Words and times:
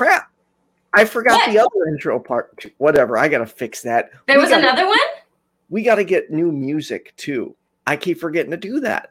crap. 0.00 0.30
I 0.94 1.04
forgot 1.04 1.34
What? 1.34 1.52
the 1.52 1.58
other 1.58 1.88
intro 1.88 2.18
part. 2.18 2.64
Whatever. 2.78 3.18
I 3.18 3.28
gotta 3.28 3.44
fix 3.44 3.82
that. 3.82 4.10
There 4.26 4.38
We 4.38 4.42
was 4.44 4.50
gotta- 4.50 4.66
another 4.66 4.86
one? 4.86 4.98
We 5.68 5.82
gotta 5.82 6.04
get 6.04 6.30
new 6.30 6.50
music 6.50 7.12
too. 7.16 7.54
I 7.86 7.96
keep 7.96 8.18
forgetting 8.18 8.50
to 8.50 8.56
do 8.56 8.80
that. 8.80 9.10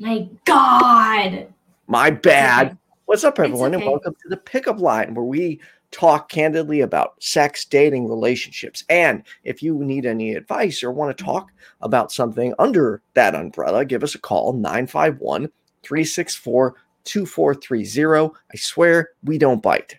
My 0.00 0.28
God. 0.44 1.46
My 1.86 2.10
bad. 2.10 2.76
What's 3.04 3.22
up, 3.22 3.38
everyone, 3.38 3.72
and 3.74 3.84
welcome 3.84 4.14
to 4.20 4.28
the 4.28 4.36
pickup 4.36 4.80
line 4.80 5.14
where 5.14 5.24
we 5.24 5.60
talk 5.92 6.28
candidly 6.28 6.80
about 6.80 7.14
sex, 7.22 7.64
dating, 7.64 8.08
relationships. 8.08 8.82
And 8.88 9.22
if 9.44 9.62
you 9.62 9.78
need 9.78 10.06
any 10.06 10.34
advice 10.34 10.82
or 10.82 10.90
want 10.90 11.16
to 11.16 11.24
talk 11.24 11.52
about 11.82 12.10
something 12.10 12.52
under 12.58 13.00
that 13.14 13.36
umbrella, 13.36 13.84
give 13.84 14.02
us 14.02 14.16
a 14.16 14.18
call 14.18 14.54
951 14.54 15.48
364 15.84 16.74
2430. 17.04 18.34
I 18.52 18.56
swear 18.56 19.10
we 19.22 19.38
don't 19.38 19.62
bite. 19.62 19.94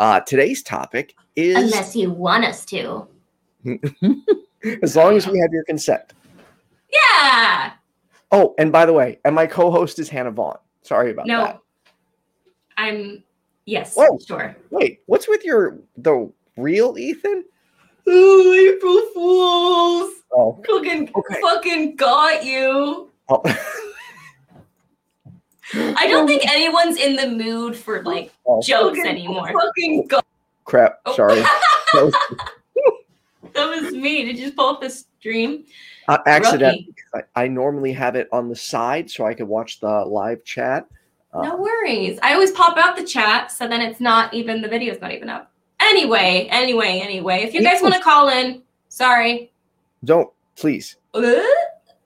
Uh, 0.00 0.18
today's 0.20 0.62
topic 0.62 1.14
is 1.36 1.54
Unless 1.56 1.94
you 1.94 2.10
want 2.10 2.42
us 2.46 2.64
to. 2.64 3.06
as 4.82 4.96
long 4.96 5.14
as 5.14 5.26
we 5.28 5.38
have 5.38 5.52
your 5.52 5.62
consent. 5.64 6.14
Yeah. 6.90 7.72
Oh, 8.32 8.54
and 8.58 8.72
by 8.72 8.86
the 8.86 8.94
way, 8.94 9.18
and 9.26 9.34
my 9.34 9.46
co 9.46 9.70
host 9.70 9.98
is 9.98 10.08
Hannah 10.08 10.30
Vaughn. 10.30 10.56
Sorry 10.80 11.10
about 11.10 11.26
No. 11.26 11.42
that. 11.44 11.54
No, 11.56 11.60
I'm, 12.78 13.22
yes, 13.66 13.94
Whoa. 13.94 14.18
sure. 14.26 14.56
Wait, 14.70 15.00
what's 15.04 15.28
with 15.28 15.44
your 15.44 15.78
the 15.98 16.32
real 16.56 16.96
Ethan? 16.96 17.44
Oh, 18.06 18.52
April 18.54 19.02
Fools. 19.12 20.14
Oh, 20.32 20.62
Fucking, 20.66 21.10
Okay. 21.14 21.40
fucking 21.42 21.96
got 21.96 22.42
you. 22.42 23.10
oh. 23.28 23.42
I 25.74 26.06
don't 26.08 26.26
think 26.26 26.46
anyone's 26.50 26.96
in 26.98 27.16
the 27.16 27.28
mood 27.28 27.76
for 27.76 28.02
like 28.02 28.32
Oh, 28.46 28.60
jokes 28.62 28.98
anymore. 29.00 29.52
Fucking 29.52 30.06
got. 30.08 30.24
crap. 30.64 31.00
Oh. 31.06 31.14
Sorry. 31.16 31.42
That 33.52 33.68
was, 33.68 33.92
me. 33.92 34.24
Did 34.24 34.38
you 34.38 34.44
just 34.44 34.56
pull 34.56 34.66
up 34.68 34.80
the 34.80 34.90
stream? 34.90 35.64
uh, 36.08 36.18
accident. 36.26 36.86
I, 37.14 37.22
I 37.44 37.48
normally 37.48 37.92
have 37.92 38.14
it 38.14 38.28
on 38.32 38.48
the 38.48 38.54
side 38.54 39.10
so 39.10 39.26
I 39.26 39.34
could 39.34 39.48
watch 39.48 39.80
the 39.80 39.88
live 40.04 40.44
chat. 40.44 40.86
Uh, 41.34 41.42
No 41.42 41.56
worries. 41.56 42.18
I 42.22 42.34
always 42.34 42.52
pop 42.52 42.76
out 42.78 42.96
the 42.96 43.04
chat, 43.04 43.50
so 43.50 43.66
then 43.66 43.80
it's 43.80 43.98
not 44.00 44.32
even 44.34 44.62
the 44.62 44.68
video's 44.68 45.00
not 45.00 45.10
even 45.12 45.28
up. 45.28 45.50
Anyway, 45.80 46.46
anyway, 46.50 47.00
anyway. 47.02 47.38
If 47.42 47.52
you 47.54 47.62
guys 47.62 47.82
want 47.82 47.94
to 47.94 48.00
call 48.00 48.28
in, 48.28 48.62
sorry. 48.88 49.50
Don't 50.04 50.30
please. 50.56 50.96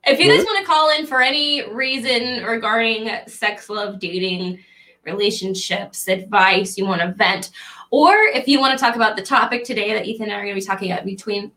If 0.07 0.21
you 0.21 0.29
guys 0.29 0.45
want 0.45 0.59
to 0.59 0.67
call 0.67 0.91
in 0.91 1.07
for 1.07 1.23
any 1.23 1.67
reason 1.71 2.45
regarding 2.45 3.11
sex, 3.27 3.71
love, 3.71 3.99
dating, 3.99 4.63
relationships, 5.05 6.09
advice, 6.09 6.77
you 6.77 6.85
want 6.85 7.01
to 7.01 7.13
vent, 7.13 7.51
or 7.91 8.15
if 8.15 8.47
you 8.47 8.61
want 8.61 8.79
to 8.79 8.85
talk 8.85 8.97
about 8.97 9.17
the 9.17 9.23
topic 9.23 9.65
today 9.65 9.95
that 9.95 10.05
Ethan 10.05 10.25
and 10.25 10.33
I 10.33 10.37
are 10.37 10.43
going 10.43 10.55
to 10.55 10.61
be 10.61 10.67
talking 10.67 10.93
about 10.93 11.07
between 11.07 11.53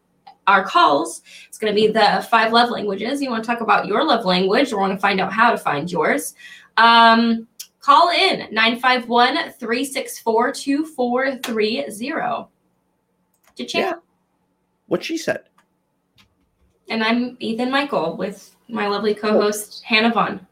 our 0.45 0.63
calls, 0.63 1.23
it's 1.49 1.57
going 1.57 1.73
to 1.73 1.75
be 1.75 1.87
the 1.87 2.25
five 2.29 2.53
love 2.53 2.69
languages. 2.69 3.21
You 3.21 3.29
want 3.29 3.43
to 3.43 3.47
talk 3.47 3.61
about 3.61 3.85
your 3.85 4.05
love 4.05 4.23
language 4.23 4.71
or 4.71 4.79
want 4.79 4.93
to 4.93 4.99
find 4.99 5.19
out 5.19 5.33
how 5.33 5.51
to 5.51 5.57
find 5.57 5.91
yours. 5.91 6.33
Um, 6.77 7.47
call 7.81 8.11
in 8.11 8.47
951 8.53 9.53
364 9.53 10.51
2430. 10.53 12.47
Cha-ching. 13.57 13.81
Yeah. 13.81 13.93
What 14.87 15.03
she 15.03 15.17
said. 15.17 15.43
And 16.89 17.03
I'm 17.03 17.35
Ethan 17.39 17.69
Michael 17.69 18.15
with 18.15 18.55
my 18.69 18.87
lovely 18.87 19.13
co-host 19.13 19.83
Hannah 19.83 20.13
Vaughn. 20.13 20.45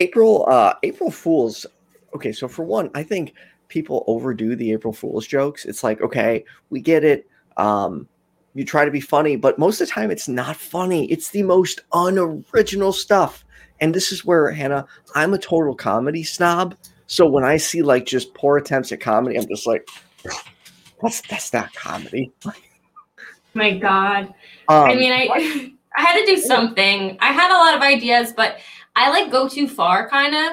April 0.00 0.46
uh 0.48 0.74
April 0.82 1.10
Fools. 1.10 1.66
Okay, 2.14 2.32
so 2.32 2.46
for 2.46 2.64
one, 2.64 2.90
I 2.94 3.02
think 3.02 3.34
people 3.68 4.04
overdo 4.06 4.54
the 4.54 4.72
April 4.72 4.92
Fools 4.92 5.26
jokes. 5.26 5.64
It's 5.64 5.82
like, 5.82 6.00
okay, 6.00 6.44
we 6.70 6.80
get 6.80 7.04
it. 7.04 7.28
Um 7.56 8.08
you 8.54 8.64
try 8.64 8.84
to 8.84 8.90
be 8.90 9.00
funny, 9.00 9.34
but 9.34 9.58
most 9.58 9.80
of 9.80 9.88
the 9.88 9.92
time 9.92 10.10
it's 10.12 10.28
not 10.28 10.56
funny. 10.56 11.10
It's 11.10 11.30
the 11.30 11.42
most 11.42 11.80
unoriginal 11.92 12.92
stuff. 12.92 13.44
And 13.80 13.92
this 13.92 14.12
is 14.12 14.24
where 14.24 14.50
Hannah, 14.52 14.86
I'm 15.16 15.34
a 15.34 15.38
total 15.38 15.74
comedy 15.74 16.22
snob. 16.22 16.76
So 17.08 17.26
when 17.26 17.44
I 17.44 17.56
see 17.56 17.82
like 17.82 18.06
just 18.06 18.32
poor 18.34 18.58
attempts 18.58 18.92
at 18.92 19.00
comedy, 19.00 19.36
I'm 19.36 19.48
just 19.48 19.66
like, 19.66 19.88
that's 21.02 21.20
that's 21.22 21.52
not 21.52 21.74
comedy. 21.74 22.32
My 23.54 23.78
God. 23.78 24.34
Um, 24.68 24.90
I 24.90 24.94
mean, 24.94 25.12
I 25.12 25.72
I 25.96 26.02
had 26.02 26.20
to 26.20 26.26
do 26.26 26.36
something. 26.36 27.16
I 27.20 27.32
had 27.32 27.50
a 27.50 27.58
lot 27.58 27.74
of 27.74 27.80
ideas, 27.80 28.32
but 28.32 28.58
I 28.96 29.10
like 29.10 29.30
go 29.30 29.48
too 29.48 29.68
far, 29.68 30.08
kind 30.08 30.34
of. 30.34 30.52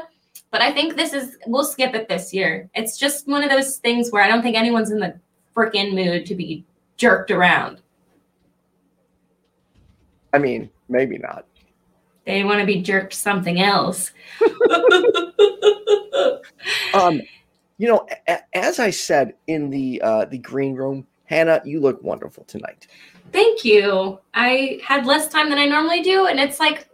But 0.51 0.61
I 0.61 0.71
think 0.71 0.95
this 0.95 1.13
is 1.13 1.37
we'll 1.47 1.65
skip 1.65 1.95
it 1.95 2.07
this 2.07 2.33
year. 2.33 2.69
It's 2.75 2.97
just 2.97 3.27
one 3.27 3.43
of 3.43 3.49
those 3.49 3.77
things 3.77 4.11
where 4.11 4.23
I 4.23 4.27
don't 4.27 4.41
think 4.41 4.55
anyone's 4.55 4.91
in 4.91 4.99
the 4.99 5.19
freaking 5.55 5.93
mood 5.93 6.25
to 6.27 6.35
be 6.35 6.65
jerked 6.97 7.31
around. 7.31 7.81
I 10.33 10.37
mean, 10.37 10.69
maybe 10.89 11.17
not. 11.17 11.45
They 12.25 12.43
want 12.43 12.59
to 12.59 12.65
be 12.65 12.81
jerked 12.81 13.13
something 13.13 13.61
else. 13.61 14.11
Um, 16.93 17.21
you 17.77 17.87
know, 17.87 18.07
a- 18.27 18.55
as 18.55 18.79
I 18.79 18.89
said 18.89 19.35
in 19.47 19.69
the 19.69 20.01
uh, 20.01 20.25
the 20.25 20.37
green 20.37 20.75
room, 20.75 21.07
Hannah, 21.31 21.61
you 21.63 21.79
look 21.79 22.03
wonderful 22.03 22.43
tonight. 22.43 22.87
Thank 23.31 23.63
you. 23.63 24.19
I 24.33 24.81
had 24.83 25.05
less 25.05 25.29
time 25.29 25.49
than 25.49 25.57
I 25.57 25.65
normally 25.65 26.01
do, 26.01 26.27
and 26.27 26.37
it's 26.41 26.59
like 26.59 26.89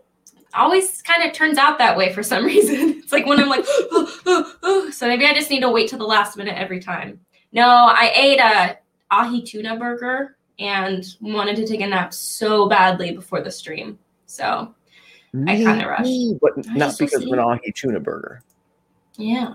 always 0.54 1.02
kind 1.02 1.24
of 1.24 1.34
turns 1.34 1.58
out 1.58 1.80
that 1.80 1.98
way 1.98 2.14
for 2.14 2.22
some 2.22 2.46
reason. 2.54 3.00
It's 3.00 3.12
like 3.12 3.26
when 3.26 3.40
I'm 3.40 3.50
like, 3.50 3.66
oh, 3.68 4.20
oh, 4.28 4.54
oh. 4.62 4.90
so 4.92 5.08
maybe 5.08 5.26
I 5.26 5.34
just 5.34 5.50
need 5.50 5.62
to 5.62 5.72
wait 5.72 5.90
till 5.90 5.98
the 5.98 6.06
last 6.06 6.38
minute 6.38 6.56
every 6.56 6.80
time. 6.80 7.20
No, 7.52 7.68
I 7.68 8.12
ate 8.14 8.40
a 8.40 8.78
ahi 9.10 9.42
tuna 9.42 9.76
burger 9.76 10.38
and 10.60 11.04
wanted 11.20 11.56
to 11.56 11.66
take 11.66 11.82
a 11.82 11.88
nap 11.88 12.14
so 12.14 12.70
badly 12.70 13.14
before 13.14 13.42
the 13.42 13.52
stream. 13.52 13.98
So 14.28 14.76
I 15.48 15.56
kinda 15.56 15.88
rushed. 15.88 16.04
Me, 16.04 16.38
but 16.40 16.52
I 16.70 16.78
not 16.78 16.96
because 17.00 17.24
of 17.24 17.32
an 17.32 17.40
ahi 17.40 17.72
tuna 17.74 18.00
burger. 18.00 18.44
yeah. 19.18 19.52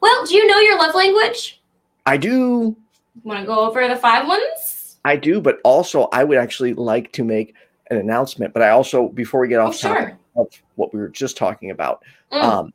Well, 0.00 0.26
do 0.26 0.34
you 0.34 0.44
know 0.48 0.58
your 0.58 0.76
love 0.76 0.96
language? 0.96 1.62
I 2.04 2.16
do, 2.16 2.76
Want 3.22 3.40
to 3.40 3.46
go 3.46 3.60
over 3.60 3.86
the 3.88 3.96
five 3.96 4.26
ones? 4.26 4.96
I 5.04 5.16
do, 5.16 5.40
but 5.40 5.58
also 5.64 6.04
I 6.12 6.24
would 6.24 6.38
actually 6.38 6.74
like 6.74 7.12
to 7.12 7.24
make 7.24 7.54
an 7.90 7.96
announcement. 7.98 8.54
But 8.54 8.62
I 8.62 8.70
also, 8.70 9.08
before 9.08 9.40
we 9.40 9.48
get 9.48 9.60
Oh, 9.60 9.66
off 9.66 9.78
topic 9.80 10.08
sure. 10.08 10.18
of 10.36 10.46
what 10.76 10.94
we 10.94 11.00
were 11.00 11.08
just 11.08 11.36
talking 11.36 11.70
about, 11.70 12.02
Mm. 12.32 12.42
um, 12.42 12.72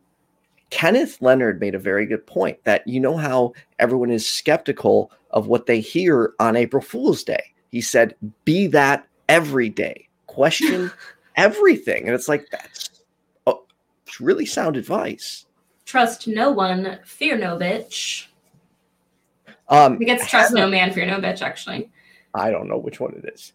Kenneth 0.70 1.22
Leonard 1.22 1.60
made 1.62 1.74
a 1.76 1.80
very 1.80 2.06
good 2.06 2.26
point 2.28 2.62
that 2.66 2.86
you 2.88 3.00
know 3.00 3.16
how 3.18 3.54
everyone 3.80 4.12
is 4.12 4.28
skeptical 4.28 5.12
of 5.32 5.48
what 5.48 5.66
they 5.66 5.80
hear 5.80 6.34
on 6.40 6.56
April 6.58 6.82
Fool's 6.84 7.24
Day. 7.24 7.42
He 7.72 7.80
said, 7.82 8.16
"Be 8.46 8.68
that 8.68 9.08
every 9.30 9.70
day. 9.70 10.08
Question 10.28 10.92
everything," 11.38 12.06
and 12.06 12.14
it's 12.14 12.28
like 12.28 12.48
that's 12.52 12.90
oh, 13.48 13.64
it's 14.06 14.20
really 14.20 14.46
sound 14.46 14.76
advice. 14.78 15.46
Trust 15.86 16.28
no 16.28 16.52
one, 16.52 17.00
fear 17.06 17.38
no 17.38 17.58
bitch. 17.58 18.28
Um, 19.70 19.94
I 19.94 19.98
think 19.98 20.10
it's 20.10 20.28
trust 20.30 20.50
Hannah- 20.50 20.62
no 20.66 20.70
man, 20.70 20.92
fear 20.92 21.06
no 21.06 21.20
bitch, 21.20 21.42
actually. 21.42 21.90
I 22.34 22.52
don't 22.52 22.68
know 22.68 22.78
which 22.78 23.00
one 23.00 23.14
it 23.14 23.34
is. 23.34 23.54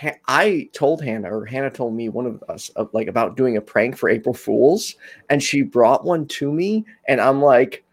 Ha- 0.00 0.18
I 0.28 0.68
told 0.72 1.02
Hannah, 1.02 1.34
or 1.34 1.44
Hannah 1.44 1.70
told 1.70 1.94
me 1.94 2.08
one 2.08 2.26
of 2.26 2.42
us, 2.48 2.70
uh, 2.76 2.84
like 2.92 3.08
about 3.08 3.36
doing 3.36 3.56
a 3.56 3.60
prank 3.60 3.96
for 3.96 4.08
April 4.08 4.34
Fools, 4.34 4.94
and 5.28 5.42
she 5.42 5.62
brought 5.62 6.04
one 6.04 6.26
to 6.28 6.52
me, 6.52 6.84
and 7.08 7.20
I'm 7.20 7.42
like, 7.42 7.84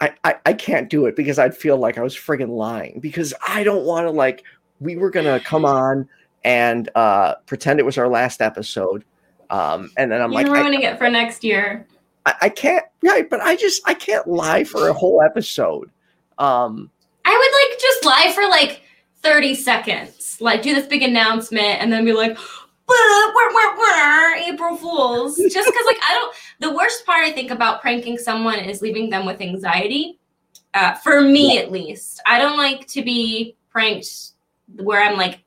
I, 0.00 0.12
I, 0.24 0.34
I 0.46 0.52
can't 0.52 0.88
do 0.88 1.06
it 1.06 1.16
because 1.16 1.38
I'd 1.38 1.56
feel 1.56 1.76
like 1.76 1.98
I 1.98 2.02
was 2.02 2.16
friggin' 2.16 2.48
lying 2.48 3.00
because 3.00 3.34
I 3.46 3.64
don't 3.64 3.84
want 3.84 4.06
to 4.06 4.10
like. 4.10 4.44
We 4.80 4.96
were 4.96 5.10
gonna 5.10 5.40
come 5.40 5.64
on 5.64 6.08
and 6.44 6.88
uh, 6.94 7.36
pretend 7.46 7.80
it 7.80 7.86
was 7.86 7.98
our 7.98 8.08
last 8.08 8.40
episode, 8.40 9.04
um, 9.50 9.90
and 9.96 10.12
then 10.12 10.20
I'm 10.22 10.32
You're 10.32 10.44
like, 10.44 10.52
ruining 10.52 10.82
it 10.82 10.98
for 10.98 11.08
next 11.10 11.42
year. 11.42 11.86
I, 12.24 12.34
I 12.42 12.48
can't, 12.50 12.84
right? 13.02 13.28
But 13.28 13.40
I 13.40 13.56
just 13.56 13.82
I 13.84 13.94
can't 13.94 14.28
lie 14.28 14.62
for 14.62 14.88
a 14.88 14.92
whole 14.92 15.22
episode. 15.22 15.90
Um, 16.38 16.90
I 17.24 17.36
would 17.36 17.70
like 17.70 17.80
just 17.80 18.04
lie 18.04 18.32
for 18.34 18.48
like 18.48 18.82
30 19.22 19.54
seconds, 19.54 20.38
like 20.40 20.62
do 20.62 20.74
this 20.74 20.86
big 20.86 21.02
announcement 21.02 21.80
and 21.80 21.92
then 21.92 22.04
be 22.04 22.12
like, 22.12 22.36
"Wah, 22.36 23.32
wah, 23.34 23.48
wah, 23.52 23.76
wah, 23.76 24.34
April 24.36 24.76
Fools. 24.76 25.36
Just 25.36 25.68
because, 25.68 25.86
like, 25.86 25.98
I 26.02 26.14
don't, 26.14 26.34
the 26.60 26.74
worst 26.74 27.06
part 27.06 27.24
I 27.24 27.32
think 27.32 27.50
about 27.50 27.80
pranking 27.80 28.18
someone 28.18 28.58
is 28.58 28.82
leaving 28.82 29.10
them 29.10 29.26
with 29.26 29.40
anxiety. 29.40 30.18
Uh, 30.74 30.94
for 30.94 31.20
me, 31.20 31.58
at 31.58 31.70
least. 31.70 32.20
I 32.26 32.38
don't 32.38 32.56
like 32.56 32.86
to 32.88 33.02
be 33.02 33.56
pranked 33.70 34.32
where 34.76 35.02
I'm 35.02 35.16
like 35.16 35.41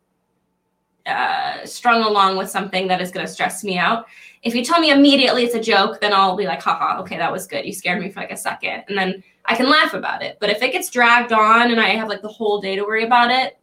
uh, 1.06 1.66
strung 1.66 2.04
along 2.04 2.38
with 2.38 2.50
something 2.50 2.88
that 2.88 3.02
is 3.02 3.12
going 3.12 3.25
to 3.25 3.31
stress 3.31 3.63
me 3.63 3.78
out. 3.78 4.06
If 4.44 4.54
you 4.56 4.63
tell 4.63 4.80
me 4.80 4.92
immediately 4.92 5.44
it's 5.44 5.56
a 5.56 5.62
joke, 5.62 6.00
then 6.02 6.13
I'll 6.13 6.36
be 6.36 6.46
like, 6.46 6.62
haha, 6.62 7.00
okay, 7.02 7.18
that 7.18 7.31
was 7.31 7.48
good. 7.48 7.66
You 7.66 7.74
scared 7.74 8.02
me 8.02 8.10
for 8.10 8.19
like 8.19 8.31
a 8.31 8.38
second. 8.38 8.84
And 8.88 8.98
then 8.98 9.24
I 9.46 9.56
can 9.56 9.69
laugh 9.69 9.94
about 9.94 10.22
it. 10.22 10.38
But 10.40 10.50
if 10.50 10.62
it 10.62 10.72
gets 10.72 10.90
dragged 10.90 11.31
on 11.31 11.72
and 11.72 11.80
I 11.80 11.90
have 11.90 12.10
like 12.10 12.22
the 12.22 12.28
whole 12.28 12.62
day 12.62 12.75
to 12.75 12.84
worry 12.84 13.04
about 13.06 13.31
it, 13.31 13.57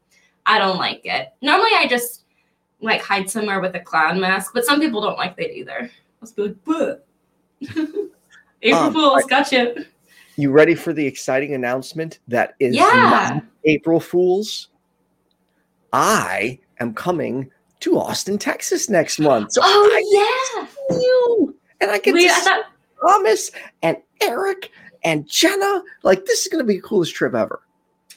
I 0.46 0.58
don't 0.58 0.78
like 0.78 1.02
it. 1.04 1.32
Normally 1.40 1.70
I 1.74 1.86
just 1.88 2.24
like 2.80 3.00
hide 3.00 3.30
somewhere 3.30 3.60
with 3.60 3.76
a 3.76 3.80
clown 3.80 4.20
mask, 4.20 4.52
but 4.54 4.64
some 4.64 4.80
people 4.80 5.00
don't 5.00 5.16
like 5.16 5.36
that 5.36 5.56
either. 5.56 5.90
Let's 6.20 6.32
be 6.32 6.56
like. 6.66 7.00
April 8.62 8.82
Um, 8.84 8.92
Fools, 8.92 9.24
gotcha. 9.28 9.84
You 10.36 10.50
ready 10.50 10.74
for 10.74 10.92
the 10.92 11.04
exciting 11.04 11.54
announcement 11.54 12.20
that 12.28 12.54
is 12.58 12.74
Yeah. 12.74 13.40
April 13.64 14.00
Fools? 14.00 14.68
I 15.92 16.58
am 16.82 16.92
coming 16.94 17.50
to 17.80 17.98
Austin, 17.98 18.38
Texas 18.38 18.88
next 18.90 19.18
month. 19.18 19.52
So 19.52 19.62
I 19.64 19.66
Oh 20.54 20.68
see 20.90 21.04
you, 21.04 21.56
and 21.80 21.90
I 21.90 21.94
yeah. 21.94 22.00
get 22.00 22.14
We, 22.14 22.26
to 22.28 22.32
I 22.34 22.40
thought 22.40 22.64
Thomas 23.00 23.50
and 23.82 23.96
Eric 24.20 24.70
and 25.04 25.26
Jenna. 25.28 25.82
Like 26.02 26.24
this 26.26 26.42
is 26.42 26.48
going 26.48 26.62
to 26.62 26.66
be 26.68 26.76
the 26.76 26.82
coolest 26.86 27.14
trip 27.14 27.34
ever. 27.34 27.60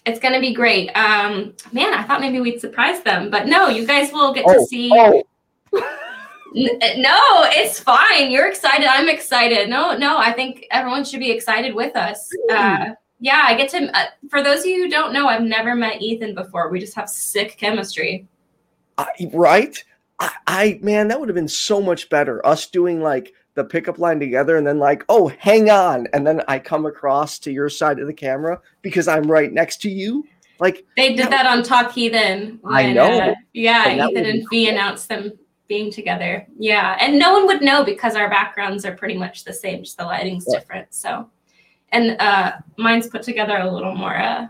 it's 0.05 0.19
gonna 0.19 0.39
be 0.39 0.53
great. 0.53 0.89
Um, 0.95 1.53
man, 1.71 1.93
I 1.95 2.03
thought 2.03 2.21
maybe 2.21 2.39
we'd 2.39 2.59
surprise 2.61 3.01
them, 3.01 3.31
but 3.31 3.47
no, 3.47 3.69
you 3.69 3.87
guys 3.87 4.11
will 4.11 4.33
get 4.33 4.43
to 4.45 4.57
Oh, 4.59 4.65
see. 4.65 4.91
oh, 4.93 5.23
no, 6.53 7.43
it's 7.51 7.79
fine. 7.79 8.31
You're 8.31 8.47
excited. 8.47 8.85
I'm 8.87 9.09
excited. 9.09 9.67
No, 9.69 9.97
no, 9.97 10.17
I 10.17 10.31
think 10.31 10.67
everyone 10.71 11.03
should 11.03 11.19
be 11.19 11.31
excited 11.31 11.73
with 11.73 11.95
us. 11.95 12.29
Uh, 12.51 12.91
yeah, 13.19 13.43
I 13.47 13.55
get 13.55 13.69
to. 13.69 13.97
Uh, 13.97 14.05
for 14.29 14.43
those 14.43 14.59
of 14.59 14.67
you 14.67 14.83
who 14.83 14.89
don't 14.89 15.11
know, 15.11 15.27
I've 15.27 15.41
never 15.41 15.73
met 15.75 16.01
Ethan 16.01 16.35
before. 16.35 16.69
We 16.69 16.79
just 16.79 16.93
have 16.95 17.09
sick 17.09 17.57
chemistry. 17.57 18.27
I, 18.97 19.07
right? 19.33 19.83
I, 20.19 20.31
I 20.47 20.79
man, 20.81 21.07
that 21.09 21.19
would 21.19 21.29
have 21.29 21.35
been 21.35 21.47
so 21.47 21.81
much 21.81 22.09
better. 22.09 22.45
Us 22.45 22.67
doing 22.67 23.01
like 23.01 23.33
the 23.55 23.63
pickup 23.63 23.99
line 23.99 24.19
together, 24.19 24.57
and 24.57 24.65
then 24.67 24.79
like, 24.79 25.03
oh, 25.09 25.27
hang 25.39 25.69
on, 25.69 26.07
and 26.13 26.25
then 26.27 26.41
I 26.47 26.59
come 26.59 26.85
across 26.85 27.39
to 27.39 27.51
your 27.51 27.69
side 27.69 27.99
of 27.99 28.07
the 28.07 28.13
camera 28.13 28.59
because 28.81 29.07
I'm 29.07 29.29
right 29.31 29.51
next 29.51 29.81
to 29.83 29.89
you. 29.89 30.25
Like, 30.59 30.85
They 30.95 31.09
did 31.15 31.25
That- 31.25 31.31
that 31.31 31.45
on 31.47 31.63
Talk 31.63 31.91
Heathen. 31.91 32.59
I 32.65 32.91
know. 32.93 33.19
Uh, 33.19 33.35
yeah, 33.53 34.07
Ethan 34.07 34.25
and 34.25 34.47
Fee 34.49 34.69
announced 34.69 35.09
them 35.09 35.31
being 35.67 35.91
together. 35.91 36.45
Yeah, 36.57 36.97
and 37.01 37.17
no 37.19 37.33
one 37.33 37.45
would 37.47 37.61
know 37.61 37.83
because 37.83 38.15
our 38.15 38.29
backgrounds 38.29 38.85
are 38.85 38.95
pretty 38.95 39.17
much 39.17 39.43
the 39.43 39.51
same, 39.53 39.83
just 39.83 39.97
the 39.97 40.05
lighting's 40.05 40.45
Yeah. 40.47 40.59
different. 40.59 40.93
So, 40.93 41.29
and 41.91 42.15
uh, 42.21 42.53
mine's 42.77 43.07
put 43.07 43.23
together 43.23 43.57
a 43.57 43.69
little 43.69 43.95
more. 43.95 44.15
Uh, 44.15 44.47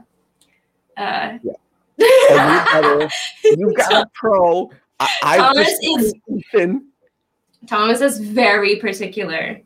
uh, 0.97 1.38
Yeah. 1.44 1.53
You 1.97 2.30
got 2.30 2.86
a, 2.86 3.09
you 3.44 3.74
got 3.75 3.94
a 3.94 4.06
pro. 4.13 4.69
I, 5.00 5.09
I 5.24 5.38
Thomas 5.38 5.69
is- 5.81 6.13
Ethan. 6.30 6.88
Thomas 7.68 8.01
is 8.01 8.19
very 8.19 8.77
particular. 8.77 9.59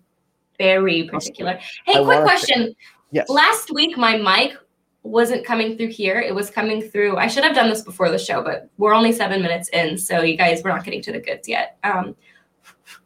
Very 0.58 1.04
particular. 1.04 1.60
Hey, 1.86 2.00
I 2.00 2.04
quick 2.04 2.22
question. 2.22 2.76
Yes. 3.12 3.30
Last 3.30 3.74
week, 3.74 3.98
my 3.98 4.18
mic 4.18 4.58
wasn't 5.04 5.46
coming 5.46 5.78
through 5.78 5.88
here. 5.88 6.20
It 6.20 6.36
was 6.36 6.50
coming 6.50 6.82
through. 6.82 7.18
I 7.18 7.28
should 7.28 7.44
have 7.44 7.56
done 7.56 7.70
this 7.70 7.82
before 7.82 8.10
the 8.10 8.20
show, 8.20 8.44
but 8.44 8.70
we're 8.78 8.94
only 8.94 9.12
seven 9.12 9.42
minutes 9.42 9.70
in, 9.70 9.98
so 9.98 10.22
you 10.22 10.38
guys, 10.38 10.62
we're 10.64 10.72
not 10.72 10.84
getting 10.84 11.02
to 11.04 11.12
the 11.12 11.20
goods 11.20 11.48
yet. 11.48 11.78
Um, 11.84 12.16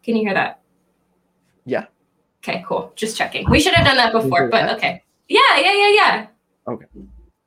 can 0.01 0.15
you 0.15 0.23
hear 0.23 0.33
that? 0.33 0.61
Yeah. 1.65 1.85
Okay, 2.43 2.63
cool. 2.67 2.91
Just 2.95 3.15
checking. 3.15 3.49
We 3.49 3.59
should 3.59 3.73
have 3.73 3.85
done 3.85 3.97
that 3.97 4.11
before, 4.11 4.49
but 4.49 4.63
that? 4.63 4.77
okay. 4.77 5.03
Yeah, 5.29 5.39
yeah, 5.57 5.73
yeah, 5.73 5.89
yeah. 5.89 6.27
Okay. 6.67 6.85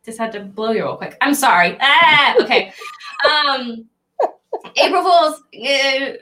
Just 0.07 0.19
had 0.19 0.33
to 0.33 0.41
blow 0.41 0.71
you 0.71 0.85
real 0.85 0.97
quick. 0.97 1.19
I'm 1.21 1.35
sorry. 1.35 1.77
Ah, 1.81 2.37
okay. 2.41 2.73
um, 3.29 3.85
April 4.77 5.03
Fools. 5.03 5.43
the 5.53 6.21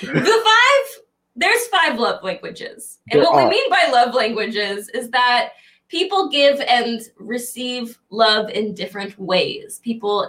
five. 0.00 1.02
There's 1.36 1.66
five 1.68 1.98
love 1.98 2.22
languages, 2.24 2.98
and 3.10 3.20
There 3.20 3.30
what 3.30 3.38
are. 3.38 3.44
we 3.44 3.50
mean 3.50 3.70
by 3.70 3.88
love 3.92 4.14
languages 4.14 4.88
is 4.90 5.10
that 5.10 5.50
people 5.88 6.28
give 6.28 6.60
and 6.60 7.00
receive 7.18 7.98
love 8.10 8.50
in 8.50 8.74
different 8.74 9.18
ways. 9.18 9.80
People 9.84 10.28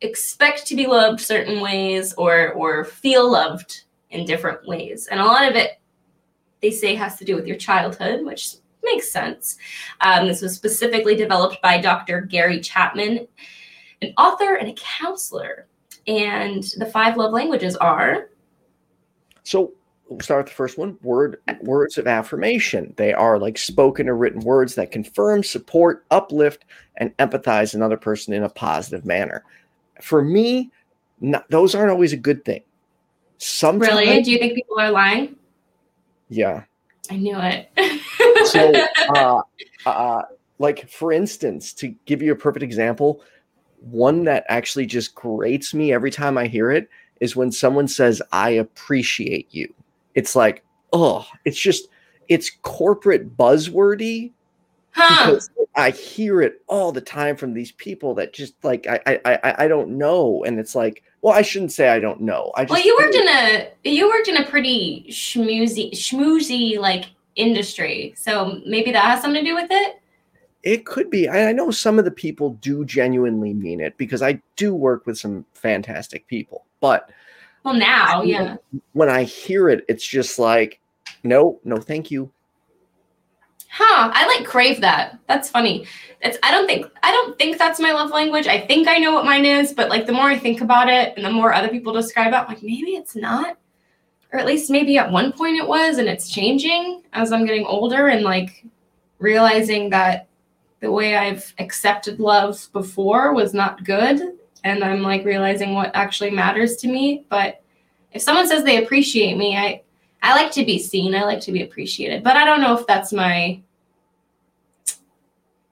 expect 0.00 0.66
to 0.66 0.74
be 0.76 0.86
loved 0.86 1.20
certain 1.20 1.60
ways, 1.60 2.14
or 2.14 2.52
or 2.52 2.84
feel 2.84 3.30
loved 3.30 3.84
in 4.10 4.24
different 4.24 4.66
ways, 4.66 5.08
and 5.10 5.20
a 5.20 5.24
lot 5.24 5.48
of 5.48 5.56
it 5.56 5.80
they 6.60 6.70
say 6.70 6.94
has 6.94 7.16
to 7.18 7.24
do 7.24 7.34
with 7.34 7.46
your 7.46 7.56
childhood, 7.56 8.24
which 8.24 8.54
makes 8.82 9.10
sense. 9.10 9.56
Um, 10.00 10.26
this 10.26 10.42
was 10.42 10.54
specifically 10.54 11.16
developed 11.16 11.60
by 11.62 11.80
Dr. 11.80 12.22
Gary 12.22 12.60
Chapman, 12.60 13.26
an 14.00 14.12
author 14.18 14.54
and 14.54 14.68
a 14.68 14.74
counselor. 14.74 15.66
And 16.06 16.64
the 16.78 16.86
five 16.86 17.16
love 17.16 17.32
languages 17.32 17.76
are 17.76 18.30
So 19.44 19.72
we'll 20.08 20.20
start 20.20 20.44
with 20.44 20.52
the 20.52 20.56
first 20.56 20.78
one. 20.78 20.98
Word 21.02 21.38
words 21.62 21.98
of 21.98 22.06
affirmation. 22.06 22.94
They 22.96 23.12
are 23.12 23.38
like 23.38 23.58
spoken 23.58 24.08
or 24.08 24.16
written 24.16 24.40
words 24.40 24.74
that 24.74 24.90
confirm, 24.90 25.42
support, 25.42 26.04
uplift, 26.10 26.64
and 26.96 27.16
empathize 27.18 27.74
another 27.74 27.96
person 27.96 28.34
in 28.34 28.42
a 28.42 28.48
positive 28.48 29.04
manner. 29.04 29.44
For 30.00 30.22
me, 30.22 30.70
not, 31.20 31.48
those 31.50 31.74
aren't 31.74 31.92
always 31.92 32.12
a 32.12 32.16
good 32.16 32.44
thing. 32.44 32.62
Sometimes, 33.38 33.92
really. 33.92 34.22
Do 34.22 34.30
you 34.30 34.38
think 34.38 34.54
people 34.54 34.78
are 34.78 34.90
lying? 34.90 35.36
yeah. 36.28 36.64
I 37.10 37.16
knew 37.16 37.36
it. 37.38 37.70
So, 38.44 38.72
uh, 39.14 39.42
uh, 39.86 40.22
like 40.58 40.88
for 40.88 41.12
instance, 41.12 41.72
to 41.74 41.88
give 42.06 42.22
you 42.22 42.32
a 42.32 42.36
perfect 42.36 42.62
example, 42.62 43.22
one 43.80 44.24
that 44.24 44.44
actually 44.48 44.86
just 44.86 45.14
grates 45.14 45.74
me 45.74 45.92
every 45.92 46.10
time 46.10 46.38
I 46.38 46.46
hear 46.46 46.70
it 46.70 46.88
is 47.20 47.36
when 47.36 47.52
someone 47.52 47.88
says, 47.88 48.22
"I 48.32 48.50
appreciate 48.50 49.48
you." 49.50 49.72
It's 50.14 50.36
like, 50.36 50.64
oh, 50.92 51.26
it's 51.44 51.58
just 51.58 51.88
it's 52.28 52.50
corporate 52.62 53.36
buzzwordy 53.36 54.32
huh. 54.92 55.26
because 55.32 55.50
I 55.74 55.90
hear 55.90 56.42
it 56.42 56.62
all 56.66 56.92
the 56.92 57.00
time 57.00 57.36
from 57.36 57.54
these 57.54 57.72
people 57.72 58.14
that 58.14 58.32
just 58.32 58.54
like 58.62 58.86
I 58.86 59.00
I 59.06 59.20
I, 59.24 59.54
I 59.64 59.68
don't 59.68 59.98
know, 59.98 60.44
and 60.44 60.58
it's 60.58 60.74
like, 60.74 61.02
well, 61.22 61.34
I 61.34 61.42
shouldn't 61.42 61.72
say 61.72 61.88
I 61.88 61.98
don't 61.98 62.20
know. 62.20 62.52
I 62.54 62.64
just 62.64 62.70
Well, 62.70 62.84
you 62.84 62.96
worked 63.00 63.14
in 63.14 63.28
a 63.28 63.68
you 63.84 64.08
worked 64.08 64.28
in 64.28 64.36
a 64.36 64.46
pretty 64.46 65.06
schmoozy 65.08 65.92
schmoozy 65.92 66.78
like 66.78 67.06
industry, 67.36 68.14
so 68.16 68.60
maybe 68.66 68.92
that 68.92 69.04
has 69.04 69.22
something 69.22 69.44
to 69.44 69.50
do 69.50 69.54
with 69.54 69.70
it. 69.70 70.00
It 70.62 70.86
could 70.86 71.10
be. 71.10 71.28
I, 71.28 71.48
I 71.48 71.52
know 71.52 71.70
some 71.70 71.98
of 71.98 72.04
the 72.04 72.10
people 72.10 72.50
do 72.60 72.84
genuinely 72.84 73.52
mean 73.52 73.80
it 73.80 73.96
because 73.98 74.22
I 74.22 74.40
do 74.56 74.74
work 74.74 75.06
with 75.06 75.18
some 75.18 75.44
fantastic 75.54 76.26
people. 76.28 76.64
But 76.80 77.10
Well, 77.64 77.74
now, 77.74 78.22
yeah. 78.22 78.56
when 78.92 79.08
I 79.08 79.24
hear 79.24 79.68
it, 79.68 79.84
it's 79.88 80.06
just 80.06 80.38
like, 80.38 80.80
no, 81.24 81.58
no, 81.64 81.78
thank 81.78 82.10
you. 82.10 82.30
Huh. 83.72 84.10
I 84.12 84.26
like 84.26 84.46
crave 84.46 84.82
that. 84.82 85.18
That's 85.28 85.48
funny. 85.48 85.86
It's 86.20 86.36
I 86.42 86.50
don't 86.50 86.66
think 86.66 86.86
I 87.02 87.10
don't 87.10 87.38
think 87.38 87.56
that's 87.56 87.80
my 87.80 87.92
love 87.92 88.10
language. 88.10 88.46
I 88.46 88.60
think 88.60 88.86
I 88.86 88.98
know 88.98 89.14
what 89.14 89.24
mine 89.24 89.46
is, 89.46 89.72
but 89.72 89.88
like 89.88 90.04
the 90.04 90.12
more 90.12 90.26
I 90.26 90.38
think 90.38 90.60
about 90.60 90.90
it 90.90 91.14
and 91.16 91.24
the 91.24 91.30
more 91.30 91.54
other 91.54 91.68
people 91.68 91.92
describe 91.94 92.34
it, 92.34 92.36
I'm 92.36 92.46
like 92.48 92.62
maybe 92.62 92.90
it's 92.90 93.16
not. 93.16 93.56
Or 94.32 94.38
at 94.38 94.46
least 94.46 94.70
maybe 94.70 94.96
at 94.98 95.12
one 95.12 95.32
point 95.32 95.58
it 95.58 95.68
was 95.68 95.98
and 95.98 96.08
it's 96.08 96.30
changing 96.30 97.02
as 97.12 97.32
I'm 97.32 97.44
getting 97.44 97.66
older 97.66 98.08
and 98.08 98.24
like 98.24 98.64
realizing 99.18 99.90
that 99.90 100.28
the 100.80 100.90
way 100.90 101.16
I've 101.16 101.54
accepted 101.58 102.18
love 102.18 102.68
before 102.72 103.34
was 103.34 103.54
not 103.54 103.84
good 103.84 104.38
and 104.64 104.82
I'm 104.82 105.02
like 105.02 105.24
realizing 105.24 105.74
what 105.74 105.90
actually 105.94 106.30
matters 106.30 106.76
to 106.78 106.88
me, 106.88 107.26
but 107.28 107.62
if 108.12 108.22
someone 108.22 108.46
says 108.46 108.64
they 108.64 108.82
appreciate 108.82 109.36
me, 109.36 109.56
I 109.56 109.82
I 110.22 110.34
like 110.34 110.52
to 110.52 110.64
be 110.64 110.78
seen. 110.78 111.14
I 111.14 111.24
like 111.24 111.40
to 111.42 111.52
be 111.52 111.62
appreciated, 111.62 112.22
but 112.22 112.36
I 112.36 112.44
don't 112.44 112.60
know 112.60 112.76
if 112.78 112.86
that's 112.86 113.12
my 113.12 113.60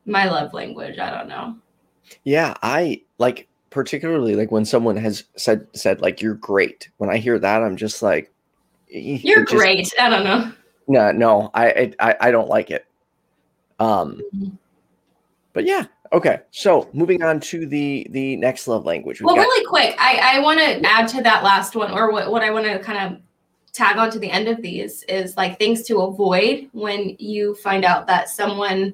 my 0.07 0.29
love 0.29 0.52
language. 0.52 0.99
I 0.99 1.11
don't 1.11 1.29
know. 1.29 1.57
Yeah, 2.25 2.55
I 2.62 3.02
like 3.19 3.49
particularly 3.71 4.35
like 4.35 4.50
when 4.50 4.64
someone 4.64 4.97
has 4.97 5.25
said 5.37 5.67
said 5.75 6.00
like 6.00 6.21
you're 6.21 6.35
great. 6.35 6.88
When 6.97 7.11
I 7.11 7.19
hear 7.19 7.38
that, 7.38 7.62
I'm 7.62 7.76
just 7.76 8.02
like, 8.02 8.33
You're 8.90 9.44
just- 9.44 9.56
great. 9.56 9.92
I 10.00 10.09
don't 10.11 10.25
know. 10.25 10.52
No, 10.88 11.12
no, 11.12 11.50
I, 11.54 11.92
I 12.00 12.16
I 12.20 12.30
don't 12.30 12.49
like 12.49 12.70
it. 12.70 12.85
Um, 13.78 14.20
Mhm. 14.35 14.52
but 15.52 15.64
yeah, 15.64 15.85
okay. 16.12 16.40
So 16.50 16.88
moving 16.92 17.23
on 17.23 17.38
to 17.40 17.64
the 17.66 18.06
the 18.11 18.37
next 18.37 18.66
love 18.66 18.85
language. 18.85 19.20
We've 19.20 19.26
Well, 19.26 19.37
got- 19.37 19.42
really 19.42 19.64
quick, 19.66 19.94
I, 19.99 20.37
I 20.37 20.40
want 20.40 20.59
to 20.61 20.80
add 20.88 21.06
to 21.09 21.23
that 21.23 21.44
last 21.44 21.76
one, 21.76 21.92
or 21.92 22.11
what, 22.12 22.30
what 22.30 22.42
I 22.42 22.50
want 22.50 22.66
to 22.66 22.78
kind 22.80 23.14
of 23.14 23.20
tag 23.73 23.99
on 23.99 24.11
to 24.11 24.18
the 24.18 24.30
end 24.30 24.49
of 24.49 24.61
these 24.62 25.04
is 25.04 25.37
like 25.37 25.59
things 25.59 25.82
to 25.85 26.00
avoid 26.00 26.68
when 26.73 27.14
you 27.20 27.54
find 27.54 27.85
out 27.85 28.06
that 28.09 28.28
someone 28.28 28.92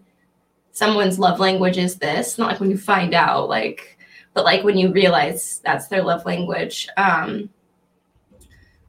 someone's 0.73 1.19
love 1.19 1.41
language 1.41 1.79
is 1.79 1.97
this. 1.97 2.37
Not 2.37 2.51
like 2.51 2.61
when 2.61 2.71
you 2.71 2.77
find 2.77 3.15
out, 3.15 3.49
like, 3.49 3.97
but 4.35 4.45
like 4.45 4.63
when 4.65 4.77
you 4.77 4.93
realize 4.93 5.63
that's 5.65 5.89
their 5.89 6.03
love 6.03 6.27
language. 6.27 6.87
Um, 6.99 7.49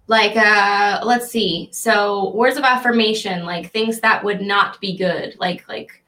like 0.07 0.35
uh 0.37 1.01
let's 1.03 1.29
see 1.29 1.69
so 1.71 2.31
words 2.33 2.57
of 2.57 2.63
affirmation 2.63 3.45
like 3.45 3.71
things 3.71 3.99
that 3.99 4.23
would 4.23 4.41
not 4.41 4.79
be 4.79 4.97
good 4.97 5.35
like 5.39 5.67
like 5.67 6.01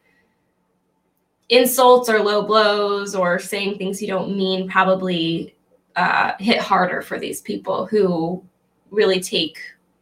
insults 1.50 2.10
or 2.10 2.20
low 2.20 2.42
blows 2.44 3.14
or 3.14 3.40
saying 3.40 3.78
things 3.78 4.02
you 4.02 4.08
don't 4.08 4.36
mean 4.36 4.70
probably 4.70 5.56
uh, 5.96 6.34
hit 6.40 6.60
harder 6.60 7.02
for 7.02 7.20
these 7.20 7.42
people 7.42 7.86
who 7.86 8.42
really 8.90 9.20
take 9.20 9.60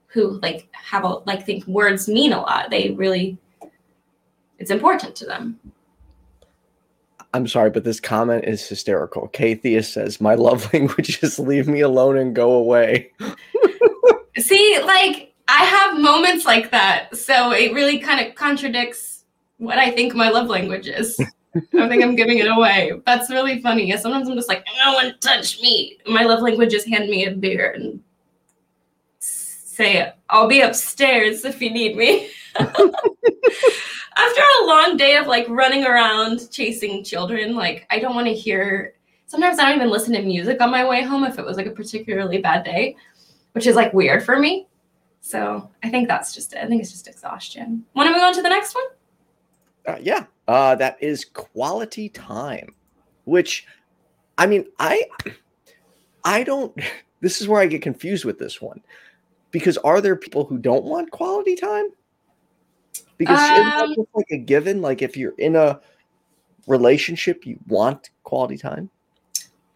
who 0.07 0.39
like 0.41 0.67
have 0.73 1.03
a 1.03 1.07
like 1.25 1.43
think 1.45 1.65
words 1.65 2.07
mean 2.07 2.33
a 2.33 2.39
lot 2.39 2.69
they 2.69 2.91
really 2.91 3.37
it's 4.59 4.69
important 4.71 5.15
to 5.15 5.25
them 5.25 5.59
I'm 7.33 7.45
sorry, 7.45 7.69
but 7.69 7.83
this 7.83 7.99
comment 7.99 8.45
is 8.45 8.67
hysterical. 8.67 9.29
Kathia 9.29 9.83
says, 9.83 10.21
"My 10.21 10.33
love 10.35 10.73
language 10.73 11.21
is 11.21 11.37
leave 11.37 11.67
me 11.67 11.81
alone 11.81 12.17
and 12.17 12.33
go 12.33 12.53
away." 12.53 13.11
see 14.39 14.79
like 14.83 15.33
I 15.47 15.63
have 15.63 15.99
moments 15.99 16.45
like 16.45 16.71
that. 16.71 17.15
So 17.15 17.51
it 17.51 17.73
really 17.73 17.99
kind 17.99 18.25
of 18.25 18.35
contradicts 18.35 19.23
what 19.57 19.77
I 19.77 19.91
think 19.91 20.13
my 20.13 20.29
love 20.29 20.47
language 20.47 20.87
is. 20.87 21.19
I 21.55 21.87
think 21.87 22.03
I'm 22.03 22.15
giving 22.15 22.37
it 22.39 22.47
away. 22.47 22.91
That's 23.05 23.29
really 23.29 23.61
funny. 23.61 23.91
Sometimes 23.97 24.29
I'm 24.29 24.35
just 24.35 24.49
like, 24.49 24.65
no 24.85 24.93
one 24.93 25.15
touch 25.19 25.59
me. 25.61 25.97
My 26.05 26.23
love 26.23 26.41
language 26.41 26.73
is 26.73 26.85
hand 26.85 27.09
me 27.09 27.25
a 27.25 27.31
beer 27.31 27.71
and 27.71 28.01
say, 29.19 30.11
I'll 30.29 30.47
be 30.47 30.61
upstairs 30.61 31.45
if 31.45 31.61
you 31.61 31.71
need 31.71 31.95
me. 31.95 32.29
After 32.59 34.41
a 34.41 34.65
long 34.65 34.97
day 34.97 35.15
of 35.17 35.27
like 35.27 35.47
running 35.47 35.85
around 35.85 36.49
chasing 36.51 37.03
children, 37.03 37.55
like 37.55 37.87
I 37.89 37.99
don't 37.99 38.15
want 38.15 38.27
to 38.27 38.33
hear. 38.33 38.93
Sometimes 39.27 39.59
I 39.59 39.65
don't 39.65 39.75
even 39.75 39.89
listen 39.89 40.13
to 40.13 40.21
music 40.21 40.61
on 40.61 40.71
my 40.71 40.87
way 40.87 41.03
home 41.03 41.23
if 41.23 41.37
it 41.37 41.45
was 41.45 41.57
like 41.57 41.65
a 41.65 41.71
particularly 41.71 42.39
bad 42.39 42.63
day, 42.63 42.95
which 43.57 43.65
is 43.65 43.75
like 43.75 43.91
weird 43.91 44.23
for 44.23 44.37
me. 44.37 44.67
So 45.19 45.67
I 45.81 45.89
think 45.89 46.07
that's 46.07 46.35
just 46.35 46.53
it. 46.53 46.59
I 46.59 46.67
think 46.67 46.79
it's 46.79 46.91
just 46.91 47.07
exhaustion. 47.07 47.83
Want 47.95 48.05
to 48.07 48.13
move 48.13 48.21
on 48.21 48.35
to 48.35 48.43
the 48.43 48.49
next 48.49 48.75
one? 48.75 48.83
Uh, 49.87 49.97
yeah, 49.99 50.25
uh, 50.47 50.75
that 50.75 51.01
is 51.01 51.25
quality 51.25 52.07
time, 52.07 52.75
which, 53.25 53.65
I 54.37 54.45
mean, 54.45 54.65
I, 54.79 55.03
I 56.23 56.43
don't. 56.43 56.79
This 57.19 57.41
is 57.41 57.47
where 57.47 57.59
I 57.59 57.65
get 57.65 57.81
confused 57.81 58.25
with 58.25 58.37
this 58.37 58.61
one, 58.61 58.79
because 59.49 59.75
are 59.79 60.01
there 60.01 60.15
people 60.15 60.45
who 60.45 60.59
don't 60.59 60.85
want 60.85 61.09
quality 61.09 61.55
time? 61.55 61.87
Because 63.17 63.39
um, 63.39 63.95
just 63.95 64.09
like 64.13 64.27
a 64.29 64.37
given? 64.37 64.83
Like 64.83 65.01
if 65.01 65.17
you're 65.17 65.33
in 65.39 65.55
a 65.55 65.79
relationship, 66.67 67.43
you 67.47 67.57
want 67.65 68.11
quality 68.21 68.55
time. 68.55 68.91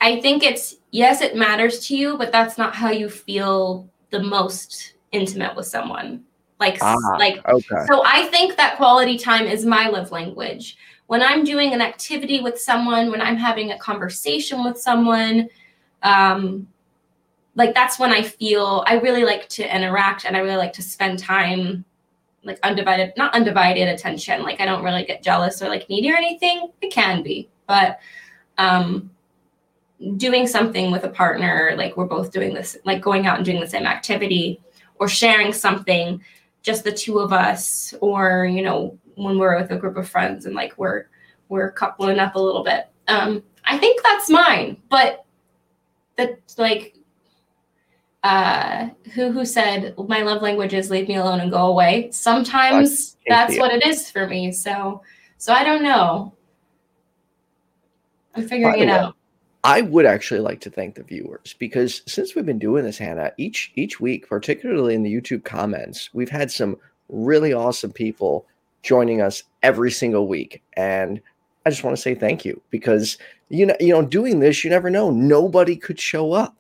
I 0.01 0.19
think 0.19 0.43
it's 0.43 0.75
yes, 0.89 1.21
it 1.21 1.35
matters 1.35 1.87
to 1.87 1.95
you, 1.95 2.17
but 2.17 2.31
that's 2.31 2.57
not 2.57 2.75
how 2.75 2.89
you 2.89 3.09
feel 3.09 3.87
the 4.09 4.21
most 4.21 4.95
intimate 5.11 5.55
with 5.55 5.67
someone. 5.67 6.23
Like, 6.59 6.77
ah, 6.81 6.95
like, 7.17 7.45
okay. 7.47 7.85
so 7.87 8.03
I 8.05 8.25
think 8.27 8.57
that 8.57 8.77
quality 8.77 9.17
time 9.17 9.45
is 9.47 9.65
my 9.65 9.87
love 9.87 10.11
language. 10.11 10.77
When 11.07 11.21
I'm 11.21 11.43
doing 11.43 11.73
an 11.73 11.81
activity 11.81 12.39
with 12.39 12.59
someone, 12.59 13.11
when 13.11 13.21
I'm 13.21 13.35
having 13.35 13.71
a 13.71 13.77
conversation 13.77 14.63
with 14.63 14.77
someone, 14.77 15.49
um, 16.03 16.67
like 17.55 17.75
that's 17.75 17.99
when 17.99 18.11
I 18.11 18.23
feel 18.23 18.83
I 18.87 18.95
really 18.95 19.23
like 19.23 19.49
to 19.49 19.75
interact 19.75 20.25
and 20.25 20.35
I 20.35 20.39
really 20.39 20.55
like 20.55 20.73
to 20.73 20.81
spend 20.81 21.19
time, 21.19 21.83
like 22.43 22.59
undivided, 22.63 23.13
not 23.17 23.33
undivided 23.35 23.87
attention. 23.87 24.41
Like 24.43 24.61
I 24.61 24.65
don't 24.65 24.83
really 24.83 25.03
get 25.03 25.21
jealous 25.21 25.61
or 25.61 25.67
like 25.67 25.89
needy 25.89 26.11
or 26.11 26.15
anything. 26.15 26.71
It 26.81 26.91
can 26.91 27.21
be, 27.23 27.49
but 27.67 27.99
um, 28.57 29.10
doing 30.17 30.47
something 30.47 30.91
with 30.91 31.03
a 31.03 31.09
partner, 31.09 31.73
like 31.77 31.95
we're 31.97 32.05
both 32.05 32.31
doing 32.31 32.53
this, 32.53 32.77
like 32.85 33.01
going 33.01 33.27
out 33.27 33.37
and 33.37 33.45
doing 33.45 33.59
the 33.59 33.67
same 33.67 33.85
activity 33.85 34.61
or 34.99 35.07
sharing 35.07 35.53
something 35.53 36.21
just 36.61 36.83
the 36.83 36.91
two 36.91 37.19
of 37.19 37.33
us 37.33 37.93
or 38.01 38.45
you 38.45 38.61
know 38.61 38.97
when 39.15 39.37
we're 39.37 39.59
with 39.59 39.71
a 39.71 39.75
group 39.75 39.97
of 39.97 40.07
friends 40.07 40.45
and 40.45 40.55
like 40.55 40.77
we're 40.77 41.05
we're 41.49 41.71
coupling 41.71 42.19
up 42.19 42.35
a 42.35 42.39
little 42.39 42.63
bit. 42.63 42.87
Um 43.07 43.43
i 43.65 43.77
think 43.77 44.01
that's 44.01 44.29
mine 44.29 44.77
but 44.89 45.25
that 46.15 46.39
like 46.57 46.95
uh 48.23 48.89
who 49.13 49.31
who 49.31 49.45
said 49.45 49.95
my 50.07 50.21
love 50.21 50.41
language 50.41 50.73
is 50.73 50.89
leave 50.89 51.07
me 51.07 51.15
alone 51.15 51.39
and 51.41 51.51
go 51.51 51.67
away. 51.67 52.09
Sometimes 52.11 53.17
that's 53.27 53.57
what 53.57 53.71
it 53.71 53.85
is 53.85 54.09
for 54.09 54.27
me 54.27 54.51
so 54.51 55.01
so 55.37 55.53
i 55.53 55.63
don't 55.63 55.83
know. 55.83 56.33
I'm 58.35 58.47
figuring 58.47 58.81
it 58.81 58.89
out 58.89 59.15
I 59.63 59.81
would 59.81 60.05
actually 60.05 60.39
like 60.39 60.59
to 60.61 60.71
thank 60.71 60.95
the 60.95 61.03
viewers 61.03 61.55
because 61.59 62.01
since 62.07 62.33
we've 62.33 62.45
been 62.45 62.57
doing 62.57 62.83
this, 62.83 62.97
Hannah, 62.97 63.31
each 63.37 63.71
each 63.75 63.99
week, 63.99 64.27
particularly 64.27 64.95
in 64.95 65.03
the 65.03 65.13
YouTube 65.13 65.43
comments, 65.43 66.09
we've 66.13 66.29
had 66.29 66.51
some 66.51 66.77
really 67.09 67.53
awesome 67.53 67.91
people 67.91 68.45
joining 68.81 69.21
us 69.21 69.43
every 69.61 69.91
single 69.91 70.27
week, 70.27 70.63
and 70.73 71.21
I 71.65 71.69
just 71.69 71.83
want 71.83 71.95
to 71.95 72.01
say 72.01 72.15
thank 72.15 72.43
you 72.43 72.59
because 72.71 73.19
you 73.49 73.67
know 73.67 73.75
you 73.79 73.93
know 73.93 74.01
doing 74.01 74.39
this, 74.39 74.63
you 74.63 74.71
never 74.71 74.89
know, 74.89 75.11
nobody 75.11 75.75
could 75.75 75.99
show 75.99 76.33
up. 76.33 76.55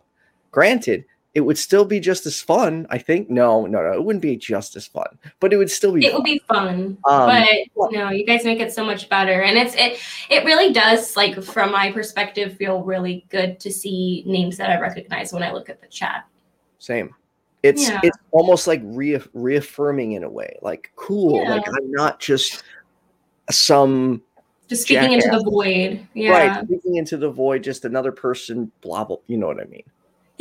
Granted, 0.51 1.03
it 1.33 1.41
would 1.41 1.57
still 1.57 1.85
be 1.85 1.99
just 1.99 2.25
as 2.25 2.41
fun. 2.41 2.87
I 2.89 2.97
think. 2.97 3.29
No, 3.29 3.65
no, 3.65 3.81
no, 3.81 3.93
it 3.93 4.03
wouldn't 4.03 4.21
be 4.21 4.35
just 4.35 4.75
as 4.75 4.85
fun, 4.87 5.17
but 5.39 5.53
it 5.53 5.57
would 5.57 5.71
still 5.71 5.93
be. 5.93 6.05
It 6.05 6.11
fun. 6.11 6.19
would 6.19 6.25
be 6.25 6.41
fun, 6.47 6.97
um, 7.07 7.45
but 7.75 7.91
no, 7.91 8.09
you 8.09 8.25
guys 8.25 8.43
make 8.43 8.59
it 8.59 8.73
so 8.73 8.83
much 8.83 9.07
better, 9.09 9.41
and 9.41 9.57
it's 9.57 9.75
it. 9.75 9.99
It 10.29 10.45
really 10.45 10.73
does, 10.73 11.15
like 11.15 11.41
from 11.41 11.71
my 11.71 11.91
perspective, 11.91 12.57
feel 12.57 12.83
really 12.83 13.25
good 13.29 13.59
to 13.61 13.71
see 13.71 14.23
names 14.25 14.57
that 14.57 14.69
I 14.69 14.79
recognize 14.79 15.31
when 15.31 15.43
I 15.43 15.51
look 15.51 15.69
at 15.69 15.81
the 15.81 15.87
chat. 15.87 16.25
Same. 16.79 17.15
It's 17.63 17.87
yeah. 17.87 17.99
it's 18.03 18.17
almost 18.31 18.67
like 18.67 18.81
re- 18.83 19.21
reaffirming 19.33 20.13
in 20.13 20.23
a 20.23 20.29
way, 20.29 20.57
like 20.61 20.91
cool. 20.95 21.43
Yeah. 21.43 21.55
Like 21.55 21.67
I'm 21.67 21.91
not 21.91 22.19
just 22.19 22.63
some 23.51 24.21
just 24.67 24.83
speaking 24.83 25.11
jackass. 25.11 25.25
into 25.25 25.37
the 25.37 25.49
void. 25.49 26.07
Yeah. 26.13 26.31
Right, 26.31 26.65
speaking 26.65 26.95
into 26.97 27.17
the 27.17 27.29
void, 27.29 27.63
just 27.63 27.85
another 27.85 28.11
person. 28.11 28.71
Blah 28.81 29.05
blah. 29.05 29.17
You 29.27 29.37
know 29.37 29.47
what 29.47 29.61
I 29.61 29.65
mean? 29.65 29.83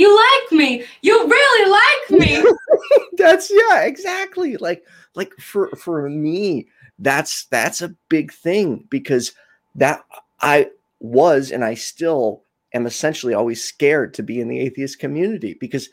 You 0.01 0.17
like 0.17 0.53
me. 0.53 0.85
You 1.03 1.29
really 1.29 1.71
like 1.71 2.21
me. 2.21 2.53
That's 3.17 3.51
yeah 3.51 3.83
exactly. 3.83 4.57
Like 4.57 4.85
like 5.15 5.33
for 5.39 5.69
for 5.71 6.09
me 6.09 6.69
that's 7.01 7.45
that's 7.47 7.81
a 7.81 7.95
big 8.09 8.31
thing 8.31 8.87
because 8.91 9.33
that 9.75 10.05
i 10.41 10.69
was 11.01 11.51
and 11.51 11.65
i 11.65 11.73
still 11.75 12.43
am 12.75 12.87
essentially 12.87 13.33
always 13.33 13.65
scared 13.65 14.13
to 14.13 14.23
be 14.23 14.39
in 14.39 14.49
the 14.49 14.59
atheist 14.59 14.99
community 14.99 15.57
because 15.59 15.89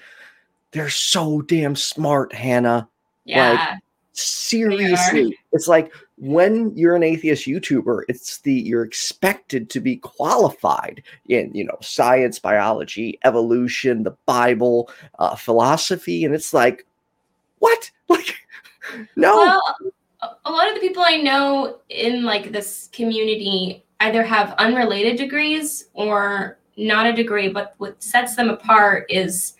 they're 0.71 0.89
so 0.89 1.41
damn 1.41 1.75
smart 1.75 2.33
hannah. 2.33 2.87
Yeah. 3.25 3.51
Like, 3.51 3.79
seriously. 4.13 5.37
It's 5.51 5.67
like 5.67 5.91
when 6.17 6.75
you're 6.75 6.95
an 6.95 7.03
atheist 7.03 7.45
youtuber 7.45 8.01
it's 8.07 8.39
the 8.39 8.53
you're 8.53 8.83
expected 8.83 9.69
to 9.69 9.79
be 9.79 9.97
qualified 9.97 11.03
in 11.29 11.51
you 11.53 11.63
know 11.63 11.77
science 11.81 12.39
biology 12.39 13.19
evolution 13.23 14.03
the 14.03 14.15
bible 14.25 14.89
uh, 15.19 15.35
philosophy 15.35 16.25
and 16.25 16.33
it's 16.33 16.53
like 16.53 16.85
what? 17.59 17.91
Like 18.09 18.35
no. 19.17 19.35
Well, 19.35 19.75
a 20.45 20.51
lot 20.51 20.69
of 20.69 20.75
the 20.75 20.79
people 20.79 21.03
i 21.05 21.17
know 21.17 21.79
in 21.89 22.23
like 22.23 22.53
this 22.53 22.89
community 22.93 23.83
either 23.99 24.23
have 24.23 24.53
unrelated 24.57 25.17
degrees 25.17 25.89
or 25.93 26.57
not 26.77 27.05
a 27.05 27.13
degree 27.13 27.49
but 27.49 27.75
what 27.79 28.01
sets 28.01 28.35
them 28.35 28.49
apart 28.49 29.05
is 29.09 29.57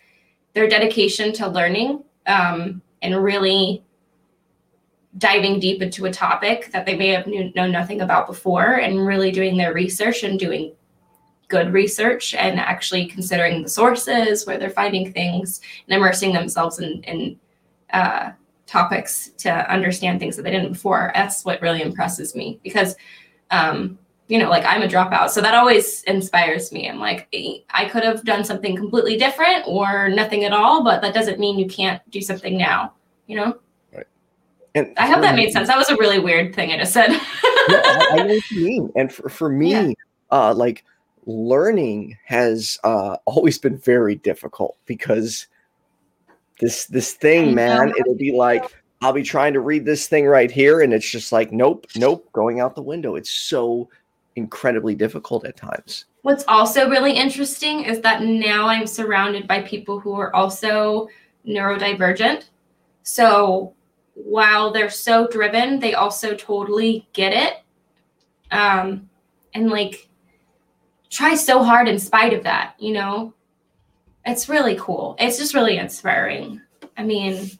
their 0.54 0.68
dedication 0.68 1.34
to 1.34 1.48
learning 1.48 2.04
um, 2.26 2.82
and 3.02 3.22
really 3.22 3.84
diving 5.18 5.60
deep 5.60 5.82
into 5.82 6.06
a 6.06 6.12
topic 6.12 6.72
that 6.72 6.86
they 6.86 6.96
may 6.96 7.10
have 7.10 7.28
knew, 7.28 7.52
known 7.56 7.72
nothing 7.72 8.02
about 8.02 8.28
before 8.28 8.76
and 8.76 9.06
really 9.06 9.32
doing 9.32 9.58
their 9.58 9.74
research 9.74 10.24
and 10.24 10.40
doing 10.40 10.74
good 11.48 11.72
research 11.72 12.34
and 12.34 12.60
actually 12.60 13.06
considering 13.06 13.64
the 13.64 13.70
sources 13.70 14.46
where 14.46 14.58
they're 14.58 14.70
finding 14.70 15.14
things 15.14 15.62
and 15.88 15.98
immersing 15.98 16.34
themselves 16.34 16.80
in, 16.80 17.02
in 17.04 17.40
uh, 17.94 18.32
topics 18.66 19.30
to 19.38 19.50
understand 19.72 20.20
things 20.20 20.36
that 20.36 20.44
they 20.44 20.52
didn't 20.52 20.74
before. 20.74 21.12
That's 21.16 21.46
what 21.46 21.62
really 21.62 21.82
impresses 21.82 22.36
me 22.36 22.60
because, 22.64 22.96
um, 23.50 23.98
you 24.28 24.38
know, 24.40 24.50
like 24.50 24.66
I'm 24.66 24.82
a 24.82 24.88
dropout. 24.88 25.30
So 25.30 25.40
that 25.40 25.54
always 25.54 26.04
inspires 26.04 26.74
me. 26.74 26.90
I'm 26.90 27.00
like, 27.00 27.34
I 27.70 27.86
could 27.86 28.04
have 28.04 28.26
done 28.26 28.44
something 28.44 28.76
completely 28.76 29.18
different 29.18 29.64
or 29.66 30.10
nothing 30.10 30.44
at 30.44 30.52
all, 30.52 30.84
but 30.84 31.02
that 31.02 31.14
doesn't 31.14 31.40
mean 31.40 31.58
you 31.58 31.68
can't 31.68 32.02
do 32.12 32.20
something 32.20 32.58
now, 32.58 32.94
you 33.26 33.38
know? 33.38 33.58
And 34.78 34.94
I 34.98 35.08
hope 35.08 35.22
that 35.22 35.36
made 35.36 35.52
sense. 35.52 35.68
That 35.68 35.78
was 35.78 35.90
a 35.90 35.96
really 35.96 36.20
weird 36.20 36.54
thing 36.54 36.72
I 36.72 36.78
just 36.78 36.94
said. 36.94 37.08
no, 37.10 37.18
I, 37.20 38.08
I, 38.12 38.16
know 38.18 38.26
what 38.28 38.52
you 38.52 38.64
mean. 38.64 38.92
And 38.96 39.12
for, 39.12 39.28
for 39.28 39.50
me, 39.50 39.72
yeah. 39.72 39.94
uh, 40.30 40.54
like 40.54 40.84
learning 41.26 42.16
has 42.26 42.78
uh, 42.84 43.18
always 43.26 43.58
been 43.58 43.78
very 43.80 44.16
difficult 44.16 44.78
because 44.86 45.48
this 46.60 46.86
this 46.86 47.14
thing, 47.14 47.56
man, 47.56 47.92
it'll 47.98 48.16
be 48.16 48.32
like 48.32 48.64
I'll 49.02 49.14
be 49.14 49.24
trying 49.24 49.54
to 49.54 49.62
read 49.62 49.84
this 49.84 50.08
thing 50.08 50.28
right 50.28 50.52
here, 50.52 50.82
and 50.82 50.94
it's 50.94 51.10
just 51.10 51.32
like, 51.32 51.52
nope, 51.52 51.88
nope, 51.96 52.30
going 52.34 52.60
out 52.60 52.76
the 52.76 52.84
window. 52.84 53.16
It's 53.16 53.32
so 53.32 53.90
incredibly 54.36 54.94
difficult 54.94 55.44
at 55.44 55.58
times. 55.58 56.06
What's 56.22 56.44
also 56.48 56.88
really 56.88 57.14
interesting 57.14 57.84
is 57.84 58.02
that 58.02 58.22
now 58.22 58.68
I'm 58.68 58.86
surrounded 58.86 59.48
by 59.48 59.64
people 59.64 60.00
who 60.00 60.14
are 60.14 60.36
also 60.36 61.08
neurodivergent. 61.48 62.50
So 63.02 63.74
while 64.24 64.72
they're 64.72 64.90
so 64.90 65.28
driven, 65.28 65.80
they 65.80 65.94
also 65.94 66.36
totally 66.36 67.08
get 67.14 67.34
it. 67.34 67.62
Um, 68.52 69.10
and 69.54 69.70
like 69.70 70.08
try 71.10 71.36
so 71.36 71.64
hard 71.64 71.88
in 71.88 72.00
spite 72.00 72.34
of 72.34 72.44
that, 72.44 72.76
you 72.80 72.94
know? 72.94 73.34
It's 74.26 74.50
really 74.50 74.76
cool. 74.80 75.16
It's 75.20 75.38
just 75.38 75.54
really 75.54 75.78
inspiring. 75.78 76.62
I 76.98 77.04
mean, 77.04 77.52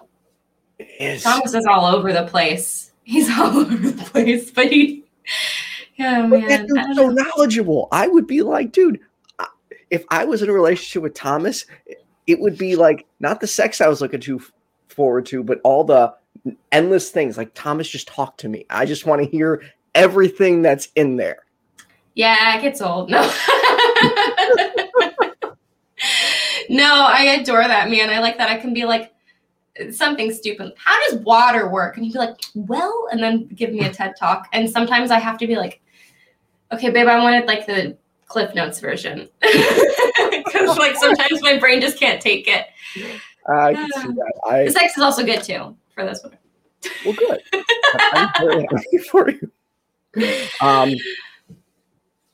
Thomas 1.22 1.54
is 1.54 1.66
all 1.66 1.86
over 1.86 2.12
the 2.12 2.26
place. 2.26 2.92
He's 3.04 3.30
all 3.30 3.58
over 3.58 3.78
the 3.78 4.04
place, 4.04 4.52
but 4.52 4.70
he, 4.70 5.06
yeah, 5.96 6.26
man. 6.28 6.68
so 6.94 7.08
knowledgeable. 7.08 7.88
I 7.90 8.10
would 8.10 8.28
be 8.28 8.42
like, 8.42 8.74
dude, 8.74 9.00
if 9.90 10.04
I 10.10 10.26
was 10.26 10.42
in 10.42 10.50
a 10.50 10.54
relationship 10.54 11.04
with 11.04 11.14
Thomas, 11.14 11.66
it 12.26 12.42
would 12.42 12.58
be 12.58 12.76
like 12.76 13.06
not 13.22 13.40
the 13.40 13.48
sex 13.48 13.80
I 13.80 13.88
was 13.88 14.02
looking 14.02 14.20
to 14.22 14.42
forward 14.90 15.26
to, 15.28 15.42
but 15.42 15.62
all 15.64 15.86
the 15.86 16.14
endless 16.72 17.10
things 17.10 17.38
like 17.38 17.52
Thomas 17.54 17.90
just 17.90 18.08
talked 18.08 18.40
to 18.42 18.50
me. 18.50 18.66
I 18.70 18.86
just 18.86 19.06
want 19.06 19.24
to 19.24 19.30
hear 19.30 19.64
everything 19.96 20.62
that's 20.62 20.90
in 20.96 21.16
there. 21.18 21.40
Yeah, 22.14 22.58
it 22.58 22.62
gets 22.62 22.82
old. 22.82 23.10
No. 23.10 23.22
no, 26.70 27.06
I 27.08 27.38
adore 27.40 27.64
that, 27.64 27.90
man. 27.90 28.10
I 28.10 28.20
like 28.20 28.38
that 28.38 28.50
I 28.50 28.58
can 28.58 28.74
be 28.74 28.86
like 28.86 29.14
something 29.92 30.34
stupid. 30.34 30.74
How 30.78 30.98
does 31.10 31.20
water 31.20 31.68
work? 31.70 31.98
And 31.98 32.06
he'd 32.06 32.14
be 32.14 32.20
like, 32.20 32.38
well, 32.56 33.08
and 33.12 33.22
then 33.22 33.48
give 33.48 33.72
me 33.72 33.86
a 33.86 33.92
TED 33.92 34.16
talk. 34.18 34.48
And 34.54 34.70
sometimes 34.70 35.12
I 35.12 35.20
have 35.20 35.38
to 35.40 35.48
be 35.48 35.56
like, 35.56 35.82
okay, 36.72 36.90
babe, 36.90 37.08
I 37.08 37.20
wanted 37.20 37.46
like 37.46 37.68
the 37.68 37.98
Cliff 38.28 38.54
Notes 38.56 38.80
version. 38.80 39.30
Because 40.48 40.78
like 40.78 40.96
sometimes 40.96 41.42
my 41.42 41.58
brain 41.58 41.82
just 41.82 42.00
can't 42.00 42.22
take 42.22 42.48
it. 42.48 42.68
I 43.50 43.74
can 43.74 43.92
see 43.92 44.08
that. 44.08 44.34
I, 44.50 44.64
The 44.64 44.72
sex 44.72 44.96
is 44.98 45.04
also 45.04 45.24
good 45.24 45.44
too 45.44 45.76
for 45.98 46.06
this 46.06 46.24
one. 46.24 46.38
well, 47.04 47.14
good. 47.16 47.42
I'm 48.14 48.30
very 48.40 48.62
happy 48.72 48.98
for 49.10 49.30
you. 49.32 49.52
Um, 50.62 50.94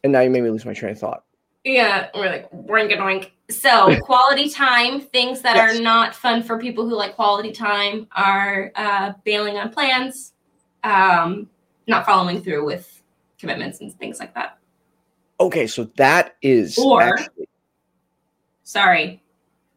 and 0.04 0.12
now 0.12 0.20
you 0.20 0.30
made 0.30 0.44
me 0.44 0.50
lose 0.50 0.66
my 0.66 0.74
train 0.74 0.92
of 0.92 1.00
thought. 1.00 1.24
Yeah, 1.64 2.10
we're 2.14 2.28
like 2.30 2.52
boink 2.52 2.94
a 2.94 2.98
doink. 2.98 3.32
So 3.50 3.98
quality 4.02 4.50
time, 4.50 5.00
things 5.00 5.42
that 5.42 5.56
Yes. 5.56 5.78
are 5.78 5.82
not 5.82 6.14
fun 6.14 6.44
for 6.44 6.60
people 6.60 6.88
who 6.88 6.96
like 6.96 7.16
quality 7.16 7.52
time 7.54 8.08
are 8.16 8.72
uh, 8.76 9.14
bailing 9.24 9.58
on 9.58 9.70
plans, 9.70 10.34
um, 10.84 11.50
not 11.88 12.06
following 12.06 12.42
through 12.44 12.66
with 12.66 13.02
commitments 13.40 13.80
and 13.80 13.94
things 13.98 14.20
like 14.20 14.34
that. 14.36 14.58
Okay, 15.40 15.68
so 15.68 15.86
that 15.96 16.36
is 16.42 16.78
Or- 16.78 17.02
actually 17.02 17.48
Sorry, 18.66 19.22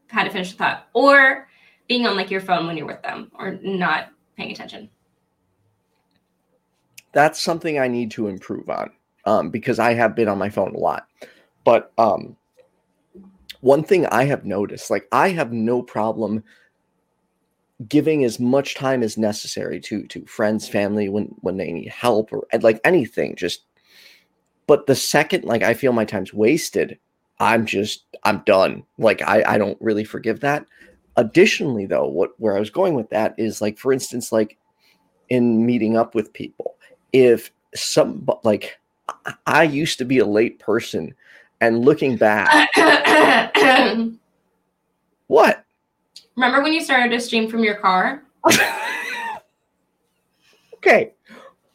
had 0.09 0.25
to 0.25 0.31
finish 0.31 0.53
the 0.53 0.59
thought. 0.59 0.89
Or 0.93 1.49
being 1.89 2.07
on 2.07 2.17
like 2.17 2.31
your 2.31 2.41
phone 2.41 2.67
when 2.67 2.77
you're 2.77 2.87
with 2.87 3.03
them, 3.03 3.31
or 3.39 3.59
not 3.63 4.09
paying 4.37 4.51
attention. 4.53 4.91
that's 7.17 7.41
something 7.41 7.79
I 7.79 7.89
need 7.89 8.11
to 8.11 8.29
improve 8.29 8.69
on 8.69 8.91
um, 9.25 9.49
because 9.49 9.79
I 9.79 9.95
have 9.95 10.15
been 10.15 10.29
on 10.29 10.37
my 10.37 10.51
phone 10.51 10.75
a 10.75 10.79
lot. 10.79 11.09
But 11.65 11.91
um, 11.97 12.37
one 13.63 13.83
thing 13.83 14.05
I 14.05 14.25
have 14.25 14.45
noticed, 14.45 14.91
like 14.91 15.09
I 15.11 15.31
have 15.31 15.51
no 15.51 15.83
problem 15.83 16.45
giving 17.89 18.23
as 18.23 18.39
much 18.39 18.75
time 18.75 19.03
as 19.03 19.17
necessary 19.17 19.81
to 19.81 20.07
to 20.09 20.27
friends, 20.27 20.69
family 20.69 21.09
when 21.09 21.35
when 21.41 21.57
they 21.57 21.73
need 21.73 21.89
help 21.89 22.35
or 22.35 22.47
like 22.61 22.83
anything. 22.85 23.35
Just, 23.35 23.65
but 24.67 24.87
the 24.87 24.95
second 24.95 25.45
like 25.45 25.63
I 25.63 25.73
feel 25.73 25.95
my 25.95 26.05
time's 26.05 26.35
wasted, 26.35 26.99
I'm 27.41 27.65
just 27.65 28.05
I'm 28.25 28.43
done. 28.45 28.83
Like 28.99 29.23
I 29.23 29.43
I 29.55 29.57
don't 29.57 29.81
really 29.81 30.05
forgive 30.05 30.41
that. 30.41 30.67
Additionally, 31.17 31.87
though, 31.87 32.07
what 32.07 32.39
where 32.39 32.57
I 32.57 32.61
was 32.61 32.71
going 32.71 32.95
with 32.95 33.11
that 33.11 33.35
is 33.39 33.61
like 33.61 33.79
for 33.79 33.93
instance, 33.93 34.33
like 34.33 34.59
in 35.29 35.65
meeting 35.67 35.97
up 35.97 36.15
with 36.15 36.33
people 36.33 36.77
if 37.13 37.51
some 37.75 38.29
like 38.45 38.79
I- 39.47 39.63
used 39.65 39.99
to 39.99 40.05
be 40.05 40.19
a 40.19 40.27
late 40.27 40.59
person 40.59 41.15
and 41.61 41.85
looking 41.85 42.17
back, 42.17 42.69
what? 45.27 45.65
Remember 46.37 46.63
when 46.63 46.73
you 46.73 46.83
started 46.83 47.11
to 47.11 47.21
stream 47.21 47.49
from 47.49 47.65
your 47.65 47.77
car? 47.77 48.23
okay. 50.75 51.13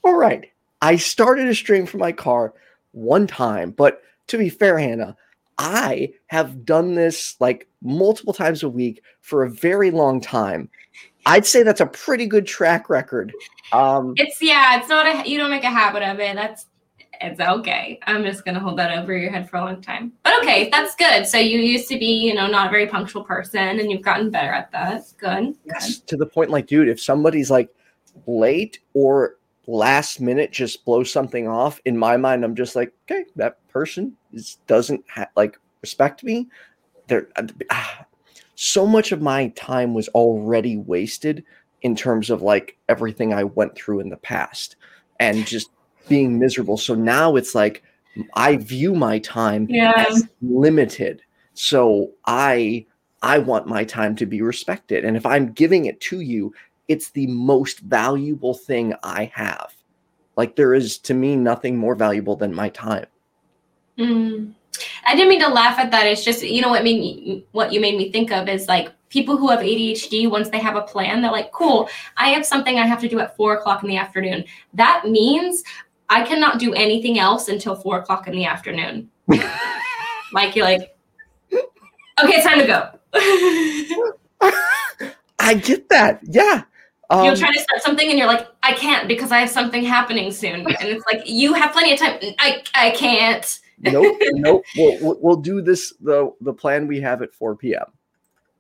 All 0.04 0.16
right. 0.16 0.52
I 0.82 0.96
started 0.98 1.48
a 1.48 1.56
stream 1.56 1.86
from 1.86 2.00
my 2.00 2.12
car 2.12 2.54
one 2.92 3.28
time, 3.28 3.72
but 3.72 4.02
to 4.28 4.38
be 4.38 4.50
fair, 4.50 4.78
Hannah, 4.78 5.16
I 5.62 6.12
have 6.28 6.66
done 6.66 6.96
this 6.96 7.36
like 7.40 7.68
multiple 7.84 8.34
times 8.34 8.64
a 8.64 8.70
week 8.70 9.04
for 9.20 9.44
a 9.44 9.50
very 9.50 9.92
long 9.92 10.20
time. 10.20 10.70
I'd 11.28 11.46
say 11.46 11.62
that's 11.62 11.82
a 11.82 11.86
pretty 11.86 12.26
good 12.26 12.48
track 12.48 12.90
record. 12.90 13.32
Um, 13.72 14.16
It's 14.18 14.42
yeah, 14.42 14.80
it's 14.80 14.90
not 14.90 15.06
a 15.06 15.30
you 15.30 15.38
don't 15.38 15.52
make 15.52 15.64
a 15.64 15.70
habit 15.70 16.02
of 16.02 16.20
it. 16.20 16.36
That's 16.36 16.66
it's 17.22 17.40
okay. 17.40 18.00
I'm 18.08 18.24
just 18.24 18.44
gonna 18.44 18.60
hold 18.60 18.80
that 18.80 18.98
over 18.98 19.16
your 19.16 19.32
head 19.32 19.48
for 19.48 19.58
a 19.58 19.62
long 19.62 19.82
time. 19.82 20.14
But 20.24 20.42
okay, 20.42 20.70
that's 20.72 20.96
good. 20.96 21.28
So 21.28 21.38
you 21.38 21.60
used 21.60 21.88
to 21.90 22.00
be, 22.00 22.08
you 22.08 22.34
know, 22.34 22.48
not 22.48 22.68
a 22.68 22.72
very 22.72 22.88
punctual 22.88 23.24
person 23.24 23.80
and 23.80 23.92
you've 23.92 24.02
gotten 24.02 24.32
better 24.32 24.52
at 24.52 24.72
that. 24.72 25.04
Good. 25.20 25.56
Yes, 25.66 26.00
to 26.00 26.18
the 26.18 26.26
point 26.26 26.50
like, 26.50 26.66
dude, 26.66 26.90
if 26.90 27.00
somebody's 27.00 27.52
like 27.52 27.70
late 28.26 28.80
or 28.96 29.36
last 29.68 30.20
minute 30.20 30.52
just 30.52 30.84
blow 30.86 31.04
something 31.04 31.48
off, 31.48 31.80
in 31.86 31.96
my 31.96 32.18
mind, 32.18 32.44
I'm 32.44 32.56
just 32.56 32.76
like, 32.76 32.92
okay, 33.06 33.26
that 33.36 33.66
person 33.68 34.18
doesn't 34.68 35.04
ha- 35.10 35.30
like 35.36 35.58
respect 35.82 36.24
me. 36.24 36.48
There, 37.08 37.28
ah, 37.70 38.06
so 38.56 38.86
much 38.86 39.12
of 39.12 39.22
my 39.22 39.50
time 39.50 39.94
was 39.94 40.08
already 40.10 40.78
wasted 40.78 41.44
in 41.82 41.96
terms 41.96 42.30
of 42.30 42.42
like 42.42 42.78
everything 42.90 43.34
I 43.34 43.44
went 43.44 43.76
through 43.76 44.02
in 44.02 44.10
the 44.10 44.18
past 44.18 44.76
and 45.20 45.46
just 45.46 45.70
being 46.08 46.38
miserable. 46.40 46.78
So 46.78 46.94
now 46.94 47.36
it's 47.36 47.56
like 47.56 47.84
I 48.34 48.58
view 48.58 48.94
my 48.94 49.20
time 49.20 49.68
Yeah. 49.70 50.06
as 50.10 50.28
limited. 50.42 51.22
So 51.54 52.12
I 52.26 52.86
I 53.24 53.38
want 53.38 53.68
my 53.68 53.84
time 53.84 54.16
to 54.16 54.26
be 54.26 54.42
respected. 54.42 55.06
And 55.06 55.16
if 55.16 55.26
I'm 55.26 55.52
giving 55.54 55.86
it 55.86 56.00
to 56.02 56.22
you, 56.22 56.54
it's 56.88 57.12
the 57.12 57.28
most 57.28 57.80
valuable 57.80 58.54
thing 58.54 58.94
I 59.04 59.32
have. 59.34 59.74
Like 60.36 60.56
there 60.56 60.74
is 60.74 60.98
to 61.00 61.14
me 61.14 61.36
nothing 61.36 61.78
more 61.78 61.96
valuable 61.96 62.36
than 62.36 62.54
my 62.54 62.70
time. 62.70 63.06
Mm. 63.98 64.54
I 65.06 65.16
didn't 65.16 65.30
mean 65.30 65.42
to 65.42 65.50
laugh 65.50 65.78
at 65.80 65.92
that. 65.92 66.08
It's 66.08 66.24
just 66.24 66.44
you 66.44 66.62
know 66.62 66.70
what 66.70 66.84
made 66.84 67.00
me 67.00 67.46
what 67.52 67.72
you 67.72 67.80
made 67.80 67.98
me 67.98 68.12
think 68.12 68.32
of 68.32 68.48
is 68.48 68.68
like 68.68 68.90
people 69.10 69.38
who 69.38 69.50
have 69.50 69.60
ADHD. 69.60 70.30
Once 70.30 70.50
they 70.50 70.60
have 70.60 70.76
a 70.76 70.82
plan, 70.82 71.22
they're 71.22 71.32
like, 71.32 71.52
"Cool, 71.52 71.90
I 72.18 72.30
have 72.30 72.46
something 72.46 72.80
I 72.80 72.88
have 72.88 73.02
to 73.02 73.10
do 73.10 73.20
at 73.20 73.36
four 73.36 73.56
o'clock 73.56 73.84
in 73.84 73.90
the 73.90 73.98
afternoon." 73.98 74.46
That 74.74 75.04
means 75.08 75.64
I 76.12 76.24
cannot 76.24 76.60
do 76.60 76.74
anything 76.74 77.20
else 77.20 77.48
until 77.48 77.74
four 77.74 78.00
o'clock 78.00 78.28
in 78.28 78.34
the 78.34 78.46
afternoon. 78.46 79.10
like 80.34 80.56
you're 80.58 80.66
like, 80.66 80.96
okay, 81.52 82.34
it's 82.34 82.46
time 82.46 82.60
to 82.60 82.68
go. 82.68 82.90
I 85.40 85.54
get 85.54 85.88
that. 85.88 86.20
Yeah. 86.24 86.64
Um, 87.10 87.26
you're 87.26 87.36
trying 87.36 87.54
to 87.54 87.62
start 87.62 87.82
something 87.82 88.10
and 88.10 88.18
you're 88.18 88.28
like, 88.28 88.46
I 88.62 88.74
can't 88.74 89.08
because 89.08 89.32
I 89.32 89.40
have 89.40 89.50
something 89.50 89.84
happening 89.84 90.32
soon. 90.32 90.62
And 90.62 90.90
it's 90.90 91.06
like, 91.12 91.24
you 91.26 91.54
have 91.54 91.72
plenty 91.72 91.94
of 91.94 92.00
time. 92.00 92.20
I, 92.40 92.62
I 92.76 92.92
can't. 92.92 93.60
Nope, 93.82 94.18
nope. 94.34 94.64
We'll, 94.76 95.18
we'll, 95.20 95.36
do 95.38 95.62
this 95.62 95.94
the 96.02 96.32
the 96.42 96.54
plan 96.54 96.88
we 96.88 97.00
have 97.02 97.22
at 97.22 97.34
4 97.34 97.56
p.m. 97.56 97.86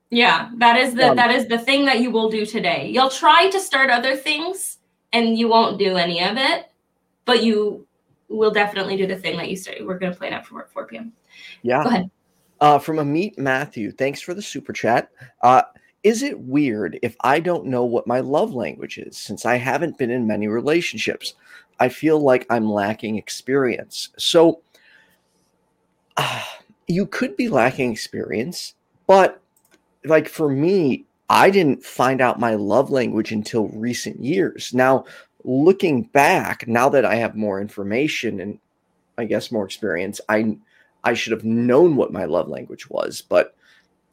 Yeah, 0.10 0.50
that 0.58 0.78
is 0.78 0.94
the 0.94 1.12
Um, 1.12 1.16
that 1.16 1.32
is 1.32 1.48
the 1.48 1.58
thing 1.58 1.86
that 1.86 2.00
you 2.00 2.12
will 2.12 2.30
do 2.30 2.46
today. 2.46 2.90
You'll 2.90 3.10
try 3.10 3.50
to 3.50 3.60
start 3.60 3.90
other 3.90 4.16
things 4.16 4.80
and 5.14 5.38
you 5.38 5.48
won't 5.48 5.78
do 5.80 5.98
any 5.98 6.24
of 6.24 6.38
it, 6.38 6.72
but 7.26 7.44
you 7.44 7.88
will 8.28 8.52
definitely 8.52 8.98
do 8.98 9.08
the 9.08 9.16
thing 9.16 9.38
that 9.38 9.50
you 9.50 9.56
started. 9.56 9.86
We're 9.86 10.00
gonna 10.00 10.16
plan 10.16 10.34
out 10.34 10.46
for 10.46 10.68
4 10.74 10.88
p.m. 10.88 11.14
Yeah. 11.62 11.84
Go 11.84 11.90
ahead. 11.90 12.12
Uh, 12.60 12.78
from 12.78 13.00
a 13.00 13.06
meet 13.06 13.40
Matthew, 13.40 13.92
thanks 13.92 14.22
for 14.22 14.34
the 14.34 14.42
super 14.42 14.72
chat. 14.72 15.10
Uh, 15.42 15.64
is 16.04 16.24
it 16.24 16.40
weird 16.40 16.98
if 17.02 17.16
I 17.22 17.40
don't 17.40 17.66
know 17.66 17.86
what 17.86 18.08
my 18.08 18.20
love 18.20 18.54
language 18.54 18.98
is 18.98 19.18
since 19.18 19.46
I 19.46 19.56
haven't 19.56 19.98
been 19.98 20.10
in 20.10 20.28
many 20.28 20.48
relationships? 20.48 21.36
I 21.80 21.90
feel 21.90 22.20
like 22.20 22.46
I'm 22.50 22.70
lacking 22.70 23.18
experience. 23.18 24.10
So, 24.18 24.62
you 26.88 27.06
could 27.06 27.36
be 27.38 27.50
lacking 27.50 27.92
experience, 27.92 28.76
but 29.08 29.42
like 30.06 30.28
for 30.28 30.50
me, 30.50 31.06
I 31.30 31.50
didn't 31.50 31.84
find 31.84 32.20
out 32.20 32.40
my 32.40 32.56
love 32.56 32.90
language 32.90 33.32
until 33.32 33.68
recent 33.70 34.22
years. 34.22 34.74
Now, 34.74 35.06
looking 35.44 36.04
back, 36.04 36.68
now 36.68 36.90
that 36.90 37.06
I 37.06 37.16
have 37.16 37.36
more 37.36 37.62
information 37.62 38.40
and 38.40 38.60
I 39.18 39.26
guess 39.26 39.52
more 39.52 39.66
experience, 39.66 40.20
I 40.28 40.58
I 41.04 41.14
should 41.14 41.32
have 41.32 41.44
known 41.44 41.96
what 41.96 42.14
my 42.14 42.26
love 42.26 42.48
language 42.48 42.90
was, 42.90 43.22
but 43.22 43.56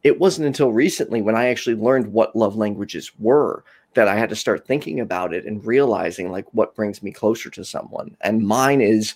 it 0.02 0.18
wasn't 0.18 0.46
until 0.46 0.72
recently 0.72 1.20
when 1.20 1.34
I 1.34 1.48
actually 1.48 1.76
learned 1.76 2.12
what 2.12 2.36
love 2.36 2.56
languages 2.56 3.10
were 3.18 3.64
that 3.94 4.08
I 4.08 4.16
had 4.16 4.30
to 4.30 4.36
start 4.36 4.66
thinking 4.66 5.00
about 5.00 5.34
it 5.34 5.44
and 5.44 5.64
realizing 5.66 6.30
like 6.30 6.46
what 6.54 6.74
brings 6.74 7.02
me 7.02 7.10
closer 7.10 7.50
to 7.50 7.64
someone. 7.64 8.16
And 8.20 8.46
mine 8.46 8.80
is 8.80 9.14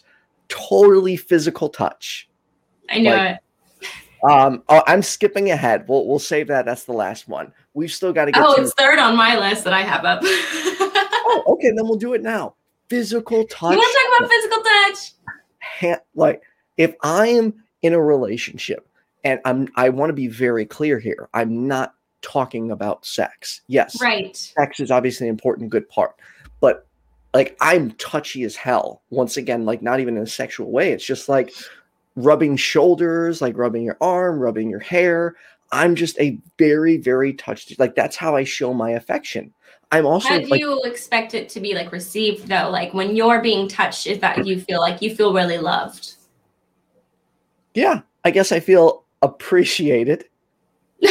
totally 0.49 1.17
physical 1.17 1.69
touch. 1.69 2.29
I 2.93 2.99
know 2.99 3.11
Like- 3.17 3.31
it. 3.33 3.39
Um, 4.31 4.63
oh, 4.69 4.85
I'm 4.87 5.03
skipping 5.03 5.51
ahead. 5.51 5.87
We'll 5.89 6.07
we'll 6.07 6.21
save 6.21 6.47
that. 6.47 6.65
That's 6.65 6.85
the 6.85 6.93
last 6.93 7.27
one. 7.27 7.53
We've 7.75 7.91
still 7.91 8.13
got 8.13 8.27
to 8.27 8.33
get 8.33 8.41
Oh, 8.45 8.55
to. 8.55 8.63
it's 8.63 8.73
third 8.75 9.01
on 9.01 9.17
my 9.17 9.37
list 9.37 9.65
that 9.65 9.73
I 9.73 9.83
have 9.83 10.05
up. 10.05 10.23
Oh, 11.25 11.55
okay, 11.55 11.71
then 11.75 11.87
we'll 11.87 11.97
do 11.97 12.13
it 12.15 12.23
now. 12.23 12.55
Physical 12.91 13.45
touch. 13.47 13.73
You 13.73 13.79
want 13.79 13.91
to 13.93 13.99
talk 14.11 14.19
about 14.19 14.31
physical 14.31 14.63
touch? 14.63 15.13
ha- 15.61 16.03
like 16.15 16.43
if 16.77 16.95
I 17.03 17.29
am 17.29 17.55
in 17.81 17.95
a 17.95 18.03
relationship 18.03 18.87
and 19.25 19.41
I'm 19.47 19.69
I 19.77 19.89
want 19.89 20.11
to 20.11 20.15
be 20.15 20.29
very 20.29 20.67
clear 20.67 20.99
here. 20.99 21.29
I'm 21.33 21.67
not 21.67 21.95
talking 22.21 22.71
about 22.71 23.07
sex. 23.07 23.63
Yes, 23.67 23.99
Right. 24.01 24.37
sex 24.37 24.79
is 24.79 24.91
obviously 24.91 25.27
an 25.29 25.31
important 25.33 25.71
good 25.71 25.89
part, 25.89 26.17
but 26.61 26.87
like 27.33 27.57
I'm 27.63 27.93
touchy 27.93 28.43
as 28.43 28.55
hell. 28.57 29.01
Once 29.11 29.37
again, 29.39 29.65
like 29.65 29.81
not 29.81 30.01
even 30.01 30.17
in 30.19 30.25
a 30.25 30.27
sexual 30.27 30.71
way. 30.71 30.93
It's 30.93 31.05
just 31.07 31.29
like 31.31 31.51
rubbing 32.17 32.57
shoulders, 32.57 33.41
like 33.41 33.57
rubbing 33.57 33.83
your 33.83 33.97
arm, 34.01 34.39
rubbing 34.39 34.69
your 34.71 34.81
hair. 34.81 35.37
I'm 35.73 35.95
just 35.95 36.19
a 36.21 36.39
very, 36.59 36.99
very 36.99 37.33
touched. 37.33 37.79
Like 37.79 37.95
that's 37.95 38.17
how 38.17 38.37
I 38.37 38.45
show 38.45 38.75
my 38.75 38.91
affection. 38.91 39.53
I'm 39.91 40.07
also 40.07 40.29
How 40.29 40.39
do 40.39 40.47
like, 40.47 40.61
you 40.61 40.83
expect 40.85 41.35
it 41.35 41.49
to 41.51 41.61
be 41.61 41.75
like 41.75 41.93
received 41.93 42.49
though? 42.49 42.71
Like 42.71 42.95
when 42.95 43.15
you're 43.15 43.43
being 43.43 43.69
touched, 43.69 44.07
is 44.07 44.19
that 44.21 44.47
you 44.47 44.61
feel 44.61 44.81
like 44.81 45.03
you 45.03 45.15
feel 45.15 45.35
really 45.35 45.59
loved? 45.59 46.15
yeah, 47.75 48.03
I 48.25 48.31
guess 48.31 48.53
I 48.53 48.61
feel 48.61 49.05
appreciated. 49.23 50.25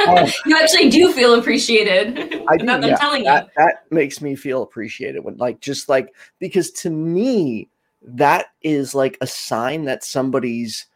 Um, 0.00 0.26
you 0.46 0.56
actually 0.56 0.88
do 0.88 1.12
feel 1.12 1.34
appreciated. 1.34 2.42
I 2.48 2.56
do, 2.56 2.64
yeah. 2.64 2.96
telling 2.96 3.22
that 3.24 3.44
you. 3.44 3.50
that 3.58 3.84
makes 3.90 4.22
me 4.22 4.34
feel 4.34 4.62
appreciated 4.62 5.22
when 5.22 5.36
like 5.36 5.60
just 5.60 5.90
like 5.90 6.14
because 6.38 6.70
to 6.70 6.88
me 6.88 7.68
that 8.02 8.46
is 8.62 8.94
like 8.94 9.18
a 9.20 9.26
sign 9.26 9.84
that 9.84 10.04
somebody's 10.04 10.86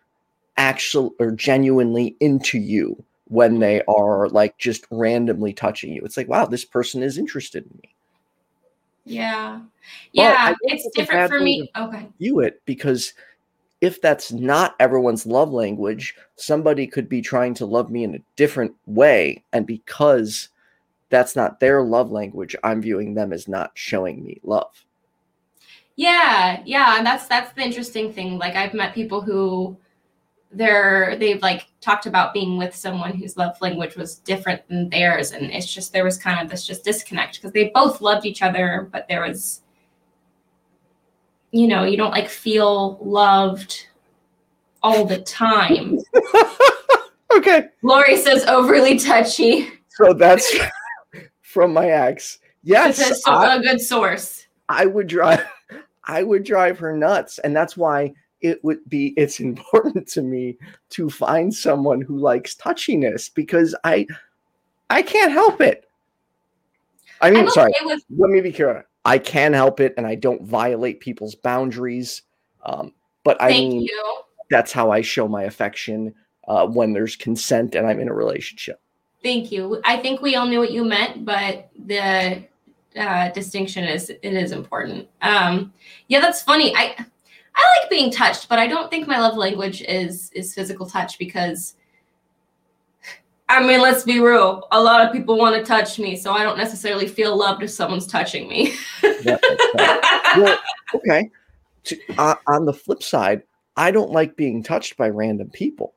actual 0.57 1.15
or 1.19 1.33
genuinely 1.33 2.17
into 2.21 2.59
you 2.59 3.03
when 3.29 3.53
mm-hmm. 3.53 3.61
they 3.61 3.83
are 3.89 4.29
like 4.29 4.57
just 4.59 4.87
randomly 4.91 5.53
touching 5.53 5.93
you. 5.93 6.03
It's 6.05 6.17
like, 6.17 6.29
wow, 6.29 6.47
this 6.47 6.65
person 6.65 7.03
is 7.03 7.19
interested 7.19 7.65
in 7.65 7.79
me. 7.83 7.95
Yeah. 9.05 9.61
Yeah. 10.13 10.55
it's 10.63 10.87
it's 10.87 10.97
different 10.97 11.31
for 11.31 11.41
me. 11.41 11.71
Okay. 11.77 12.09
View 12.19 12.41
it 12.41 12.63
because 12.65 13.13
if 13.81 14.01
that's 14.01 14.33
not 14.33 14.75
everyone's 14.81 15.27
love 15.27 15.53
language, 15.53 16.15
somebody 16.37 16.87
could 16.87 17.09
be 17.09 17.21
trying 17.21 17.53
to 17.55 17.67
love 17.67 17.91
me 17.91 18.03
in 18.03 18.15
a 18.15 18.23
different 18.37 18.75
way. 18.87 19.45
And 19.53 19.67
because 19.67 20.49
that's 21.11 21.37
not 21.37 21.61
their 21.61 21.83
love 21.83 22.11
language, 22.11 22.57
I'm 22.65 22.81
viewing 22.81 23.13
them 23.13 23.33
as 23.33 23.47
not 23.47 23.73
showing 23.75 24.25
me 24.25 24.41
love. 24.43 24.85
Yeah, 25.97 26.63
yeah, 26.65 26.97
and 26.99 27.07
that's 27.07 27.27
that's 27.29 27.53
the 27.53 27.63
interesting 27.63 28.13
thing. 28.13 28.39
Like 28.39 28.57
I've 28.57 28.75
met 28.75 28.95
people 28.95 29.21
who 29.21 29.77
they're 30.51 31.17
they've 31.19 31.41
like 31.43 31.67
talked 31.81 32.07
about 32.07 32.33
being 32.35 32.59
with 32.59 32.75
someone 32.75 33.13
whose 33.15 33.37
love 33.37 33.61
language 33.61 33.95
was 33.97 34.17
different 34.17 34.67
than 34.69 34.89
theirs, 34.91 35.31
and 35.33 35.51
it's 35.53 35.73
just 35.73 35.93
there 35.93 36.05
was 36.05 36.17
kind 36.19 36.41
of 36.41 36.51
this 36.51 36.67
just 36.67 36.85
disconnect 36.85 37.37
because 37.37 37.53
they 37.53 37.71
both 37.75 38.01
loved 38.01 38.27
each 38.27 38.43
other, 38.43 38.89
but 38.93 39.07
there 39.09 39.23
was 39.23 39.61
you 41.53 41.69
know, 41.69 41.85
you 41.85 41.97
don't 41.97 42.11
like 42.11 42.29
feel 42.29 42.99
loved 43.01 43.87
all 44.83 45.05
the 45.05 45.21
time. 45.23 45.99
Okay. 47.37 47.65
Lori 47.83 48.17
says 48.17 48.45
overly 48.47 48.97
touchy. 48.97 49.69
So 49.89 50.13
that's 50.13 50.57
from 51.43 51.73
my 51.73 51.89
ex. 51.89 52.39
That's 52.63 52.99
Yes, 53.01 53.11
a, 53.11 53.15
so- 53.17 53.33
I, 53.33 53.57
a 53.57 53.61
good 53.61 53.81
source. 53.81 54.47
I 54.69 54.87
would 54.87 55.09
drive 55.09 55.45
I 56.07 56.23
would 56.23 56.45
drive 56.45 56.79
her 56.79 56.97
nuts. 56.97 57.39
And 57.41 57.55
that's 57.55 57.77
why 57.77 58.15
it 58.41 58.63
would 58.65 58.79
be 58.89 59.09
it's 59.17 59.41
important 59.41 60.07
to 60.09 60.23
me 60.23 60.57
to 60.91 61.11
find 61.11 61.53
someone 61.53 62.01
who 62.01 62.19
likes 62.19 62.55
touchiness 62.55 63.33
because 63.33 63.75
I 63.85 64.07
I 64.91 65.03
can't 65.03 65.33
help 65.33 65.61
it. 65.61 65.89
I 67.21 67.31
mean, 67.31 67.45
I'm 67.45 67.51
sorry, 67.51 67.73
okay 67.77 67.87
with 67.87 68.05
let 68.17 68.31
me 68.31 68.41
be 68.41 68.53
clear. 68.53 68.87
I 69.05 69.19
can 69.19 69.53
help 69.53 69.81
it 69.81 69.95
and 69.97 70.07
I 70.07 70.15
don't 70.15 70.43
violate 70.43 71.01
people's 71.01 71.35
boundaries. 71.35 72.23
Um, 72.65 72.93
but 73.23 73.41
I 73.41 73.49
thank 73.49 73.73
mean 73.73 73.83
you. 73.83 74.23
that's 74.51 74.73
how 74.73 74.91
I 74.91 75.03
show 75.03 75.29
my 75.29 75.45
affection 75.45 76.15
uh, 76.49 76.67
when 76.67 76.93
there's 76.93 77.17
consent 77.17 77.75
and 77.75 77.87
I'm 77.87 78.01
in 78.01 78.09
a 78.09 78.15
relationship. 78.15 78.81
Thank 79.23 79.51
you. 79.51 79.81
I 79.85 79.97
think 79.97 80.21
we 80.21 80.37
all 80.37 80.47
knew 80.47 80.59
what 80.59 80.71
you 80.71 80.85
meant, 80.85 81.25
but 81.25 81.71
the 81.87 82.45
uh, 82.99 83.29
distinction 83.31 83.85
is 83.85 84.11
it 84.11 84.23
is 84.23 84.53
important. 84.53 85.09
Um, 85.23 85.73
yeah, 86.09 86.21
that's 86.21 86.43
funny. 86.43 86.75
I 86.77 86.95
I 87.57 87.81
like 87.81 87.91
being 87.91 88.11
touched, 88.11 88.49
but 88.49 88.59
I 88.59 88.67
don't 88.67 88.91
think 88.91 89.07
my 89.07 89.19
love 89.19 89.37
language 89.37 89.83
is 89.83 90.31
is 90.35 90.55
physical 90.55 90.87
touch 90.87 91.19
because 91.19 91.75
I 93.49 93.65
mean, 93.65 93.81
let's 93.81 94.05
be 94.05 94.21
real. 94.21 94.67
A 94.73 94.83
lot 94.83 95.05
of 95.05 95.13
people 95.13 95.37
want 95.37 95.55
to 95.55 95.63
touch 95.63 95.99
me, 95.99 96.17
so 96.17 96.33
I 96.33 96.43
don't 96.43 96.57
necessarily 96.57 97.07
feel 97.07 97.37
loved 97.37 97.63
if 97.63 97.71
someone's 97.71 98.07
touching 98.07 98.49
me. 98.49 98.75
Yeah, 99.23 99.37
well, 100.37 100.59
okay. 100.95 101.31
To, 101.85 101.99
uh, 102.19 102.35
on 102.47 102.65
the 102.65 102.73
flip 102.73 103.03
side, 103.03 103.43
I 103.77 103.91
don't 103.91 104.11
like 104.11 104.37
being 104.37 104.63
touched 104.63 104.97
by 104.97 105.09
random 105.11 105.51
people. 105.51 105.95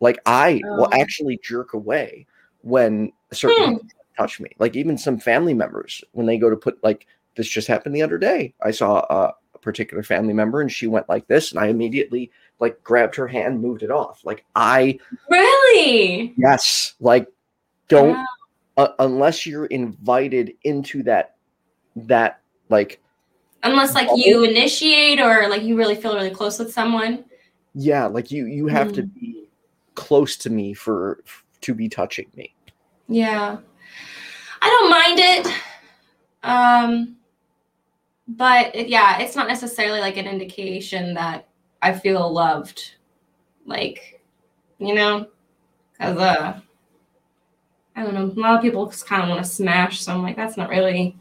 Like 0.00 0.18
I 0.26 0.60
will 0.64 0.88
Oh. 0.92 1.00
actually 1.00 1.40
jerk 1.42 1.72
away 1.74 2.26
when 2.62 3.12
certain 3.32 3.76
Hmm. 3.76 3.86
Touch 4.18 4.40
me. 4.40 4.50
Like 4.58 4.76
even 4.76 4.98
some 4.98 5.18
family 5.18 5.54
members 5.54 6.02
when 6.12 6.26
they 6.26 6.36
go 6.38 6.50
to 6.50 6.56
put 6.56 6.82
like 6.82 7.06
this 7.36 7.48
just 7.48 7.68
happened 7.68 7.94
the 7.94 8.02
other 8.02 8.18
day. 8.18 8.52
I 8.62 8.72
saw 8.72 9.06
a, 9.08 9.34
a 9.54 9.58
particular 9.60 10.02
family 10.02 10.34
member 10.34 10.60
and 10.60 10.70
she 10.70 10.86
went 10.88 11.08
like 11.08 11.26
this, 11.28 11.52
and 11.52 11.60
I 11.60 11.68
immediately 11.68 12.30
like 12.60 12.82
grabbed 12.82 13.14
her 13.16 13.28
hand, 13.28 13.60
moved 13.62 13.82
it 13.82 13.90
off. 13.90 14.24
Like 14.24 14.44
I 14.56 14.98
really? 15.30 16.34
yes, 16.36 16.94
like 17.00 17.28
don't 17.88 18.16
Wow. 18.18 18.26
uh, 18.76 18.88
unless 18.98 19.46
you're 19.46 19.66
invited 19.66 20.52
into 20.64 21.02
that 21.04 21.36
that 21.96 22.40
like 22.68 23.00
Unless 23.64 23.94
like 23.94 24.08
you 24.14 24.44
initiate 24.44 25.20
or 25.20 25.48
like 25.48 25.62
you 25.62 25.76
really 25.76 25.96
feel 25.96 26.14
really 26.14 26.30
close 26.30 26.58
with 26.58 26.72
someone. 26.72 27.24
yeah 27.74 28.06
like 28.06 28.30
you 28.30 28.46
you 28.46 28.66
have 28.66 28.92
to 28.92 29.02
be 29.02 29.48
close 29.94 30.36
to 30.36 30.48
me 30.50 30.72
for 30.74 31.22
to 31.60 31.74
be 31.74 31.88
touching 31.88 32.26
me 32.36 32.54
Yeah. 33.08 33.58
I 34.60 34.68
don't 34.68 34.90
mind 34.90 35.18
it. 35.18 35.54
Um 36.42 37.16
but 38.28 38.76
it, 38.76 38.88
yeah, 38.88 39.20
it's 39.20 39.36
not 39.36 39.48
necessarily 39.48 40.00
like 40.00 40.18
an 40.18 40.26
indication 40.26 41.14
that 41.14 41.48
I 41.80 41.92
feel 41.92 42.30
loved. 42.30 42.94
Like, 43.64 44.22
you 44.78 44.94
know, 44.94 45.28
cuz 46.00 46.16
uh 46.16 46.60
I 47.96 48.02
don't 48.02 48.14
know, 48.14 48.26
a 48.26 48.40
lot 48.40 48.56
of 48.56 48.62
people 48.62 48.86
just 48.86 49.06
kind 49.06 49.22
of 49.22 49.28
want 49.28 49.44
to 49.44 49.50
smash, 49.50 50.00
so 50.00 50.12
I'm 50.12 50.22
like 50.22 50.36
that's 50.36 50.56
not 50.56 50.70
really 50.70 51.16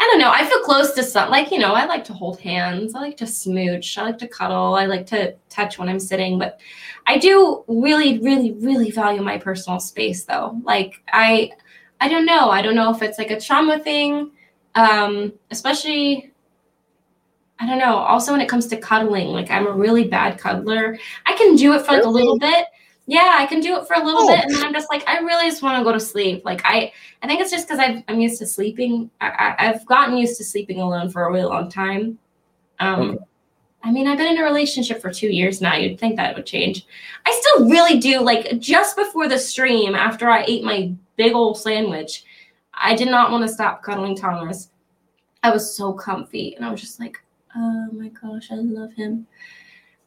I 0.00 0.04
don't 0.04 0.18
know. 0.18 0.30
I 0.30 0.46
feel 0.46 0.60
close 0.60 0.92
to 0.92 1.02
some 1.02 1.28
like, 1.28 1.50
you 1.50 1.58
know, 1.58 1.74
I 1.74 1.84
like 1.84 2.04
to 2.04 2.14
hold 2.14 2.40
hands. 2.40 2.94
I 2.94 3.00
like 3.00 3.18
to 3.18 3.26
smooch. 3.26 3.98
I 3.98 4.02
like 4.02 4.16
to 4.18 4.28
cuddle. 4.28 4.74
I 4.74 4.86
like 4.86 5.06
to 5.08 5.34
touch 5.50 5.78
when 5.78 5.90
I'm 5.90 6.00
sitting, 6.00 6.38
but 6.38 6.58
I 7.06 7.18
do 7.18 7.64
really, 7.68 8.18
really, 8.20 8.52
really 8.52 8.90
value 8.90 9.20
my 9.20 9.36
personal 9.36 9.78
space 9.78 10.24
though. 10.24 10.58
Like 10.64 11.02
I 11.12 11.52
I 12.00 12.08
don't 12.08 12.26
know. 12.26 12.50
I 12.50 12.62
don't 12.62 12.74
know 12.74 12.90
if 12.94 13.02
it's 13.02 13.18
like 13.18 13.30
a 13.30 13.40
trauma 13.40 13.78
thing. 13.78 14.30
Um, 14.74 15.32
especially 15.50 16.32
I 17.58 17.66
don't 17.66 17.78
know. 17.78 17.96
Also 17.98 18.32
when 18.32 18.40
it 18.40 18.48
comes 18.48 18.66
to 18.68 18.76
cuddling, 18.78 19.28
like 19.28 19.50
I'm 19.50 19.66
a 19.66 19.72
really 19.72 20.04
bad 20.08 20.38
cuddler. 20.38 20.98
I 21.26 21.34
can 21.34 21.56
do 21.56 21.74
it 21.74 21.84
for 21.84 21.92
like 21.92 22.04
a 22.04 22.08
little 22.08 22.38
bit. 22.38 22.66
Yeah, 23.06 23.34
I 23.38 23.44
can 23.46 23.60
do 23.60 23.76
it 23.76 23.86
for 23.86 23.94
a 23.94 24.04
little 24.04 24.22
Oh. 24.22 24.28
bit 24.28 24.44
and 24.44 24.54
then 24.54 24.64
I'm 24.64 24.72
just 24.72 24.88
like 24.90 25.06
I 25.08 25.18
really 25.18 25.46
just 25.50 25.62
want 25.62 25.76
to 25.78 25.84
go 25.84 25.92
to 25.92 26.00
sleep. 26.00 26.42
Like 26.44 26.62
I 26.64 26.92
I 27.22 27.26
think 27.26 27.40
it's 27.40 27.50
just 27.50 27.66
because 27.68 27.78
I've 27.80 28.02
I'm 28.08 28.20
used 28.20 28.38
to 28.38 28.46
sleeping. 28.46 29.10
I, 29.20 29.54
I've 29.58 29.84
gotten 29.86 30.16
used 30.16 30.38
to 30.38 30.44
sleeping 30.44 30.80
alone 30.80 31.10
for 31.10 31.24
a 31.24 31.30
really 31.32 31.44
long 31.44 31.68
time. 31.70 32.18
Um 32.78 33.00
Okay. 33.10 33.24
I 33.82 33.90
mean, 33.90 34.06
I've 34.06 34.18
been 34.18 34.32
in 34.32 34.38
a 34.38 34.44
relationship 34.44 35.00
for 35.00 35.10
two 35.10 35.28
years 35.28 35.60
now. 35.60 35.74
You'd 35.74 35.98
think 35.98 36.16
that 36.16 36.36
would 36.36 36.44
change. 36.46 36.86
I 37.24 37.40
still 37.40 37.68
really 37.68 37.98
do. 37.98 38.20
Like 38.20 38.58
just 38.58 38.96
before 38.96 39.28
the 39.28 39.38
stream, 39.38 39.94
after 39.94 40.28
I 40.28 40.44
ate 40.46 40.64
my 40.64 40.92
big 41.16 41.32
old 41.34 41.58
sandwich, 41.58 42.24
I 42.74 42.94
did 42.94 43.08
not 43.08 43.30
want 43.30 43.46
to 43.46 43.52
stop 43.52 43.82
cuddling 43.82 44.16
Thomas. 44.16 44.68
I 45.42 45.50
was 45.50 45.74
so 45.74 45.92
comfy, 45.94 46.54
and 46.54 46.64
I 46.64 46.70
was 46.70 46.80
just 46.82 47.00
like, 47.00 47.16
"Oh 47.56 47.88
my 47.92 48.08
gosh, 48.08 48.50
I 48.50 48.56
love 48.56 48.92
him." 48.92 49.26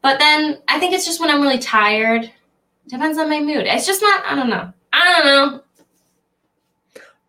But 0.04 0.20
then 0.20 0.60
I 0.68 0.80
think 0.80 0.94
it's 0.94 1.06
just 1.06 1.20
when 1.20 1.32
I'm 1.32 1.42
really 1.42 1.58
tired. 1.60 2.32
Depends 2.88 3.18
on 3.18 3.30
my 3.30 3.40
mood. 3.40 3.66
It's 3.66 3.88
just 3.88 4.02
not. 4.04 4.24
I 4.26 4.36
don't 4.36 4.50
know. 4.50 4.72
I 4.92 5.22
don't 5.22 5.26
know. 5.26 5.64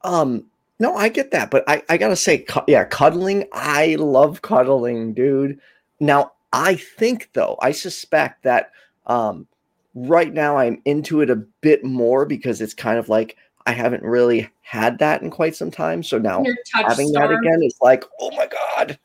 um 0.03 0.45
no 0.81 0.95
i 0.97 1.09
get 1.09 1.31
that 1.31 1.51
but 1.51 1.65
i 1.67 1.83
i 1.89 1.97
gotta 1.97 2.15
say 2.17 2.37
cu- 2.39 2.61
yeah 2.69 2.85
cuddling 2.85 3.43
i 3.55 3.95
love 3.99 4.43
cuddling 4.43 5.15
dude 5.15 5.59
now 6.01 6.31
i 6.55 6.75
think 6.75 7.29
though 7.33 7.57
i 7.61 7.71
suspect 7.71 8.43
that 8.43 8.71
um 9.07 9.47
right 9.95 10.33
now 10.33 10.57
i'm 10.57 10.81
into 10.85 11.21
it 11.21 11.29
a 11.31 11.37
bit 11.37 11.85
more 11.85 12.25
because 12.25 12.61
it's 12.61 12.75
kind 12.75 12.99
of 12.99 13.09
like 13.09 13.37
i 13.67 13.73
haven't 13.73 14.03
really 14.03 14.49
had 14.63 14.99
that 14.99 15.21
in 15.23 15.31
quite 15.31 15.55
some 15.55 15.71
time 15.71 16.03
so 16.03 16.19
now 16.19 16.43
having 16.73 17.13
that 17.13 17.31
again 17.31 17.63
is 17.63 17.77
like 17.83 18.05
oh 18.21 18.31
my 18.37 18.47
god 18.47 18.99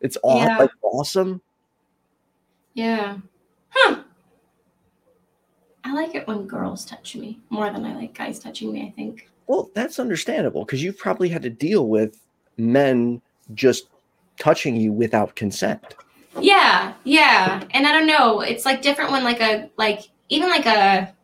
it's 0.00 0.16
all 0.18 0.38
Yeah. 0.38 0.56
like 0.58 0.70
awesome 0.82 1.40
Yeah. 2.74 3.18
Huh. 3.70 4.02
I 5.84 5.92
like 5.92 6.14
it 6.14 6.26
when 6.26 6.46
girls 6.46 6.84
touch 6.84 7.16
me 7.16 7.38
more 7.50 7.70
than 7.70 7.84
I 7.84 7.94
like 7.94 8.14
guys 8.16 8.38
touching 8.38 8.72
me, 8.72 8.86
I 8.86 8.90
think. 8.90 9.28
Well, 9.46 9.70
that's 9.74 9.98
understandable 9.98 10.64
because 10.64 10.82
you've 10.82 10.98
probably 10.98 11.28
had 11.28 11.42
to 11.42 11.50
deal 11.50 11.88
with 11.88 12.20
men 12.56 13.20
just 13.54 13.88
touching 14.38 14.76
you 14.76 14.92
without 14.92 15.34
consent. 15.36 15.94
Yeah, 16.38 16.94
yeah. 17.04 17.64
And 17.72 17.86
I 17.86 17.92
don't 17.92 18.06
know, 18.06 18.40
it's 18.40 18.64
like 18.64 18.82
different 18.82 19.10
when 19.10 19.24
like 19.24 19.40
a 19.40 19.70
like 19.76 20.10
even 20.28 20.48
like 20.48 20.66
a 20.66 21.14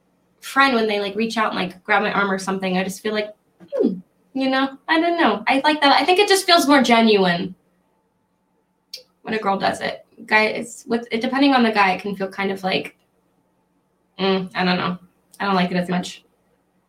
friend 0.40 0.74
when 0.74 0.86
they 0.86 1.00
like 1.00 1.14
reach 1.14 1.36
out 1.36 1.52
and 1.52 1.60
like 1.60 1.82
grab 1.84 2.02
my 2.02 2.12
arm 2.12 2.30
or 2.30 2.38
something, 2.38 2.76
I 2.76 2.84
just 2.84 3.00
feel 3.00 3.12
like 3.12 3.34
hmm, 3.74 3.98
you 4.34 4.50
know, 4.50 4.76
I 4.88 5.00
don't 5.00 5.20
know. 5.20 5.44
I 5.46 5.60
like 5.64 5.80
that. 5.80 6.00
I 6.00 6.04
think 6.04 6.18
it 6.18 6.28
just 6.28 6.46
feels 6.46 6.66
more 6.66 6.82
genuine 6.82 7.54
when 9.22 9.34
a 9.34 9.38
girl 9.38 9.58
does 9.58 9.80
it. 9.80 10.04
Guy 10.26 10.64
with 10.86 11.06
it 11.10 11.20
depending 11.20 11.54
on 11.54 11.62
the 11.62 11.70
guy, 11.72 11.92
it 11.92 12.00
can 12.00 12.16
feel 12.16 12.28
kind 12.28 12.50
of 12.50 12.62
like 12.64 12.96
mm, 14.18 14.50
I 14.54 14.64
don't 14.64 14.78
know. 14.78 14.98
I 15.38 15.44
don't 15.44 15.54
like 15.54 15.70
it 15.70 15.76
as 15.76 15.88
much. 15.88 16.24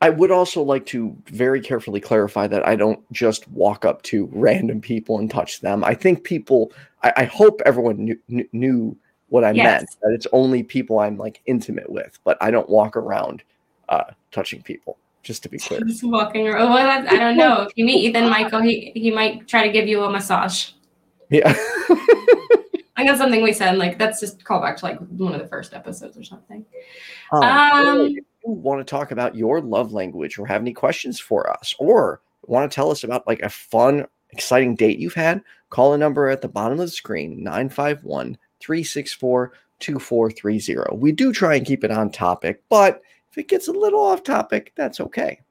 I 0.02 0.10
would 0.10 0.30
also 0.30 0.62
like 0.62 0.86
to 0.88 1.16
very 1.28 1.60
carefully 1.60 2.00
clarify 2.00 2.46
that 2.48 2.68
I 2.68 2.76
don't 2.76 3.00
just 3.12 3.48
walk 3.50 3.84
up 3.84 4.04
to 4.04 4.30
random 4.32 4.80
people 4.80 5.18
and 5.18 5.30
touch 5.30 5.62
them. 5.62 5.84
I 5.84 5.96
think 5.96 6.24
people, 6.24 6.72
I, 7.04 7.14
I 7.18 7.24
hope 7.24 7.62
everyone 7.66 7.98
knew, 8.06 8.20
knew- 8.28 8.50
knew 8.52 8.98
what 9.30 9.44
I 9.44 9.52
Yes. 9.52 9.64
meant, 9.82 9.90
that 10.04 10.14
it's 10.14 10.28
only 10.32 10.62
people 10.64 11.00
I'm 11.00 11.18
like 11.18 11.42
intimate 11.48 11.90
with, 11.90 12.20
but 12.24 12.38
I 12.42 12.52
don't 12.52 12.70
walk 12.70 12.96
around 12.96 13.44
uh, 13.90 14.04
touching 14.32 14.62
people, 14.62 14.98
just 15.24 15.42
to 15.44 15.50
be 15.50 15.58
clear. 15.58 15.82
Just 15.82 16.04
walking 16.04 16.48
around. 16.48 16.70
Well, 16.70 16.78
I, 16.78 17.06
I 17.08 17.18
don't 17.18 17.36
know. 17.38 17.64
If 17.64 17.72
you 17.76 17.84
meet 17.84 18.08
Ethan 18.08 18.30
Michael, 18.30 18.62
he, 18.62 18.92
he 18.94 19.10
might 19.12 19.48
try 19.48 19.66
to 19.66 19.72
give 19.74 19.88
you 19.88 20.04
a 20.04 20.10
massage. 20.12 20.72
Yeah. 21.30 21.54
I 23.00 23.06
that's 23.06 23.20
something 23.20 23.44
we 23.44 23.54
said. 23.54 23.78
Like, 23.78 24.00
that's 24.00 24.20
just 24.20 24.44
call 24.44 24.60
back 24.60 24.78
to 24.78 24.86
like 24.86 24.98
one 25.00 25.34
of 25.34 25.40
the 25.40 25.48
first 25.48 25.74
episodes 25.74 26.18
or 26.18 26.24
something. 26.24 26.66
Um, 27.32 27.44
Um, 27.44 28.08
you 28.08 28.26
want 28.56 28.80
to 28.80 28.90
talk 28.90 29.12
about 29.12 29.36
your 29.36 29.62
love 29.62 29.92
language 29.94 30.38
or 30.38 30.46
have 30.46 30.62
any 30.62 30.74
questions 30.74 31.20
for 31.20 31.50
us 31.50 31.76
or 31.80 32.22
want 32.44 32.70
to 32.70 32.74
tell 32.74 32.92
us 32.92 33.04
about 33.04 33.28
like 33.28 33.42
a 33.42 33.50
fun, 33.50 34.06
exciting 34.32 34.76
date 34.76 35.00
you've 35.00 35.14
had, 35.14 35.42
call 35.70 35.94
a 35.94 35.98
number 35.98 36.30
at 36.30 36.42
the 36.42 36.48
bottom 36.48 36.80
of 36.80 36.86
the 36.86 36.92
screen 36.92 37.44
951 37.44 38.38
364 38.60 39.54
2430. 39.80 40.98
We 40.98 41.12
do 41.12 41.32
try 41.32 41.56
and 41.56 41.66
keep 41.66 41.84
it 41.84 41.92
on 41.92 42.12
topic, 42.12 42.64
but 42.70 43.02
if 43.32 43.38
it 43.38 43.48
gets 43.48 43.68
a 43.68 43.74
little 43.74 44.02
off 44.02 44.24
topic, 44.24 44.74
that's 44.76 45.00
okay. 45.00 45.42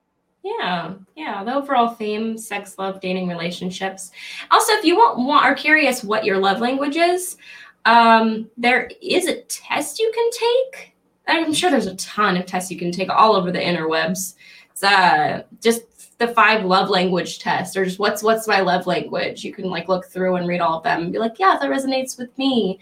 Yeah, 0.43 0.95
yeah. 1.17 1.43
The 1.43 1.55
overall 1.55 1.89
theme: 1.89 2.39
sex, 2.39 2.79
love, 2.79 3.01
dating, 3.01 3.29
relationships. 3.29 4.13
Also, 4.51 4.75
if 4.75 4.85
you 4.85 4.97
want, 4.97 5.19
want 5.19 5.45
are 5.45 5.57
curious 5.57 6.05
what 6.05 6.25
your 6.25 6.39
love 6.39 6.61
language 6.61 6.97
is, 6.97 7.37
um, 7.85 8.49
there 8.57 8.89
is 9.03 9.27
a 9.27 9.41
test 9.43 9.99
you 9.99 10.11
can 10.15 10.31
take. 10.31 10.96
I'm 11.27 11.53
sure 11.53 11.71
there's 11.71 11.87
a 11.87 11.97
ton 11.97 12.37
of 12.37 12.47
tests 12.47 12.71
you 12.71 12.79
can 12.79 12.93
take 12.93 13.11
all 13.11 13.35
over 13.35 13.51
the 13.51 13.59
interwebs. 13.59 14.35
It's 14.71 14.83
uh, 14.83 15.43
just 15.61 16.19
the 16.19 16.29
five 16.29 16.65
love 16.65 16.89
language 16.89 17.39
tests, 17.39 17.77
or 17.77 17.85
just 17.85 17.99
what's 17.99 18.23
what's 18.23 18.47
my 18.47 18.61
love 18.61 18.87
language. 18.87 19.45
You 19.45 19.53
can 19.53 19.67
like 19.67 19.89
look 19.89 20.07
through 20.07 20.37
and 20.37 20.49
read 20.49 20.61
all 20.61 20.79
of 20.79 20.85
them 20.85 21.03
and 21.03 21.13
be 21.13 21.19
like, 21.19 21.39
yeah, 21.39 21.59
that 21.61 21.71
resonates 21.71 22.19
with 22.19 22.37
me. 22.39 22.79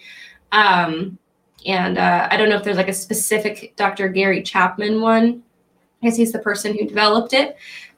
Um, 0.52 1.18
and 1.66 1.98
uh, 1.98 2.28
I 2.30 2.36
don't 2.36 2.48
know 2.48 2.56
if 2.56 2.64
there's 2.64 2.76
like 2.76 2.88
a 2.88 2.94
specific 2.94 3.74
Dr. 3.76 4.08
Gary 4.08 4.42
Chapman 4.42 5.00
one. 5.00 5.42
Guess 6.02 6.16
he's 6.16 6.32
the 6.32 6.38
person 6.38 6.76
who 6.76 6.86
developed 6.86 7.32
it. 7.32 7.56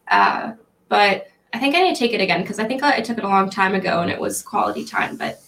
Uh, 0.09 0.53
but 0.89 1.29
I 1.53 1.59
think 1.59 1.75
I 1.75 1.81
need 1.81 1.95
to 1.95 1.99
take 1.99 2.13
it 2.13 2.21
again 2.21 2.43
because 2.43 2.61
I 2.61 2.65
think 2.65 2.83
I, 2.83 2.99
I 2.99 3.01
took 3.01 3.19
it 3.19 3.25
a 3.25 3.29
long 3.29 3.51
time 3.51 3.75
ago 3.75 4.03
and 4.03 4.11
it 4.11 4.21
was 4.21 4.43
quality 4.43 4.85
time. 4.85 5.17
But 5.17 5.41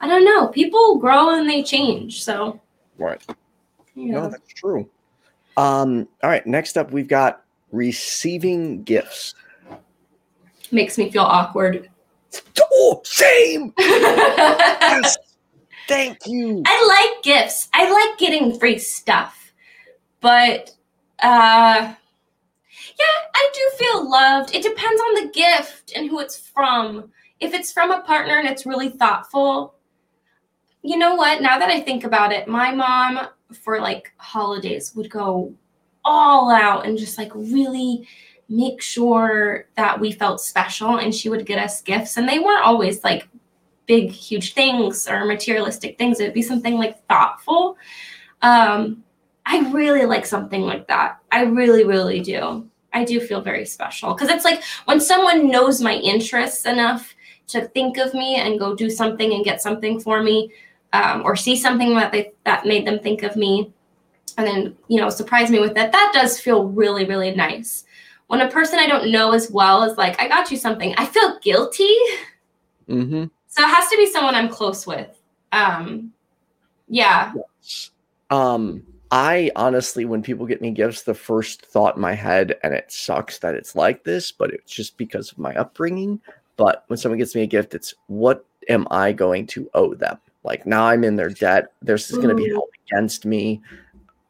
I 0.00 0.08
don't 0.08 0.24
know. 0.24 0.48
People 0.48 0.98
grow 0.98 1.38
and 1.38 1.48
they 1.48 1.62
change. 1.62 2.24
So, 2.24 2.60
Right. 2.98 3.22
You 3.94 4.12
No, 4.12 4.28
that's 4.28 4.52
true. 4.52 4.88
Um, 5.56 6.08
all 6.22 6.30
right. 6.30 6.46
Next 6.46 6.76
up, 6.76 6.92
we've 6.92 7.08
got 7.08 7.42
receiving 7.72 8.82
gifts. 8.82 9.34
makes 10.70 10.96
me 10.98 11.10
feel 11.10 11.22
awkward. 11.22 11.90
Oh, 12.72 13.00
same. 13.04 13.72
I 13.78 14.76
Yes. 15.02 15.16
Thank 15.88 16.18
you. 16.26 16.62
I 16.66 17.10
like 17.12 17.24
gifts. 17.24 17.68
I 17.74 17.90
like 17.90 18.18
getting 18.18 18.58
free 18.58 18.78
stuff. 18.78 19.52
But 20.20 20.70
uh 21.20 21.94
yeah, 22.98 23.20
I 23.34 23.50
do 23.54 23.84
feel 23.84 24.10
loved. 24.10 24.54
It 24.54 24.62
depends 24.62 25.00
on 25.00 25.14
the 25.24 25.30
gift 25.32 25.92
and 25.96 26.08
who 26.08 26.20
it's 26.20 26.38
from. 26.38 27.10
If 27.40 27.54
it's 27.54 27.72
from 27.72 27.90
a 27.90 28.02
partner 28.02 28.38
and 28.38 28.46
it's 28.46 28.66
really 28.66 28.90
thoughtful, 28.90 29.74
you 30.82 30.96
know 30.96 31.14
what? 31.16 31.42
Now 31.42 31.58
that 31.58 31.70
I 31.70 31.80
think 31.80 32.04
about 32.04 32.32
it, 32.32 32.46
my 32.46 32.72
mom 32.72 33.26
for 33.52 33.80
like 33.80 34.12
holidays 34.16 34.94
would 34.94 35.10
go 35.10 35.52
all 36.04 36.50
out 36.50 36.86
and 36.86 36.98
just 36.98 37.18
like 37.18 37.32
really 37.34 38.06
make 38.48 38.82
sure 38.82 39.66
that 39.76 39.98
we 39.98 40.10
felt 40.10 40.40
special 40.40 40.96
and 40.96 41.14
she 41.14 41.28
would 41.28 41.46
get 41.46 41.58
us 41.58 41.82
gifts. 41.82 42.16
And 42.16 42.28
they 42.28 42.38
weren't 42.38 42.64
always 42.64 43.04
like 43.04 43.28
big 43.86 44.10
huge 44.10 44.54
things 44.54 45.08
or 45.08 45.24
materialistic 45.24 45.98
things. 45.98 46.20
It 46.20 46.24
would 46.24 46.34
be 46.34 46.42
something 46.42 46.76
like 46.76 47.06
thoughtful. 47.06 47.76
Um 48.42 49.04
i 49.46 49.58
really 49.70 50.04
like 50.04 50.26
something 50.26 50.62
like 50.62 50.86
that. 50.88 51.18
I 51.32 51.42
really 51.42 51.84
really 51.84 52.20
do. 52.20 52.68
I 52.92 53.04
do 53.04 53.20
feel 53.20 53.40
very 53.40 53.64
special. 53.64 54.14
Because 54.14 54.28
it's 54.28 54.44
like 54.44 54.62
when 54.84 55.00
someone 55.00 55.50
knows 55.50 55.80
my 55.80 55.94
interests 55.94 56.66
enough 56.66 57.14
to 57.48 57.66
think 57.68 57.98
of 57.98 58.14
me 58.14 58.36
and 58.36 58.58
go 58.58 58.74
do 58.74 58.90
something 58.90 59.32
and 59.32 59.44
get 59.44 59.62
something 59.62 60.00
for 60.00 60.22
me 60.22 60.52
um, 60.92 61.22
or 61.24 61.36
see 61.36 61.56
something 61.56 61.94
that 61.94 62.12
they 62.12 62.32
that 62.44 62.66
made 62.66 62.86
them 62.86 62.98
think 62.98 63.22
of 63.22 63.36
me 63.36 63.72
and 64.38 64.46
then 64.46 64.76
you 64.88 65.00
know 65.00 65.10
surprise 65.10 65.50
me 65.50 65.58
with 65.58 65.76
it 65.76 65.92
that 65.92 66.10
does 66.14 66.40
feel 66.40 66.64
really 66.64 67.04
really 67.04 67.34
nice 67.34 67.84
when 68.28 68.40
a 68.40 68.50
person 68.50 68.78
i 68.78 68.86
don't 68.86 69.10
know 69.10 69.32
as 69.32 69.50
well 69.50 69.82
is 69.82 69.96
like 69.98 70.20
i 70.20 70.28
got 70.28 70.50
you 70.50 70.56
something 70.56 70.94
i 70.98 71.04
feel 71.04 71.38
guilty 71.40 71.94
Mm-hmm. 72.90 73.24
so 73.46 73.62
it 73.62 73.68
has 73.68 73.88
to 73.88 73.96
be 73.96 74.06
someone 74.06 74.34
I'm 74.34 74.48
close 74.48 74.86
with. 74.86 75.16
Um, 75.52 76.12
yeah. 76.88 77.32
Um, 78.30 78.82
I 79.12 79.50
honestly, 79.54 80.04
when 80.04 80.22
people 80.22 80.46
get 80.46 80.60
me 80.60 80.72
gifts, 80.72 81.02
the 81.02 81.14
first 81.14 81.64
thought 81.66 81.96
in 81.96 82.02
my 82.02 82.14
head, 82.14 82.58
and 82.62 82.74
it 82.74 82.90
sucks 82.90 83.38
that 83.38 83.54
it's 83.54 83.76
like 83.76 84.02
this, 84.04 84.32
but 84.32 84.50
it's 84.52 84.72
just 84.72 84.96
because 84.96 85.30
of 85.30 85.38
my 85.38 85.54
upbringing. 85.54 86.20
But 86.56 86.84
when 86.88 86.96
someone 86.96 87.18
gets 87.18 87.34
me 87.34 87.42
a 87.42 87.46
gift, 87.46 87.74
it's 87.74 87.94
what 88.08 88.44
am 88.68 88.86
I 88.90 89.12
going 89.12 89.46
to 89.48 89.70
owe 89.74 89.94
them? 89.94 90.18
Like 90.42 90.66
now 90.66 90.84
I'm 90.84 91.04
in 91.04 91.16
their 91.16 91.30
debt. 91.30 91.72
This 91.82 92.10
is 92.10 92.16
going 92.16 92.30
to 92.30 92.34
be 92.34 92.48
Ooh. 92.50 92.54
held 92.54 92.70
against 92.86 93.24
me, 93.26 93.60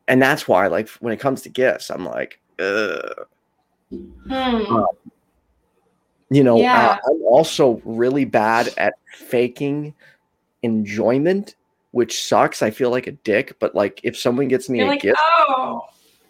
and 0.09 0.21
that's 0.21 0.49
why, 0.49 0.67
like, 0.67 0.89
when 1.01 1.13
it 1.13 1.21
comes 1.21 1.43
to 1.43 1.49
gifts, 1.49 1.91
I'm 1.91 2.05
like, 2.05 2.41
Ugh. 2.59 3.27
Hmm. 3.91 4.85
you 6.31 6.45
know, 6.45 6.57
uh, 6.57 6.61
Yeah. 6.61 6.99
I'm 7.07 7.23
also 7.23 7.81
really 7.85 8.25
bad 8.25 8.73
at 8.77 8.95
faking 9.29 9.95
enjoyment, 10.63 11.55
which 11.93 12.23
sucks. 12.25 12.63
I 12.63 12.71
feel 12.71 12.91
like 12.91 13.07
a 13.07 13.13
dick, 13.13 13.57
but 13.59 13.75
like 13.75 14.01
if 14.03 14.17
someone 14.19 14.49
gets 14.49 14.69
me 14.69 14.79
You're 14.79 14.89
a 14.89 14.91
like, 14.91 15.03
gift 15.03 15.19
oh, 15.21 15.83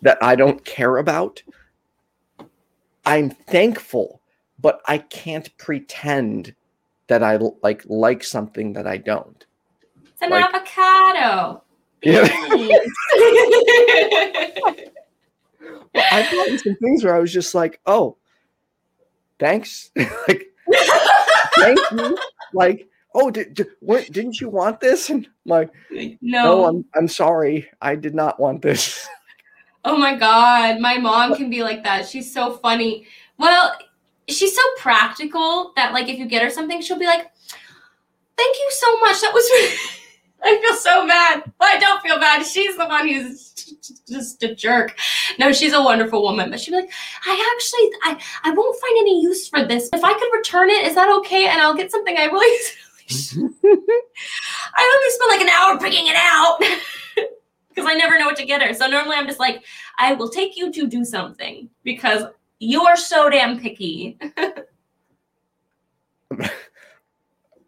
that 0.03 0.19
I 0.23 0.37
don't 0.37 0.65
care 0.65 0.99
about, 0.99 1.43
I'm 3.05 3.31
thankful, 3.31 4.21
but 4.59 4.81
I 4.87 4.99
can't 4.99 5.55
pretend 5.59 6.55
that 7.09 7.23
I 7.23 7.37
like 7.63 7.83
like 7.87 8.25
something 8.25 8.73
that 8.75 8.87
I 8.87 8.99
don't. 8.99 9.45
It's 10.21 10.23
an 10.23 10.31
Like- 10.31 10.55
avocado. 10.55 11.63
Yeah. 12.03 12.23
I've 15.95 16.31
gotten 16.31 16.59
some 16.59 16.77
things 16.77 17.05
where 17.05 17.17
I 17.17 17.21
was 17.21 17.33
just 17.33 17.55
like, 17.55 17.81
oh, 17.87 18.17
thanks. 19.39 19.91
like, 19.97 20.47
thank 21.57 21.79
you. 21.93 22.19
Like, 22.55 22.89
oh, 23.15 23.31
did, 23.31 23.55
did, 23.55 23.69
weren't- 23.81 24.13
didn't 24.13 24.41
you 24.41 24.49
want 24.49 24.81
this? 24.81 25.11
And 25.11 25.27
I'm 25.27 25.33
like, 25.45 25.71
no, 25.91 26.17
no. 26.21 26.65
I'm, 26.67 26.85
I'm 26.95 27.09
sorry. 27.09 27.69
I 27.83 27.97
did 27.97 28.15
not 28.15 28.39
want 28.41 28.63
this. 28.63 29.07
Oh 29.85 29.97
my 29.97 30.15
god, 30.15 30.79
my 30.81 30.99
mom 30.99 31.35
can 31.35 31.49
be 31.49 31.63
like 31.63 31.83
that. 31.85 32.07
She's 32.07 32.33
so 32.33 32.53
funny. 32.59 33.07
Well, 33.39 33.73
she's 34.29 34.55
so 34.55 34.63
practical 34.77 35.73
that 35.77 35.95
like 35.95 36.09
if 36.09 36.19
you 36.19 36.27
get 36.27 36.43
her 36.43 36.51
something, 36.51 36.83
she'll 36.83 36.99
be 36.99 37.07
like, 37.07 37.31
"Thank 38.37 38.57
you 38.59 38.69
so 38.73 39.01
much. 39.01 39.21
That 39.23 39.33
was." 39.33 39.49
Really- 39.51 39.77
I 40.43 40.59
feel 40.61 40.77
so 40.77 41.07
bad, 41.07 41.53
I 41.61 41.79
don't 41.79 42.03
feel 42.03 42.19
bad. 42.19 42.45
She's 42.45 42.77
the 42.77 42.87
one 42.87 43.09
who's 43.09 43.51
just 44.09 44.43
a 44.43 44.55
jerk. 44.55 44.97
No, 45.39 45.53
she's 45.53 45.73
a 45.73 45.83
wonderful 45.83 46.23
woman, 46.23 46.51
but 46.51 46.61
she'd 46.61 46.71
be 46.71 46.79
like, 46.79 46.91
"I 47.27 47.55
actually, 47.57 47.91
I, 48.05 48.51
I 48.51 48.51
won't 48.53 48.81
find 48.81 48.97
any 49.01 49.23
use 49.23 49.49
for 49.49 49.65
this. 49.65 49.89
If 49.93 50.05
I 50.05 50.13
could 50.15 50.31
return 50.33 50.71
it, 50.71 50.87
is 50.87 50.95
that 50.95 51.13
okay? 51.19 51.47
And 51.47 51.61
I'll 51.61 51.75
get 51.75 51.91
something 51.91 52.17
I 52.17 52.25
really." 52.25 52.61
I 53.11 54.95
only 54.95 55.11
spent 55.11 55.31
like 55.31 55.41
an 55.41 55.49
hour 55.49 55.79
picking 55.79 56.07
it 56.07 56.17
out 56.17 56.59
because 57.69 57.91
I 57.91 57.95
never 57.95 58.19
know 58.19 58.27
what 58.27 58.37
to 58.37 58.47
get 58.47 58.63
her. 58.63 58.73
So 58.73 58.87
normally 58.87 59.17
I'm 59.17 59.27
just 59.27 59.41
like, 59.41 59.65
I 59.99 60.13
will 60.15 60.29
take 60.29 60.57
you 60.57 60.73
to 60.73 60.87
do 60.87 61.05
something 61.05 61.69
because 61.83 62.25
you 62.61 62.83
are 62.85 62.97
so 62.97 63.29
damn 63.29 63.59
picky. 63.59 64.19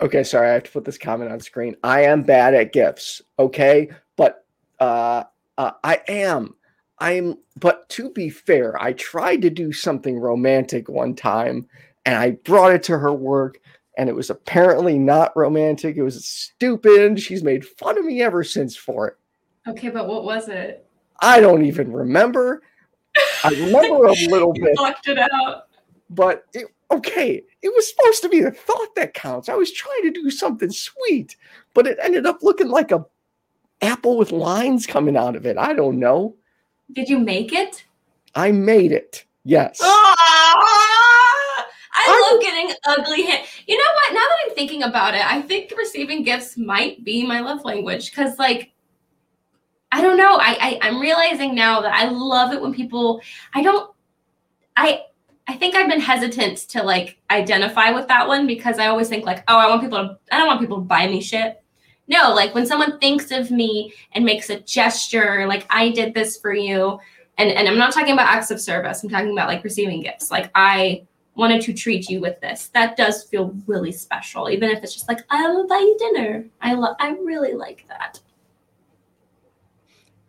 okay, 0.02 0.22
sorry, 0.24 0.50
I 0.50 0.54
have 0.54 0.64
to 0.64 0.70
put 0.70 0.84
this 0.84 0.98
comment 0.98 1.32
on 1.32 1.40
screen. 1.40 1.76
I 1.82 2.02
am 2.02 2.22
bad 2.22 2.54
at 2.54 2.72
gifts, 2.72 3.22
okay? 3.38 3.88
But 4.16 4.44
uh, 4.80 5.24
uh 5.58 5.72
I 5.82 6.00
am. 6.08 6.54
I'm 6.98 7.38
but 7.56 7.88
to 7.90 8.10
be 8.10 8.30
fair, 8.30 8.80
I 8.80 8.92
tried 8.92 9.42
to 9.42 9.50
do 9.50 9.72
something 9.72 10.18
romantic 10.18 10.88
one 10.88 11.14
time 11.14 11.66
and 12.06 12.16
I 12.16 12.32
brought 12.32 12.72
it 12.72 12.82
to 12.84 12.98
her 12.98 13.12
work 13.12 13.58
and 13.98 14.08
it 14.08 14.14
was 14.14 14.30
apparently 14.30 14.98
not 14.98 15.36
romantic. 15.36 15.96
It 15.96 16.02
was 16.02 16.24
stupid. 16.26 17.20
She's 17.20 17.42
made 17.42 17.64
fun 17.66 17.98
of 17.98 18.04
me 18.04 18.22
ever 18.22 18.42
since 18.44 18.76
for 18.76 19.08
it. 19.08 19.16
Okay, 19.68 19.90
but 19.90 20.08
what 20.08 20.24
was 20.24 20.48
it? 20.48 20.86
I 21.20 21.40
don't 21.40 21.64
even 21.64 21.92
remember. 21.92 22.62
I 23.44 23.50
remember 23.50 24.06
a 24.06 24.12
little 24.12 24.52
You 24.56 24.64
bit, 24.64 24.76
blocked 24.76 25.08
it 25.08 25.18
out. 25.18 25.68
but 26.10 26.44
it, 26.54 26.66
okay, 26.92 27.42
it 27.62 27.72
was 27.74 27.88
supposed 27.88 28.22
to 28.22 28.28
be 28.28 28.40
the 28.40 28.50
thought 28.50 28.94
that 28.96 29.14
counts. 29.14 29.48
I 29.48 29.54
was 29.54 29.72
trying 29.72 30.02
to 30.02 30.10
do 30.10 30.30
something 30.30 30.70
sweet, 30.70 31.36
but 31.74 31.86
it 31.86 31.98
ended 32.02 32.26
up 32.26 32.42
looking 32.42 32.68
like 32.68 32.92
a 32.92 33.04
apple 33.80 34.16
with 34.16 34.30
lines 34.30 34.86
coming 34.86 35.16
out 35.16 35.36
of 35.36 35.46
it. 35.46 35.58
I 35.58 35.72
don't 35.72 35.98
know. 35.98 36.36
Did 36.92 37.08
you 37.08 37.18
make 37.18 37.52
it? 37.52 37.84
I 38.34 38.52
made 38.52 38.92
it. 38.92 39.24
Yes. 39.44 39.80
Ah! 39.82 40.14
I 41.94 42.04
I 42.06 42.30
love 42.32 42.40
getting 42.42 42.74
ugly 42.86 43.22
hand. 43.24 43.46
You 43.66 43.76
know 43.76 43.84
what? 43.94 44.14
Now 44.14 44.20
that 44.20 44.36
I'm 44.46 44.54
thinking 44.54 44.82
about 44.84 45.14
it, 45.14 45.24
I 45.24 45.42
think 45.42 45.72
receiving 45.76 46.22
gifts 46.22 46.56
might 46.56 47.04
be 47.04 47.26
my 47.26 47.40
love 47.40 47.64
language 47.64 48.10
because, 48.10 48.38
like, 48.38 48.72
I 49.90 50.00
don't 50.00 50.16
know. 50.16 50.36
I, 50.36 50.56
I 50.60 50.78
I'm 50.88 51.00
realizing 51.00 51.54
now 51.54 51.82
that 51.82 51.92
I 51.92 52.08
love 52.08 52.52
it 52.52 52.60
when 52.62 52.72
people. 52.72 53.20
I 53.54 53.62
don't. 53.62 53.90
I 54.74 55.02
I 55.48 55.56
think 55.56 55.74
I've 55.74 55.88
been 55.88 56.00
hesitant 56.00 56.58
to 56.70 56.82
like 56.82 57.18
identify 57.30 57.90
with 57.90 58.06
that 58.08 58.28
one 58.28 58.46
because 58.46 58.78
I 58.78 58.86
always 58.86 59.08
think 59.08 59.26
like, 59.26 59.42
oh, 59.48 59.58
I 59.58 59.68
want 59.68 59.82
people 59.82 59.98
to. 59.98 60.18
I 60.30 60.38
don't 60.38 60.46
want 60.46 60.60
people 60.60 60.78
to 60.78 60.84
buy 60.84 61.06
me 61.08 61.20
shit. 61.20 61.62
No, 62.08 62.32
like 62.34 62.54
when 62.54 62.66
someone 62.66 62.98
thinks 62.98 63.30
of 63.30 63.50
me 63.50 63.92
and 64.12 64.24
makes 64.24 64.50
a 64.50 64.60
gesture, 64.60 65.46
like 65.46 65.66
I 65.70 65.90
did 65.90 66.14
this 66.14 66.38
for 66.38 66.52
you, 66.52 66.98
and 67.38 67.50
and 67.50 67.68
I'm 67.68 67.78
not 67.78 67.92
talking 67.92 68.12
about 68.12 68.28
acts 68.28 68.50
of 68.50 68.60
service. 68.60 69.02
I'm 69.02 69.10
talking 69.10 69.32
about 69.32 69.48
like 69.48 69.64
receiving 69.64 70.02
gifts. 70.02 70.30
Like 70.30 70.50
I 70.54 71.06
wanted 71.34 71.62
to 71.62 71.72
treat 71.72 72.08
you 72.08 72.20
with 72.20 72.40
this. 72.40 72.68
That 72.68 72.96
does 72.96 73.24
feel 73.24 73.54
really 73.66 73.92
special, 73.92 74.48
even 74.48 74.70
if 74.70 74.82
it's 74.82 74.94
just 74.94 75.08
like 75.08 75.20
I 75.30 75.48
will 75.48 75.66
buy 75.66 75.78
you 75.78 75.96
dinner. 75.98 76.44
I 76.60 76.74
love. 76.74 76.96
I 77.00 77.10
really 77.22 77.54
like 77.54 77.84
that. 77.88 78.20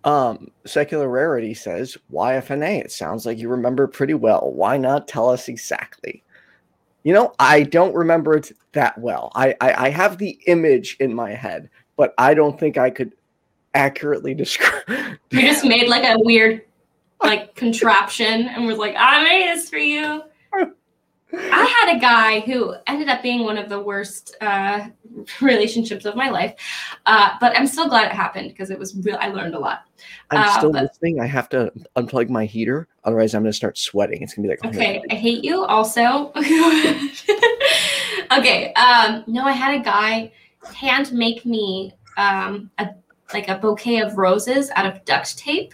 Um, 0.03 0.51
Secular 0.65 1.07
Rarity 1.07 1.53
says, 1.53 1.97
YFNA, 2.11 2.81
it 2.83 2.91
sounds 2.91 3.25
like 3.25 3.37
you 3.37 3.49
remember 3.49 3.87
pretty 3.87 4.13
well. 4.13 4.51
Why 4.51 4.77
not 4.77 5.07
tell 5.07 5.29
us 5.29 5.47
exactly? 5.47 6.23
You 7.03 7.13
know, 7.13 7.33
I 7.39 7.63
don't 7.63 7.95
remember 7.95 8.35
it 8.35 8.51
that 8.73 8.97
well. 8.97 9.31
I, 9.35 9.55
I, 9.61 9.85
I 9.85 9.89
have 9.89 10.17
the 10.17 10.37
image 10.47 10.97
in 10.99 11.13
my 11.13 11.31
head, 11.31 11.69
but 11.95 12.13
I 12.17 12.33
don't 12.33 12.59
think 12.59 12.77
I 12.77 12.89
could 12.89 13.13
accurately 13.73 14.33
describe. 14.35 15.17
You 15.31 15.41
just 15.41 15.65
made 15.65 15.87
like 15.87 16.03
a 16.03 16.19
weird 16.19 16.63
like 17.21 17.55
contraption 17.55 18.47
and 18.47 18.65
was 18.65 18.77
like, 18.77 18.95
I 18.97 19.23
made 19.23 19.47
this 19.47 19.69
for 19.69 19.77
you. 19.77 20.23
I 21.35 21.65
had 21.81 21.97
a 21.97 21.99
guy 21.99 22.41
who 22.41 22.75
ended 22.85 23.09
up 23.09 23.23
being 23.23 23.43
one 23.43 23.57
of 23.57 23.67
the 23.67 23.79
worst 23.79 24.35
uh, 24.41 24.87
relationships 25.41 26.05
of 26.05 26.15
my 26.15 26.29
life, 26.29 26.53
uh, 27.07 27.31
but 27.41 27.57
I'm 27.57 27.65
still 27.65 27.89
glad 27.89 28.05
it 28.05 28.11
happened 28.13 28.49
because 28.49 28.69
it 28.69 28.77
was 28.77 28.95
real. 29.03 29.17
I 29.19 29.29
learned 29.29 29.55
a 29.55 29.59
lot. 29.59 29.85
I'm 30.29 30.43
Uh, 30.43 30.57
still 30.57 30.71
but- 30.71 30.83
listening. 30.83 31.19
I 31.19 31.25
have 31.25 31.49
to 31.49 31.71
unplug 31.95 32.29
my 32.29 32.45
heater. 32.45 32.87
Otherwise, 33.03 33.33
I'm 33.33 33.41
going 33.41 33.51
to 33.51 33.57
start 33.57 33.77
sweating. 33.77 34.21
It's 34.21 34.35
going 34.35 34.47
to 34.47 34.55
be 34.55 34.61
like, 34.61 34.75
Okay, 34.75 35.01
I 35.09 35.15
hate 35.15 35.43
you 35.43 35.65
also. 35.65 36.31
okay, 38.37 38.73
um, 38.73 39.23
no, 39.27 39.43
I 39.45 39.51
had 39.51 39.79
a 39.79 39.83
guy 39.83 40.31
hand 40.75 41.11
make 41.11 41.45
me 41.45 41.93
um, 42.17 42.69
a 42.77 42.89
like 43.33 43.47
a 43.49 43.57
bouquet 43.57 43.99
of 44.01 44.17
roses 44.17 44.69
out 44.75 44.85
of 44.85 45.03
duct 45.05 45.37
tape 45.37 45.73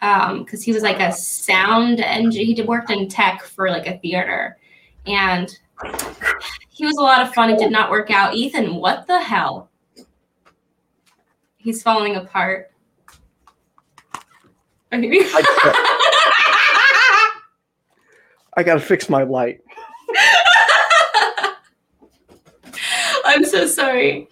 because 0.00 0.62
he 0.62 0.72
was 0.72 0.82
like 0.82 1.00
a 1.00 1.12
sound 1.12 2.00
engineer. 2.00 2.54
He 2.54 2.62
worked 2.62 2.90
in 2.90 3.08
tech 3.08 3.42
for 3.42 3.70
like 3.70 3.86
a 3.86 3.98
theater, 3.98 4.58
and 5.06 5.58
he 6.68 6.84
was 6.84 6.96
a 6.96 7.02
lot 7.02 7.22
of 7.22 7.32
fun. 7.34 7.50
It 7.50 7.58
did 7.58 7.70
not 7.70 7.90
work 7.90 8.10
out. 8.10 8.34
Ethan, 8.34 8.76
what 8.76 9.06
the 9.06 9.20
hell? 9.20 9.70
He's 11.56 11.82
falling 11.82 12.16
apart. 12.16 12.70
I 18.56 18.62
got 18.62 18.74
to 18.74 18.80
fix 18.80 19.08
my 19.08 19.22
light. 19.22 19.60
I'm 23.24 23.44
so 23.44 23.66
sorry. 23.66 24.28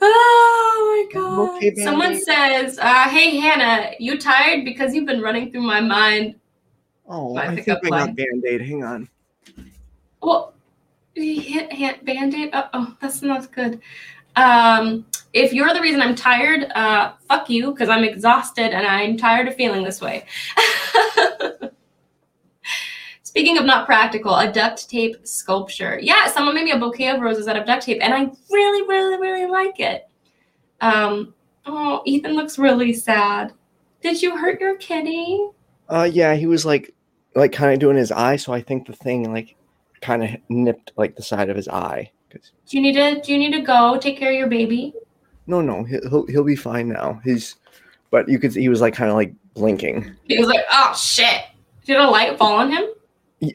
Oh 0.00 1.06
my 1.10 1.18
god. 1.18 1.56
Okay, 1.56 1.74
Someone 1.76 2.20
says, 2.20 2.78
uh, 2.78 3.08
hey 3.08 3.38
Hannah, 3.38 3.92
you 3.98 4.18
tired 4.18 4.64
because 4.64 4.94
you've 4.94 5.06
been 5.06 5.22
running 5.22 5.50
through 5.50 5.62
my 5.62 5.80
mind. 5.80 6.34
Oh, 7.08 7.34
My 7.34 7.46
I 7.46 7.54
think 7.54 7.68
I 7.68 7.88
got 7.88 8.16
Band 8.16 8.44
Aid. 8.44 8.60
Hang 8.60 8.84
on. 8.84 9.08
Well, 10.26 10.54
hit, 11.14 11.72
hit 11.72 12.04
band-aid. 12.04 12.50
Oh, 12.52 12.96
that's 13.00 13.22
not 13.22 13.52
good. 13.52 13.80
Um, 14.34 15.06
if 15.32 15.52
you're 15.52 15.72
the 15.72 15.80
reason 15.80 16.02
I'm 16.02 16.16
tired, 16.16 16.64
uh, 16.74 17.12
fuck 17.28 17.48
you, 17.48 17.70
because 17.70 17.88
I'm 17.88 18.02
exhausted 18.02 18.74
and 18.74 18.84
I'm 18.84 19.16
tired 19.16 19.46
of 19.46 19.54
feeling 19.54 19.84
this 19.84 20.00
way. 20.00 20.26
Speaking 23.22 23.56
of 23.56 23.66
not 23.66 23.86
practical, 23.86 24.34
a 24.34 24.52
duct 24.52 24.90
tape 24.90 25.24
sculpture. 25.24 26.00
Yeah, 26.02 26.26
someone 26.26 26.56
made 26.56 26.64
me 26.64 26.72
a 26.72 26.78
bouquet 26.78 27.10
of 27.10 27.20
roses 27.20 27.46
out 27.46 27.56
of 27.56 27.64
duct 27.64 27.84
tape, 27.84 28.02
and 28.02 28.12
I 28.12 28.28
really, 28.50 28.82
really, 28.88 29.20
really 29.20 29.48
like 29.48 29.78
it. 29.78 30.08
Um, 30.80 31.34
oh, 31.66 32.02
Ethan 32.04 32.34
looks 32.34 32.58
really 32.58 32.92
sad. 32.92 33.52
Did 34.02 34.20
you 34.20 34.36
hurt 34.36 34.60
your 34.60 34.76
kitty? 34.78 35.50
Uh, 35.88 36.10
yeah, 36.12 36.34
he 36.34 36.46
was 36.46 36.66
like, 36.66 36.92
like 37.36 37.52
kind 37.52 37.72
of 37.72 37.78
doing 37.78 37.96
his 37.96 38.10
eye. 38.10 38.34
So 38.34 38.52
I 38.52 38.60
think 38.60 38.88
the 38.88 38.92
thing 38.92 39.32
like 39.32 39.54
kind 40.06 40.22
of 40.24 40.30
nipped 40.48 40.92
like 40.96 41.16
the 41.16 41.22
side 41.22 41.50
of 41.50 41.56
his 41.56 41.68
eye. 41.68 42.10
'Cause- 42.30 42.52
Do 42.68 42.76
you 42.76 42.82
need 42.82 42.94
to? 42.94 43.20
Do 43.20 43.32
you 43.32 43.38
need 43.38 43.52
to 43.52 43.60
go 43.60 43.98
take 43.98 44.16
care 44.18 44.30
of 44.30 44.38
your 44.38 44.46
baby? 44.48 44.94
No, 45.48 45.60
no, 45.60 45.82
he'll 45.84 46.08
he'll- 46.08 46.26
he'll 46.26 46.44
be 46.44 46.56
fine 46.56 46.88
now. 46.88 47.20
He's, 47.24 47.56
but 48.10 48.28
you 48.28 48.38
could 48.38 48.54
he 48.54 48.68
was 48.68 48.80
like 48.80 48.94
kind 48.94 49.10
of 49.10 49.16
like 49.16 49.32
blinking. 49.54 50.14
He 50.24 50.38
was 50.38 50.46
like, 50.48 50.64
"Oh 50.72 50.94
shit!" 50.96 51.42
Did 51.84 51.96
a 51.98 52.08
light 52.10 52.38
fall 52.38 52.56
on 52.56 52.70
him? 52.70 52.84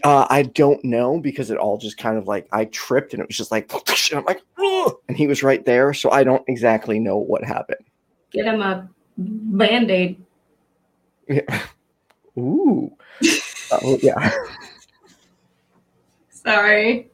Uh, 0.04 0.26
I 0.30 0.44
don't 0.44 0.84
know 0.86 1.20
because 1.20 1.50
it 1.52 1.58
all 1.58 1.78
just 1.78 1.98
kind 1.98 2.18
of 2.18 2.28
like 2.28 2.48
I 2.52 2.66
tripped 2.66 3.14
and 3.14 3.22
it 3.22 3.28
was 3.28 3.36
just 3.38 3.52
like, 3.52 3.72
and 3.74 4.20
I'm 4.20 4.26
like, 4.26 4.42
"Ugh," 4.64 4.94
and 5.08 5.18
he 5.18 5.28
was 5.28 5.42
right 5.44 5.66
there. 5.66 5.94
So 5.94 6.12
I 6.12 6.24
don't 6.24 6.44
exactly 6.48 7.00
know 7.00 7.18
what 7.18 7.44
happened. 7.44 7.84
Get 8.32 8.46
him 8.46 8.62
a 8.62 8.88
band-aid. 9.18 10.22
Yeah. 11.28 11.62
Ooh, 12.38 12.92
oh 13.72 13.98
yeah. 14.02 14.32
Sorry 16.44 17.10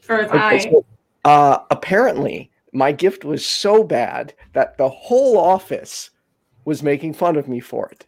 for 0.00 0.24
Okay, 0.24 0.60
so, 0.60 0.84
uh, 1.24 1.58
apparently, 1.70 2.50
my 2.72 2.92
gift 2.92 3.24
was 3.24 3.44
so 3.44 3.82
bad 3.82 4.34
that 4.52 4.78
the 4.78 4.88
whole 4.88 5.38
office 5.38 6.10
was 6.64 6.82
making 6.82 7.14
fun 7.14 7.36
of 7.36 7.48
me 7.48 7.60
for 7.60 7.88
it. 7.88 8.06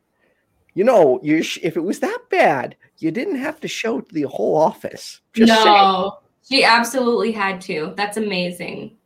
You 0.75 0.85
know, 0.85 1.19
you 1.23 1.43
sh- 1.43 1.59
if 1.63 1.77
it 1.77 1.83
was 1.83 2.01
that 2.01 2.19
bad, 2.31 2.77
you 2.99 3.11
didn't 3.11 3.37
have 3.37 3.61
to 3.61 3.69
show 3.69 4.01
to 4.01 4.15
the 4.15 4.23
whole 4.23 4.57
office. 4.57 5.21
Just 5.33 5.53
saying. 5.53 5.75
no, 5.75 6.19
she 6.49 6.65
absolutely 6.65 7.33
had 7.33 7.61
to. 7.63 7.95
That's 7.97 8.17
amazing. 8.17 8.97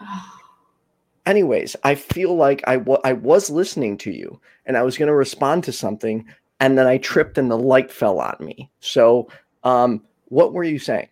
Oh, 0.00 0.38
Anyways, 1.26 1.76
I 1.84 1.94
feel 1.94 2.34
like 2.34 2.64
I 2.66 2.78
wa- 2.78 3.00
I 3.04 3.12
was 3.12 3.48
listening 3.48 3.96
to 3.98 4.10
you 4.10 4.40
and 4.66 4.76
I 4.76 4.82
was 4.82 4.98
going 4.98 5.06
to 5.06 5.14
respond 5.14 5.62
to 5.64 5.72
something, 5.72 6.26
and 6.58 6.76
then 6.76 6.88
I 6.88 6.98
tripped 6.98 7.38
and 7.38 7.48
the 7.48 7.56
light 7.56 7.92
fell 7.92 8.18
on 8.18 8.34
me. 8.40 8.72
So, 8.80 9.28
um, 9.62 10.02
what 10.32 10.54
were 10.54 10.64
you 10.64 10.78
saying? 10.78 11.08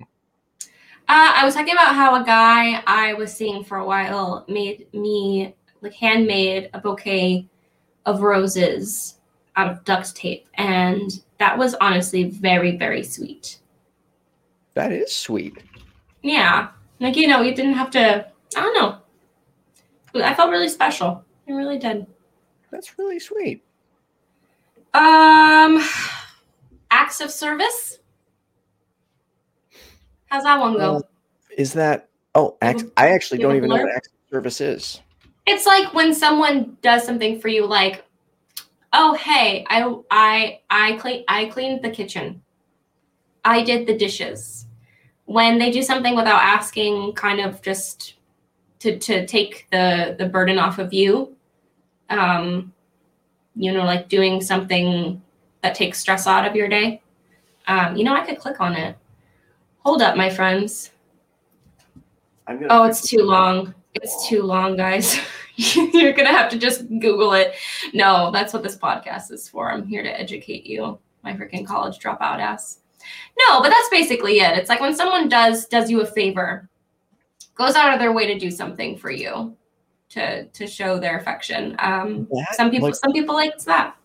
Uh, 1.06 1.33
I 1.37 1.44
was 1.44 1.54
talking 1.54 1.74
about 1.74 1.94
how 1.94 2.20
a 2.20 2.24
guy 2.24 2.83
I 2.87 3.12
was 3.12 3.35
seeing 3.35 3.62
for 3.62 3.76
a 3.76 3.85
while 3.85 4.46
made 4.48 4.92
me 4.94 5.54
like 5.83 5.92
handmade 5.92 6.70
a 6.72 6.80
bouquet 6.80 7.46
of 8.06 8.22
roses 8.22 9.18
out 9.56 9.70
of 9.70 9.85
duct 9.85 10.16
tape, 10.16 10.48
and 10.54 11.22
that 11.38 11.59
was 11.59 11.74
honestly 11.74 12.24
very, 12.30 12.78
very 12.78 13.02
sweet. 13.02 13.59
That 14.72 14.90
is 14.90 15.14
sweet. 15.14 15.59
Yeah, 16.22 16.68
like 16.98 17.16
you 17.16 17.28
know, 17.28 17.42
you 17.42 17.54
didn't 17.54 17.74
have 17.74 17.90
to. 17.90 18.26
I 18.56 18.61
don't 18.61 18.74
know. 18.74 20.24
I 20.24 20.33
felt 20.33 20.50
really 20.50 20.70
special. 20.70 21.22
I 21.46 21.52
really 21.52 21.78
did. 21.78 22.06
That's 22.71 22.98
really 22.98 23.18
sweet. 23.18 23.62
Um, 24.94 25.85
acts 26.90 27.21
of 27.21 27.31
service. 27.31 28.00
How's 30.31 30.44
that 30.44 30.60
one 30.60 30.74
go? 30.74 30.96
Uh, 30.96 31.00
Is 31.56 31.72
that? 31.74 32.08
Oh, 32.35 32.56
have 32.62 32.90
I 32.96 33.08
actually 33.08 33.38
don't 33.38 33.56
even 33.56 33.68
know 33.68 33.76
what 33.76 33.94
act 33.94 34.08
service 34.31 34.60
is. 34.60 35.00
It's 35.46 35.66
like 35.66 35.92
when 35.92 36.14
someone 36.14 36.76
does 36.81 37.04
something 37.04 37.40
for 37.40 37.48
you, 37.48 37.66
like, 37.66 38.04
oh 38.92 39.14
hey, 39.14 39.66
I 39.68 39.92
I 40.10 40.60
I 40.70 40.92
clean 40.94 41.24
I 41.26 41.46
cleaned 41.46 41.83
the 41.83 41.90
kitchen. 41.90 42.42
I 43.44 43.62
did 43.64 43.87
the 43.88 43.98
dishes. 43.98 44.66
When 45.24 45.58
they 45.58 45.72
do 45.72 45.83
something 45.83 46.14
without 46.14 46.40
asking, 46.40 47.14
kind 47.14 47.40
of 47.40 47.60
just 47.62 48.14
to 48.78 48.96
to 48.98 49.26
take 49.26 49.66
the 49.72 50.14
the 50.16 50.26
burden 50.26 50.58
off 50.58 50.78
of 50.78 50.92
you. 50.92 51.37
Um, 52.08 52.72
you 53.56 53.72
know, 53.72 53.85
like 53.85 54.08
doing 54.08 54.40
something 54.40 55.20
that 55.62 55.74
takes 55.74 55.98
stress 55.98 56.28
out 56.28 56.46
of 56.46 56.54
your 56.54 56.68
day. 56.68 57.02
Um, 57.66 57.96
you 57.96 58.04
know, 58.04 58.14
I 58.14 58.24
could 58.24 58.38
click 58.38 58.60
on 58.60 58.74
it. 58.74 58.96
Hold 59.81 60.02
up, 60.02 60.16
my 60.16 60.28
friends. 60.31 60.90
Oh, 62.68 62.85
it's 62.85 63.08
too 63.08 63.22
long. 63.22 63.74
It's 63.94 64.28
too 64.28 64.42
long, 64.42 64.76
guys. 64.76 65.18
You're 65.56 66.12
gonna 66.12 66.28
have 66.33 66.50
to 66.50 66.58
just 66.58 66.88
Google 66.88 67.33
it. 67.35 67.54
No, 67.92 68.31
that's 68.31 68.52
what 68.52 68.62
this 68.62 68.76
podcast 68.76 69.31
is 69.31 69.48
for. 69.48 69.70
I'm 69.70 69.87
here 69.87 70.02
to 70.02 70.20
educate 70.20 70.66
you, 70.66 70.98
my 71.22 71.33
freaking 71.35 71.66
college 71.66 71.98
dropout 71.98 72.38
ass. 72.40 72.78
No, 73.48 73.60
but 73.60 73.68
that's 73.70 73.88
basically 73.90 74.40
it. 74.40 74.58
It's 74.58 74.68
like 74.68 74.81
when 74.81 74.94
someone 74.94 75.28
does 75.28 75.66
does 75.66 75.90
you 75.90 76.00
a 76.00 76.06
favor, 76.06 76.68
goes 77.54 77.74
out 77.74 77.92
of 77.92 77.98
their 78.00 78.12
way 78.12 78.26
to 78.26 78.38
do 78.38 78.50
something 78.50 78.96
for 78.96 79.10
you, 79.10 79.56
to 80.10 80.44
to 80.46 80.66
show 80.66 80.98
their 80.98 81.18
affection. 81.18 81.76
Um, 81.78 82.26
That, 82.31 82.54
some 82.54 82.70
people 82.70 82.88
like, 82.88 82.96
some 82.96 83.12
people 83.12 83.35
like 83.35 83.58
that. 83.64 83.96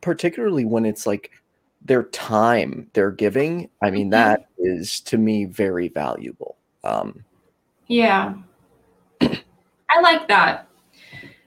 particularly 0.00 0.64
when 0.64 0.84
it's 0.84 1.06
like 1.06 1.30
their 1.84 2.04
time 2.04 2.90
they're 2.94 3.10
giving, 3.10 3.68
I 3.82 3.90
mean, 3.90 4.08
Mhm. 4.08 4.12
that 4.12 4.46
is 4.58 5.00
to 5.02 5.18
me 5.18 5.44
very 5.44 5.88
valuable. 5.88 6.56
Um, 6.82 7.24
Yeah. 7.88 8.34
I 9.20 10.00
like 10.02 10.26
that. 10.28 10.68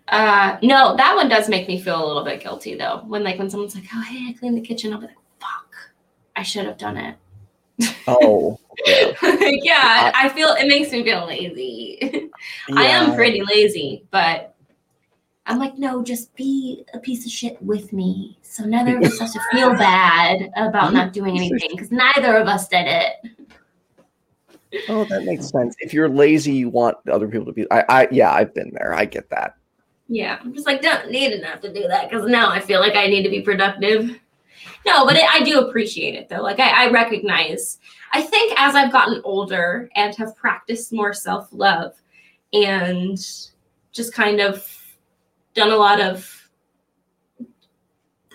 Uh 0.08 0.58
no, 0.64 0.96
that 0.96 1.16
one 1.16 1.28
does 1.28 1.50
make 1.50 1.68
me 1.68 1.82
feel 1.82 2.04
a 2.04 2.08
little 2.08 2.24
bit 2.24 2.42
guilty 2.42 2.76
though. 2.76 3.04
When 3.08 3.24
like 3.24 3.38
when 3.38 3.50
someone's 3.50 3.76
like, 3.76 3.86
Oh 3.94 4.02
hey, 4.04 4.28
I 4.30 4.34
cleaned 4.34 4.56
the 4.58 4.62
kitchen, 4.62 4.94
I'll 4.94 5.00
be 5.00 5.08
like, 5.08 5.16
fuck, 5.40 5.76
I 6.36 6.44
should 6.44 6.66
have 6.66 6.78
done 6.78 6.98
it. 6.98 7.16
oh, 8.08 8.58
yeah. 8.86 9.14
yeah, 9.42 10.12
I 10.16 10.30
feel 10.30 10.50
it 10.50 10.68
makes 10.68 10.92
me 10.92 11.04
feel 11.04 11.28
lazy. 11.28 12.30
I 12.76 12.86
am 12.86 13.16
pretty 13.16 13.42
lazy, 13.44 14.06
but 14.12 14.56
I'm 15.48 15.60
like, 15.60 15.78
no, 15.78 16.04
just 16.04 16.36
be 16.36 16.86
a 16.94 17.00
piece 17.00 17.26
of 17.26 17.32
shit 17.32 17.62
with 17.62 17.94
me. 17.94 18.38
So 18.42 18.66
neither 18.66 18.98
of 18.98 19.04
us 19.04 19.20
has 19.20 19.34
to 19.34 19.40
feel 19.52 19.72
bad 19.72 20.52
about 20.58 20.92
not 20.94 21.14
doing 21.14 21.38
anything 21.38 21.70
because 21.72 21.92
neither 21.92 22.36
of 22.36 22.48
us 22.48 22.68
did 22.68 22.86
it. 22.86 23.14
Oh, 24.90 25.06
that 25.06 25.24
makes 25.24 25.50
sense. 25.50 25.76
If 25.80 25.94
you're 25.94 26.10
lazy, 26.10 26.52
you 26.52 26.70
want 26.70 26.98
other 27.10 27.30
people 27.30 27.46
to 27.46 27.54
be. 27.54 27.66
I, 27.72 27.86
I, 27.88 28.08
yeah, 28.12 28.34
I've 28.34 28.54
been 28.54 28.72
there. 28.74 28.94
I 28.94 29.06
get 29.06 29.30
that. 29.30 29.56
Yeah, 30.10 30.38
I'm 30.42 30.54
just 30.54 30.66
like, 30.66 30.82
don't 30.82 31.10
need 31.10 31.32
enough 31.32 31.62
to 31.62 31.74
do 31.74 31.88
that 31.88 32.10
because 32.10 32.30
now 32.30 32.50
I 32.50 32.60
feel 32.60 32.82
like 32.82 32.96
I 32.96 33.08
need 33.08 33.24
to 33.24 33.30
be 33.30 33.42
productive. 33.42 34.20
No, 34.86 35.06
but 35.06 35.16
it, 35.16 35.24
I 35.30 35.44
do 35.44 35.62
appreciate 35.62 36.16
it 36.16 36.28
though. 36.30 36.42
Like 36.42 36.60
I, 36.60 36.88
I 36.88 36.92
recognize. 36.92 37.80
I 38.12 38.22
think 38.22 38.54
as 38.58 38.76
I've 38.76 38.92
gotten 38.92 39.22
older 39.24 39.90
and 39.96 40.14
have 40.16 40.36
practiced 40.36 40.94
more 40.94 41.14
self 41.14 41.50
love, 41.52 41.94
and 42.54 43.18
just 43.92 44.14
kind 44.14 44.40
of 44.40 44.77
done 45.58 45.72
a 45.72 45.76
lot 45.76 46.00
of, 46.00 46.50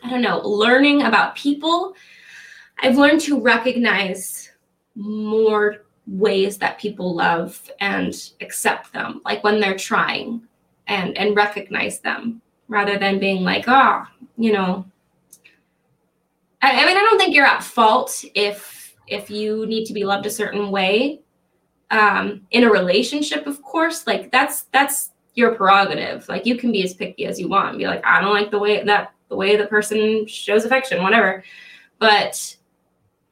I 0.05 0.11
don't 0.11 0.21
know, 0.21 0.41
learning 0.41 1.03
about 1.03 1.37
people. 1.37 1.95
I've 2.81 2.99
learned 2.99 3.21
to 3.23 3.41
recognize 3.41 4.51
more 4.97 5.87
ways 6.07 6.59
that 6.59 6.79
people 6.79 7.15
love 7.15 7.71
and 7.81 8.13
accept 8.41 8.93
them, 8.93 9.23
like 9.25 9.43
when 9.45 9.61
they're 9.61 9.79
trying 9.79 10.43
and 10.89 11.17
and 11.17 11.37
recognize 11.37 12.01
them 12.01 12.43
rather 12.67 12.99
than 12.99 13.21
being 13.21 13.45
like, 13.45 13.65
oh, 13.69 14.03
you 14.37 14.53
know. 14.53 14.85
I, 16.61 16.83
I 16.83 16.87
mean, 16.87 16.97
I 16.97 17.01
don't 17.01 17.19
think 17.19 17.35
you're 17.35 17.47
at 17.47 17.63
fault 17.63 18.25
if 18.35 18.97
if 19.07 19.31
you 19.31 19.65
need 19.67 19.85
to 19.87 19.93
be 19.93 20.05
loved 20.05 20.27
a 20.27 20.31
certain 20.31 20.71
way. 20.71 21.21
Um, 21.93 22.47
in 22.51 22.65
a 22.65 22.71
relationship, 22.71 23.47
of 23.47 23.63
course, 23.63 24.07
like 24.07 24.33
that's 24.33 24.63
that's 24.73 25.12
your 25.35 25.55
prerogative. 25.55 26.29
Like 26.29 26.47
you 26.47 26.57
can 26.57 26.73
be 26.73 26.83
as 26.83 26.95
picky 26.95 27.27
as 27.27 27.41
you 27.41 27.49
want 27.49 27.71
and 27.71 27.79
be 27.79 27.87
like, 27.87 28.05
I 28.05 28.21
don't 28.21 28.35
like 28.35 28.51
the 28.51 28.59
way 28.59 28.83
that 28.85 29.13
the 29.29 29.37
way 29.37 29.57
the 29.57 29.67
person 29.67 30.27
shows 30.27 30.65
affection, 30.65 31.03
whatever. 31.03 31.43
But 31.99 32.57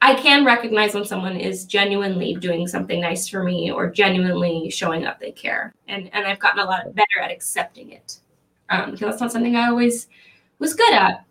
I 0.01 0.15
can 0.15 0.43
recognize 0.43 0.95
when 0.95 1.05
someone 1.05 1.37
is 1.37 1.65
genuinely 1.65 2.33
doing 2.33 2.67
something 2.67 2.99
nice 2.99 3.27
for 3.27 3.43
me 3.43 3.71
or 3.71 3.89
genuinely 3.89 4.71
showing 4.71 5.05
up 5.05 5.19
they 5.19 5.31
care. 5.31 5.73
And 5.87 6.09
and 6.13 6.25
I've 6.25 6.39
gotten 6.39 6.59
a 6.59 6.65
lot 6.65 6.93
better 6.95 7.19
at 7.21 7.31
accepting 7.31 7.91
it. 7.91 8.19
Um, 8.69 8.91
because 8.91 9.01
that's 9.01 9.21
not 9.21 9.31
something 9.31 9.55
I 9.55 9.67
always 9.67 10.07
was 10.57 10.73
good 10.73 10.93
at. 10.93 11.25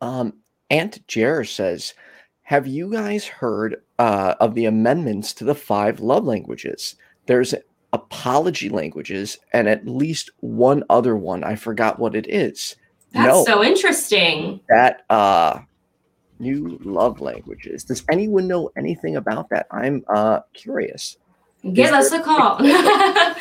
Um, 0.00 0.32
Aunt 0.70 1.06
Jer 1.06 1.44
says, 1.44 1.94
"Have 2.42 2.66
you 2.66 2.90
guys 2.90 3.26
heard 3.26 3.82
uh, 3.98 4.34
of 4.40 4.54
the 4.54 4.64
amendments 4.64 5.32
to 5.34 5.44
the 5.44 5.54
five 5.54 6.00
love 6.00 6.24
languages? 6.24 6.96
There's 7.26 7.54
apology 7.92 8.68
languages 8.68 9.38
and 9.52 9.68
at 9.68 9.86
least 9.86 10.30
one 10.40 10.84
other 10.90 11.16
one. 11.16 11.44
I 11.44 11.54
forgot 11.54 11.98
what 11.98 12.14
it 12.14 12.28
is. 12.28 12.76
That's 13.12 13.26
no, 13.26 13.44
so 13.44 13.64
interesting. 13.64 14.60
that 14.68 15.04
uh, 15.08 15.60
new 16.38 16.78
love 16.84 17.20
languages. 17.20 17.84
Does 17.84 18.04
anyone 18.10 18.46
know 18.46 18.70
anything 18.76 19.16
about 19.16 19.48
that? 19.50 19.66
I'm 19.70 20.04
uh, 20.08 20.40
curious. 20.52 21.16
Give 21.72 21.92
us 21.92 22.12
a 22.12 22.22
call. 22.22 22.60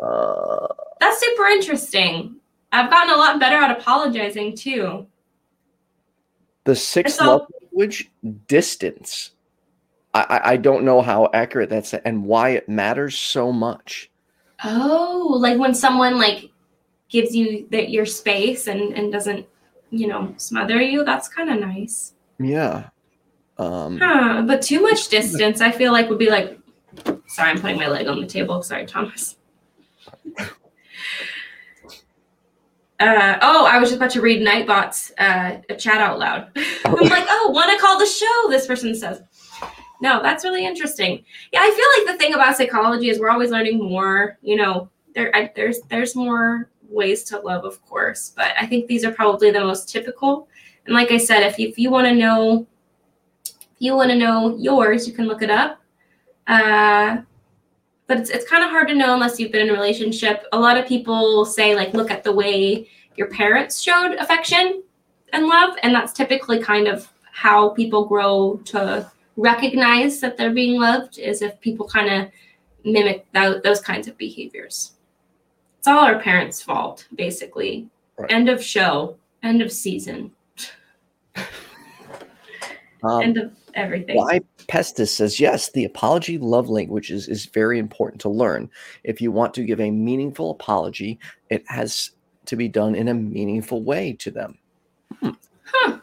Uh, 0.00 0.66
That's 0.98 1.20
super 1.20 1.44
interesting. 1.48 2.36
I've 2.72 2.90
gotten 2.90 3.12
a 3.12 3.18
lot 3.18 3.38
better 3.38 3.56
at 3.56 3.70
apologizing 3.70 4.56
too. 4.56 5.06
the 6.64 6.74
sixth 6.74 7.20
love 7.20 7.46
language, 7.60 8.10
distance. 8.46 9.32
I, 10.12 10.40
I 10.44 10.56
don't 10.56 10.84
know 10.84 11.02
how 11.02 11.30
accurate 11.32 11.70
that's 11.70 11.94
and 11.94 12.24
why 12.24 12.50
it 12.50 12.68
matters 12.68 13.18
so 13.18 13.52
much. 13.52 14.10
Oh, 14.64 15.36
like 15.38 15.58
when 15.58 15.74
someone 15.74 16.18
like 16.18 16.50
gives 17.08 17.34
you 17.34 17.66
that 17.70 17.90
your 17.90 18.06
space 18.06 18.66
and 18.66 18.92
and 18.94 19.12
doesn't, 19.12 19.46
you 19.90 20.08
know, 20.08 20.34
smother 20.36 20.80
you. 20.80 21.04
That's 21.04 21.28
kind 21.28 21.50
of 21.50 21.60
nice. 21.60 22.14
Yeah. 22.38 22.88
Um, 23.58 23.98
Huh, 23.98 24.42
but 24.46 24.62
too 24.62 24.80
much 24.80 25.08
distance, 25.08 25.60
I 25.60 25.70
feel 25.70 25.92
like 25.92 26.08
would 26.08 26.18
be 26.18 26.30
like. 26.30 26.58
Sorry, 27.28 27.50
I'm 27.50 27.60
putting 27.60 27.76
my 27.76 27.86
leg 27.86 28.08
on 28.08 28.20
the 28.20 28.26
table. 28.26 28.62
Sorry, 28.62 28.84
Thomas. 28.86 29.36
Uh, 33.00 33.38
oh, 33.40 33.64
I 33.64 33.78
was 33.78 33.88
just 33.88 33.96
about 33.96 34.10
to 34.10 34.20
read 34.20 34.46
Nightbot's 34.46 35.10
uh, 35.16 35.56
a 35.70 35.74
chat 35.74 36.02
out 36.02 36.18
loud. 36.18 36.50
I'm 36.84 36.92
like, 37.08 37.24
oh, 37.30 37.50
want 37.50 37.70
to 37.72 37.78
call 37.78 37.98
the 37.98 38.04
show? 38.04 38.50
This 38.50 38.66
person 38.66 38.94
says. 38.94 39.22
No, 40.00 40.22
that's 40.22 40.44
really 40.44 40.64
interesting. 40.64 41.24
Yeah, 41.52 41.60
I 41.62 41.70
feel 41.70 42.04
like 42.04 42.16
the 42.16 42.22
thing 42.22 42.34
about 42.34 42.56
psychology 42.56 43.10
is 43.10 43.18
we're 43.18 43.30
always 43.30 43.50
learning 43.50 43.78
more. 43.78 44.38
You 44.42 44.56
know, 44.56 44.88
there 45.14 45.34
I, 45.36 45.52
there's 45.54 45.80
there's 45.88 46.16
more 46.16 46.70
ways 46.88 47.22
to 47.24 47.38
love, 47.38 47.64
of 47.64 47.84
course, 47.84 48.32
but 48.34 48.52
I 48.58 48.66
think 48.66 48.86
these 48.86 49.04
are 49.04 49.12
probably 49.12 49.50
the 49.50 49.60
most 49.60 49.88
typical. 49.88 50.48
And 50.86 50.94
like 50.94 51.10
I 51.10 51.18
said, 51.18 51.42
if 51.42 51.58
you, 51.58 51.68
if 51.68 51.78
you 51.78 51.90
want 51.90 52.06
to 52.06 52.14
know, 52.14 52.66
if 53.44 53.76
you 53.78 53.94
want 53.94 54.10
to 54.10 54.16
know 54.16 54.56
yours, 54.56 55.06
you 55.06 55.12
can 55.12 55.26
look 55.26 55.42
it 55.42 55.50
up. 55.50 55.80
Uh, 56.46 57.18
but 58.06 58.18
it's 58.18 58.30
it's 58.30 58.48
kind 58.48 58.64
of 58.64 58.70
hard 58.70 58.88
to 58.88 58.94
know 58.94 59.14
unless 59.14 59.38
you've 59.38 59.52
been 59.52 59.68
in 59.68 59.70
a 59.70 59.72
relationship. 59.72 60.44
A 60.52 60.58
lot 60.58 60.78
of 60.78 60.86
people 60.86 61.44
say 61.44 61.76
like, 61.76 61.94
look 61.94 62.10
at 62.10 62.24
the 62.24 62.32
way 62.32 62.88
your 63.16 63.28
parents 63.28 63.80
showed 63.80 64.14
affection 64.14 64.82
and 65.32 65.46
love, 65.46 65.76
and 65.82 65.94
that's 65.94 66.12
typically 66.12 66.58
kind 66.58 66.88
of 66.88 67.08
how 67.32 67.68
people 67.70 68.06
grow 68.06 68.60
to 68.64 69.10
recognize 69.40 70.20
that 70.20 70.36
they're 70.36 70.52
being 70.52 70.78
loved 70.78 71.18
is 71.18 71.40
if 71.42 71.58
people 71.60 71.88
kind 71.88 72.12
of 72.12 72.30
mimic 72.84 73.26
tho- 73.32 73.60
those 73.60 73.80
kinds 73.80 74.06
of 74.06 74.16
behaviors. 74.18 74.92
It's 75.78 75.88
all 75.88 76.04
our 76.04 76.20
parents' 76.20 76.60
fault, 76.60 77.06
basically. 77.14 77.88
Right. 78.18 78.30
End 78.30 78.48
of 78.50 78.62
show. 78.62 79.16
End 79.42 79.62
of 79.62 79.72
season. 79.72 80.32
um, 83.02 83.22
end 83.22 83.38
of 83.38 83.52
everything. 83.74 84.16
Why 84.16 84.40
Pestis 84.68 85.08
says 85.08 85.40
yes, 85.40 85.70
the 85.70 85.86
apology 85.86 86.36
love 86.36 86.68
languages 86.68 87.28
is 87.28 87.46
very 87.46 87.78
important 87.78 88.20
to 88.22 88.28
learn. 88.28 88.68
If 89.04 89.22
you 89.22 89.32
want 89.32 89.54
to 89.54 89.64
give 89.64 89.80
a 89.80 89.90
meaningful 89.90 90.50
apology, 90.50 91.18
it 91.48 91.64
has 91.68 92.10
to 92.44 92.56
be 92.56 92.68
done 92.68 92.94
in 92.94 93.08
a 93.08 93.14
meaningful 93.14 93.82
way 93.82 94.12
to 94.14 94.30
them. 94.30 94.58
Hmm. 95.22 95.96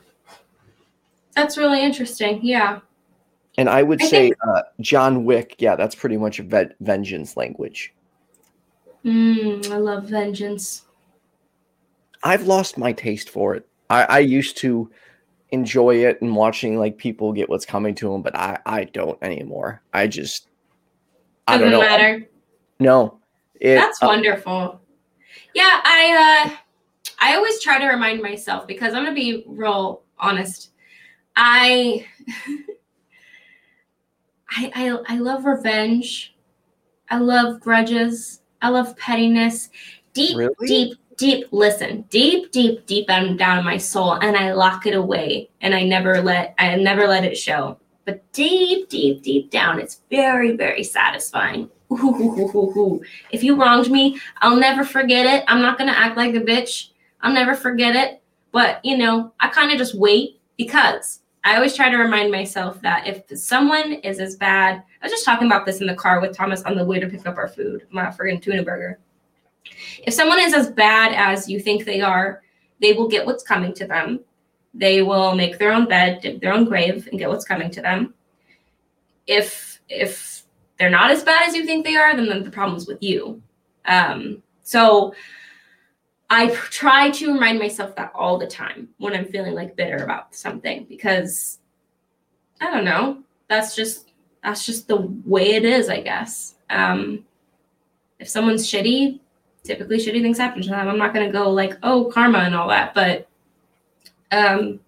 That's 1.35 1.55
really 1.55 1.83
interesting. 1.83 2.39
Yeah. 2.41 2.79
And 3.57 3.69
I 3.69 3.81
would 3.83 4.01
I 4.01 4.05
say 4.05 4.21
think- 4.29 4.37
uh, 4.47 4.61
John 4.81 5.25
Wick, 5.25 5.55
yeah, 5.59 5.75
that's 5.75 5.95
pretty 5.95 6.17
much 6.17 6.39
ve- 6.39 6.73
vengeance 6.79 7.35
language. 7.37 7.93
Mm, 9.05 9.71
I 9.71 9.77
love 9.77 10.05
vengeance. 10.05 10.83
I've 12.23 12.45
lost 12.45 12.77
my 12.77 12.91
taste 12.91 13.29
for 13.29 13.55
it. 13.55 13.67
I, 13.89 14.03
I 14.03 14.19
used 14.19 14.57
to 14.57 14.89
enjoy 15.51 15.95
it 16.05 16.21
and 16.21 16.35
watching 16.35 16.77
like 16.77 16.97
people 16.97 17.31
get 17.31 17.47
what's 17.49 17.65
coming 17.65 17.95
to 17.95 18.11
them, 18.11 18.21
but 18.21 18.35
I, 18.35 18.59
I 18.65 18.83
don't 18.85 19.17
anymore. 19.23 19.81
I 19.93 20.07
just 20.07 20.47
I 21.47 21.53
Doesn't 21.57 21.71
don't 21.71 21.79
know. 21.79 21.87
matter. 21.87 22.27
No, 22.79 23.19
it, 23.61 23.75
That's 23.75 24.03
uh, 24.03 24.07
wonderful. 24.07 24.81
Yeah, 25.53 25.79
I 25.83 26.47
uh 26.49 26.57
I 27.19 27.35
always 27.35 27.61
try 27.61 27.79
to 27.79 27.87
remind 27.87 28.21
myself 28.21 28.67
because 28.67 28.93
I'm 28.93 29.03
gonna 29.05 29.15
be 29.15 29.45
real 29.47 30.01
honest. 30.19 30.71
I 31.37 32.05
I 34.49 34.71
I, 34.75 35.15
I 35.15 35.17
love 35.19 35.45
revenge. 35.45 36.35
I 37.09 37.17
love 37.19 37.59
grudges. 37.59 38.41
I 38.61 38.69
love 38.69 38.97
pettiness. 38.97 39.69
Deep, 40.13 40.35
Really? 40.35 40.67
deep, 40.67 40.97
deep, 41.17 41.47
listen, 41.51 42.03
deep, 42.09 42.51
deep, 42.51 42.85
deep 42.85 43.07
down, 43.07 43.37
down 43.37 43.59
in 43.59 43.65
my 43.65 43.77
soul, 43.77 44.13
and 44.13 44.35
I 44.35 44.53
lock 44.53 44.85
it 44.87 44.95
away 44.95 45.49
and 45.61 45.75
I 45.75 45.83
never 45.83 46.21
let 46.21 46.55
I 46.57 46.75
never 46.75 47.07
let 47.07 47.23
it 47.23 47.37
show. 47.37 47.77
But 48.05 48.29
deep, 48.31 48.89
deep, 48.89 49.21
deep 49.21 49.51
down, 49.51 49.79
it's 49.79 50.01
very, 50.09 50.55
very 50.55 50.83
satisfying. 50.83 51.69
Ooh. 51.91 53.01
If 53.31 53.43
you 53.43 53.55
wronged 53.61 53.91
me, 53.91 54.19
I'll 54.41 54.55
never 54.55 54.83
forget 54.83 55.25
it. 55.25 55.43
I'm 55.47 55.61
not 55.61 55.77
gonna 55.77 55.91
act 55.91 56.17
like 56.17 56.33
a 56.35 56.39
bitch. 56.39 56.89
I'll 57.21 57.33
never 57.33 57.53
forget 57.53 57.95
it. 57.95 58.21
But 58.51 58.83
you 58.83 58.97
know, 58.97 59.33
I 59.39 59.49
kind 59.49 59.71
of 59.71 59.77
just 59.77 59.95
wait 59.95 60.39
because 60.57 61.19
I 61.47 61.55
always 61.55 61.77
try 61.77 61.89
to 61.89 61.95
remind 61.95 62.29
myself 62.29 62.81
that 62.81 63.07
if 63.07 63.23
someone 63.39 63.93
is 63.93 64.19
as 64.19 64.35
bad, 64.35 64.83
I 65.01 65.05
was 65.05 65.13
just 65.13 65.23
talking 65.23 65.47
about 65.47 65.65
this 65.65 65.79
in 65.79 65.87
the 65.87 65.95
car 65.95 66.19
with 66.19 66.35
Thomas 66.35 66.61
on 66.63 66.75
the 66.75 66.83
way 66.83 66.99
to 66.99 67.07
pick 67.07 67.25
up 67.25 67.37
our 67.37 67.47
food, 67.47 67.87
my 67.89 68.07
friggin' 68.07 68.41
tuna 68.41 68.63
burger. 68.63 68.99
If 70.03 70.13
someone 70.13 70.39
is 70.39 70.53
as 70.53 70.69
bad 70.69 71.13
as 71.13 71.47
you 71.47 71.61
think 71.61 71.85
they 71.85 72.01
are, 72.01 72.41
they 72.81 72.91
will 72.91 73.07
get 73.07 73.25
what's 73.25 73.43
coming 73.43 73.73
to 73.75 73.87
them. 73.87 74.19
they 74.73 75.01
will 75.01 75.35
make 75.35 75.57
their 75.57 75.71
own 75.71 75.87
bed, 75.87 76.19
dig 76.21 76.41
their 76.41 76.53
own 76.53 76.65
grave, 76.65 77.07
and 77.07 77.17
get 77.17 77.29
what's 77.29 77.45
coming 77.45 77.71
to 77.71 77.81
them. 77.81 78.13
If 79.25 79.81
if 79.87 80.43
they're 80.77 80.89
not 80.89 81.11
as 81.11 81.23
bad 81.23 81.47
as 81.47 81.55
you 81.55 81.65
think 81.65 81.85
they 81.85 81.95
are, 81.95 82.13
then 82.13 82.43
the 82.43 82.51
problem's 82.51 82.87
with 82.87 83.01
you. 83.01 83.41
Um, 83.85 84.43
so 84.63 85.13
I 86.29 86.49
try 86.49 87.09
to 87.11 87.33
remind 87.33 87.59
myself 87.59 87.95
that 87.95 88.11
all 88.13 88.37
the 88.37 88.47
time 88.47 88.89
when 88.97 89.13
I'm 89.13 89.25
feeling 89.25 89.53
like 89.53 89.75
bitter 89.75 90.03
about 90.03 90.35
something 90.35 90.85
because 90.89 91.59
I 92.59 92.71
don't 92.71 92.85
know. 92.85 93.23
That's 93.47 93.75
just 93.75 94.11
that's 94.43 94.65
just 94.65 94.87
the 94.87 94.97
way 95.25 95.55
it 95.55 95.65
is, 95.65 95.89
I 95.89 96.01
guess. 96.01 96.55
Um, 96.69 97.25
if 98.19 98.27
someone's 98.27 98.69
shitty, 98.69 99.19
typically 99.63 99.97
shitty 99.97 100.21
things 100.21 100.37
happen 100.37 100.61
to 100.63 100.69
them. 100.69 100.87
I'm 100.87 100.97
not 100.97 101.13
gonna 101.13 101.31
go 101.31 101.49
like, 101.49 101.77
oh, 101.83 102.11
karma 102.13 102.39
and 102.39 102.55
all 102.55 102.67
that, 102.69 102.93
but 102.93 103.27
um, 104.31 104.79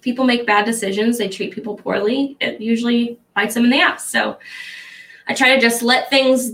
people 0.00 0.24
make 0.24 0.46
bad 0.46 0.64
decisions, 0.64 1.18
they 1.18 1.28
treat 1.28 1.54
people 1.54 1.76
poorly, 1.76 2.36
it 2.40 2.60
usually 2.60 3.18
bites 3.34 3.54
them 3.54 3.64
in 3.64 3.70
the 3.70 3.80
ass. 3.80 4.08
So 4.08 4.38
I 5.28 5.34
try 5.34 5.54
to 5.54 5.60
just 5.60 5.82
let 5.82 6.10
things 6.10 6.52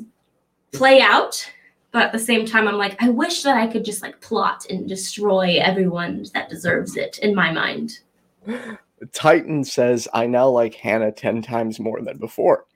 play 0.72 1.00
out 1.00 1.50
but 1.92 2.04
at 2.04 2.12
the 2.12 2.18
same 2.18 2.44
time 2.44 2.66
i'm 2.66 2.76
like 2.76 3.00
i 3.02 3.08
wish 3.08 3.42
that 3.42 3.56
i 3.56 3.66
could 3.66 3.84
just 3.84 4.02
like 4.02 4.20
plot 4.20 4.66
and 4.68 4.88
destroy 4.88 5.58
everyone 5.60 6.24
that 6.34 6.48
deserves 6.48 6.96
it 6.96 7.18
in 7.18 7.34
my 7.34 7.52
mind. 7.52 8.00
Titan 9.12 9.64
says 9.64 10.08
i 10.12 10.26
now 10.26 10.48
like 10.48 10.74
hannah 10.74 11.12
10 11.12 11.42
times 11.42 11.78
more 11.78 12.00
than 12.02 12.18
before. 12.18 12.66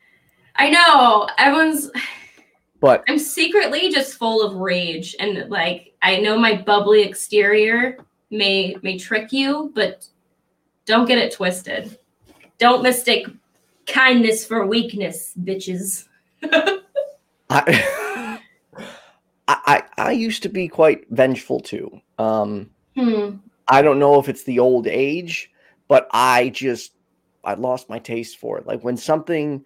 I 0.57 0.71
know. 0.71 1.29
Everyone's 1.39 1.91
but 2.81 3.03
i'm 3.09 3.19
secretly 3.19 3.91
just 3.91 4.15
full 4.15 4.43
of 4.43 4.57
rage 4.57 5.17
and 5.19 5.49
like 5.49 5.95
i 6.03 6.19
know 6.19 6.39
my 6.39 6.55
bubbly 6.55 7.03
exterior 7.03 7.97
may 8.31 8.77
may 8.83 8.99
trick 8.99 9.33
you 9.33 9.73
but 9.75 10.07
don't 10.87 11.07
get 11.07 11.19
it 11.19 11.33
twisted. 11.33 11.99
Don't 12.59 12.83
mistake 12.83 13.27
kindness 13.87 14.47
for 14.47 14.67
weakness 14.67 15.33
bitches. 15.43 16.07
I, 17.51 18.03
I 19.49 19.85
I 19.97 20.13
used 20.13 20.43
to 20.43 20.49
be 20.49 20.69
quite 20.69 21.07
vengeful 21.11 21.61
too. 21.61 22.01
Um, 22.19 22.71
hmm. 22.97 23.37
I 23.69 23.83
don't 23.83 23.99
know 23.99 24.19
if 24.19 24.29
it's 24.29 24.45
the 24.45 24.59
old 24.59 24.87
age, 24.87 25.51
but 25.89 26.09
I 26.13 26.49
just 26.51 26.93
I 27.45 27.55
lost 27.55 27.89
my 27.89 27.99
taste 27.99 28.39
for 28.39 28.59
it. 28.59 28.67
Like 28.67 28.83
when 28.83 28.97
something 28.97 29.65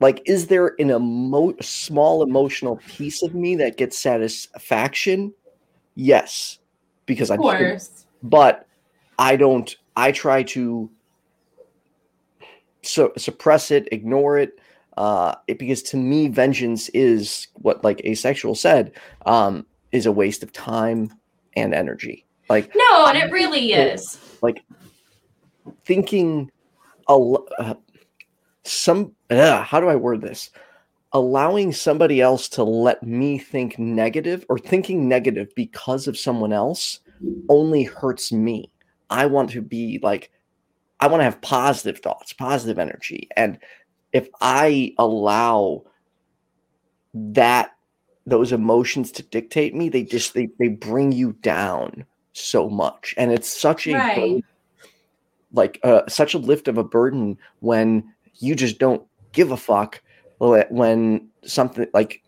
like 0.00 0.22
is 0.26 0.46
there 0.46 0.74
an 0.78 0.90
emo- 0.90 1.54
small 1.60 2.22
emotional 2.22 2.80
piece 2.88 3.22
of 3.22 3.34
me 3.34 3.56
that 3.56 3.76
gets 3.76 3.98
satisfaction? 3.98 5.34
Yes, 5.94 6.58
because 7.06 7.30
I'm. 7.30 7.38
Of 7.38 7.44
course. 7.44 8.06
but 8.22 8.66
I 9.18 9.36
don't. 9.36 9.74
I 9.96 10.12
try 10.12 10.42
to 10.44 10.90
so 12.82 13.12
suppress 13.16 13.70
it, 13.70 13.88
ignore 13.92 14.38
it, 14.38 14.58
uh, 14.96 15.34
it, 15.46 15.58
because 15.58 15.82
to 15.82 15.96
me, 15.96 16.28
vengeance 16.28 16.88
is 16.90 17.48
what, 17.54 17.84
like 17.84 18.04
asexual 18.04 18.54
said, 18.54 18.92
um, 19.26 19.66
is 19.92 20.06
a 20.06 20.12
waste 20.12 20.42
of 20.42 20.52
time 20.52 21.12
and 21.56 21.74
energy. 21.74 22.24
Like 22.48 22.70
no, 22.74 23.06
and 23.06 23.18
it 23.18 23.30
really 23.32 23.72
is. 23.72 24.18
Like 24.40 24.62
thinking, 25.84 26.50
a 27.08 27.14
uh, 27.58 27.74
some 28.64 29.12
uh, 29.30 29.62
how 29.62 29.80
do 29.80 29.88
I 29.88 29.96
word 29.96 30.20
this? 30.20 30.50
Allowing 31.12 31.72
somebody 31.72 32.20
else 32.20 32.48
to 32.50 32.62
let 32.64 33.02
me 33.02 33.38
think 33.38 33.78
negative 33.78 34.44
or 34.48 34.58
thinking 34.58 35.08
negative 35.08 35.48
because 35.54 36.06
of 36.08 36.18
someone 36.18 36.52
else 36.52 37.00
only 37.48 37.84
hurts 37.84 38.32
me. 38.32 38.70
I 39.08 39.26
want 39.26 39.50
to 39.50 39.62
be 39.62 39.98
like, 40.02 40.30
I 41.00 41.06
want 41.06 41.20
to 41.20 41.24
have 41.24 41.40
positive 41.40 42.00
thoughts, 42.00 42.32
positive 42.32 42.78
energy, 42.78 43.28
and 43.36 43.58
if 44.16 44.28
I 44.40 44.94
allow 44.96 45.84
that 47.12 47.72
those 48.24 48.50
emotions 48.50 49.12
to 49.12 49.22
dictate 49.22 49.74
me, 49.74 49.90
they 49.90 50.04
just 50.04 50.32
they 50.32 50.48
they 50.58 50.68
bring 50.68 51.12
you 51.12 51.32
down 51.42 52.06
so 52.32 52.70
much, 52.70 53.14
and 53.18 53.30
it's 53.30 53.48
such 53.48 53.86
a 53.86 53.92
right. 53.92 54.16
burden, 54.16 54.42
like 55.52 55.78
uh, 55.82 56.02
such 56.08 56.32
a 56.32 56.38
lift 56.38 56.66
of 56.66 56.78
a 56.78 56.84
burden 56.84 57.36
when 57.60 58.10
you 58.38 58.54
just 58.54 58.78
don't 58.78 59.06
give 59.32 59.50
a 59.50 59.56
fuck 59.56 60.00
when 60.38 61.28
something 61.44 61.86
like 61.94 62.22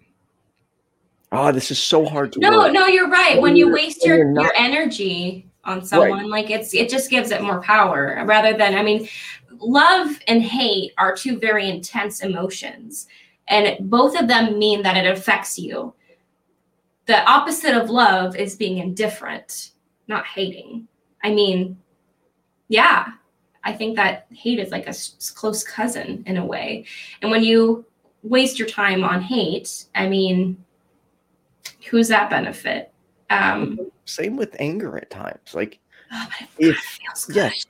oh 1.32 1.52
this 1.52 1.70
is 1.70 1.78
so 1.78 2.06
hard 2.06 2.32
to 2.32 2.38
no 2.38 2.50
work. 2.50 2.72
no 2.72 2.86
you're 2.86 3.08
right 3.08 3.34
when, 3.34 3.42
when 3.42 3.56
you 3.56 3.70
waste 3.70 4.04
your 4.04 4.32
your 4.32 4.52
energy 4.56 5.46
on 5.64 5.84
someone 5.84 6.20
right. 6.20 6.26
like 6.26 6.50
it's 6.50 6.72
it 6.72 6.88
just 6.88 7.10
gives 7.10 7.30
it 7.30 7.42
more 7.42 7.60
power 7.60 8.22
rather 8.26 8.56
than 8.56 8.74
i 8.74 8.82
mean 8.82 9.06
love 9.60 10.18
and 10.26 10.42
hate 10.42 10.92
are 10.98 11.14
two 11.14 11.38
very 11.38 11.68
intense 11.68 12.22
emotions, 12.22 13.06
and 13.48 13.90
both 13.90 14.18
of 14.18 14.28
them 14.28 14.58
mean 14.58 14.82
that 14.82 14.96
it 14.96 15.10
affects 15.10 15.58
you. 15.58 15.94
The 17.06 17.22
opposite 17.28 17.74
of 17.74 17.90
love 17.90 18.36
is 18.36 18.56
being 18.56 18.78
indifferent, 18.78 19.70
not 20.08 20.26
hating. 20.26 20.86
I 21.22 21.32
mean, 21.32 21.78
yeah, 22.68 23.06
I 23.64 23.72
think 23.72 23.96
that 23.96 24.26
hate 24.30 24.58
is 24.58 24.70
like 24.70 24.86
a 24.86 24.94
close 25.34 25.64
cousin 25.64 26.22
in 26.26 26.36
a 26.36 26.44
way. 26.44 26.84
And 27.22 27.30
when 27.30 27.42
you 27.42 27.84
waste 28.22 28.58
your 28.58 28.68
time 28.68 29.04
on 29.04 29.22
hate, 29.22 29.86
I 29.94 30.08
mean, 30.08 30.62
who's 31.90 32.08
that 32.08 32.30
benefit? 32.30 32.92
Um, 33.30 33.78
Same 34.04 34.36
with 34.36 34.56
anger 34.58 34.96
at 34.96 35.10
times. 35.10 35.54
Like, 35.54 35.78
oh, 36.12 36.28
if 36.58 36.98
yes, 37.28 37.64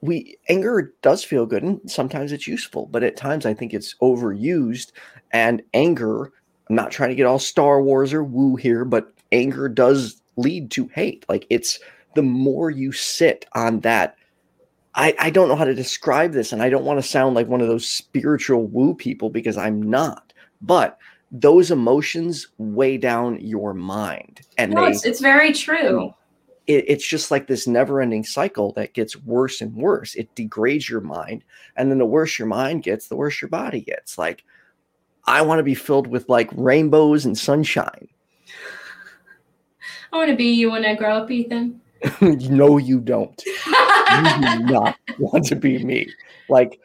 we 0.00 0.38
anger 0.48 0.92
does 1.02 1.24
feel 1.24 1.46
good 1.46 1.62
and 1.62 1.80
sometimes 1.90 2.32
it's 2.32 2.46
useful 2.46 2.86
but 2.86 3.02
at 3.02 3.16
times 3.16 3.44
i 3.44 3.52
think 3.52 3.74
it's 3.74 3.94
overused 4.00 4.92
and 5.32 5.62
anger 5.74 6.32
i'm 6.68 6.76
not 6.76 6.90
trying 6.90 7.08
to 7.08 7.16
get 7.16 7.26
all 7.26 7.38
star 7.38 7.82
wars 7.82 8.12
or 8.12 8.22
woo 8.22 8.56
here 8.56 8.84
but 8.84 9.12
anger 9.32 9.68
does 9.68 10.22
lead 10.38 10.70
to 10.70 10.86
hate. 10.88 11.26
Like 11.28 11.46
it's 11.50 11.78
the 12.14 12.22
more 12.22 12.70
you 12.70 12.90
sit 12.90 13.44
on 13.52 13.80
that 13.80 14.16
i 14.94 15.14
i 15.20 15.30
don't 15.30 15.48
know 15.48 15.54
how 15.54 15.64
to 15.64 15.74
describe 15.74 16.32
this 16.32 16.52
and 16.52 16.62
i 16.62 16.68
don't 16.68 16.84
want 16.84 16.98
to 17.00 17.06
sound 17.06 17.34
like 17.34 17.46
one 17.46 17.60
of 17.60 17.68
those 17.68 17.86
spiritual 17.86 18.64
woo 18.64 18.94
people 18.94 19.30
because 19.30 19.56
i'm 19.56 19.80
not 19.82 20.32
but 20.62 20.98
those 21.30 21.70
emotions 21.70 22.48
weigh 22.56 22.96
down 22.96 23.38
your 23.40 23.74
mind 23.74 24.40
and 24.56 24.72
no, 24.72 24.86
they, 24.86 24.90
it's, 24.90 25.04
it's 25.04 25.20
very 25.20 25.52
true 25.52 26.12
it, 26.68 26.84
it's 26.86 27.06
just 27.06 27.30
like 27.30 27.46
this 27.46 27.66
never 27.66 28.00
ending 28.00 28.22
cycle 28.22 28.72
that 28.74 28.92
gets 28.92 29.16
worse 29.16 29.60
and 29.60 29.74
worse. 29.74 30.14
It 30.14 30.32
degrades 30.34 30.88
your 30.88 31.00
mind. 31.00 31.42
And 31.74 31.90
then 31.90 31.98
the 31.98 32.06
worse 32.06 32.38
your 32.38 32.46
mind 32.46 32.82
gets, 32.84 33.08
the 33.08 33.16
worse 33.16 33.40
your 33.40 33.48
body 33.48 33.80
gets. 33.80 34.18
Like, 34.18 34.44
I 35.24 35.42
want 35.42 35.58
to 35.58 35.64
be 35.64 35.74
filled 35.74 36.06
with 36.06 36.28
like 36.28 36.50
rainbows 36.52 37.24
and 37.24 37.36
sunshine. 37.36 38.08
I 40.12 40.16
want 40.16 40.30
to 40.30 40.36
be 40.36 40.52
you 40.52 40.70
when 40.70 40.84
I 40.84 40.94
grow 40.94 41.16
up, 41.16 41.30
Ethan. 41.30 41.80
no, 42.20 42.76
you 42.78 43.00
don't. 43.00 43.42
you 43.44 43.72
do 44.40 44.58
not 44.72 44.96
want 45.18 45.46
to 45.46 45.56
be 45.56 45.82
me. 45.82 46.08
Like 46.48 46.80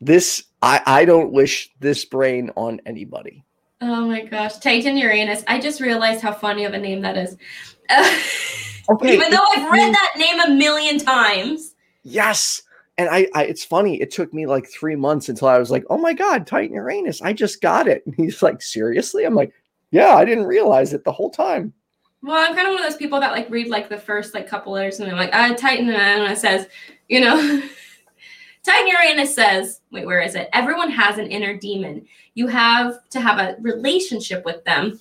this, 0.00 0.44
I, 0.60 0.82
I 0.86 1.04
don't 1.04 1.32
wish 1.32 1.72
this 1.78 2.04
brain 2.04 2.50
on 2.56 2.80
anybody. 2.84 3.44
Oh 3.80 4.06
my 4.06 4.24
gosh. 4.24 4.58
Titan 4.58 4.96
Uranus. 4.96 5.44
I 5.46 5.60
just 5.60 5.80
realized 5.80 6.20
how 6.20 6.32
funny 6.32 6.64
of 6.64 6.74
a 6.74 6.78
name 6.78 7.00
that 7.02 7.16
is. 7.16 7.36
Okay. 8.90 9.14
Even 9.14 9.30
though 9.30 9.44
I've 9.54 9.70
read 9.70 9.94
that 9.94 10.14
name 10.16 10.40
a 10.40 10.50
million 10.50 10.98
times. 10.98 11.74
Yes. 12.02 12.62
And 12.96 13.08
I, 13.08 13.28
I, 13.34 13.44
it's 13.44 13.64
funny. 13.64 14.00
It 14.00 14.10
took 14.10 14.32
me 14.32 14.46
like 14.46 14.68
three 14.68 14.94
months 14.94 15.28
until 15.28 15.48
I 15.48 15.58
was 15.58 15.70
like, 15.70 15.84
"Oh 15.90 15.98
my 15.98 16.12
god, 16.12 16.46
Titan 16.46 16.76
Uranus! 16.76 17.20
I 17.22 17.32
just 17.32 17.60
got 17.60 17.88
it." 17.88 18.04
And 18.06 18.14
he's 18.14 18.42
like, 18.42 18.62
"Seriously?" 18.62 19.24
I'm 19.24 19.34
like, 19.34 19.52
"Yeah, 19.90 20.14
I 20.14 20.24
didn't 20.24 20.44
realize 20.44 20.92
it 20.92 21.04
the 21.04 21.12
whole 21.12 21.30
time." 21.30 21.72
Well, 22.22 22.36
I'm 22.36 22.54
kind 22.54 22.68
of 22.68 22.74
one 22.74 22.84
of 22.84 22.88
those 22.88 22.98
people 22.98 23.20
that 23.20 23.32
like 23.32 23.50
read 23.50 23.68
like 23.68 23.88
the 23.88 23.98
first 23.98 24.32
like 24.32 24.48
couple 24.48 24.72
letters 24.72 25.00
and 25.00 25.08
they're 25.08 25.16
like, 25.16 25.34
"Uh, 25.34 25.54
Titan," 25.54 25.90
and 25.90 26.30
it 26.30 26.38
says, 26.38 26.68
you 27.08 27.20
know, 27.20 27.36
Titan 28.64 28.86
Uranus 28.86 29.34
says, 29.34 29.80
"Wait, 29.90 30.06
where 30.06 30.20
is 30.20 30.36
it? 30.36 30.48
Everyone 30.52 30.90
has 30.90 31.18
an 31.18 31.26
inner 31.26 31.56
demon. 31.56 32.06
You 32.34 32.46
have 32.46 33.08
to 33.10 33.20
have 33.20 33.38
a 33.38 33.56
relationship 33.60 34.44
with 34.44 34.64
them 34.64 35.00